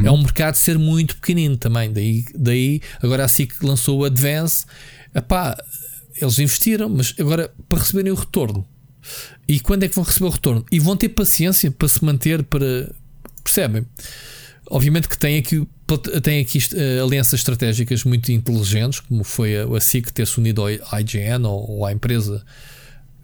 [0.05, 1.93] É um mercado ser muito pequenino também.
[1.93, 4.65] Daí, daí agora assim que lançou o Advance,
[5.15, 5.57] epá,
[6.21, 8.67] eles investiram, mas agora para receberem o retorno.
[9.49, 10.65] E quando é que vão receber o retorno?
[10.71, 12.91] E vão ter paciência para se manter, para.
[13.43, 13.87] Percebem?
[14.69, 15.67] Obviamente que tem aqui,
[16.23, 21.01] tem aqui eh, alianças estratégicas muito inteligentes, como foi a, a SIC ter-se unido ao
[21.01, 22.45] IGN ou, ou à empresa,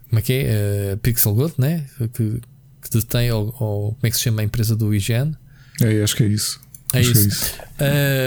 [0.09, 0.43] como é que é?
[0.43, 1.85] Eh, Pixel Good, né?
[2.13, 2.39] Que,
[2.81, 5.35] que detém, ou, ou como é que se chama a empresa do IGN?
[5.81, 6.61] É, acho que é isso.
[6.93, 7.53] É Acho que isso.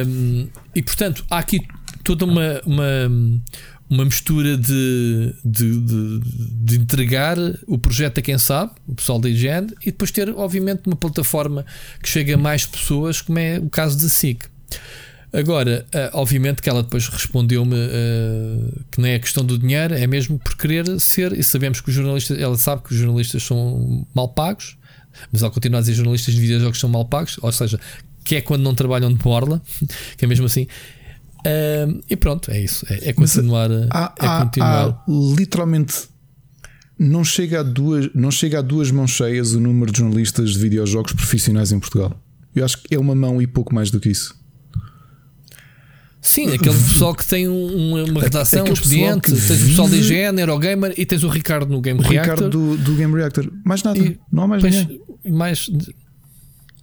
[0.06, 1.60] Um, e portanto, há aqui
[2.02, 3.40] toda uma, uma,
[3.88, 7.36] uma mistura de, de, de, de entregar
[7.66, 11.64] o projeto a quem sabe, o pessoal da IGN, e depois ter, obviamente, uma plataforma
[12.02, 14.44] que chega a mais pessoas, como é o caso da SIC.
[15.32, 20.06] Agora, eh, obviamente que ela depois respondeu-me eh, que não é questão do dinheiro, é
[20.06, 24.06] mesmo por querer ser, e sabemos que os jornalistas, ela sabe que os jornalistas são
[24.14, 24.76] mal pagos,
[25.30, 27.78] mas ela continua a dizer jornalistas de videojogos são mal pagos, ou seja,
[28.24, 29.62] que é quando não trabalham de borla,
[30.16, 30.66] que é mesmo assim.
[32.08, 32.84] E pronto, é isso.
[32.88, 33.70] É, é continuar.
[33.90, 34.88] Há, é há- continuar.
[34.88, 35.04] há
[35.38, 35.94] literalmente
[36.98, 40.58] não chega, a duas, não chega a duas mãos cheias o número de jornalistas de
[40.58, 42.18] videojogos profissionais em Portugal.
[42.54, 44.34] Eu acho que é uma mão e pouco mais do que isso.
[46.22, 49.96] Sim, aquele pessoal que tem um- uma redação, um aquele expediente, tens o pessoal da
[49.96, 52.34] IGN, Eurogamer e tens o Ricardo no Game O Reactor.
[52.34, 53.52] Ricardo do, do Game Reactor.
[53.64, 53.98] Mais nada.
[53.98, 55.00] E- não há mais Pois, ninguém.
[55.30, 55.70] mais,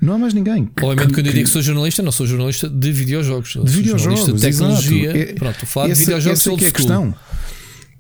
[0.04, 0.66] Não há mais ninguém.
[0.66, 3.50] Que- obviamente, que- quando eu digo que sou jornalista, não sou jornalista de videojogos.
[3.54, 5.04] de videojogos, jornalista de tecnologia.
[5.16, 5.18] exato.
[5.32, 7.16] É- Pronto, falar de videojogos essa é que é a questão.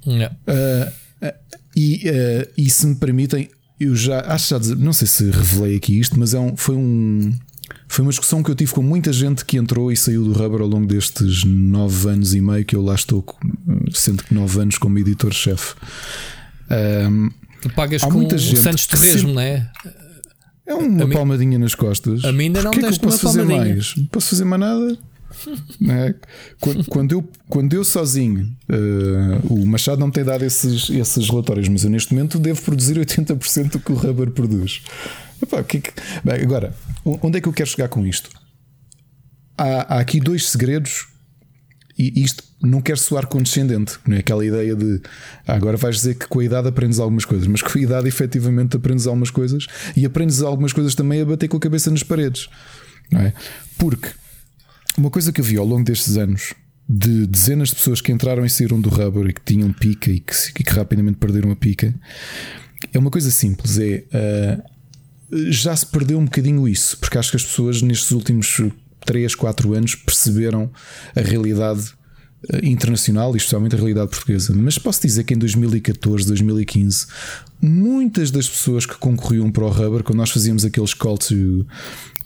[0.06, 0.36] Yeah.
[0.48, 1.34] Uh, uh,
[1.76, 5.98] e, uh, e se me permitem, eu já acho já não sei se revelei aqui
[6.00, 7.34] isto, mas é um, foi um
[7.88, 10.62] foi uma discussão que eu tive com muita gente que entrou e saiu do Rubber
[10.62, 13.24] ao longo destes nove anos e meio que eu lá estou,
[13.94, 15.76] sendo que nove anos como editor-chefe.
[16.70, 17.30] Um,
[17.62, 19.70] Tu pagas com muita o gente Santos sempre- não é?
[20.66, 22.24] É uma A mim- palmadinha nas costas.
[22.24, 23.76] A mim ainda não Porquê é que eu deste posso fazer palmadinha.
[23.76, 23.96] mais?
[23.98, 24.98] Não posso fazer mais nada.
[25.90, 26.14] É?
[26.62, 31.28] quando, quando eu, quando eu sozinho, eh, o Machado não me tem dado esses, esses
[31.28, 34.84] relatórios, mas eu neste momento devo produzir 80% do que o Rubber produz.
[35.42, 35.92] Epá, que que-
[36.24, 38.30] Bem, agora, onde é que eu quero chegar com isto?
[39.58, 41.08] Há, há aqui dois segredos,
[41.98, 45.02] e isto não quer soar condescendente, não é aquela ideia de
[45.46, 48.08] ah, agora vais dizer que com a idade aprendes algumas coisas, mas com a idade
[48.08, 52.04] efetivamente aprendes algumas coisas e aprendes algumas coisas também a bater com a cabeça nas
[52.04, 52.48] paredes,
[53.12, 53.34] não é?
[53.78, 54.10] Porque
[54.98, 56.54] uma coisa que eu vi ao longo destes anos
[56.88, 60.20] de dezenas de pessoas que entraram e saíram do rubber e que tinham pica e
[60.20, 61.94] que, e que rapidamente perderam a pica
[62.92, 64.74] é uma coisa simples: é uh,
[65.50, 68.62] já se perdeu um bocadinho isso, porque acho que as pessoas nestes últimos
[69.06, 70.70] 3, 4 anos perceberam
[71.16, 71.94] a realidade
[72.52, 74.54] eh, internacional e especialmente a realidade portuguesa.
[74.56, 77.08] Mas posso dizer que em 2014, 2015,
[77.62, 81.66] muitas das pessoas que concorriam para o Rubber, quando nós fazíamos aqueles call to,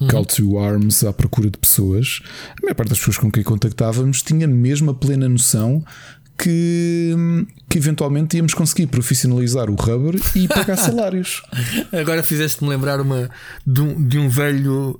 [0.09, 2.22] call to arms à procura de pessoas,
[2.57, 5.83] a maior parte das pessoas com quem contactávamos tinha mesmo a plena noção
[6.38, 7.15] que,
[7.67, 11.41] que eventualmente íamos conseguir profissionalizar o rubber e pagar salários.
[11.91, 13.30] Agora fizeste-me lembrar uma,
[13.65, 14.99] de, um, de um velho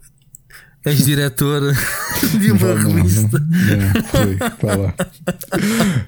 [0.86, 1.74] ex-diretor
[2.40, 3.40] de uma não, revista.
[3.40, 4.96] Não, não, foi, vá lá.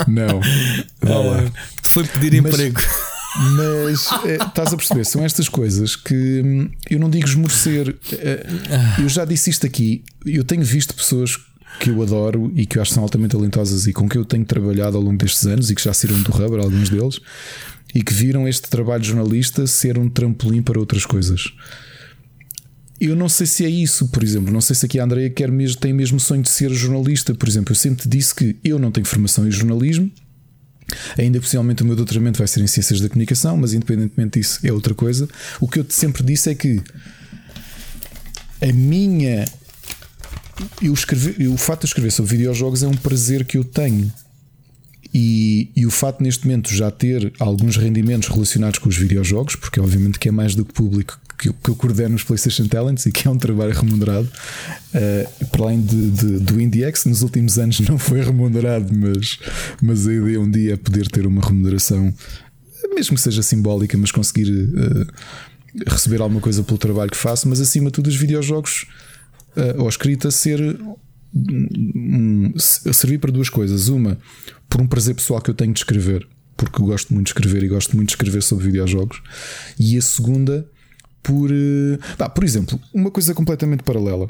[0.08, 0.40] Não,
[1.02, 1.44] lá.
[1.44, 1.52] Uh,
[1.84, 2.82] foi pedir mas, emprego.
[3.56, 7.96] Mas é, estás a perceber, são estas coisas que hum, eu não digo esmorecer.
[8.14, 8.46] É,
[9.00, 10.04] eu já disse isto aqui.
[10.26, 11.38] Eu tenho visto pessoas
[11.80, 14.26] que eu adoro e que eu acho que são altamente talentosas e com que eu
[14.26, 17.20] tenho trabalhado ao longo destes anos e que já saíram do rubber, alguns deles,
[17.94, 21.54] e que viram este trabalho de jornalista ser um trampolim para outras coisas.
[23.00, 24.52] Eu não sei se é isso, por exemplo.
[24.52, 27.34] Não sei se aqui a Andrea quer mesmo, tem mesmo sonho de ser jornalista.
[27.34, 30.12] Por exemplo, eu sempre disse que eu não tenho formação em jornalismo.
[31.18, 34.74] Ainda possivelmente o meu doutoramento vai ser em ciências da comunicação, mas independentemente disso é
[34.74, 35.30] outra coisa.
[35.62, 36.82] O que eu sempre disse é que
[38.62, 39.46] a minha.
[40.82, 44.12] Eu o fato de escrever sobre videojogos é um prazer que eu tenho.
[45.14, 49.80] E, e, o fato neste momento já ter alguns rendimentos relacionados com os videojogos, porque
[49.80, 53.12] obviamente que é mais do que público que, que eu coordeno os PlayStation Talents e
[53.12, 57.80] que é um trabalho remunerado, uh, para além de, de, do IndieX, nos últimos anos
[57.80, 59.40] não foi remunerado, mas,
[59.82, 62.14] mas a ideia um dia é poder ter uma remuneração,
[62.94, 65.08] mesmo que seja simbólica, mas conseguir uh,
[65.88, 68.86] receber alguma coisa pelo trabalho que faço, mas acima de tudo os videojogos
[69.56, 70.60] uh, ou a escrita ser
[71.34, 73.88] um, servir para duas coisas.
[73.88, 74.18] Uma,
[74.68, 76.28] por um prazer pessoal que eu tenho de escrever,
[76.58, 79.22] porque gosto muito de escrever e gosto muito de escrever sobre videojogos.
[79.80, 80.68] E a segunda,
[81.22, 81.50] por.
[82.18, 84.28] Ah, por exemplo, uma coisa completamente paralela.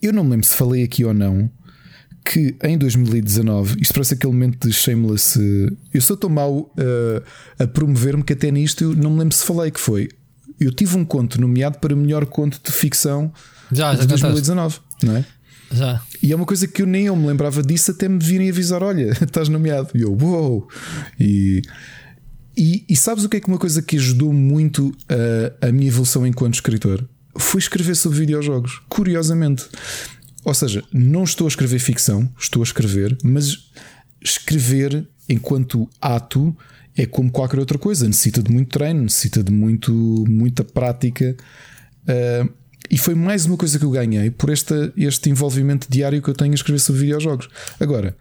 [0.00, 1.50] Eu não me lembro se falei aqui ou não
[2.24, 5.38] que em 2019, isto parece aquele momento de shameless.
[5.40, 7.22] Eh, eu sou tão mau uh,
[7.58, 10.10] a promover-me que até nisto eu não me lembro se falei que foi.
[10.60, 13.32] Eu tive um conto nomeado para melhor conto de ficção
[13.72, 15.24] já, de 2019, não é?
[15.72, 16.02] Já.
[16.22, 18.82] E é uma coisa que eu nem eu me lembrava disso até me virem avisar:
[18.82, 19.88] olha, estás nomeado.
[19.94, 20.60] E eu, uou!
[20.60, 20.68] Wow!
[21.18, 21.62] E,
[22.58, 25.86] e, e, sabes o que é que uma coisa que ajudou muito a, a minha
[25.86, 27.08] evolução enquanto escritor?
[27.38, 29.64] Foi escrever sobre videojogos, curiosamente.
[30.44, 33.70] Ou seja, não estou a escrever ficção, estou a escrever, mas
[34.20, 36.56] escrever enquanto ato
[36.96, 39.92] é como qualquer outra coisa, necessita de muito treino, necessita de muito,
[40.28, 41.36] muita prática.
[42.02, 42.52] Uh,
[42.90, 46.34] e foi mais uma coisa que eu ganhei por esta, este envolvimento diário que eu
[46.34, 47.48] tenho a escrever sobre videojogos.
[47.78, 48.16] Agora,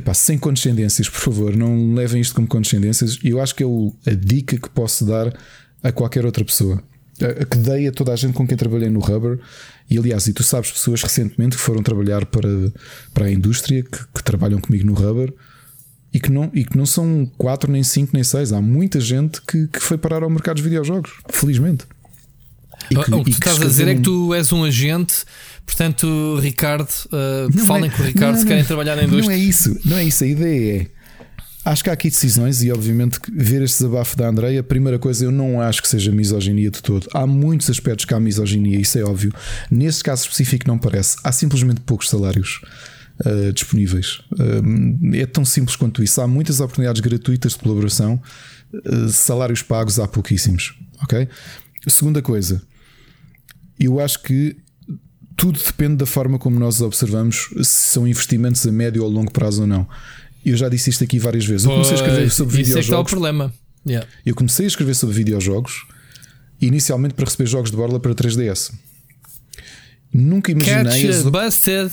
[0.00, 3.18] epá, sem condescendências, por favor, não levem isto como condescendências.
[3.22, 5.32] E eu acho que é o, a dica que posso dar
[5.82, 6.82] a qualquer outra pessoa.
[7.22, 9.38] A, a que dei a toda a gente com quem trabalhei no Rubber.
[9.88, 12.48] E aliás, e tu sabes pessoas recentemente que foram trabalhar para,
[13.14, 15.32] para a indústria, que, que trabalham comigo no Rubber.
[16.12, 18.52] E que, não, e que não são 4, nem 5, nem 6.
[18.52, 21.86] Há muita gente que, que foi parar ao mercado dos videojogos, felizmente.
[22.88, 25.24] Que, o que tu estás a dizer é que tu és um agente,
[25.70, 29.28] portanto, Ricardo, uh, falem é, com o Ricardo não, se querem trabalhar na indústria.
[29.28, 30.24] Não é isso, não é isso.
[30.24, 30.86] A ideia é.
[31.62, 35.24] Acho que há aqui decisões e, obviamente, ver este desabafo da Andreia, a primeira coisa,
[35.24, 37.06] eu não acho que seja misoginia de todo.
[37.12, 39.32] Há muitos aspectos que há misoginia, isso é óbvio.
[39.70, 41.18] Nesse caso específico, não parece.
[41.22, 42.62] Há simplesmente poucos salários
[43.26, 44.20] uh, disponíveis.
[44.32, 46.20] Uh, é tão simples quanto isso.
[46.20, 48.20] Há muitas oportunidades gratuitas de colaboração,
[48.74, 50.74] uh, salários pagos há pouquíssimos.
[51.02, 51.28] Ok?
[51.86, 52.62] Segunda coisa,
[53.78, 54.56] eu acho que
[55.36, 59.62] tudo depende da forma como nós observamos se são investimentos a médio ou longo prazo
[59.62, 59.86] ou não.
[60.44, 61.66] Eu já disse isto aqui várias vezes.
[61.66, 62.76] Eu comecei a escrever sobre videojogos.
[62.76, 63.54] É que está o problema.
[63.86, 64.08] Yeah.
[64.24, 65.86] Eu comecei a escrever sobre videojogos
[66.60, 68.72] inicialmente para receber jogos de borla para 3DS.
[70.12, 70.84] Nunca imaginei.
[70.84, 71.22] Catch as...
[71.22, 71.90] busted.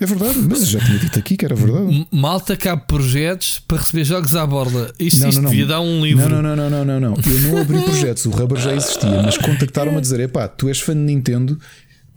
[0.00, 2.06] É verdade, mas eu já tinha dito aqui que era verdade.
[2.12, 4.92] Malta cabe projetos para receber jogos à borda.
[4.98, 5.50] Isto, não, isto não, não.
[5.50, 6.28] devia dar um livro.
[6.28, 7.14] Não, não, não, não, não, não.
[7.14, 10.78] Eu não abri projetos, o Rubber já existia, mas contactaram-me a dizer: epá, tu és
[10.80, 11.58] fã de Nintendo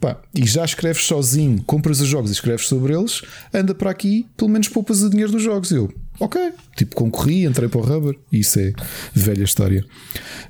[0.02, 3.22] pá, e já escreves sozinho, compras os jogos e escreves sobre eles,
[3.54, 5.70] anda para aqui, pelo menos poupas o dinheiro dos jogos.
[5.70, 8.72] Eu, ok, tipo, concorri, entrei para o Rubber, isso é
[9.14, 9.84] velha história.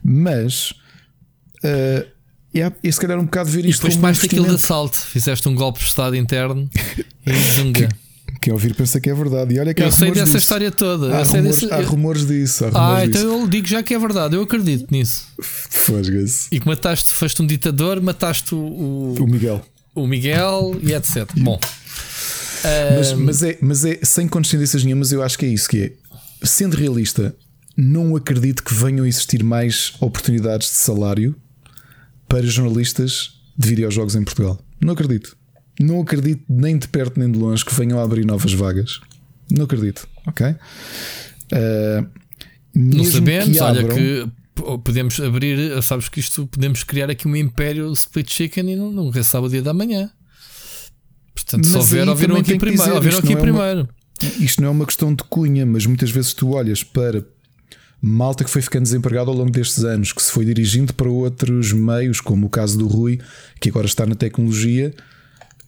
[0.03, 0.73] Mas.
[1.63, 2.12] Uh,
[2.55, 4.97] Yeah, e se calhar um bocado ver isto e depois como mais aquilo de assalto,
[4.97, 6.69] fizeste um golpe de Estado interno
[7.27, 7.89] e zunga.
[8.41, 9.55] Quem ouvir pensa que é verdade.
[9.55, 10.39] E olha que eu sei dessa disso.
[10.39, 11.17] história toda.
[11.17, 11.73] Há, rumores, desse...
[11.73, 12.65] há rumores disso.
[12.65, 13.25] Há rumores ah, disso.
[13.25, 14.35] então eu digo já que é verdade.
[14.35, 15.29] Eu acredito nisso.
[15.41, 16.49] Fosga-se.
[16.51, 19.65] E que mataste, foste um ditador, mataste o, o Miguel.
[19.95, 21.29] o Miguel e etc.
[21.37, 21.59] Bom,
[22.97, 25.93] mas, mas, é, mas é sem condescendências nenhumas, eu acho que é isso que é.
[26.45, 27.35] Sendo realista,
[27.77, 31.35] não acredito que venham a existir mais oportunidades de salário
[32.33, 34.59] para jornalistas de videojogos em Portugal.
[34.81, 35.37] Não acredito.
[35.79, 39.01] Não acredito nem de perto nem de longe que venham a abrir novas vagas.
[39.51, 40.47] Não acredito, ok?
[40.47, 42.09] Uh,
[42.75, 44.27] não sabemos, que olha que
[44.83, 49.23] podemos abrir, sabes que isto podemos criar aqui um império split chicken e não, nunca
[49.23, 50.11] sabe o dia da manhã.
[51.35, 52.83] Portanto, se houver, ouviram aqui primeiro.
[52.83, 53.81] Dizer, ouviram aqui é primeiro.
[53.83, 57.23] Uma, isto não é uma questão de cunha, mas muitas vezes tu olhas para
[58.03, 61.73] malta que foi ficando desempregado ao longo destes anos, que se foi dirigindo para outros
[61.73, 63.21] meios, como o caso do Rui,
[63.61, 64.93] que agora está na tecnologia.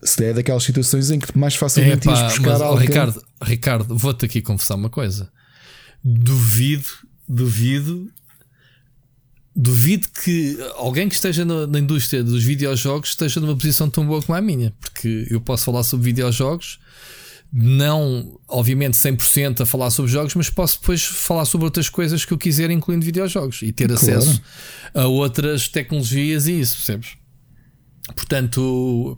[0.02, 2.88] Se é daquelas situações em que mais facilmente ias buscar mas, alguém.
[2.88, 5.30] Ricardo, Ricardo, vou-te aqui confessar uma coisa.
[6.02, 6.88] Duvido,
[7.26, 8.10] duvido
[9.56, 14.36] duvido que alguém que esteja na, indústria dos videojogos esteja numa posição tão boa como
[14.36, 16.80] a minha, porque eu posso falar sobre videojogos,
[17.56, 22.32] não, obviamente, 100% a falar sobre jogos, mas posso depois falar sobre outras coisas que
[22.32, 24.02] eu quiser, incluindo videojogos, e ter claro.
[24.02, 24.42] acesso
[24.92, 27.10] a outras tecnologias e isso, percebes?
[28.16, 29.16] Portanto,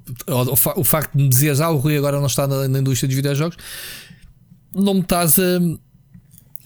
[0.76, 3.16] o, facto de me dizeres, ah, o Rui agora não está na, na indústria dos
[3.16, 3.56] videojogos,
[4.74, 5.58] não me estás a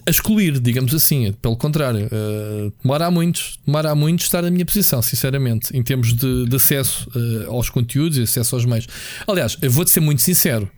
[0.06, 1.32] a excluir, digamos assim.
[1.40, 6.46] Pelo contrário, uh, demora muito, demora muito estar na minha posição, sinceramente, em termos de,
[6.46, 8.86] de acesso uh, aos conteúdos e acesso aos meios.
[9.26, 10.70] Aliás, eu vou-te ser muito sincero.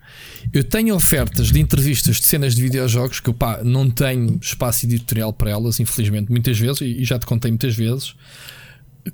[0.51, 4.85] Eu tenho ofertas de entrevistas de cenas de videojogos que eu pá, não tenho espaço
[4.85, 8.15] editorial para elas, infelizmente, muitas vezes, e já te contei muitas vezes,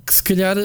[0.06, 0.58] que se calhar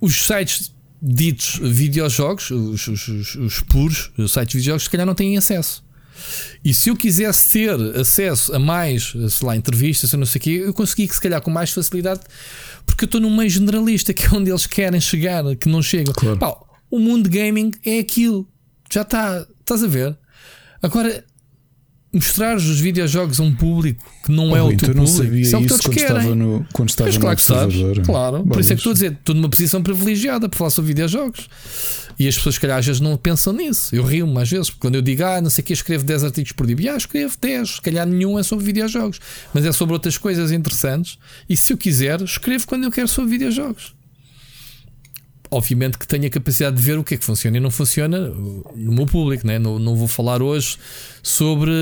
[0.00, 5.06] os sites ditos videojogos, os, os, os, os puros, os sites de videojogos, se calhar
[5.06, 5.83] não têm acesso.
[6.64, 10.50] E se eu quisesse ter acesso a mais, sei lá, entrevistas, não sei o quê,
[10.66, 12.20] eu consegui que se calhar com mais facilidade,
[12.86, 16.14] porque eu estou num meio generalista, que é onde eles querem chegar, que não chegam.
[16.14, 16.38] Claro.
[16.38, 16.56] Pá,
[16.90, 18.48] o mundo gaming é aquilo.
[18.92, 20.16] Já está, estás a ver?
[20.82, 21.24] Agora,
[22.14, 24.96] mostrar os videojogos a um público que não oh, é o teu público.
[24.96, 26.16] Não sabia isso, é o que todos quando querem.
[26.16, 27.76] Estava no, quando estava mas, no claro que sabes.
[28.04, 30.88] Claro, por isso é que estou a dizer, estou numa posição privilegiada para falar sobre
[30.88, 31.48] videojogos.
[32.18, 33.94] E as pessoas, se calhar, às vezes não pensam nisso.
[33.94, 36.24] Eu rio-me às vezes, porque quando eu digo, ah, não sei o que, escrevo 10
[36.24, 39.20] artigos por dia, ah, escrevo 10, se calhar nenhum é sobre videojogos,
[39.52, 41.18] mas é sobre outras coisas interessantes.
[41.48, 43.94] E se eu quiser, escrevo quando eu quero sobre videojogos.
[45.54, 48.28] Obviamente que tenho a capacidade de ver o que é que funciona e não funciona
[48.28, 49.58] no meu público, né?
[49.58, 50.76] não, não vou falar hoje
[51.22, 51.72] sobre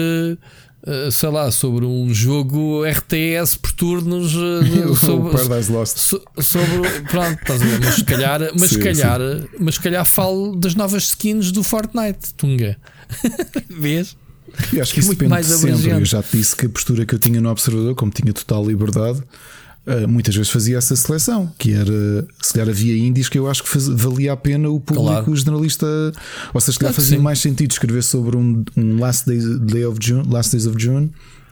[0.85, 5.97] Uh, sei lá, sobre um jogo RTS por turnos uh, sobre, Paradise Lost.
[5.97, 9.49] So, sobre pronto, estás a ver, mas se calhar, mas sim, calhar, sim.
[9.61, 12.77] mas calhar falo das novas skins do Fortnite, Tunga.
[13.71, 14.17] Vês?
[14.73, 15.91] Eu acho que isso Muito depende de sempre.
[15.93, 18.67] Eu já te disse que a postura que eu tinha no observador, como tinha total
[18.67, 19.25] liberdade, Uh,
[20.09, 23.69] muitas vezes fazia essa seleção, que era se calhar havia índios que eu acho que
[23.69, 25.37] faz, valia a pena o público claro.
[25.37, 25.87] generalista,
[26.55, 29.99] ou seja, se calhar fazia mais sentido escrever sobre um, um Last, Days, Day of
[30.01, 31.11] June, Last Days of June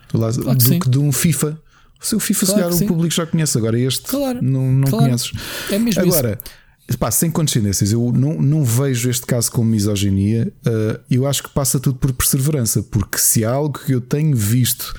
[0.08, 1.58] claro do que, que de um FIFA.
[2.00, 4.38] O seu FIFA, claro se calhar, o público já conhece, agora este claro.
[4.40, 5.32] não, não conheces.
[5.70, 6.38] É mesmo agora.
[6.88, 6.98] Isso.
[6.98, 10.52] Pá, sem condescendências, eu não, não vejo este caso como misoginia.
[10.66, 14.36] Uh, eu acho que passa tudo por perseverança, porque se há algo que eu tenho
[14.36, 14.92] visto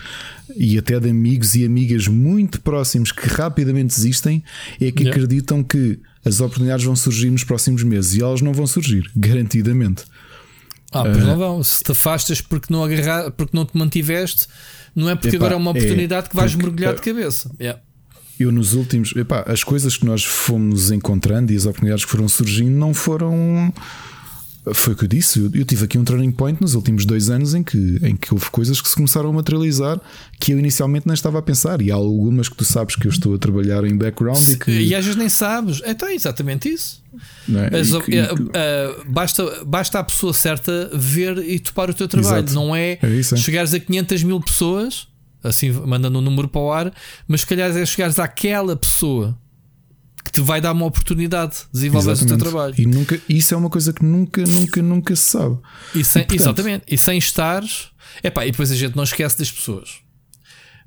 [0.55, 4.43] e até de amigos e amigas muito próximos que rapidamente existem,
[4.79, 5.09] é que yeah.
[5.09, 10.03] acreditam que as oportunidades vão surgir nos próximos meses e elas não vão surgir, garantidamente.
[10.91, 11.63] Ah, pois uh, não vão.
[11.63, 14.47] Se te afastas porque não, agarrar, porque não te mantiveste,
[14.95, 17.49] não é porque epá, agora é uma oportunidade é, que vais mergulhar de cabeça.
[17.59, 17.81] Yeah.
[18.39, 22.27] Eu, nos últimos, epá, as coisas que nós fomos encontrando e as oportunidades que foram
[22.27, 23.73] surgindo não foram
[24.73, 25.39] foi o que eu disse.
[25.39, 28.31] Eu, eu, tive aqui um turning point nos últimos dois anos em que, em que
[28.31, 29.99] houve coisas que se começaram a materializar
[30.39, 31.81] que eu inicialmente nem estava a pensar.
[31.81, 34.71] E há algumas que tu sabes que eu estou a trabalhar em background e que.
[34.71, 35.81] E às vezes nem sabes.
[35.83, 37.01] Então é exatamente isso.
[37.49, 37.79] É?
[37.79, 42.45] As, e, uh, basta, basta a pessoa certa ver e topar o teu trabalho.
[42.45, 42.53] Exato.
[42.53, 43.37] Não é, é isso, é.
[43.37, 45.07] chegares a 500 mil pessoas,
[45.43, 46.93] assim mandando um número para o ar,
[47.27, 49.35] mas se calhar é chegares àquela pessoa
[50.31, 52.75] que te vai dar uma oportunidade de desenvolver o teu trabalho.
[52.77, 55.57] E nunca, isso é uma coisa que nunca, nunca, nunca se sabe.
[55.93, 56.85] E sem, e, portanto, exatamente.
[56.87, 57.89] E sem estares.
[58.23, 59.99] Epá, e depois a gente não esquece das pessoas.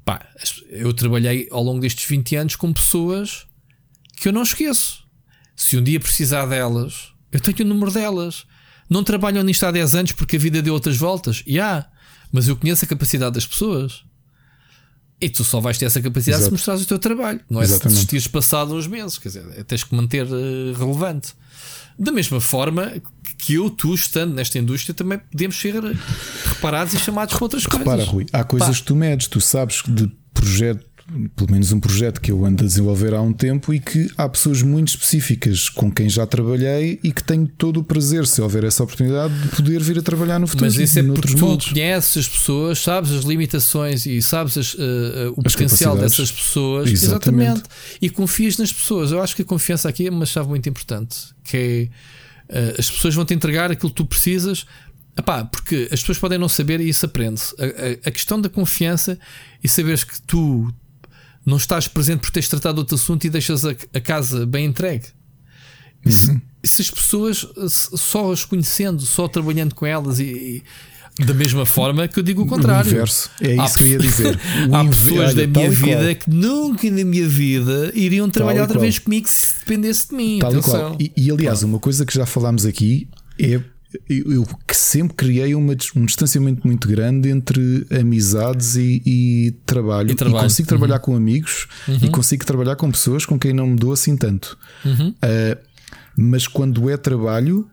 [0.05, 0.27] Pá,
[0.71, 3.47] eu trabalhei ao longo destes 20 anos com pessoas
[4.17, 5.05] que eu não esqueço.
[5.55, 8.47] Se um dia precisar delas, eu tenho o número delas.
[8.89, 11.37] Não trabalham nisto há 10 anos porque a vida deu outras voltas.
[11.37, 11.45] Já.
[11.47, 11.89] Yeah,
[12.33, 14.05] mas eu conheço a capacidade das pessoas.
[15.25, 16.45] E tu só vais ter essa capacidade Exato.
[16.45, 17.93] se mostrares o teu trabalho, não é Exatamente.
[17.93, 21.33] se desistires passado uns meses, quer dizer, tens que manter uh, relevante.
[21.99, 22.93] Da mesma forma
[23.39, 25.83] que eu, tu, estando nesta indústria, também podemos ser
[26.45, 28.07] reparados e chamados para outras Repara, coisas.
[28.09, 28.75] Rui, há coisas Pá.
[28.75, 30.85] que tu medes, tu sabes de projeto
[31.37, 34.27] pelo menos um projeto que eu ando a desenvolver há um tempo e que há
[34.27, 38.65] pessoas muito específicas com quem já trabalhei e que tenho todo o prazer, se houver
[38.65, 40.65] essa oportunidade, de poder vir a trabalhar no futuro.
[40.65, 41.69] Mas isso é porque tu modos.
[41.69, 46.33] conheces as pessoas, sabes as limitações e sabes as, uh, uh, o as potencial dessas
[46.33, 46.91] pessoas.
[46.91, 47.51] Exatamente.
[47.51, 47.69] Exatamente.
[48.01, 49.13] E confias nas pessoas.
[49.13, 51.19] Eu acho que a confiança aqui é uma chave muito importante.
[51.45, 51.91] Que
[52.49, 54.65] é uh, as pessoas vão te entregar aquilo que tu precisas
[55.17, 57.55] Epá, porque as pessoas podem não saber e isso aprende-se.
[57.57, 59.17] A, a, a, questão da confiança
[59.63, 60.75] e saberes que tu
[61.45, 65.07] não estás presente por teres tratado outro assunto e deixas a, a casa bem entregue.
[66.05, 66.13] Uhum.
[66.13, 70.63] Se, se, as pessoas só as conhecendo, só trabalhando com elas e,
[71.19, 72.91] e da mesma forma que eu digo o contrário.
[72.91, 73.31] O inverso.
[73.41, 74.41] É isso que eu ia dizer.
[74.73, 79.29] há pessoas da minha vida que nunca na minha vida iriam trabalhar outra vez comigo
[79.29, 80.39] se dependesse de mim.
[80.41, 80.97] Tal e, qual.
[80.99, 83.09] E, e aliás, uma coisa que já falámos aqui
[83.39, 83.61] é
[84.09, 90.11] eu, eu sempre criei uma, um distanciamento muito grande entre amizades e, e, trabalho.
[90.11, 90.41] e trabalho.
[90.41, 90.79] E consigo uhum.
[90.79, 91.99] trabalhar com amigos uhum.
[92.03, 94.59] e consigo trabalhar com pessoas com quem não me dou assim tanto.
[94.85, 95.09] Uhum.
[95.11, 95.59] Uh,
[96.17, 97.69] mas quando é trabalho,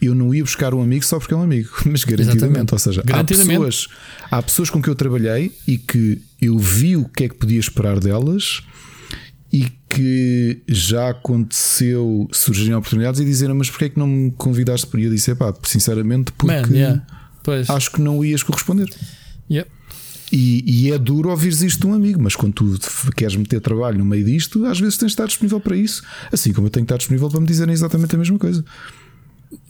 [0.00, 2.36] eu não ia buscar um amigo só porque é um amigo, mas garantidamente.
[2.44, 2.72] Exatamente.
[2.72, 3.88] Ou seja, Há, pessoas,
[4.30, 7.60] há pessoas com que eu trabalhei e que eu vi o que é que podia
[7.60, 8.62] esperar delas
[9.52, 14.86] e que já aconteceu surgirem oportunidades e dizerem mas porquê é que não me convidaste
[14.86, 15.04] para ir?
[15.04, 17.02] Eu disse, pá, sinceramente, porque Man, yeah.
[17.68, 18.88] acho que não ias corresponder.
[19.50, 19.70] Yep.
[20.30, 22.78] E, e, é duro ouvir isto de um amigo, mas quando tu
[23.16, 26.02] queres meter trabalho no meio disto, às vezes tens de estar disponível para isso,
[26.32, 28.64] assim como eu tenho que estar disponível para me dizerem exatamente a mesma coisa.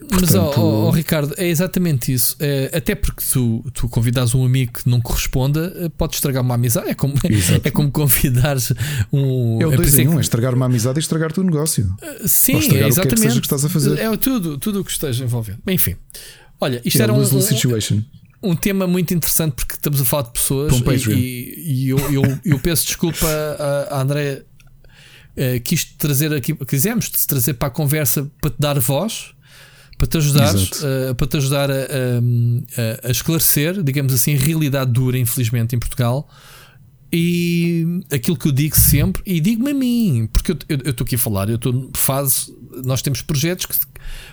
[0.09, 0.59] Mas, Portanto...
[0.59, 2.35] oh, oh, Ricardo, é exatamente isso.
[2.39, 6.55] É, até porque tu, tu convidas um amigo que não corresponda, eh, pode estragar uma
[6.55, 6.89] amizade.
[6.89, 7.13] É como,
[7.63, 8.71] é como convidares
[9.11, 9.61] um.
[9.61, 11.93] É o dois em um, é estragar uma amizade e estragar o teu negócio.
[12.01, 12.99] Uh, sim, é exatamente.
[12.99, 13.99] O que, é que, seja que estás a fazer.
[13.99, 15.59] É tudo, tudo o que esteja envolvido.
[15.67, 15.95] Enfim,
[16.59, 20.31] olha, isto é era um, um, um, tema muito interessante porque estamos a falar de
[20.31, 24.43] pessoas e, e, e, eu, eu, eu peço desculpa a, a André.
[25.35, 29.36] Uh, quis trazer aqui, quisemos trazer para a conversa para te dar voz
[29.97, 34.91] para te ajudar, uh, para te ajudar a, a, a, esclarecer, digamos assim, a realidade
[34.91, 36.29] dura, infelizmente, em Portugal.
[37.11, 41.17] E aquilo que eu digo sempre, e digo-me a mim, porque eu estou aqui a
[41.17, 42.53] falar, eu estou fase,
[42.83, 43.79] nós temos projetos que,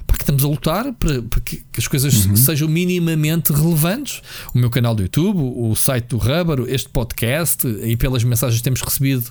[0.06, 2.36] pá, que estamos a lutar para, para que, que, as coisas uhum.
[2.36, 4.20] sejam minimamente relevantes.
[4.52, 8.64] O meu canal do YouTube, o site do Rubber, este podcast, e pelas mensagens que
[8.64, 9.30] temos recebido,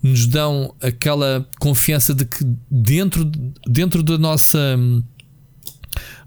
[0.00, 3.24] nos dão aquela confiança de que dentro,
[3.66, 4.78] dentro da nossa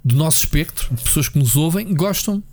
[0.03, 2.43] do nosso espectro, pessoas que nos ouvem, gostam.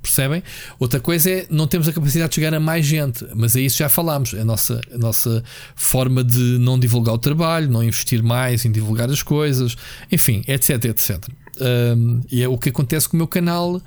[0.00, 0.42] Percebem?
[0.80, 3.78] Outra coisa é não temos a capacidade de chegar a mais gente, mas é isso
[3.78, 4.34] já falámos.
[4.34, 5.44] A nossa, a nossa
[5.76, 9.76] forma de não divulgar o trabalho, não investir mais em divulgar as coisas,
[10.10, 10.84] enfim, etc.
[10.86, 11.28] etc.
[11.60, 13.80] Um, e é o que acontece com o meu canal.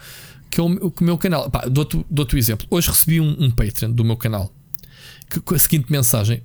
[0.50, 1.52] Que é o, o meu canal.
[1.70, 2.66] Dou-te, dou-te um exemplo.
[2.70, 4.50] Hoje recebi um, um Patreon do meu canal
[5.30, 6.42] que, com a seguinte mensagem: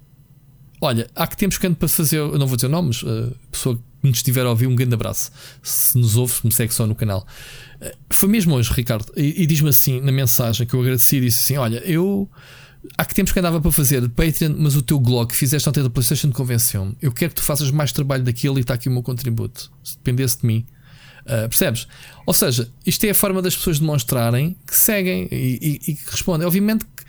[0.80, 3.80] Olha, há que tempos que ando para fazer, eu não vou dizer nomes, a pessoa
[4.02, 5.30] nos estiver a ouvir, um grande abraço.
[5.62, 7.26] Se nos ouve, se me segue só no canal.
[7.80, 11.40] Eh, foi mesmo hoje, Ricardo, e, e diz-me assim na mensagem que eu agradeci: disse
[11.40, 12.28] assim: Olha, eu
[12.96, 15.82] há que tempos que andava para fazer Patreon, mas o teu blog que fizeste ontem
[15.82, 16.96] da PlayStation convenceu-me.
[17.00, 19.70] Eu quero que tu faças mais trabalho daquilo e está aqui o meu contributo.
[19.82, 20.66] Se dependesse de mim.
[21.22, 21.86] Uh, percebes?
[22.24, 26.10] Ou seja, isto é a forma das pessoas demonstrarem que seguem e, e, e que
[26.10, 26.46] respondem.
[26.46, 27.04] Obviamente que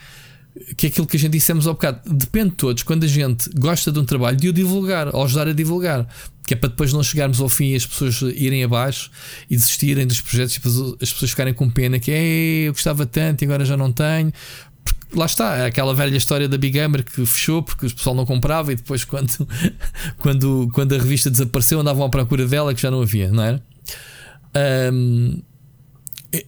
[0.76, 3.50] que é aquilo que a gente dissemos ao bocado, depende de todos, quando a gente
[3.58, 6.08] gosta de um trabalho, de o divulgar, ou ajudar a divulgar,
[6.46, 9.10] que é para depois não chegarmos ao fim e as pessoas irem abaixo
[9.50, 10.60] e desistirem dos projetos e
[11.02, 14.34] as pessoas ficarem com pena que eu gostava tanto e agora já não tenho.
[14.84, 18.16] Porque lá está, é aquela velha história da Big Gamer que fechou porque o pessoal
[18.16, 19.48] não comprava e depois, quando,
[20.20, 23.64] quando, quando a revista desapareceu, andavam à procura dela que já não havia, não era?
[24.94, 25.42] Um,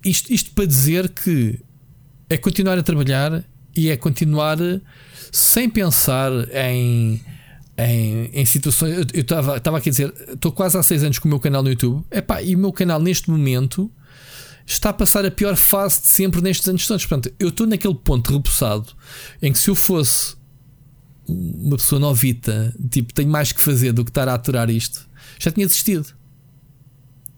[0.04, 1.60] isto, isto para dizer que
[2.30, 3.44] é continuar a trabalhar
[3.76, 4.58] e é continuar
[5.32, 7.22] sem pensar em,
[7.78, 9.08] em, em situações.
[9.14, 11.70] Eu estava aqui a dizer, estou quase há seis anos com o meu canal no
[11.70, 13.92] YouTube, Epá, e o meu canal neste momento
[14.66, 17.06] está a passar a pior fase de sempre nestes anos todos.
[17.06, 18.94] Portanto, eu estou naquele ponto repousado
[19.42, 20.36] em que se eu fosse
[21.28, 25.08] uma pessoa novita, tipo, tenho mais que fazer do que estar a aturar isto,
[25.40, 26.14] já tinha desistido.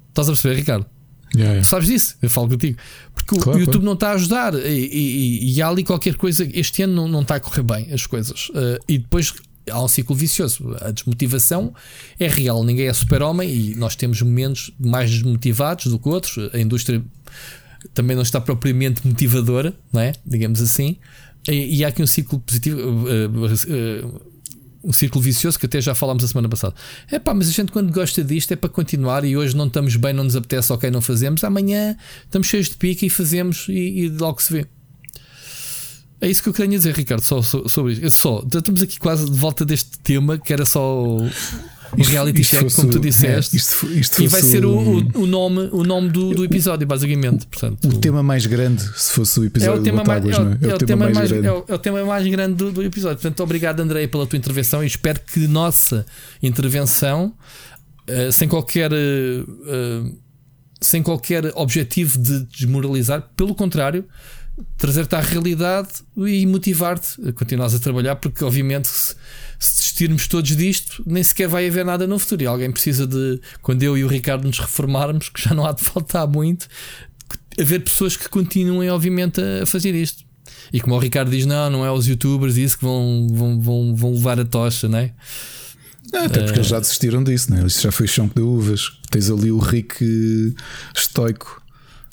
[0.09, 0.94] Estás a perceber, Ricardo?
[1.35, 1.63] Yeah, yeah.
[1.63, 2.15] Sabes disso?
[2.21, 2.77] Eu falo contigo.
[3.13, 3.85] Porque claro, o YouTube claro.
[3.85, 6.47] não está a ajudar e, e, e, há ali qualquer coisa.
[6.53, 8.49] Este ano não, não está a correr bem as coisas.
[8.49, 9.33] Uh, e depois
[9.69, 10.75] há um ciclo vicioso.
[10.81, 11.73] A desmotivação
[12.19, 12.63] é real.
[12.63, 16.37] Ninguém é super-homem e nós temos momentos mais desmotivados do que outros.
[16.53, 17.03] A indústria
[17.93, 20.13] também não está propriamente motivadora, não é?
[20.25, 20.97] digamos assim.
[21.47, 22.79] E, e há aqui um ciclo positivo.
[22.79, 24.34] Uh, uh,
[24.85, 26.75] um círculo vicioso que até já falámos a semana passada.
[27.11, 29.95] É pá, mas a gente quando gosta disto é para continuar e hoje não estamos
[29.95, 31.43] bem, não nos apetece, ok, não fazemos.
[31.43, 34.65] Amanhã estamos cheios de pica e fazemos e, e logo se vê.
[36.21, 38.09] É isso que eu queria dizer, Ricardo, só sobre isso.
[38.11, 41.17] Só, estamos aqui quase de volta deste tema que era só
[41.91, 43.55] o reality isto check, como tu disseste.
[43.55, 46.85] É, isto, isto e vai ser o, o, o, nome, o nome do, do episódio,
[46.87, 47.45] basicamente.
[47.47, 50.57] Portanto, o, tema mais grande, se fosse o episódio é o tema não é?
[50.61, 51.47] É, é o, tema, mais, grande.
[51.49, 53.17] O, é o tema mais grande do, do, episódio.
[53.17, 56.05] Portanto, obrigado, André, pela tua intervenção e espero que nossa
[56.41, 57.33] intervenção,
[58.09, 58.91] uh, sem qualquer.
[58.91, 60.25] Uh,
[60.81, 64.05] sem qualquer objetivo de desmoralizar, pelo contrário,
[64.77, 68.89] trazer-te à realidade e motivar-te a continuar a trabalhar, porque obviamente
[69.59, 72.43] se, desistirmos todos disto, nem sequer vai haver nada no futuro.
[72.43, 75.71] E alguém precisa de, quando eu e o Ricardo nos reformarmos, que já não há
[75.71, 76.67] de faltar muito,
[77.59, 80.23] haver pessoas que continuem, obviamente, a fazer isto.
[80.71, 83.95] E como o Ricardo diz, não, não é os youtubers isso que vão, vão, vão,
[83.95, 85.13] vão levar a tocha, não é?
[86.13, 87.65] até porque uh, eles já desistiram disso, né?
[87.65, 88.99] Isso já foi chão de uvas.
[89.09, 90.55] Tens ali o Rick
[90.95, 91.61] estoico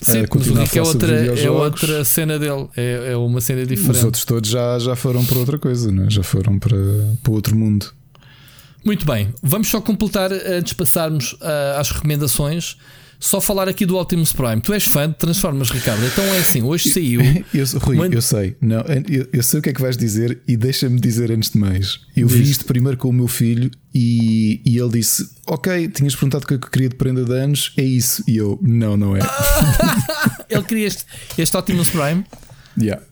[0.02, 3.64] Sim, é, mas o Rick é outra, é outra cena dele, é, é uma cena
[3.64, 3.98] diferente.
[3.98, 6.06] Os outros todos já, já foram para outra coisa, né?
[6.08, 6.76] já foram para,
[7.22, 7.86] para outro mundo.
[8.84, 12.76] Muito bem, vamos só completar antes de passarmos uh, às recomendações
[13.22, 14.60] só falar aqui do Optimus Prime.
[14.60, 16.04] Tu és fã de Transformers, Ricardo.
[16.04, 17.20] Então é assim, hoje saiu.
[17.54, 18.06] Eu, Rui, uma...
[18.06, 21.30] eu sei, não, eu, eu, sei o que é que vais dizer e deixa-me dizer
[21.30, 22.00] antes de mais.
[22.16, 22.36] Eu Diz.
[22.36, 26.46] vi isto primeiro com o meu filho e, e ele disse: Ok, tinhas perguntado o
[26.46, 28.24] que eu queria de prenda de anos, é isso.
[28.26, 29.20] E eu, não, não é.
[30.50, 31.04] ele queria este,
[31.38, 32.24] este Optimus Prime.
[32.78, 33.02] Yeah.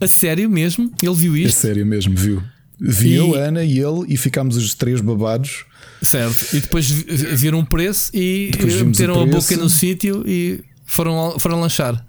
[0.00, 0.92] A sério mesmo?
[1.02, 1.56] Ele viu isto?
[1.56, 2.42] A sério mesmo, viu.
[2.80, 3.14] Vi e...
[3.14, 5.64] eu, a Ana e ele e ficámos os três babados.
[6.02, 6.56] Certo.
[6.56, 8.50] E depois viram o preço e
[8.84, 12.04] meteram a boca no sítio e foram, foram lanchar.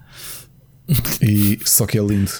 [1.22, 2.32] E, só que é lindo.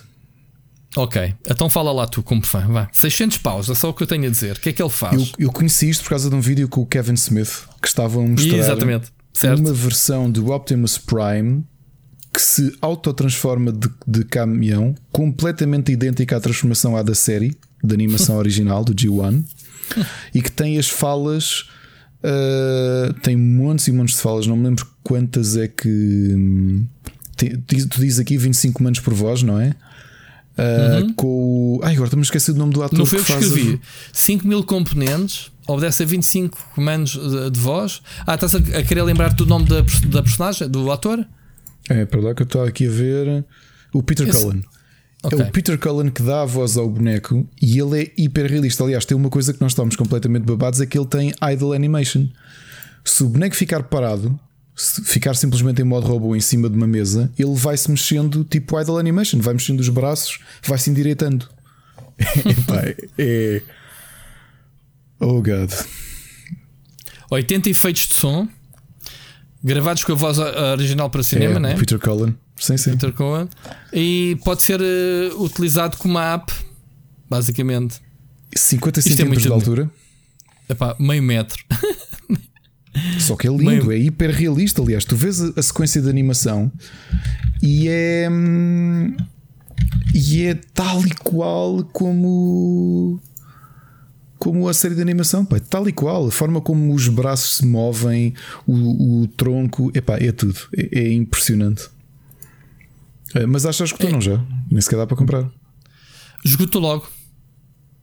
[0.97, 2.61] Ok, então fala lá tu como fã.
[2.69, 2.89] Vai.
[2.93, 4.57] 600 paus, é só o que eu tenho a dizer.
[4.57, 5.15] O que é que ele faz?
[5.15, 8.25] Eu, eu conheci isto por causa de um vídeo com o Kevin Smith que estavam
[8.25, 9.13] a mostrar Exatamente.
[9.33, 9.59] Certo.
[9.59, 11.65] uma versão do Optimus Prime
[12.33, 18.37] que se autotransforma de, de caminhão, completamente idêntica à transformação à da série, da animação
[18.39, 19.45] original, do G1
[20.35, 21.67] e que tem as falas.
[22.23, 25.89] Uh, tem montes e montes de falas, não me lembro quantas é que.
[25.89, 26.87] Hum,
[27.37, 29.75] tu dizes aqui 25 comandos por voz, não é?
[30.57, 31.15] Uh, uhum.
[31.15, 31.81] Com o.
[31.83, 32.99] Ai, agora estamos a esquecer do nome do ator.
[32.99, 33.81] Não foi que, que escrevi.
[33.83, 33.87] A...
[34.13, 38.01] 5 mil componentes, obedece a 25 comandos de, de voz.
[38.27, 41.27] Ah, estás a, a querer lembrar-te do nome da, da personagem, do ator?
[41.89, 43.45] É, para lá que eu estou aqui a ver.
[43.93, 44.43] O Peter Esse...
[44.43, 44.65] Cullen.
[45.25, 45.41] Okay.
[45.41, 48.85] É o Peter Cullen que dá a voz ao boneco e ele é hiper realista.
[48.85, 52.29] Aliás, tem uma coisa que nós estamos completamente babados: é que ele tem idle animation.
[53.05, 54.39] Se o boneco ficar parado,
[54.77, 58.45] se ficar simplesmente em modo robô em cima de uma mesa, ele vai se mexendo
[58.45, 61.49] tipo idle animation, vai mexendo os braços, vai se endireitando.
[62.19, 62.83] Epá,
[63.19, 63.63] é.
[65.19, 65.73] Oh God.
[67.31, 68.49] 80 efeitos de som
[69.63, 71.75] gravados com a voz original para cinema, é, né?
[71.75, 72.37] Peter Cullen.
[72.65, 72.91] Sim, sim.
[72.93, 73.47] Peter Cohen.
[73.93, 76.51] E pode ser uh, utilizado como uma app,
[77.29, 78.01] basicamente.
[78.57, 79.91] 50 centímetros é de altura?
[80.67, 81.63] Epá, meio metro.
[83.19, 83.93] Só que é lindo, meio...
[83.93, 84.81] é hiper realista.
[84.81, 86.73] Aliás, tu vês a, a, sequência de animação
[87.63, 88.29] e é.
[88.31, 89.15] Hum,
[90.15, 93.21] e é tal e qual como.
[94.39, 96.29] Como a série de animação, pá, tal e qual.
[96.29, 98.33] A forma como os braços se movem,
[98.67, 100.59] o, o tronco, epá, é tudo.
[100.75, 101.94] É, é impressionante.
[103.35, 104.13] É, mas acho que esgotou, é.
[104.13, 104.41] não já?
[104.71, 105.51] Nem sequer dá para comprar.
[106.45, 107.09] Esgotou logo.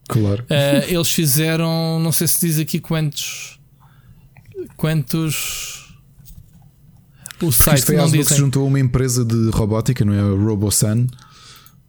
[0.07, 0.43] Claro.
[0.43, 3.59] Uh, eles fizeram, não sei se diz aqui quantos.
[4.75, 5.95] Quantos.
[7.41, 8.21] O site Isto foi não dizem.
[8.21, 10.19] que se juntou a uma empresa de robótica, não é?
[10.19, 11.07] A RoboSun.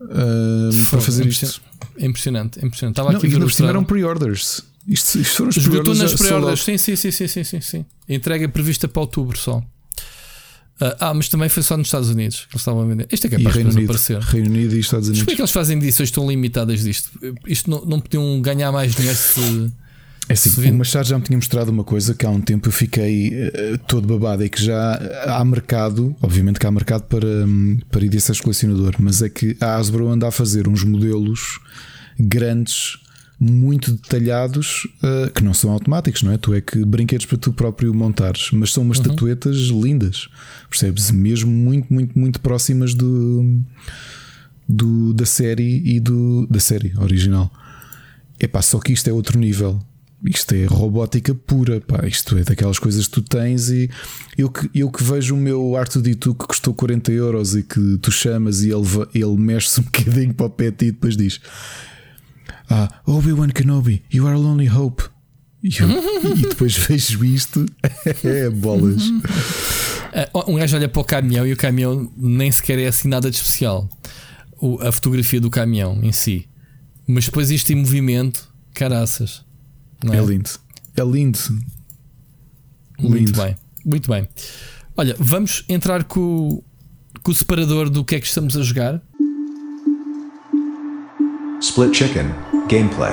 [0.00, 1.60] Uh, para fazer isto.
[1.98, 2.94] É impressionante, é impressionante.
[2.94, 4.62] Estava não, aqui e tiveram pre-orders.
[4.86, 6.64] Isto, isto foram os Esgotou nas pre-orders.
[6.64, 9.62] Sim, sim, sim, sim, sim, sim, Entrega prevista para outubro só.
[10.82, 13.06] Ah, ah, mas também foi só nos Estados Unidos que eles estavam a vender.
[13.12, 14.18] Isto é capaz de aparecer.
[14.18, 15.20] Reino Unido e Estados Unidos.
[15.20, 17.10] Mas como é que eles fazem edições tão limitadas disto?
[17.46, 19.70] Isto não, não podiam ganhar mais dinheiro se.
[20.28, 22.68] É assim, se o Machado já me tinha mostrado uma coisa que há um tempo
[22.68, 24.44] eu fiquei uh, todo babado.
[24.44, 24.94] É que já
[25.26, 29.76] há mercado, obviamente que há mercado para, um, para edições colecionador, mas é que a
[29.76, 31.60] Hasbro anda a fazer uns modelos
[32.18, 32.98] grandes
[33.44, 36.38] muito detalhados uh, que não são automáticos, não é?
[36.38, 39.02] Tu é que brinquedos para tu próprio montares, mas são umas uhum.
[39.02, 40.28] estatuetas lindas,
[40.70, 41.10] percebes?
[41.10, 43.60] Mesmo muito, muito, muito próximas do,
[44.68, 47.52] do da série e do da série original.
[48.38, 49.80] É pá, só que isto é outro nível.
[50.24, 52.06] Isto é robótica pura, pá.
[52.06, 53.90] Isto é daquelas coisas que tu tens e
[54.38, 58.12] eu que, eu que vejo o meu R2D2 que custou 40 euros e que tu
[58.12, 61.40] chamas e ele, ele mexe-se um bocadinho para o pé e depois diz
[62.72, 65.02] ah, Obi-Wan Kenobi, you are a only hope.
[65.62, 65.88] E, eu,
[66.36, 67.66] e depois vejo isto,
[68.24, 69.08] é bolas.
[69.08, 73.30] Uh, um gajo olha para o caminhão e o caminhão nem sequer é assim nada
[73.30, 73.88] de especial.
[74.80, 76.48] a fotografia do caminhão em si.
[77.06, 79.44] Mas depois isto em movimento, caraças.
[80.10, 80.16] É?
[80.16, 80.24] é?
[80.24, 80.50] lindo.
[80.96, 81.38] É lindo.
[82.98, 83.56] Muito bem.
[83.84, 84.28] Muito bem.
[84.96, 86.62] Olha, vamos entrar com,
[87.22, 89.02] com o separador do que é que estamos a jogar.
[91.60, 93.12] Split Chicken Gameplay.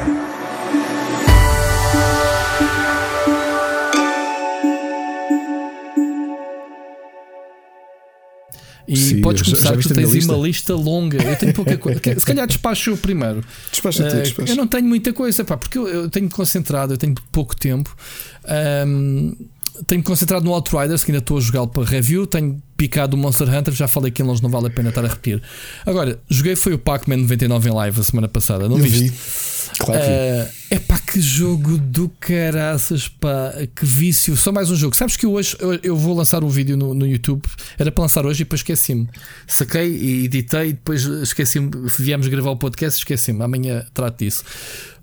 [8.88, 10.34] E Sim, podes começar, já tu tens lista?
[10.34, 11.22] uma lista longa.
[11.22, 12.00] Eu tenho pouca coisa.
[12.18, 13.44] Se calhar despacho primeiro.
[13.70, 14.54] Despacha uh, despacha.
[14.54, 17.94] Eu não tenho muita coisa, pá, porque eu, eu tenho concentrado, eu tenho pouco tempo.
[18.88, 19.36] Um,
[19.88, 22.26] tenho-me concentrado no Outriders, que ainda estou a jogá-lo para review.
[22.28, 25.08] Tenho picado o Monster Hunter, já falei que eles não vale a pena estar a
[25.08, 25.42] repetir.
[25.86, 29.10] Agora, joguei foi o Pac-Man 99 em live a semana passada, não Eu viste?
[29.10, 29.80] Vi.
[29.80, 34.36] Claro que uh, É pá, que jogo do caraças, pá, que vício.
[34.38, 34.96] Só mais um jogo.
[34.96, 37.44] Sabes que hoje eu, vou lançar um vídeo no, no YouTube,
[37.78, 39.08] era para lançar hoje e depois esqueci-me.
[39.46, 41.70] Saquei e editei, depois esqueci-me.
[41.98, 43.44] Viemos gravar o podcast, esqueci-me.
[43.44, 44.44] Amanhã trato disso.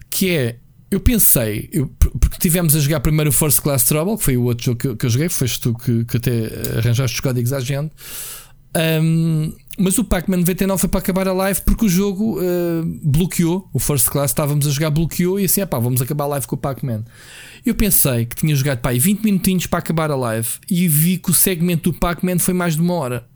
[0.08, 0.56] Que é
[0.96, 4.44] eu pensei, eu, porque tivemos a jogar primeiro o First Class Trouble, que foi o
[4.44, 7.60] outro jogo que, que eu joguei, foste tu que, que até arranjaste os códigos à
[7.60, 7.92] gente.
[9.02, 13.68] Um, mas o Pac-Man 99 foi para acabar a live porque o jogo uh, bloqueou.
[13.74, 16.56] O First Class estávamos a jogar, bloqueou e assim, pá, vamos acabar a live com
[16.56, 17.04] o Pac-Man.
[17.64, 21.30] Eu pensei que tinha jogado pá, 20 minutinhos para acabar a live e vi que
[21.30, 23.28] o segmento do Pac-Man foi mais de uma hora.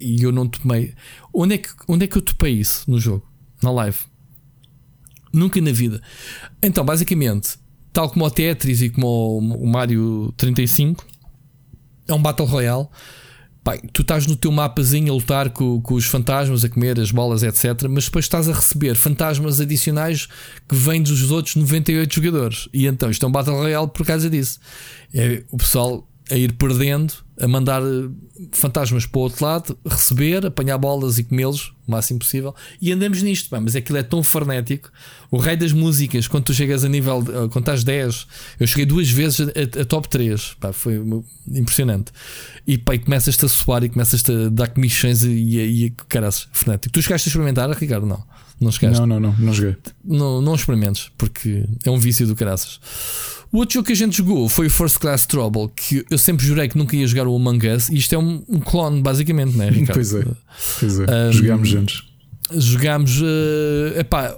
[0.00, 0.94] E eu não tomei.
[1.34, 3.26] Onde é, que, onde é que eu topei isso no jogo?
[3.60, 3.98] Na live?
[5.32, 6.00] Nunca na vida.
[6.62, 7.56] Então, basicamente,
[7.92, 11.04] tal como o Tetris e como o Mario 35,
[12.08, 12.88] é um Battle Royale.
[13.62, 17.10] Pai, tu estás no teu mapazinho a lutar com, com, os fantasmas, a comer as
[17.10, 17.88] bolas, etc.
[17.90, 20.26] Mas depois estás a receber fantasmas adicionais
[20.66, 22.68] que vêm dos outros 98 jogadores.
[22.72, 24.58] E então isto é um Battle Royale por causa disso.
[25.12, 28.08] É o pessoal a ir perdendo, a mandar eh,
[28.52, 32.54] fantasmas para o outro lado, receber, apanhar bolas e comê-los o máximo possível.
[32.80, 34.90] E andamos nisto, pá, mas aquilo é tão frenético.
[35.30, 38.26] O rei das músicas, quando tu chegas a nível, eh, quando estás 10,
[38.58, 41.00] eu cheguei duas vezes a, a top 3, pá, foi
[41.48, 42.12] impressionante.
[42.66, 46.48] E pá, e começas-te a suar e começas-te a dar comissões e, e, e caraças,
[46.52, 46.92] frenético.
[46.92, 48.06] Tu chegaste a experimentar, Ricardo?
[48.06, 48.22] Não.
[48.60, 49.00] Não chegaste?
[49.00, 49.76] Não, não, não, não joguei.
[50.04, 52.78] Não, não experimentes, porque é um vício do caraças.
[53.52, 56.46] O outro jogo que a gente jogou foi o First Class Trouble, que eu sempre
[56.46, 59.56] jurei que nunca ia jogar o Among Us, e isto é um, um clone, basicamente,
[59.56, 59.94] né, Ricardo?
[59.94, 60.24] Pois é,
[60.78, 61.28] pois é.
[61.28, 62.08] Um, jogámos juntos.
[62.52, 64.36] Jogámos, uh, epá,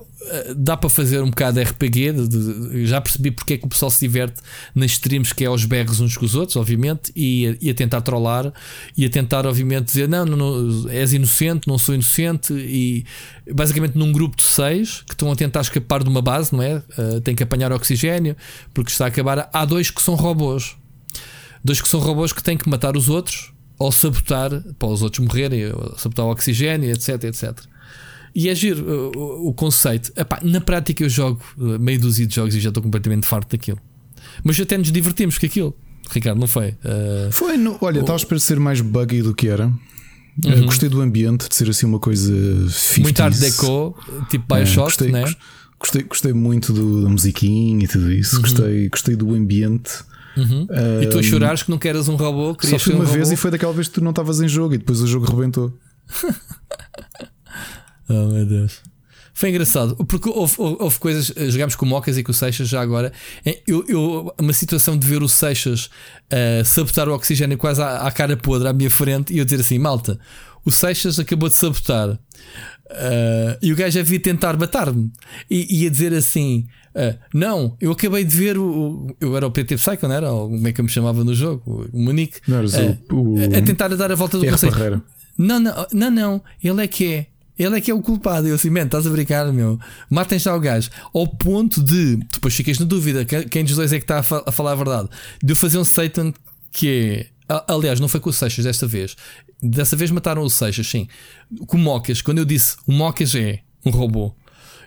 [0.57, 2.13] dá para fazer um bocado de RPG.
[2.13, 4.41] De, de, já percebi porque é que o pessoal se diverte
[4.75, 8.01] nas streams, que é aos berros uns com os outros, obviamente, e, e a tentar
[8.01, 8.53] trollar
[8.97, 12.53] e a tentar, obviamente, dizer não, não, não, és inocente, não sou inocente.
[12.53, 13.05] E
[13.53, 16.77] basicamente num grupo de seis que estão a tentar escapar de uma base, não é?
[16.77, 18.37] Uh, tem que apanhar oxigênio
[18.73, 19.49] porque está a acabar.
[19.53, 20.77] Há dois que são robôs,
[21.65, 25.25] dois que são robôs que têm que matar os outros ou sabotar para os outros
[25.27, 25.63] morrerem,
[25.97, 27.59] sabotar o oxigênio, etc, etc.
[28.35, 30.13] E é giro o, o conceito.
[30.17, 33.51] Epá, na prática eu jogo uh, meio dúzia de jogos e já estou completamente farto
[33.51, 33.79] daquilo.
[34.43, 35.77] Mas até nos divertimos com aquilo.
[36.11, 36.71] Ricardo, não foi?
[36.71, 39.67] Uh, foi, no, olha, estava a ser mais buggy do que era.
[39.67, 40.63] Uh, uhum.
[40.63, 42.33] Uh, gostei do ambiente, de ser assim uma coisa
[42.69, 43.97] 50 Muito art deco,
[44.31, 45.35] tipo Bioshock, é, gostei, né?
[45.79, 48.37] gostei, gostei muito do, da musiquinha e tudo isso.
[48.37, 48.43] Uhum.
[48.43, 49.91] Gostei, gostei do ambiente.
[50.35, 50.67] Uhum.
[51.03, 52.57] e tu a chorares que não queres um robô?
[52.63, 53.35] Só fui uma um vez robô?
[53.35, 55.79] e foi daquela vez que tu não estavas em jogo e depois o jogo rebentou.
[58.13, 58.83] Oh meu Deus.
[59.35, 61.33] Foi engraçado, porque houve, houve, houve coisas.
[61.35, 63.13] Eh, jogámos com o Mocas e com o Seixas já agora.
[63.67, 68.11] Eu, eu, uma situação de ver o Seixas uh, sabotar o oxigênio quase à, à,
[68.13, 70.19] cara podre à minha frente e eu dizer assim: malta,
[70.65, 72.11] o Seixas acabou de sabotar.
[72.11, 75.11] Uh, e o gajo havia tentar matar-me
[75.49, 79.17] e ia dizer assim: uh, Não, eu acabei de ver o.
[79.19, 80.31] Eu era o PT Psycho, não era?
[80.31, 81.89] Ou como é que eu me chamava no jogo?
[81.91, 82.39] O Monique.
[82.47, 82.63] Não,
[83.11, 85.03] o, o, a tentar dar a volta do conceito.
[85.39, 87.27] Não, não, não, não, ele é que é.
[87.59, 88.49] Ele é que é o culpado.
[88.49, 89.79] Eu assim, man, estás a brincar, meu.
[90.09, 90.91] Matem já o gajo.
[91.15, 94.43] Ao ponto de, depois ficas na dúvida, quem dos dois é que está a, fa
[94.47, 95.09] a falar a verdade.
[95.43, 96.33] De eu fazer um Satan
[96.71, 97.63] que é.
[97.69, 99.15] Aliás, não foi com o Seixas desta vez.
[99.63, 101.07] Dessa vez mataram o Seixas, sim.
[101.67, 104.35] Com o Mocas, quando eu disse o Mocas é um robô.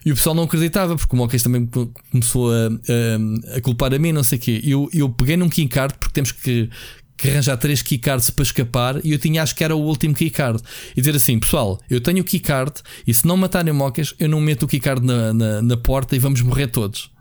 [0.04, 1.68] E o pessoal não acreditava, porque o Mocas também
[2.12, 4.62] começou a, a, a, culpar a mim, não sei o quê.
[4.64, 6.70] Eu, eu peguei num keycard, porque temos que,
[7.18, 10.62] que arranjar três keycards para escapar e eu tinha acho que era o último keycard
[10.96, 12.74] e dizer assim, pessoal, eu tenho o keycard
[13.08, 16.20] e se não matarem mocas, eu não meto o keycard na, na, na porta e
[16.20, 17.15] vamos morrer todos.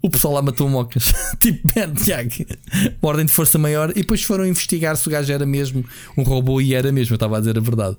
[0.00, 1.12] O pessoal lá matou mocas.
[1.40, 2.30] tipo, Ben, Tiago,
[3.00, 3.90] uma ordem de força maior.
[3.90, 5.84] E depois foram investigar se o gajo era mesmo
[6.16, 7.14] um robô e era mesmo.
[7.14, 7.96] Eu estava a dizer a verdade.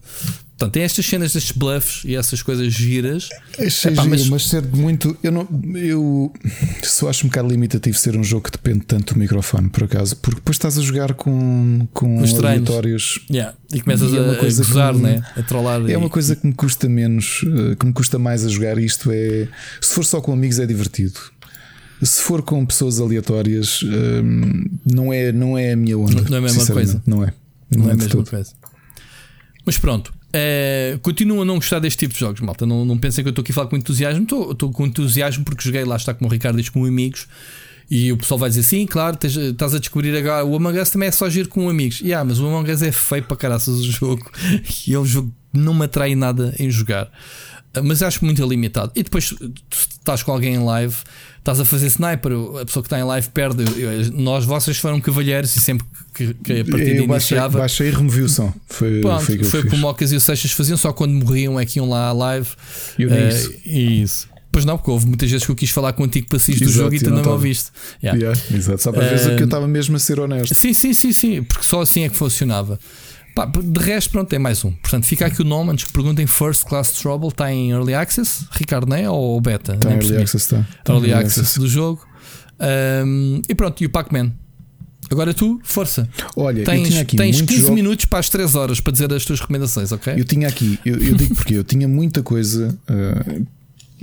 [0.58, 3.28] Portanto, tem estas cenas destes bluffs e essas coisas giras.
[3.60, 4.30] Achei Epá, giro, mas...
[4.30, 5.18] mas ser muito.
[5.24, 6.32] Eu, não, eu
[6.84, 10.16] só acho um bocado limitativo ser um jogo que depende tanto do microfone, por acaso,
[10.18, 13.56] porque depois estás a jogar com, com Os aleatórios yeah.
[13.74, 15.24] e começas e é a, coisa a gozar, né?
[15.36, 15.82] a trollar.
[15.90, 15.96] É e...
[15.96, 19.10] uma coisa que me custa menos, eh, que me custa mais a jogar isto.
[19.12, 19.48] É
[19.82, 21.20] se for só com amigos, é divertido.
[22.04, 26.22] Se for com pessoas aleatórias, hum, não, é, não é a minha onda.
[26.22, 27.04] Não, não é a mesma coisa.
[27.06, 27.34] Não é.
[27.72, 28.52] Não, não é, é a mesma coisa.
[29.66, 32.66] Mas pronto, Uh, continuo a não gostar deste tipo de jogos, malta.
[32.66, 34.24] Não, não pensem que eu estou aqui a falar com entusiasmo.
[34.24, 37.28] Estou, com entusiasmo porque joguei lá, está como o Ricardo diz, com amigos.
[37.90, 40.44] E o pessoal vai dizer sim, claro, estás a descobrir agora.
[40.44, 42.00] O Among Us também é só giro com amigos.
[42.00, 44.28] Yeah, mas o Among Us é feio para caraças o jogo.
[44.88, 47.12] E é um jogo que não me atrai nada em jogar.
[47.82, 48.92] Mas acho muito limitado.
[48.96, 50.96] E depois tu estás com alguém em live
[51.44, 53.66] estás a fazer sniper, a pessoa que está em live perde.
[54.14, 57.60] Nós, vocês foram cavalheiros e sempre que, que a partida eu iniciava.
[57.60, 58.54] Baixei, baixei e removi o som.
[58.68, 61.66] Foi, Pronto, foi, foi como o Mocas e o Seixas faziam, só quando morriam é
[61.66, 62.48] que iam lá à live.
[62.98, 63.12] E uh,
[63.66, 64.30] isso.
[64.52, 67.00] Pois não, porque houve muitas vezes que eu quis falar contigo para do jogo e
[67.00, 67.72] tu não me ouviste.
[68.02, 68.20] Yeah.
[68.20, 70.54] Yeah, exato, só para uh, ver que eu estava mesmo a ser honesto.
[70.56, 72.80] Sim, sim, sim, sim, porque só assim é que funcionava.
[73.36, 74.72] Pá, de resto, pronto, tem mais um.
[74.72, 75.72] Portanto, fica aqui o nome.
[75.72, 79.10] Antes que perguntem, First Class Trouble está em Early Access, Ricardo, não é?
[79.10, 79.74] Ou Beta?
[79.74, 80.58] Está em Early Access, está.
[80.88, 82.06] Early, early access, access do jogo.
[83.06, 84.32] Um, e pronto, e o Pac-Man.
[85.12, 86.10] Agora tu, força.
[86.36, 87.74] Olha, tens, eu tinha aqui tens 15 jogo...
[87.74, 90.14] minutos para as 3 horas para dizer as tuas recomendações, ok?
[90.18, 92.78] Eu tinha aqui, eu, eu digo porque eu tinha muita coisa.
[92.90, 93.46] Uh,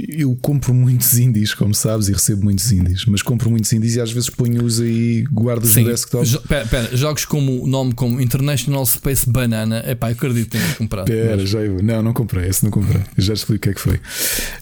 [0.09, 4.01] eu compro muitos indies, como sabes, e recebo muitos indies, mas compro muitos indies e
[4.01, 6.25] às vezes ponho-os aí, guardo-os no desktop.
[6.25, 10.59] Jo pera, pera, jogos como o nome como International Space Banana, é pá, acredito que
[10.59, 11.07] tenho comprado.
[11.07, 11.49] Pera, mas...
[11.49, 14.01] já eu, não, não comprei, esse não comprei, já explico o que é que foi.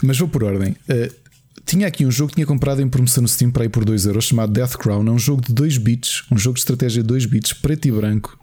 [0.02, 0.76] Mas vou por ordem.
[0.88, 1.28] Uh,
[1.64, 4.06] tinha aqui um jogo que tinha comprado em promoção no Steam para ir por 2
[4.06, 5.06] euros chamado Death Crown.
[5.06, 7.92] É um jogo de 2 bits, um jogo de estratégia de 2 bits, preto e
[7.92, 8.38] branco,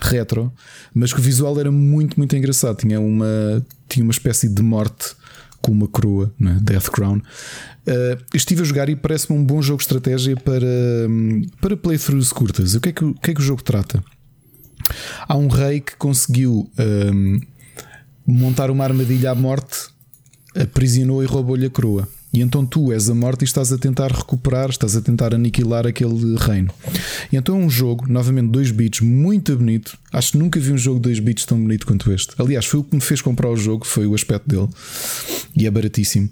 [0.00, 0.52] retro,
[0.94, 2.76] mas que o visual era muito, muito engraçado.
[2.76, 5.16] Tinha uma, tinha uma espécie de morte
[5.60, 6.58] com uma coroa, né?
[6.62, 7.18] Death Crown.
[7.18, 10.66] Uh, estive a jogar e parece-me um bom jogo de estratégia para,
[11.60, 12.74] para playthroughs curtas.
[12.74, 14.02] O que, é que, o que é que o jogo trata?
[15.28, 16.70] Há um rei que conseguiu
[17.12, 17.40] um,
[18.26, 19.88] montar uma armadilha à morte,
[20.54, 22.08] aprisionou e roubou-lhe a coroa.
[22.32, 25.86] E então tu és a morte e estás a tentar recuperar, estás a tentar aniquilar
[25.86, 26.72] aquele reino.
[27.32, 29.98] E então é um jogo, novamente 2 bits, muito bonito.
[30.12, 32.34] Acho que nunca vi um jogo de 2 bits tão bonito quanto este.
[32.38, 34.68] Aliás, foi o que me fez comprar o jogo, foi o aspecto dele.
[35.56, 36.30] E é baratíssimo.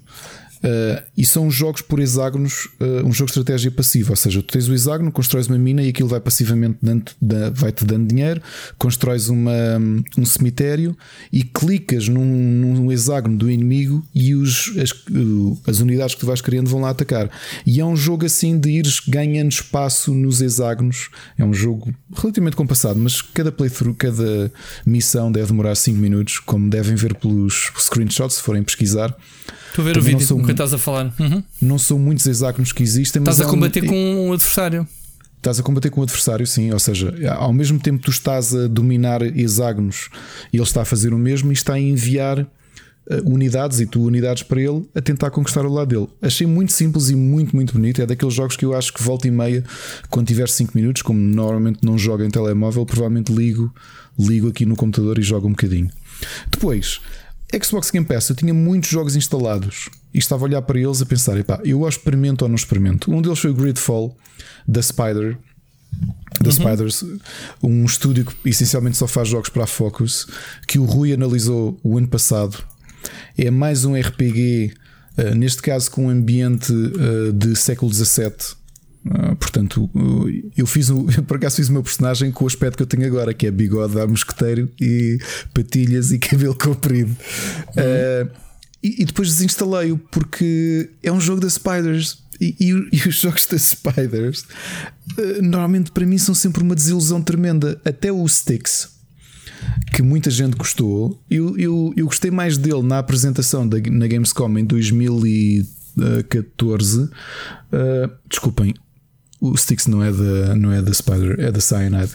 [0.59, 4.51] Uh, e são jogos por hexágonos, uh, um jogo de estratégia passiva, ou seja, tu
[4.51, 6.79] tens o hexágono, constróis uma mina e aquilo vai passivamente
[7.53, 8.41] vai-te dando dinheiro,
[8.77, 9.51] constróis uma,
[10.17, 10.97] um cemitério
[11.31, 14.93] e clicas num, num hexágono do inimigo e os, as,
[15.65, 17.29] as, unidades que tu vais criando vão lá atacar.
[17.65, 21.09] E é um jogo assim de ires ganhando espaço nos hexágonos.
[21.37, 24.51] É um jogo relativamente compassado, mas cada playthrough, cada
[24.85, 29.15] missão deve demorar 5 minutos, como devem ver pelos screenshots, se forem pesquisar.
[29.79, 31.13] Estou a ver Também o vídeo são, que estás a falar.
[31.17, 31.43] Uhum.
[31.61, 33.21] Não são muitos hexágonos que existem.
[33.21, 34.87] Estás a combater um, com um adversário.
[35.37, 36.71] Estás a combater com o adversário, sim.
[36.71, 40.09] Ou seja, ao mesmo tempo que tu estás a dominar hexágonos
[40.51, 44.03] e ele está a fazer o mesmo e está a enviar eh, unidades e tu
[44.03, 46.09] unidades para ele a tentar conquistar o lado dele.
[46.21, 48.01] Achei muito simples e muito, muito bonito.
[48.01, 49.63] É daqueles jogos que eu acho que volta e meia,
[50.09, 53.73] quando tiver 5 minutos, como normalmente não jogo em telemóvel, provavelmente ligo,
[54.19, 55.89] ligo aqui no computador e jogo um bocadinho.
[56.51, 56.99] Depois,
[57.63, 61.05] Xbox Game Pass, eu tinha muitos jogos instalados e estava a olhar para eles a
[61.05, 63.11] pensar: epá, eu experimento ou não experimento.
[63.11, 64.15] Um deles foi o Gridfall
[64.67, 65.37] da Spider.
[66.39, 66.51] Da uhum.
[66.51, 67.03] Spiders,
[67.61, 70.27] um estúdio que essencialmente só faz jogos para a Focus,
[70.67, 72.63] que o Rui analisou o ano passado.
[73.37, 74.73] É mais um RPG,
[75.17, 78.58] eh, neste caso com um ambiente uh, de século XVII,
[79.05, 79.89] Uh, portanto,
[80.57, 83.05] eu fiz o, por acaso fiz o meu personagem com o aspecto que eu tenho
[83.05, 85.17] agora, que é bigode a mosqueteiro e
[85.53, 87.15] patilhas e cabelo comprido.
[87.75, 87.83] Uhum.
[87.83, 88.29] Uh,
[88.81, 92.19] e, e, depois desinstalei-o porque é um jogo da Spiders.
[92.39, 94.45] E, e, e os jogos da Spiders
[95.41, 97.81] normalmente para mim são sempre uma desilusão tremenda.
[97.83, 98.89] Até o Sticks,
[99.93, 104.57] que muita gente gostou, eu, eu, eu gostei mais dele na apresentação da, na Gamescom
[104.57, 107.03] em 2014.
[107.03, 107.09] Uh,
[108.29, 108.73] desculpem,
[109.41, 112.11] o Styx não é da, não é da Spider, é da Cyanide,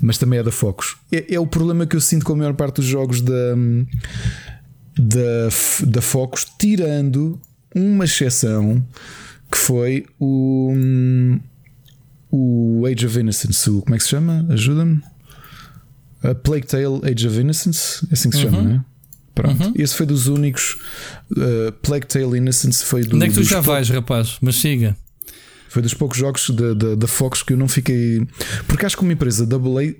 [0.00, 0.96] mas também é da Focus.
[1.10, 3.54] É, é, o problema que eu sinto com a maior parte dos jogos da,
[4.98, 5.48] da,
[5.86, 7.40] da Focus, tirando
[7.74, 8.84] uma exceção
[9.50, 10.72] que foi o,
[12.30, 13.70] o Age of Innocence.
[13.70, 14.46] O, como é que se chama?
[14.50, 15.00] Ajuda-me.
[16.22, 18.64] A Plague Tale Age of Innocence, é assim que se chama, uhum.
[18.64, 18.84] não é?
[19.34, 19.72] Pronto, uhum.
[19.76, 20.78] esse foi dos únicos.
[21.30, 23.16] Uh, Plague Tale Innocence foi do.
[23.16, 24.38] Onde é que tu já vais, rapaz?
[24.40, 24.96] Mas siga.
[25.76, 28.26] Foi dos poucos jogos da, da, da Fox que eu não fiquei.
[28.66, 29.94] Porque acho que uma empresa AA eh,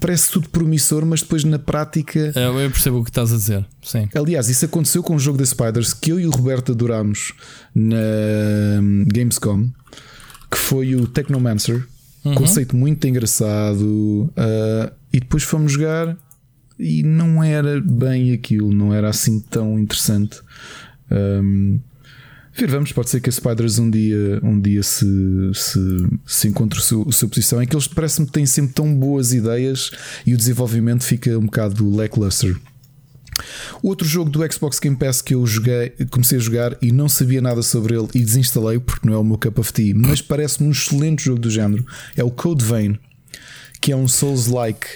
[0.00, 2.32] parece tudo promissor, mas depois na prática.
[2.34, 3.66] É, eu percebo o que estás a dizer.
[3.82, 4.08] Sim.
[4.14, 7.34] Aliás, isso aconteceu com o jogo da Spiders que eu e o Roberto adorámos
[7.74, 7.98] na
[8.80, 9.68] hum, Gamescom,
[10.50, 11.86] que foi o Technomancer.
[12.24, 12.34] Uhum.
[12.34, 13.82] Conceito muito engraçado.
[13.84, 16.16] Uh, e depois fomos jogar
[16.78, 20.40] e não era bem aquilo, não era assim tão interessante.
[21.10, 21.78] Um,
[22.66, 25.06] vamos, pode ser que a Spiders um dia, um dia se,
[25.54, 25.80] se,
[26.26, 27.60] se encontre a sua, a sua posição.
[27.60, 29.90] É que eles parece-me que têm sempre tão boas ideias
[30.26, 32.56] e o desenvolvimento fica um bocado lackluster.
[33.82, 37.40] Outro jogo do Xbox Game Pass que eu joguei, comecei a jogar e não sabia
[37.40, 40.68] nada sobre ele e desinstalei porque não é o meu cup of tea, mas parece-me
[40.68, 41.86] um excelente jogo do género.
[42.16, 42.98] É o Code Vein,
[43.80, 44.86] que é um Souls-like.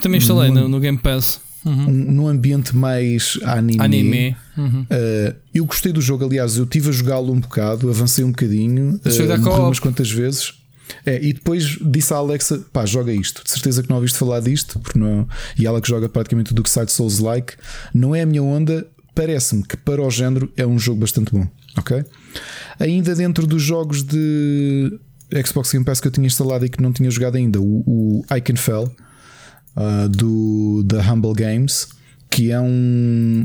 [0.00, 1.40] Também instalei no, no Game Pass.
[1.64, 1.88] Uhum.
[1.88, 3.80] Um, num ambiente mais anime.
[3.80, 4.36] anime.
[4.56, 4.82] Uhum.
[4.82, 9.00] Uh, eu gostei do jogo, aliás, eu estive a jogá-lo um bocado, avancei um bocadinho,
[9.04, 10.54] uh, umas quantas vezes.
[11.06, 13.42] É, e depois disse à Alexa: pá, joga isto.
[13.44, 15.26] De certeza que não ouviste falar disto, porque não,
[15.58, 17.54] e ela que joga praticamente tudo que sai de Souls like,
[17.94, 18.86] não é a minha onda.
[19.14, 21.46] Parece-me que para o género é um jogo bastante bom.
[21.76, 22.02] Ok?
[22.78, 24.98] Ainda dentro dos jogos de
[25.46, 28.24] Xbox Game Pass que eu tinha instalado e que não tinha jogado ainda, o, o
[28.34, 28.94] I Can Fell
[29.76, 31.88] uh, do da Humble Games,
[32.30, 33.44] que é um,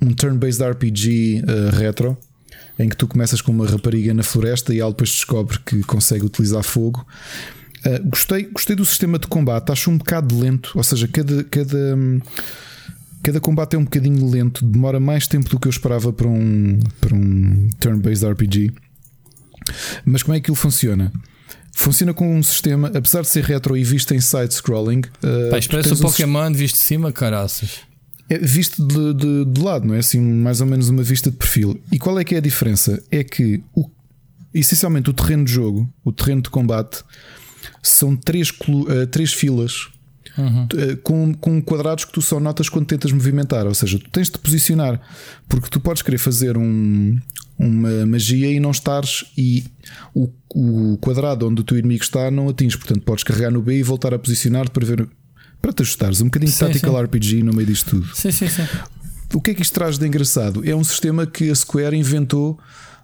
[0.00, 2.16] um turn-based RPG uh, retro
[2.78, 6.24] em que tu começas com uma rapariga na floresta e ela depois descobre que consegue
[6.24, 7.06] utilizar fogo.
[7.86, 11.96] Uh, gostei, gostei do sistema de combate, acho um bocado lento, ou seja, cada, cada,
[13.22, 16.80] cada combate é um bocadinho lento, demora mais tempo do que eu esperava para um,
[17.00, 18.72] para um turn-based RPG.
[20.04, 21.12] Mas como é que ele funciona?
[21.74, 25.00] Funciona com um sistema, apesar de ser retro e visto em side-scrolling.
[25.00, 27.80] Uh, Pá, parece um Pokémon visto de cima, caraças.
[28.30, 29.98] É visto de, de, de, lado, não é?
[29.98, 31.80] Assim, mais ou menos uma vista de perfil.
[31.92, 33.02] E qual é que é a diferença?
[33.10, 33.90] É que o,
[34.54, 37.02] essencialmente o terreno de jogo, o terreno de combate,
[37.82, 39.88] são três, uh, três filas
[40.36, 40.64] uhum.
[40.64, 43.66] uh, com, com quadrados que tu só notas quando tentas movimentar.
[43.66, 45.00] Ou seja, tu tens de posicionar,
[45.48, 47.18] porque tu podes querer fazer um,
[47.58, 49.64] uma magia e não estares e
[50.14, 52.76] o, o quadrado onde o teu inimigo está não atinges.
[52.76, 55.08] Portanto, podes carregar no B e voltar a posicionar para ver
[55.60, 56.20] para te ajustares.
[56.20, 57.02] Um bocadinho de tactical sim.
[57.04, 58.14] RPG no meio disto tudo.
[58.14, 58.66] Sim, sim, sim.
[59.32, 60.62] O que é que isto traz de engraçado?
[60.68, 62.58] É um sistema que a Square inventou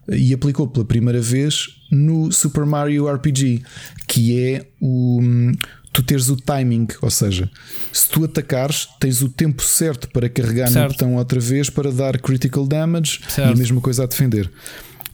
[0.09, 3.62] e aplicou pela primeira vez no Super Mario RPG,
[4.07, 5.20] que é o
[5.92, 7.50] tu teres o timing, ou seja,
[7.92, 10.82] se tu atacares, tens o tempo certo para carregar certo.
[10.82, 13.50] no botão outra vez para dar critical damage certo.
[13.50, 14.50] e a mesma coisa a defender.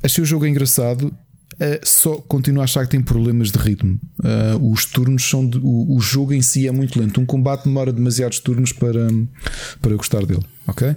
[0.02, 1.12] Achei o jogo engraçado,
[1.56, 3.98] Uh, só continuo a achar que tem problemas de ritmo.
[4.18, 5.48] Uh, os turnos são.
[5.48, 7.18] De, o, o, jogo em si é muito lento.
[7.18, 9.08] Um combate demora demasiados turnos para,
[9.80, 10.44] para eu gostar dele.
[10.66, 10.94] Ok?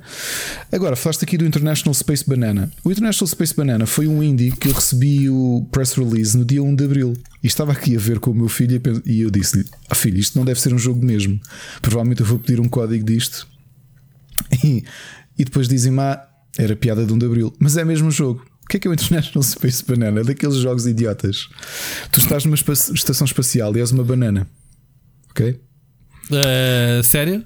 [0.70, 2.70] Agora, falaste aqui do International Space Banana.
[2.84, 6.62] O International Space Banana foi um indie que eu recebi o press release no dia
[6.62, 7.14] 1 de abril.
[7.42, 10.38] E estava aqui a ver com o meu filho e eu disse-lhe: Ah, filho, isto
[10.38, 11.40] não deve ser um jogo mesmo.
[11.82, 13.48] Provavelmente eu vou pedir um código disto.
[14.64, 14.84] E,
[15.38, 17.54] e depois dizem-me: Ah, era piada de 1 de abril.
[17.60, 20.24] Mas é mesmo um jogo que é que é o International Space Banana?
[20.24, 21.50] Daqueles jogos idiotas.
[22.12, 24.48] Tu estás numa estação espacial e és uma banana.
[25.32, 25.60] Ok?
[26.30, 27.44] Uh, sério?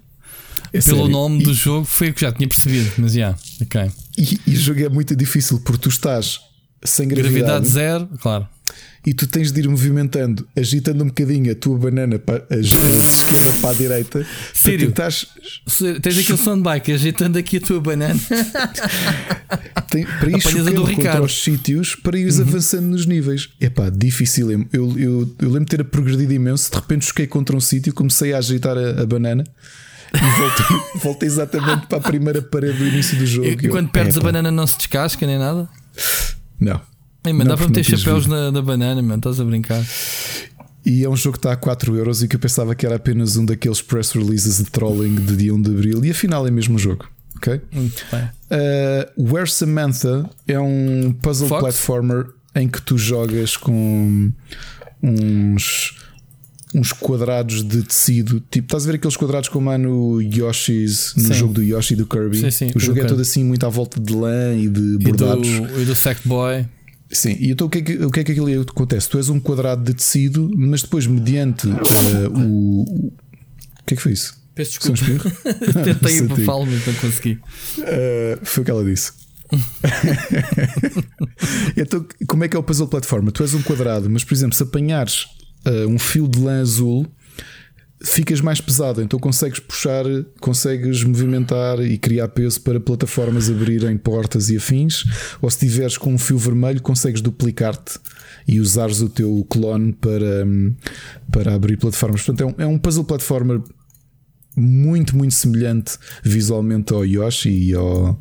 [0.73, 1.07] É Pelo sério.
[1.07, 1.45] nome e...
[1.45, 3.91] do jogo foi o que já tinha percebido, mas já, yeah, ok.
[4.17, 6.39] E, e o jogo é muito difícil porque tu estás
[6.83, 7.39] sem gravidade.
[7.39, 8.47] Gravidade zero, claro
[9.05, 13.59] e tu tens de ir movimentando, agitando um bocadinho a tua banana para a esquerda
[13.59, 14.25] para a direita.
[14.53, 14.89] Sério?
[14.89, 15.27] Estás...
[16.01, 18.19] Tens aquele som de bike agitando aqui a tua banana.
[19.89, 22.47] Tem, para ir chocando contra os sítios para ires uhum.
[22.47, 23.49] avançando nos níveis.
[23.59, 24.51] É pá, difícil.
[24.51, 26.71] Eu, eu, eu, lembro de ter progredido imenso.
[26.71, 29.43] De repente choquei contra um sítio, comecei a agitar a, a banana.
[30.13, 30.65] E voltei,
[31.01, 33.47] voltei, exatamente para a primeira parede do início do jogo.
[33.47, 35.67] E, quando perdes a banana não se descasca nem nada?
[36.59, 36.92] Não.
[37.25, 39.83] Ei, man, dá para meter chapéus na, na, banana, mano, estás a brincar.
[40.85, 42.95] E é um jogo que está a 4€ euros e que eu pensava que era
[42.95, 46.51] apenas um daqueles press releases de trolling de dia 1 de Abril e afinal é
[46.51, 47.07] mesmo um jogo.
[47.37, 47.61] Ok?
[47.71, 48.23] Muito bem.
[48.23, 51.61] Uh, Where Samantha é um puzzle Fox?
[51.61, 54.31] platformer em que tu jogas com
[55.01, 55.95] uns
[56.75, 61.27] uns quadrados de tecido, tipo, estás a ver aqueles quadrados como há no Yoshi's, no
[61.27, 61.33] sim.
[61.35, 62.39] jogo do Yoshi e do Kirby.
[62.39, 65.47] Sim, sim, o jogo é todo assim, muito à volta de lã e de bordados.
[65.47, 66.65] E do, e do Sackboy.
[67.13, 69.07] Sim, e então o que, é que, o que é que aquilo acontece?
[69.07, 71.77] Tu és um quadrado de tecido, mas depois, mediante uh,
[72.35, 72.81] o.
[72.81, 74.41] O que é que foi isso?
[74.55, 75.29] Peço desculpa.
[75.83, 77.39] Tentei ir para falo, mas não consegui.
[77.79, 79.11] Uh, foi o que ela disse.
[81.77, 83.31] então, como é que é o puzzle plataforma?
[83.31, 85.25] Tu és um quadrado, mas por exemplo, se apanhares
[85.65, 87.05] uh, um fio de lã azul,
[88.03, 90.03] ficas mais pesado, então consegues puxar,
[90.41, 95.05] consegues movimentar e criar peso para plataformas abrirem portas e afins,
[95.41, 97.97] ou se tiveres com um fio vermelho, consegues duplicar-te
[98.45, 100.45] e usares o teu clone para,
[101.31, 102.21] para abrir plataformas.
[102.23, 103.61] Portanto, é um, é um puzzle platformer
[104.55, 108.19] muito, muito semelhante visualmente ao Yoshi e ao,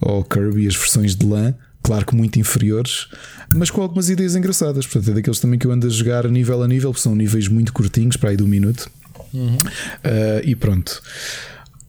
[0.00, 1.54] ao Kirby, as versões de lã.
[1.82, 3.06] Claro que muito inferiores,
[3.54, 4.86] mas com algumas ideias engraçadas.
[4.86, 7.48] Portanto, é daqueles também que eu ando a jogar nível a nível, porque são níveis
[7.48, 8.90] muito curtinhos, para aí um minuto.
[9.32, 9.56] Uhum.
[9.56, 11.02] Uh, e pronto.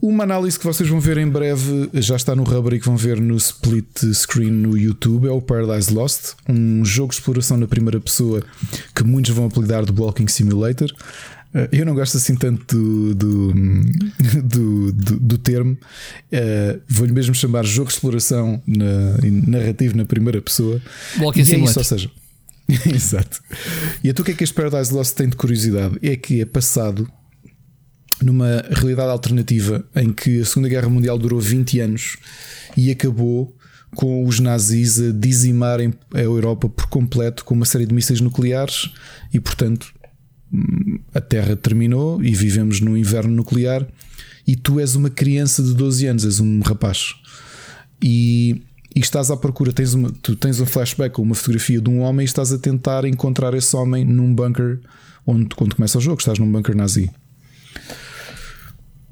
[0.01, 2.97] Uma análise que vocês vão ver em breve já está no Rubber e que vão
[2.97, 7.67] ver no split screen no YouTube é o Paradise Lost, um jogo de exploração na
[7.67, 8.43] primeira pessoa
[8.95, 10.91] que muitos vão apelidar de Walking Simulator.
[11.53, 13.53] Uh, eu não gosto assim tanto do, do,
[14.43, 20.41] do, do, do termo, uh, vou-lhe mesmo chamar jogo de exploração na, narrativo na primeira
[20.41, 20.81] pessoa.
[21.19, 21.67] Walking Simulator.
[21.67, 22.11] É isso, ou seja,
[22.91, 23.41] Exato.
[24.03, 25.97] E então o que é que este Paradise Lost tem de curiosidade?
[26.01, 27.07] É que é passado
[28.25, 32.17] numa realidade alternativa em que a Segunda Guerra Mundial durou 20 anos
[32.77, 33.55] e acabou
[33.95, 38.89] com os nazis a dizimarem a Europa por completo com uma série de mísseis nucleares
[39.33, 39.93] e, portanto,
[41.13, 43.85] a Terra terminou e vivemos no inverno nuclear.
[44.47, 47.15] E tu és uma criança de 12 anos, és um rapaz.
[48.01, 48.61] E,
[48.95, 51.99] e estás à procura, tens uma, tu tens um flashback ou uma fotografia de um
[51.99, 54.79] homem e estás a tentar encontrar esse homem num bunker
[55.25, 57.11] onde quando começa o jogo, estás num bunker nazi.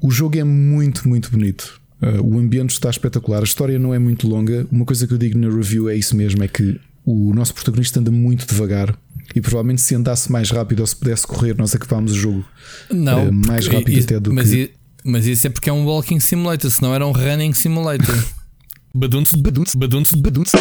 [0.00, 1.80] O jogo é muito, muito bonito.
[2.00, 3.40] Uh, o ambiente está espetacular.
[3.40, 4.66] A história não é muito longa.
[4.72, 8.00] Uma coisa que eu digo na review é isso mesmo: é que o nosso protagonista
[8.00, 8.96] anda muito devagar.
[9.34, 12.44] E provavelmente se andasse mais rápido ou se pudesse correr, nós acabámos o jogo
[12.90, 14.72] não, uh, mais rápido isso, até do mas que.
[15.04, 18.24] mas isso é porque é um walking simulator, senão era um running simulator.
[18.92, 20.56] badunce, badunce, badunce, badunce.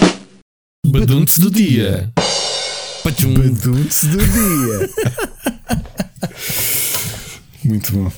[0.85, 2.11] Badunce do dia.
[3.03, 4.90] Badunce do dia.
[7.66, 8.11] muito bom.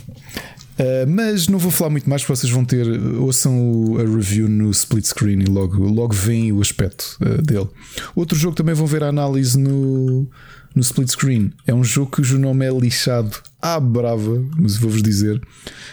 [0.80, 2.88] Uh, mas não vou falar muito mais, porque vocês vão ter.
[3.18, 7.68] Ouçam a review no split screen e logo, logo veem o aspecto uh, dele.
[8.16, 10.28] Outro jogo também vão ver a análise no,
[10.74, 11.52] no split screen.
[11.68, 15.42] É um jogo cujo nome é lixado à brava, mas vou-vos dizer.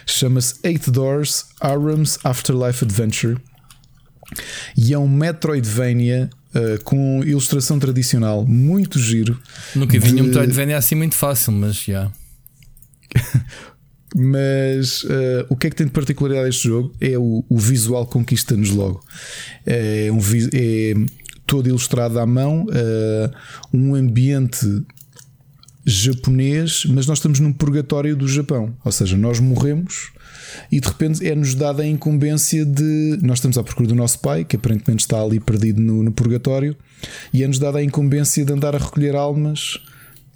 [0.06, 3.36] Chama-se Eight Doors Arams Afterlife Adventure.
[4.76, 9.38] E é um Metroidvania Uh, com ilustração tradicional, muito giro.
[9.76, 10.14] Nunca vi de...
[10.14, 12.10] nenhum Metroidvania assim muito fácil, mas já.
[14.16, 16.94] Mas uh, o que é que tem de particularidade este jogo?
[17.00, 19.00] É o, o visual conquista-nos logo.
[19.66, 20.18] É, um,
[20.52, 20.94] é
[21.46, 24.66] todo ilustrado à mão, uh, um ambiente
[25.84, 28.74] japonês, mas nós estamos num purgatório do Japão.
[28.84, 30.10] Ou seja, nós morremos
[30.70, 33.18] e de repente é-nos dada a incumbência de.
[33.22, 36.76] Nós estamos à procura do nosso pai, que aparentemente está ali perdido no, no purgatório,
[37.32, 39.78] e é-nos dada a incumbência de andar a recolher almas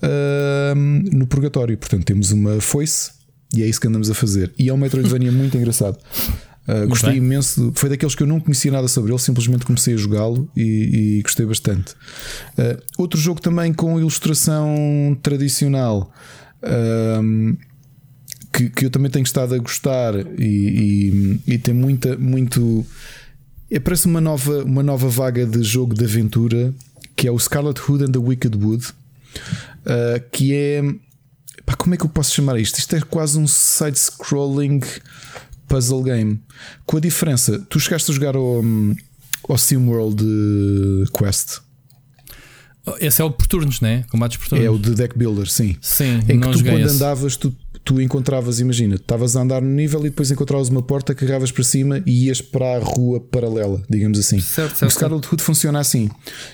[0.03, 1.77] uh, no purgatório.
[1.77, 3.22] Portanto, temos uma foice
[3.55, 4.53] e é isso que andamos a fazer.
[4.59, 5.99] E é um Metroidvania muito engraçado.
[6.67, 7.19] Uh, gostei bem.
[7.19, 7.73] imenso.
[7.75, 11.23] Foi daqueles que eu não conhecia nada sobre ele, simplesmente comecei a jogá-lo e, e,
[11.23, 11.93] gostei bastante.
[12.57, 16.13] Uh, outro jogo também com ilustração tradicional.
[16.63, 17.57] Uh,
[18.53, 22.87] que, que, eu também tenho estado a gostar e, e, e tem muita, muito.
[23.71, 26.73] É, parece uma nova, uma nova vaga de jogo de aventura
[27.17, 28.87] que é o Scarlet Hood and the Wicked Wood,
[30.33, 30.83] que é
[31.73, 32.79] Pá, como é que eu posso chamar isto?
[32.79, 34.81] Isto é quase um side-scrolling
[35.67, 36.39] puzzle game.
[36.85, 38.63] Com a diferença, tu chegaste a jogar ao,
[39.49, 40.23] ao SimWorld
[41.17, 41.61] Quest.
[43.01, 44.05] Esse é o por turnos, né?
[44.11, 44.67] Combates por turnos.
[44.67, 45.77] É o de deck builder, sim.
[45.81, 46.97] Sim, em que tu quando esse.
[46.97, 51.15] andavas, tu tu encontravas, imagina, estavas a andar no nível e depois encontravas uma porta,
[51.15, 54.41] carregavas para cima e ias para a rua paralela, digamos assim.
[54.41, 54.91] Certo, certo.
[54.91, 56.09] O Scarlet Hood funciona assim.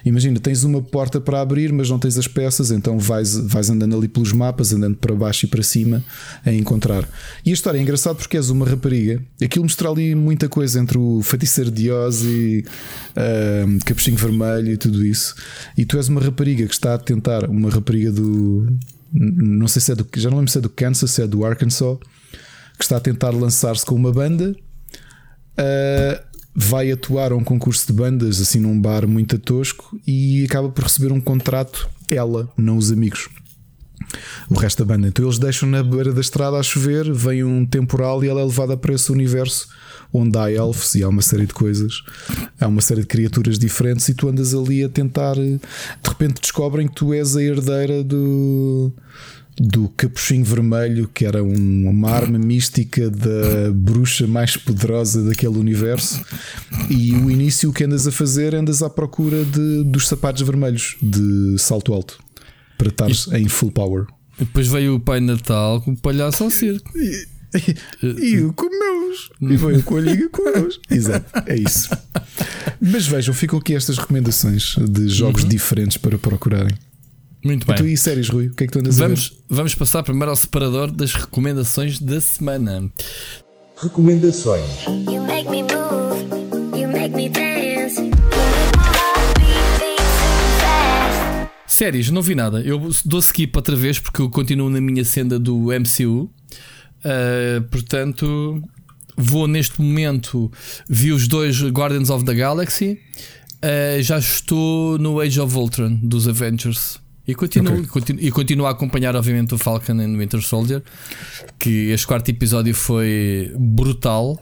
[0.05, 3.97] Imagina, tens uma porta para abrir, mas não tens as peças, então vais, vais andando
[3.97, 6.03] ali pelos mapas, andando para baixo e para cima
[6.45, 7.07] a encontrar.
[7.45, 9.23] E a história é engraçada porque és uma rapariga.
[9.43, 12.65] Aquilo mostra ali muita coisa entre o feiticeiro de Oz e
[13.17, 15.35] uh, capuchinho vermelho e tudo isso.
[15.77, 18.67] E tu és uma rapariga que está a tentar, uma rapariga do
[19.13, 21.45] não sei se é do já não lembro se é do Kansas, se é do
[21.45, 21.99] Arkansas,
[22.77, 24.55] que está a tentar lançar-se com uma banda.
[25.59, 30.69] Uh, vai atuar a um concurso de bandas assim num bar muito tosco e acaba
[30.69, 33.29] por receber um contrato ela, não os amigos.
[34.49, 35.09] O resto da banda.
[35.09, 38.45] Então eles deixam na beira da estrada a chover, vem um temporal e ela é
[38.45, 39.69] levada para esse universo
[40.13, 42.03] onde há elfos e há uma série de coisas,
[42.61, 45.35] há uma série de criaturas diferentes e tu andas ali a tentar.
[45.35, 45.61] De
[46.05, 48.93] repente descobrem que tu és a herdeira do.
[49.61, 56.25] Do capuchinho vermelho, que era um, uma arma mística da bruxa mais poderosa daquele universo,
[56.89, 61.57] e o início que andas a fazer, andas à procura de, dos sapatos vermelhos de
[61.59, 62.21] salto alto
[62.79, 64.07] para estares em full power.
[64.39, 66.93] Depois veio o Pai Natal com o palhaço ao circo.
[68.03, 69.31] E, e comemos.
[69.41, 70.79] E veio o coelhinho comemos.
[70.91, 71.89] Exato, é isso.
[72.81, 75.49] Mas vejam, ficam aqui estas recomendações de jogos Uhum.
[75.49, 76.77] diferentes para procurarem.
[77.45, 77.93] Muito Tu bem.
[77.93, 78.49] e séries, Rui?
[78.49, 79.15] O que é que tu andas a ver?
[79.15, 82.91] Vamos, vamos passar primeiro ao separador das recomendações da semana.
[83.81, 84.65] Recomendações.
[84.87, 88.11] You make me move, you make me dance.
[91.67, 92.61] Séries, não vi nada.
[92.61, 96.29] Eu dou skip outra vez porque eu continuo na minha senda do MCU.
[97.05, 98.63] Uh, portanto,
[99.17, 100.51] vou neste momento.
[100.89, 102.99] Vi os dois Guardians of the Galaxy.
[103.65, 106.99] Uh, já estou no Age of Ultron dos Avengers.
[107.27, 107.87] E continuo, Ok.
[107.89, 110.83] continuo- e continuo a acompanhar, obviamente, o Falcon and Winter Soldier.
[111.59, 114.39] Que este quarto episódio foi brutal,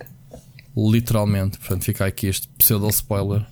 [0.76, 1.58] literalmente.
[1.58, 3.44] Portanto, fica aqui este pseudo spoiler.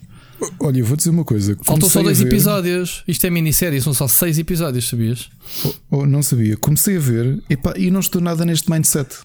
[0.61, 1.57] Olha, eu vou dizer uma coisa.
[1.63, 3.03] Faltam só dois ver- episódios.
[3.07, 5.29] Isto é minissérie, são só seis episódios, sabias?
[5.65, 6.57] Oh, oh, não sabia.
[6.57, 9.17] Comecei a ver epá, e não estou nada neste mindset.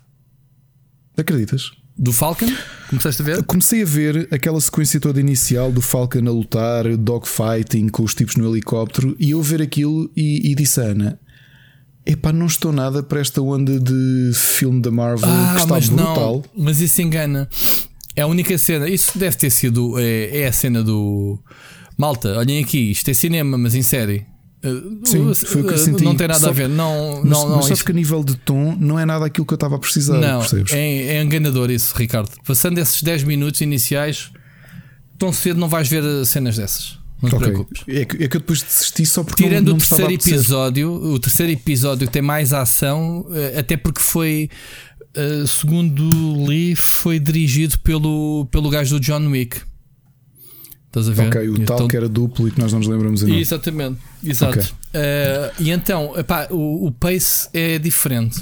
[1.17, 1.71] Acreditas?
[1.97, 2.47] Do Falcon?
[2.89, 3.43] Começaste a ver?
[3.43, 8.37] Comecei a ver aquela sequência toda inicial do Falcon a lutar, dogfighting com os tipos
[8.37, 11.19] no helicóptero e eu ver aquilo e, e disse a Ana:
[12.05, 16.43] Epá, não estou nada para esta onda de filme da Marvel que está brutal.
[16.55, 17.49] não, mas isso engana.
[18.19, 18.89] É a única cena.
[18.89, 19.97] Isso deve ter sido.
[19.97, 21.39] É, é a cena do.
[21.97, 24.25] Malta, olhem aqui, isto é cinema, mas em série.
[24.61, 26.03] Uh, Sim, uh, foi o que eu uh, senti.
[26.03, 26.67] Não tem nada Só a ver.
[26.67, 27.55] Não, Mas, não, não.
[27.55, 29.79] mas sabes que a nível de tom não é nada aquilo que eu estava a
[29.79, 30.73] precisar, não percebes?
[30.73, 32.29] é, é enganador isso, Ricardo.
[32.45, 34.31] Passando esses 10 minutos iniciais,
[35.17, 36.99] tão cedo não vais ver cenas dessas.
[37.21, 37.47] Não te Ok.
[37.47, 37.83] preocupes.
[37.87, 40.91] É que, é que eu depois desisti só porque Tirando não, não o terceiro episódio,
[40.91, 44.49] o terceiro episódio tem mais ação, eh, até porque foi,
[45.15, 46.09] eh, segundo
[46.47, 49.61] li, foi dirigido pelo, pelo gajo do John Wick.
[50.87, 51.27] Estás a ver?
[51.27, 53.35] Ok, o tal Então- que era duplo e que nós não nos lembramos ainda.
[53.37, 54.57] Exatamente, exato.
[54.59, 54.69] Ok.
[54.93, 58.41] Eh, e então, epá, o, o pace é diferente.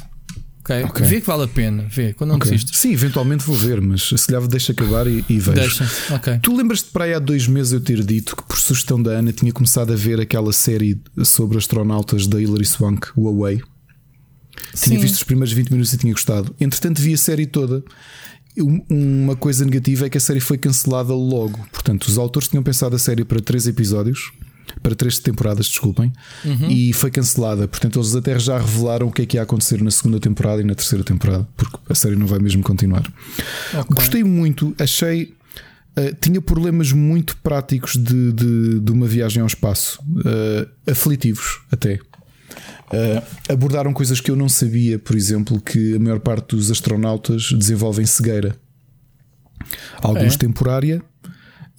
[0.62, 0.84] ok?
[0.84, 1.06] Ok.
[1.06, 2.50] Vê que vale a pena, vê, quando não Ok.
[2.50, 2.80] desistes.
[2.80, 5.52] Sim, eventualmente vou ver, mas se calhar deixa acabar e, e vejo.
[5.60, 6.40] Deixa, ok.
[6.42, 9.34] Tu lembras-te para aí há dois meses eu ter dito que, por sugestão da Ana,
[9.34, 13.62] tinha começado a ver aquela série sobre astronautas da Hilary Swank, o Away?
[14.76, 15.02] Tinha Sim.
[15.02, 16.56] visto os primeiros 20 minutos e tinha gostado.
[16.60, 17.84] Entretanto, vi a série toda.
[18.58, 18.82] Um-
[19.24, 21.60] Uma coisa negativa é que a série foi cancelada logo.
[21.72, 24.32] Portanto, os autores tinham pensado a série para três episódios,
[24.82, 26.12] para três temporadas, desculpem,
[26.44, 26.70] Uhum.
[26.72, 27.68] e foi cancelada.
[27.68, 30.66] Portanto, eles até já revelaram o que é que ia acontecer na segunda temporada e
[30.66, 33.06] na terceira temporada, porque a série não vai mesmo continuar.
[33.74, 33.96] Ok.
[33.96, 35.36] Gostei muito, achei.
[35.96, 42.00] eh, tinha problemas muito práticos de, de, de uma viagem ao espaço, eh, aflitivos até.
[42.92, 47.52] Eh, abordaram coisas que eu não sabia, por exemplo, que a maior parte dos astronautas
[47.52, 48.56] desenvolvem cegueira,
[50.02, 50.38] alguns É?
[50.38, 51.02] temporária.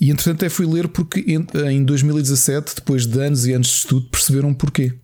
[0.00, 3.72] E entretanto, até fui ler porque em, em 2017, depois de anos e anos de
[3.74, 4.94] estudo, perceberam porquê.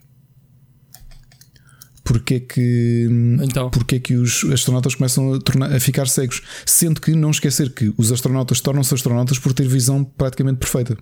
[2.05, 3.09] Porque é que,
[3.43, 3.71] Então.
[3.71, 6.43] porque é que os astronautas começam a, tornar, a ficar cegos?
[6.67, 10.99] Sendo que não esquecer que os astronautas tornam-se astronautas por ter visão praticamente perfeita.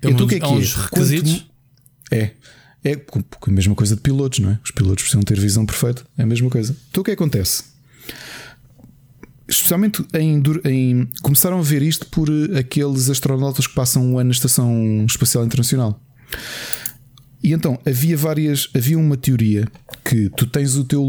[0.00, 0.48] É então o que é que é?
[0.48, 1.32] requisitos.
[1.32, 1.46] Quanto-
[2.12, 2.30] é.
[2.84, 4.58] É a mesma coisa de pilotos, não é?
[4.64, 6.02] Os pilotos precisam ter visão perfeita.
[6.16, 6.76] É a mesma coisa.
[6.90, 7.64] Então o que é acontece?
[9.48, 14.28] Especialmente em, em- Começaram a ver isto por eh, aqueles astronautas que passam um ano
[14.28, 16.00] na Estação Espacial Internacional.
[17.42, 18.68] E então havia várias.
[18.74, 19.66] Havia uma teoria
[20.04, 21.02] que tu tens o teu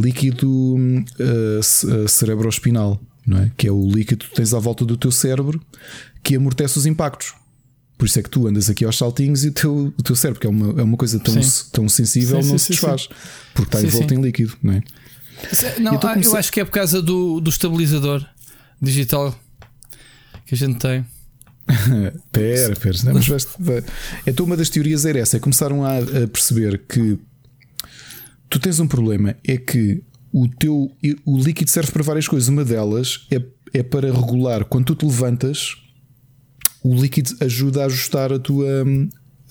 [0.00, 3.52] líquido uh, ce- cerebroespinal, não é?
[3.56, 5.60] Que é o líquido que tens à volta do teu cérebro
[6.22, 7.34] que amortece os impactos.
[7.98, 10.40] Por isso é que tu andas aqui aos saltinhos e o teu, o teu cérebro,
[10.40, 11.64] que é uma, é uma coisa tão, Sim.
[11.72, 13.08] tão sensível, Sim, não sim, se desfaz.
[13.54, 14.82] Porque está envolto em líquido, não é?
[15.80, 18.24] Não, Então ah, comecei- eu acho que é por causa do, do estabilizador
[18.80, 19.38] digital
[20.46, 21.04] que a gente tem.
[22.32, 22.98] Pera, pera.
[23.04, 23.84] Não, mas vais- vai-
[24.26, 27.18] Então, uma das teorias era essa: é começaram a, a perceber que
[28.48, 30.90] tu tens um problema, é que o teu
[31.24, 32.48] o líquido serve para várias coisas.
[32.48, 33.40] Uma delas é,
[33.78, 35.76] é para regular quando tu te levantas,
[36.82, 38.66] o líquido ajuda a ajustar a tua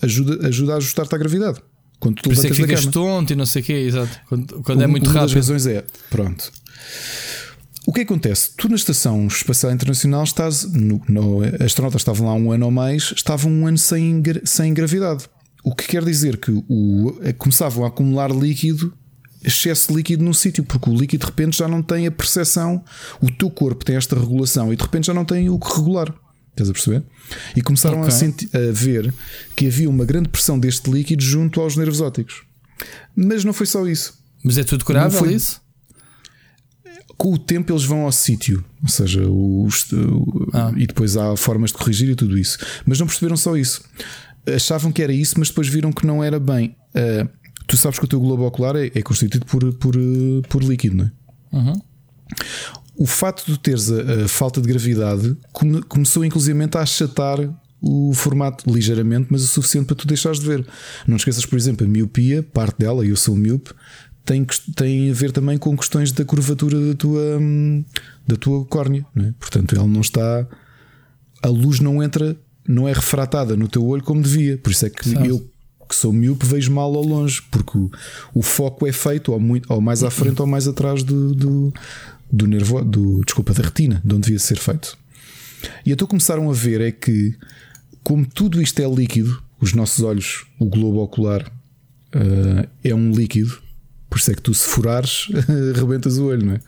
[0.00, 1.60] ajuda, ajuda a ajustar-te à gravidade.
[1.98, 4.20] Quando tu Por isso é que ficas tonto e não sei o quê, exato.
[4.28, 5.36] Quando, quando é Um- muito uma das rápido.
[5.36, 6.50] razões é, pronto.
[7.86, 8.50] O que acontece?
[8.56, 10.64] Tu na Estação Espacial Internacional estás.
[10.72, 15.24] No, no, astronautas estavam lá um ano ou mais, estavam um ano sem, sem gravidade.
[15.64, 18.92] O que quer dizer que o, eh, começavam a acumular líquido,
[19.44, 22.84] excesso de líquido num sítio, porque o líquido de repente já não tem a percepção,
[23.20, 26.12] o teu corpo tem esta regulação e de repente já não tem o que regular.
[26.52, 27.02] Estás a perceber?
[27.56, 28.10] E começaram a, Ok.
[28.12, 29.12] senti- a ver
[29.56, 32.42] que havia uma grande pressão deste líquido junto aos nervos ópticos.
[33.16, 34.14] Mas não foi só isso.
[34.44, 35.60] Mas é tudo curável foi- isso?
[37.16, 40.72] com o tempo eles vão ao sítio, ou seja, os- o- Ah.
[40.76, 42.58] e depois há formas de corrigir e tudo isso.
[42.84, 43.82] Mas não perceberam só isso.
[44.44, 46.74] Achavam que era isso, mas depois viram que não era bem.
[46.94, 47.28] Ah,
[47.68, 49.94] tu sabes que o teu globo ocular é, é constituído por, por,
[50.48, 51.12] por líquido, não é?
[51.56, 51.80] Uhum.
[53.02, 57.38] O facto de teres a, a falta de gravidade come- começou inclusivamente a achatar
[57.80, 60.64] o formato ligeiramente, mas o suficiente para tu deixares de ver.
[61.06, 63.70] Não esqueças, por exemplo, a miopia, parte dela, e eu sou miúpe,
[64.24, 67.84] tem, tem a ver também com questões da curvatura da tua, hum,
[68.24, 69.04] da tua córnea.
[69.16, 69.32] é?
[69.40, 70.46] Portanto, ele não está.
[71.42, 72.36] A luz não entra,
[72.68, 74.56] não é refratada no teu olho como devia.
[74.58, 75.24] Por isso é que Certo.
[75.26, 75.44] eu,
[75.88, 77.90] que sou miúpe, vejo mal ao longe, porque o,
[78.32, 81.74] o foco é feito ou, muito, ou mais à frente ou mais atrás do, do,
[82.32, 84.96] do nervo, do, desculpa, da retina, de onde devia ser feito.
[85.84, 87.36] E então começaram a ver é que,
[88.02, 91.52] como tudo isto é líquido, os nossos olhos, o globo ocular
[92.12, 93.60] ah, é um líquido,
[94.08, 95.28] por isso é que tu se furares,
[95.76, 96.60] rebentas o olho, não é?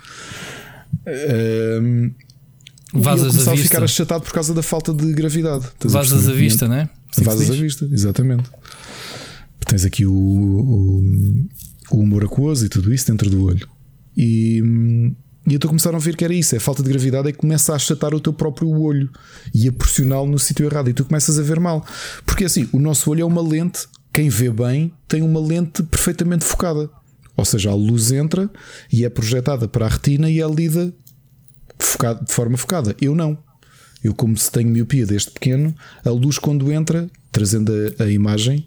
[2.94, 5.66] E Vazas a a ficar achatado por causa da falta de gravidade.
[5.84, 6.38] Vazas a perceber?
[6.38, 6.88] vista, né?
[7.10, 8.44] Assim que Vazas à vista, exatamente.
[9.66, 11.02] Tens aqui o, o,
[11.90, 13.68] o humor aquoso e tudo isso dentro do olho.
[14.16, 14.62] E,
[15.46, 17.72] e então começaram a ver que era isso: é falta de gravidade é que começa
[17.72, 19.10] a achatar o teu próprio olho
[19.54, 20.88] e a pressioná-lo no sítio errado.
[20.88, 21.84] E tu começas a ver mal.
[22.24, 26.44] Porque assim, o nosso olho é uma lente, quem vê bem tem uma lente perfeitamente
[26.44, 26.88] focada.
[27.36, 28.48] Ou seja, a luz entra
[28.92, 30.94] e é projetada para a retina e é lida
[31.78, 32.96] focado, de forma focada.
[33.00, 33.36] Eu não.
[34.02, 35.74] Eu, como se tenho miopia desde pequeno,
[36.04, 38.66] a luz, quando entra, trazendo a, a imagem,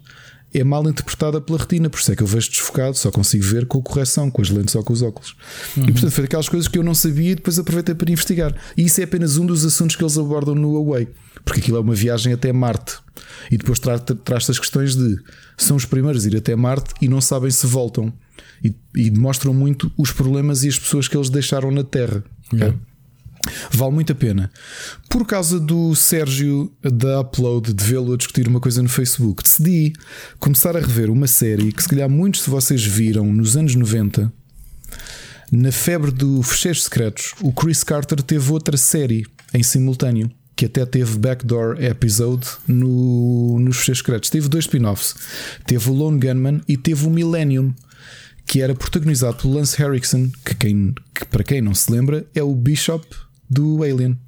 [0.54, 1.90] é mal interpretada pela retina.
[1.90, 4.74] Por isso é que eu vejo desfocado, só consigo ver com correção, com as lentes
[4.74, 5.36] ou com os óculos.
[5.76, 8.54] E portanto, foi daquelas coisas que eu não sabia e depois aproveitei para investigar.
[8.76, 11.08] E isso é apenas um dos assuntos que eles abordam no Away,
[11.44, 12.94] porque aquilo é uma viagem até Marte.
[13.50, 15.16] E depois tra- tra- traz-te as questões de
[15.56, 18.12] são os primeiros a ir até Marte e não sabem se voltam.
[18.64, 22.24] E, e demonstram muito os problemas e as pessoas que eles deixaram na Terra.
[22.52, 22.74] ok?
[23.70, 24.50] Vale muito a pena.
[25.08, 29.92] Por causa do Sérgio da Upload de vê-lo a discutir uma coisa no Facebook, decidi
[30.38, 34.32] começar a rever uma série que se calhar muitos de vocês viram nos anos 90.
[35.50, 40.84] Na febre do Fecheiros Secretos, o Chris Carter teve outra série em simultâneo, que até
[40.84, 44.30] teve backdoor episode no, nos Fecheiros Secretos.
[44.30, 45.14] Teve dois spin-offs.
[45.64, 47.72] Teve o Lone Gunman e teve o Millennium,
[48.44, 52.42] que era protagonizado por Lance Henriksen, que, quem, que para quem não se lembra é
[52.42, 53.06] o Bishop
[53.48, 54.18] do Alien.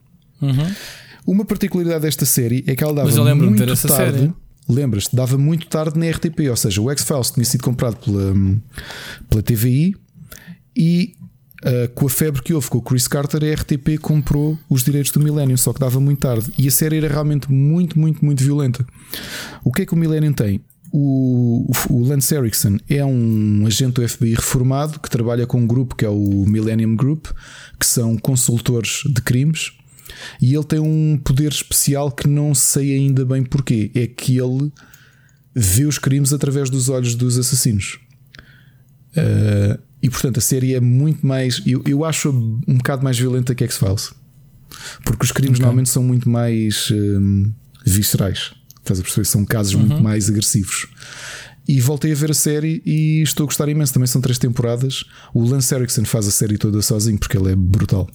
[1.26, 3.88] Uma particularidade desta série é que ela dava Mas eu lembro-me de muito ver essa
[3.88, 4.18] tarde.
[4.18, 4.32] série.
[4.68, 5.14] Lembras-te?
[5.14, 8.34] Dava muito tarde na RTP, ou seja, o X-Files tinha sido comprado pela,
[9.28, 9.96] pela TVI
[10.76, 11.14] e
[11.64, 15.12] ah, com a febre que houve com o Chris Carter, a RTP comprou os direitos
[15.12, 16.50] do Millennium, só que dava muito tarde.
[16.56, 18.86] E a série era realmente muito, muito, muito violenta.
[19.62, 20.60] O que é que o Millennium tem?
[20.92, 25.94] O, o Lance Erickson é um agente do FBI reformado que trabalha com um grupo
[25.94, 27.26] que é o Millennium Group,
[27.78, 29.72] que são consultores de crimes.
[30.40, 33.90] E ele tem um poder especial que não sei ainda bem porquê.
[33.94, 34.72] É que ele
[35.54, 37.98] vê os crimes através dos olhos dos assassinos.
[39.10, 41.62] Uh, e portanto a série é muito mais.
[41.66, 44.12] Eu, eu acho um bocado mais violenta que X-Files.
[45.04, 45.62] Porque os crimes Ok.
[45.62, 47.52] normalmente são muito mais hum,
[47.84, 48.52] viscerais.
[48.80, 49.24] Estás a perceber?
[49.24, 50.86] São casos muito mais agressivos.
[51.68, 53.92] E voltei a ver a série e estou a gostar imenso.
[53.92, 55.04] Também são três temporadas.
[55.32, 58.08] O Lance Erickson faz a série toda sozinho porque ele é brutal.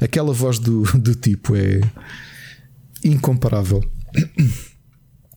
[0.00, 1.80] Aquela voz do, do tipo é
[3.04, 3.82] incomparável.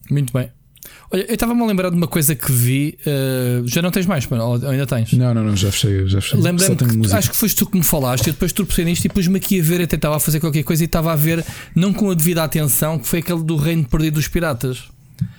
[0.09, 0.51] Muito bem.
[1.11, 2.97] Olha, eu estava-me a lembrar de uma coisa que vi.
[3.05, 5.13] eh, já não tens mais, ou ou ainda tens?
[5.13, 6.07] Não, não, não, já fechei.
[6.07, 6.39] Já fechei.
[6.39, 7.17] Lembrei-me que música.
[7.17, 9.63] acho que foste tu que me falaste, e depois tropecei nisto e pus-me aqui a
[9.63, 12.43] ver, até estava a fazer qualquer coisa e estava a ver, não com a devida
[12.43, 14.83] atenção, que foi aquele do Reino Perdido dos Piratas.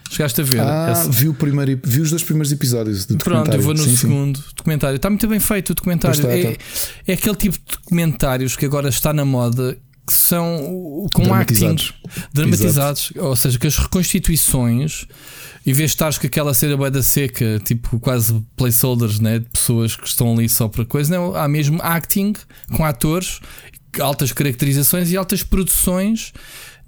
[0.09, 0.61] Chegaste a ver?
[0.61, 3.81] Ah, Esse- vi, o primeiro, vi os dois primeiros episódios do Pronto, eu vou no
[3.83, 3.97] Sim, sim.
[3.97, 4.97] segundo documentário.
[4.97, 6.15] Está muito bem feito o documentário.
[6.15, 6.65] Está, é, está.
[7.09, 11.93] é aquele tipo de documentários que agora está na moda que são com Dramatizados.
[12.05, 15.07] acting dramatizados, ou seja, que as reconstituições,
[15.67, 19.97] em vez de estares com aquela bué da seca, tipo quase placeholders, né, de pessoas
[19.97, 22.35] que estão ali só para coisa, não, há mesmo acting
[22.77, 23.41] com atores,
[23.99, 26.33] altas caracterizações e altas produções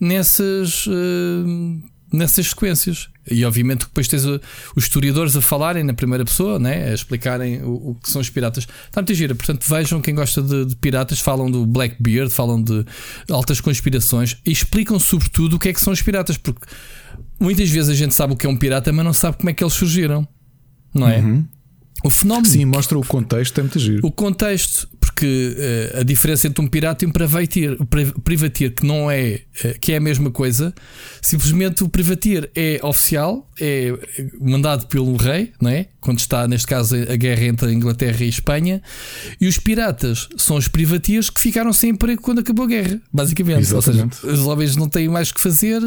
[0.00, 0.86] nessas.
[0.86, 3.08] eh, nessas sequências.
[3.30, 4.40] E obviamente depois tens os
[4.76, 6.90] historiadores a falarem na primeira pessoa, né?
[6.90, 8.66] a explicarem o, o que são os piratas.
[8.86, 9.34] Está muito gira.
[9.34, 12.84] Portanto, vejam quem gosta de, de piratas, falam do Blackbeard, falam de
[13.30, 16.66] altas conspirações e explicam sobretudo o que é que são os piratas, porque
[17.38, 19.52] muitas vezes a gente sabe o que é um pirata, mas não sabe como é
[19.52, 20.26] que eles surgiram.
[20.94, 21.22] Não é?
[22.04, 24.06] O fenómeno Sim, mostra o contexto, é muito giro.
[24.06, 28.86] o contexto, Porque eh, a diferença entre um pirata e um privateer, pri- privateer que
[28.86, 30.72] não é eh, que é a mesma coisa,
[31.20, 33.92] simplesmente o privateer é oficial, é
[34.40, 35.86] mandado pelo rei, não é?
[36.00, 38.80] Quando está neste caso a guerra entre a Inglaterra e a Espanha,
[39.40, 43.58] e os piratas são os privateers que ficaram sem emprego quando acabou a guerra, basicamente.
[43.62, 44.18] Exatamente.
[44.24, 45.82] Ou seja, os homens não têm mais que fazer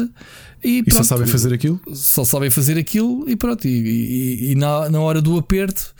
[0.62, 1.80] e, E só sabem fazer aquilo?
[1.94, 3.66] só sabem fazer aquilo e pronto.
[3.66, 5.94] E, e- e na, na hora do aperto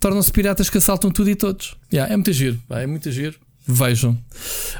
[0.00, 1.76] tornam-se piratas que assaltam tudo e todos.
[1.92, 3.36] Yeah, é muito giro, é muito giro.
[3.66, 4.16] Vejam.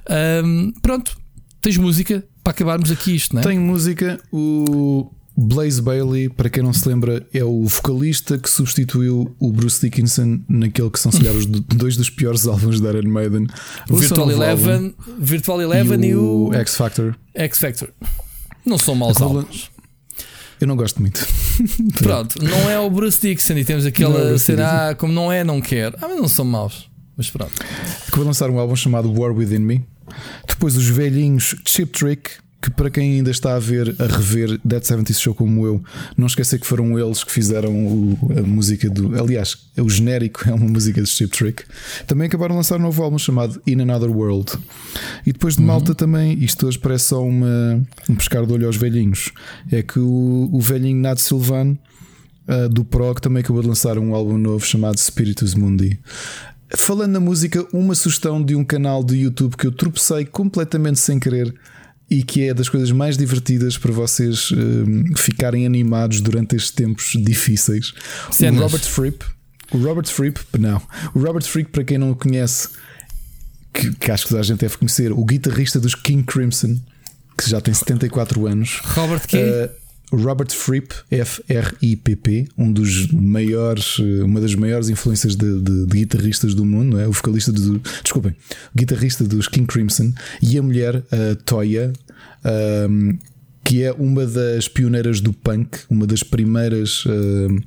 [0.08, 1.16] Ahm, pronto,
[1.60, 3.44] tens música para acabarmos aqui isto, não é?
[3.44, 9.36] Tem música, o Blaze Bailey, para quem não se lembra, é o vocalista que substituiu
[9.38, 11.34] o Bruce Dickinson naquele que são, se calhar,
[11.76, 13.47] dois dos piores álbuns da Iron Maiden.
[13.88, 17.16] O Virtual Eleven, Virtual Eleven e, o X Factor.
[17.34, 17.90] X Factor.
[18.66, 19.70] Não são maus álbuns.
[20.60, 21.26] Eu não gosto muito.
[22.02, 25.30] Pronto, não é o Bruce Dixon e temos é aquela Bruce cena, ah, como não
[25.30, 25.96] é, não quero.
[26.00, 26.88] Ah, mas não são maus.
[27.16, 27.52] Mas pronto.
[27.52, 29.84] que vai lançar um álbum chamado War Within Me.
[30.46, 32.30] Depois os velhinhos Chip Trick,
[32.60, 35.82] que para quem ainda está a ver, a rever Dead 70 Show como eu,
[36.16, 39.16] não esquecer que foram eles que fizeram o- a música do.
[39.20, 41.62] Aliás, o genérico é uma música de Chip Trick.
[42.06, 44.52] Também acabaram de lançar um novo álbum chamado In Another World.
[45.24, 48.76] E depois de Malta também, isto hoje parece só uma, um pescar de olho aos
[48.76, 49.30] velhinhos.
[49.70, 51.76] É que o, o velhinho Nat Silvan.
[52.48, 55.96] uh, do Prog também acabou de lançar um álbum novo chamado Spiritus Mundi.
[56.76, 61.18] Falando na música, uma sugestão de um canal do YouTube que eu tropecei completamente sem
[61.20, 61.54] querer
[62.10, 67.12] e que é das coisas mais divertidas para vocês hum, ficarem animados durante estes tempos
[67.16, 67.92] difíceis.
[68.30, 68.60] Cenas.
[68.60, 69.24] O Robert Fripp,
[69.72, 70.80] o Robert Fripp, não,
[71.14, 72.68] o Robert Fripp, para quem não o conhece,
[73.72, 76.78] que, que acho que toda a gente deve conhecer, o guitarrista dos King Crimson,
[77.36, 78.80] que já tem 74 anos.
[78.82, 79.38] Robert Key?
[79.38, 79.70] Uh,
[80.12, 86.64] Robert Fripp, F-R-I-P-P, um dos maiores, uma das maiores influências de, de- de guitarristas do
[86.64, 87.06] mundo, é?
[87.06, 88.32] o vocalista do, desculpem,
[88.74, 90.12] o guitarrista dos King Crimson,
[90.42, 91.92] e a mulher, a Toya,
[92.88, 93.18] um,
[93.64, 97.04] que é uma das pioneiras do punk, uma das primeiras.
[97.06, 97.58] um,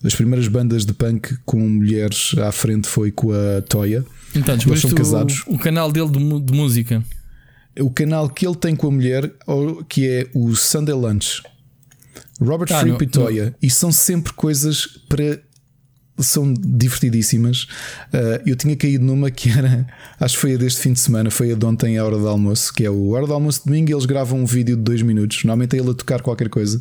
[0.00, 4.04] das primeiras bandas de punk com mulheres à frente foi com a Toya.
[4.34, 5.44] Então, eles são casados.
[5.46, 7.04] o, o canal dele de, de música.
[7.78, 11.42] O canal que ele tem com a mulher, ou- que é o Sunday Lunch.
[12.40, 13.54] Robert Ah, Fripp no- e Toya.
[13.62, 15.40] E são sempre coisas para.
[16.18, 17.62] São divertidíssimas.
[18.12, 19.86] Uh, eu tinha caído numa que era,
[20.20, 22.28] acho que foi a deste fim de semana, foi a de ontem, a hora do
[22.28, 23.90] almoço, que é o hora do almoço de domingo.
[23.90, 25.42] e Eles gravam um vídeo de dois minutos.
[25.42, 26.78] Normalmente é ele a tocar qualquer coisa.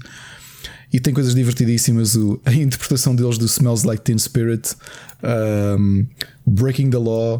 [0.94, 2.16] E tem coisas divertidíssimas.
[2.16, 4.76] O, a interpretação deles do Smells Like Teen Spirit,
[5.80, 6.06] um,
[6.46, 7.40] Breaking the Law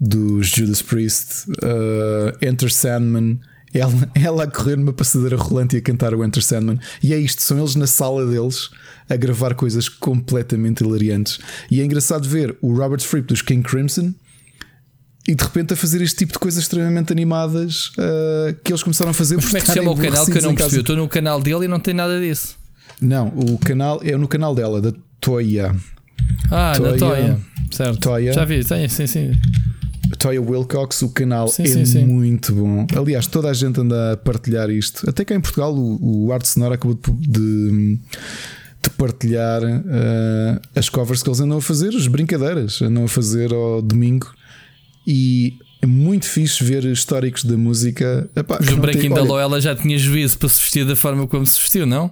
[0.00, 3.38] dos Judas Priest, uh, Enter Sandman.
[3.78, 6.78] Ela, ela a correr numa passadeira rolante e a cantar o Enter Sandman.
[7.02, 8.70] E é isto, são eles na sala deles
[9.08, 11.38] a gravar coisas completamente hilariantes.
[11.70, 14.14] E é engraçado ver o Robert Fripp dos King Crimson
[15.28, 19.10] e de repente a fazer este tipo de coisas extremamente animadas uh, que eles começaram
[19.10, 19.36] a fazer.
[19.36, 20.76] Mas como é que se chama o canal que eu não percebi?
[20.76, 22.56] Eu estou no canal dele e não tem nada disso.
[23.00, 25.74] Não, o canal é no canal dela, da Toya.
[26.50, 26.92] Ah, Toya.
[26.92, 27.38] da Toya.
[27.70, 28.00] Certo.
[28.00, 28.32] Toya.
[28.32, 29.32] Já vi, tem, sim, sim.
[30.18, 32.04] Toya Wilcox, o canal Sim, é sim, sim.
[32.06, 32.86] muito bom.
[32.96, 35.08] Aliás, toda a gente anda a partilhar isto.
[35.08, 37.98] Até cá em Portugal, o, o Arte Sonora acabou de, de,
[38.82, 43.52] de partilhar eh, as covers que eles andam a fazer, as brincadeiras, andam a fazer
[43.52, 44.32] ao domingo.
[45.06, 48.28] E é muito fixe ver históricos da música.
[48.34, 50.84] Epá, Mas que o não tem- Breaking da ela já tinha juízo para se vestir
[50.86, 52.10] da forma como se vestiu, não?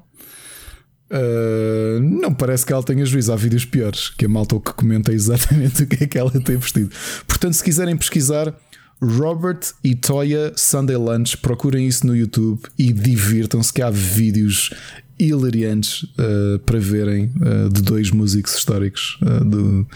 [1.15, 3.33] Uh, não parece que ela tenha juízo.
[3.33, 6.57] Há vídeos piores que a malta que comenta exatamente o que é que ela tem
[6.57, 6.91] vestido.
[7.27, 8.53] Portanto, se quiserem pesquisar
[9.01, 13.73] Robert e Toya Sunday Lunch, procurem isso no YouTube e divirtam-se.
[13.73, 14.71] Que há vídeos
[15.19, 19.87] hilariantes uh, para verem uh, de dois músicos históricos do,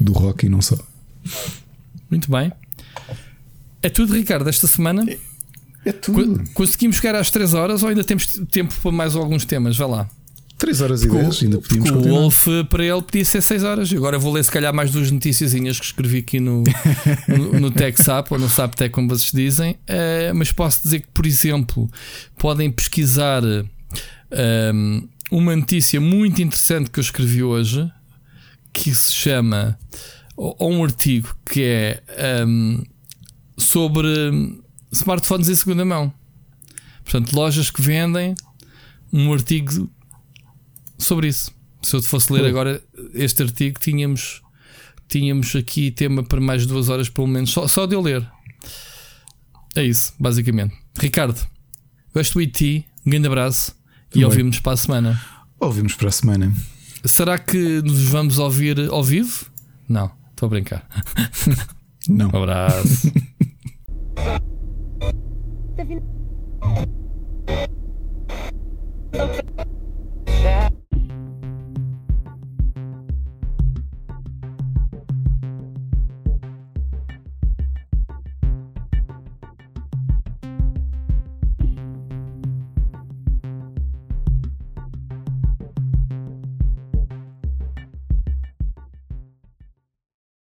[0.00, 0.76] do rock e não só.
[2.10, 2.52] Muito bem.
[3.82, 5.06] É tudo, Ricardo, esta semana.
[5.84, 6.38] É tudo.
[6.38, 9.76] Co- Conseguimos chegar às 3 horas ou ainda temos tempo para mais alguns temas?
[9.76, 10.08] Vai lá.
[10.56, 12.00] 3 horas e 10, ainda podíamos o.
[12.00, 13.92] Wolf para ele podia ser 6 horas.
[13.92, 16.62] Agora vou ler se calhar mais duas noticiazinhas que escrevi aqui no,
[17.28, 19.76] no, no TechSap ou no SapTech, como vocês dizem.
[19.86, 21.90] Eh, mas posso dizer que, por exemplo,
[22.38, 23.42] podem pesquisar
[24.30, 27.90] ehm, uma notícia muito interessante que eu escrevi hoje
[28.72, 29.78] que se chama
[30.36, 32.82] ou ou um artigo que é ehm,
[33.56, 34.08] sobre
[34.92, 36.12] smartphones em segunda mão.
[37.02, 38.34] Portanto, lojas que vendem
[39.12, 39.90] um artigo
[40.98, 41.52] sobre isso.
[41.82, 42.46] Se eu te fosse ler Pô.
[42.46, 42.82] agora
[43.12, 44.42] este artigo, tínhamos,
[45.08, 48.26] tínhamos aqui tema para mais de duas horas, pelo menos, só, só de eu ler.
[49.76, 50.74] É isso, basicamente.
[50.98, 51.38] Ricardo,
[52.14, 53.74] gosto do IT, um grande abraço
[54.10, 54.24] e Também.
[54.24, 55.20] ouvimos para a semana.
[55.60, 56.54] Ouvimos para a semana.
[57.04, 59.46] Será que nos vamos ouvir ao vivo?
[59.88, 60.88] Não, estou a brincar.
[62.08, 62.30] Não.
[62.32, 63.12] Um abraço.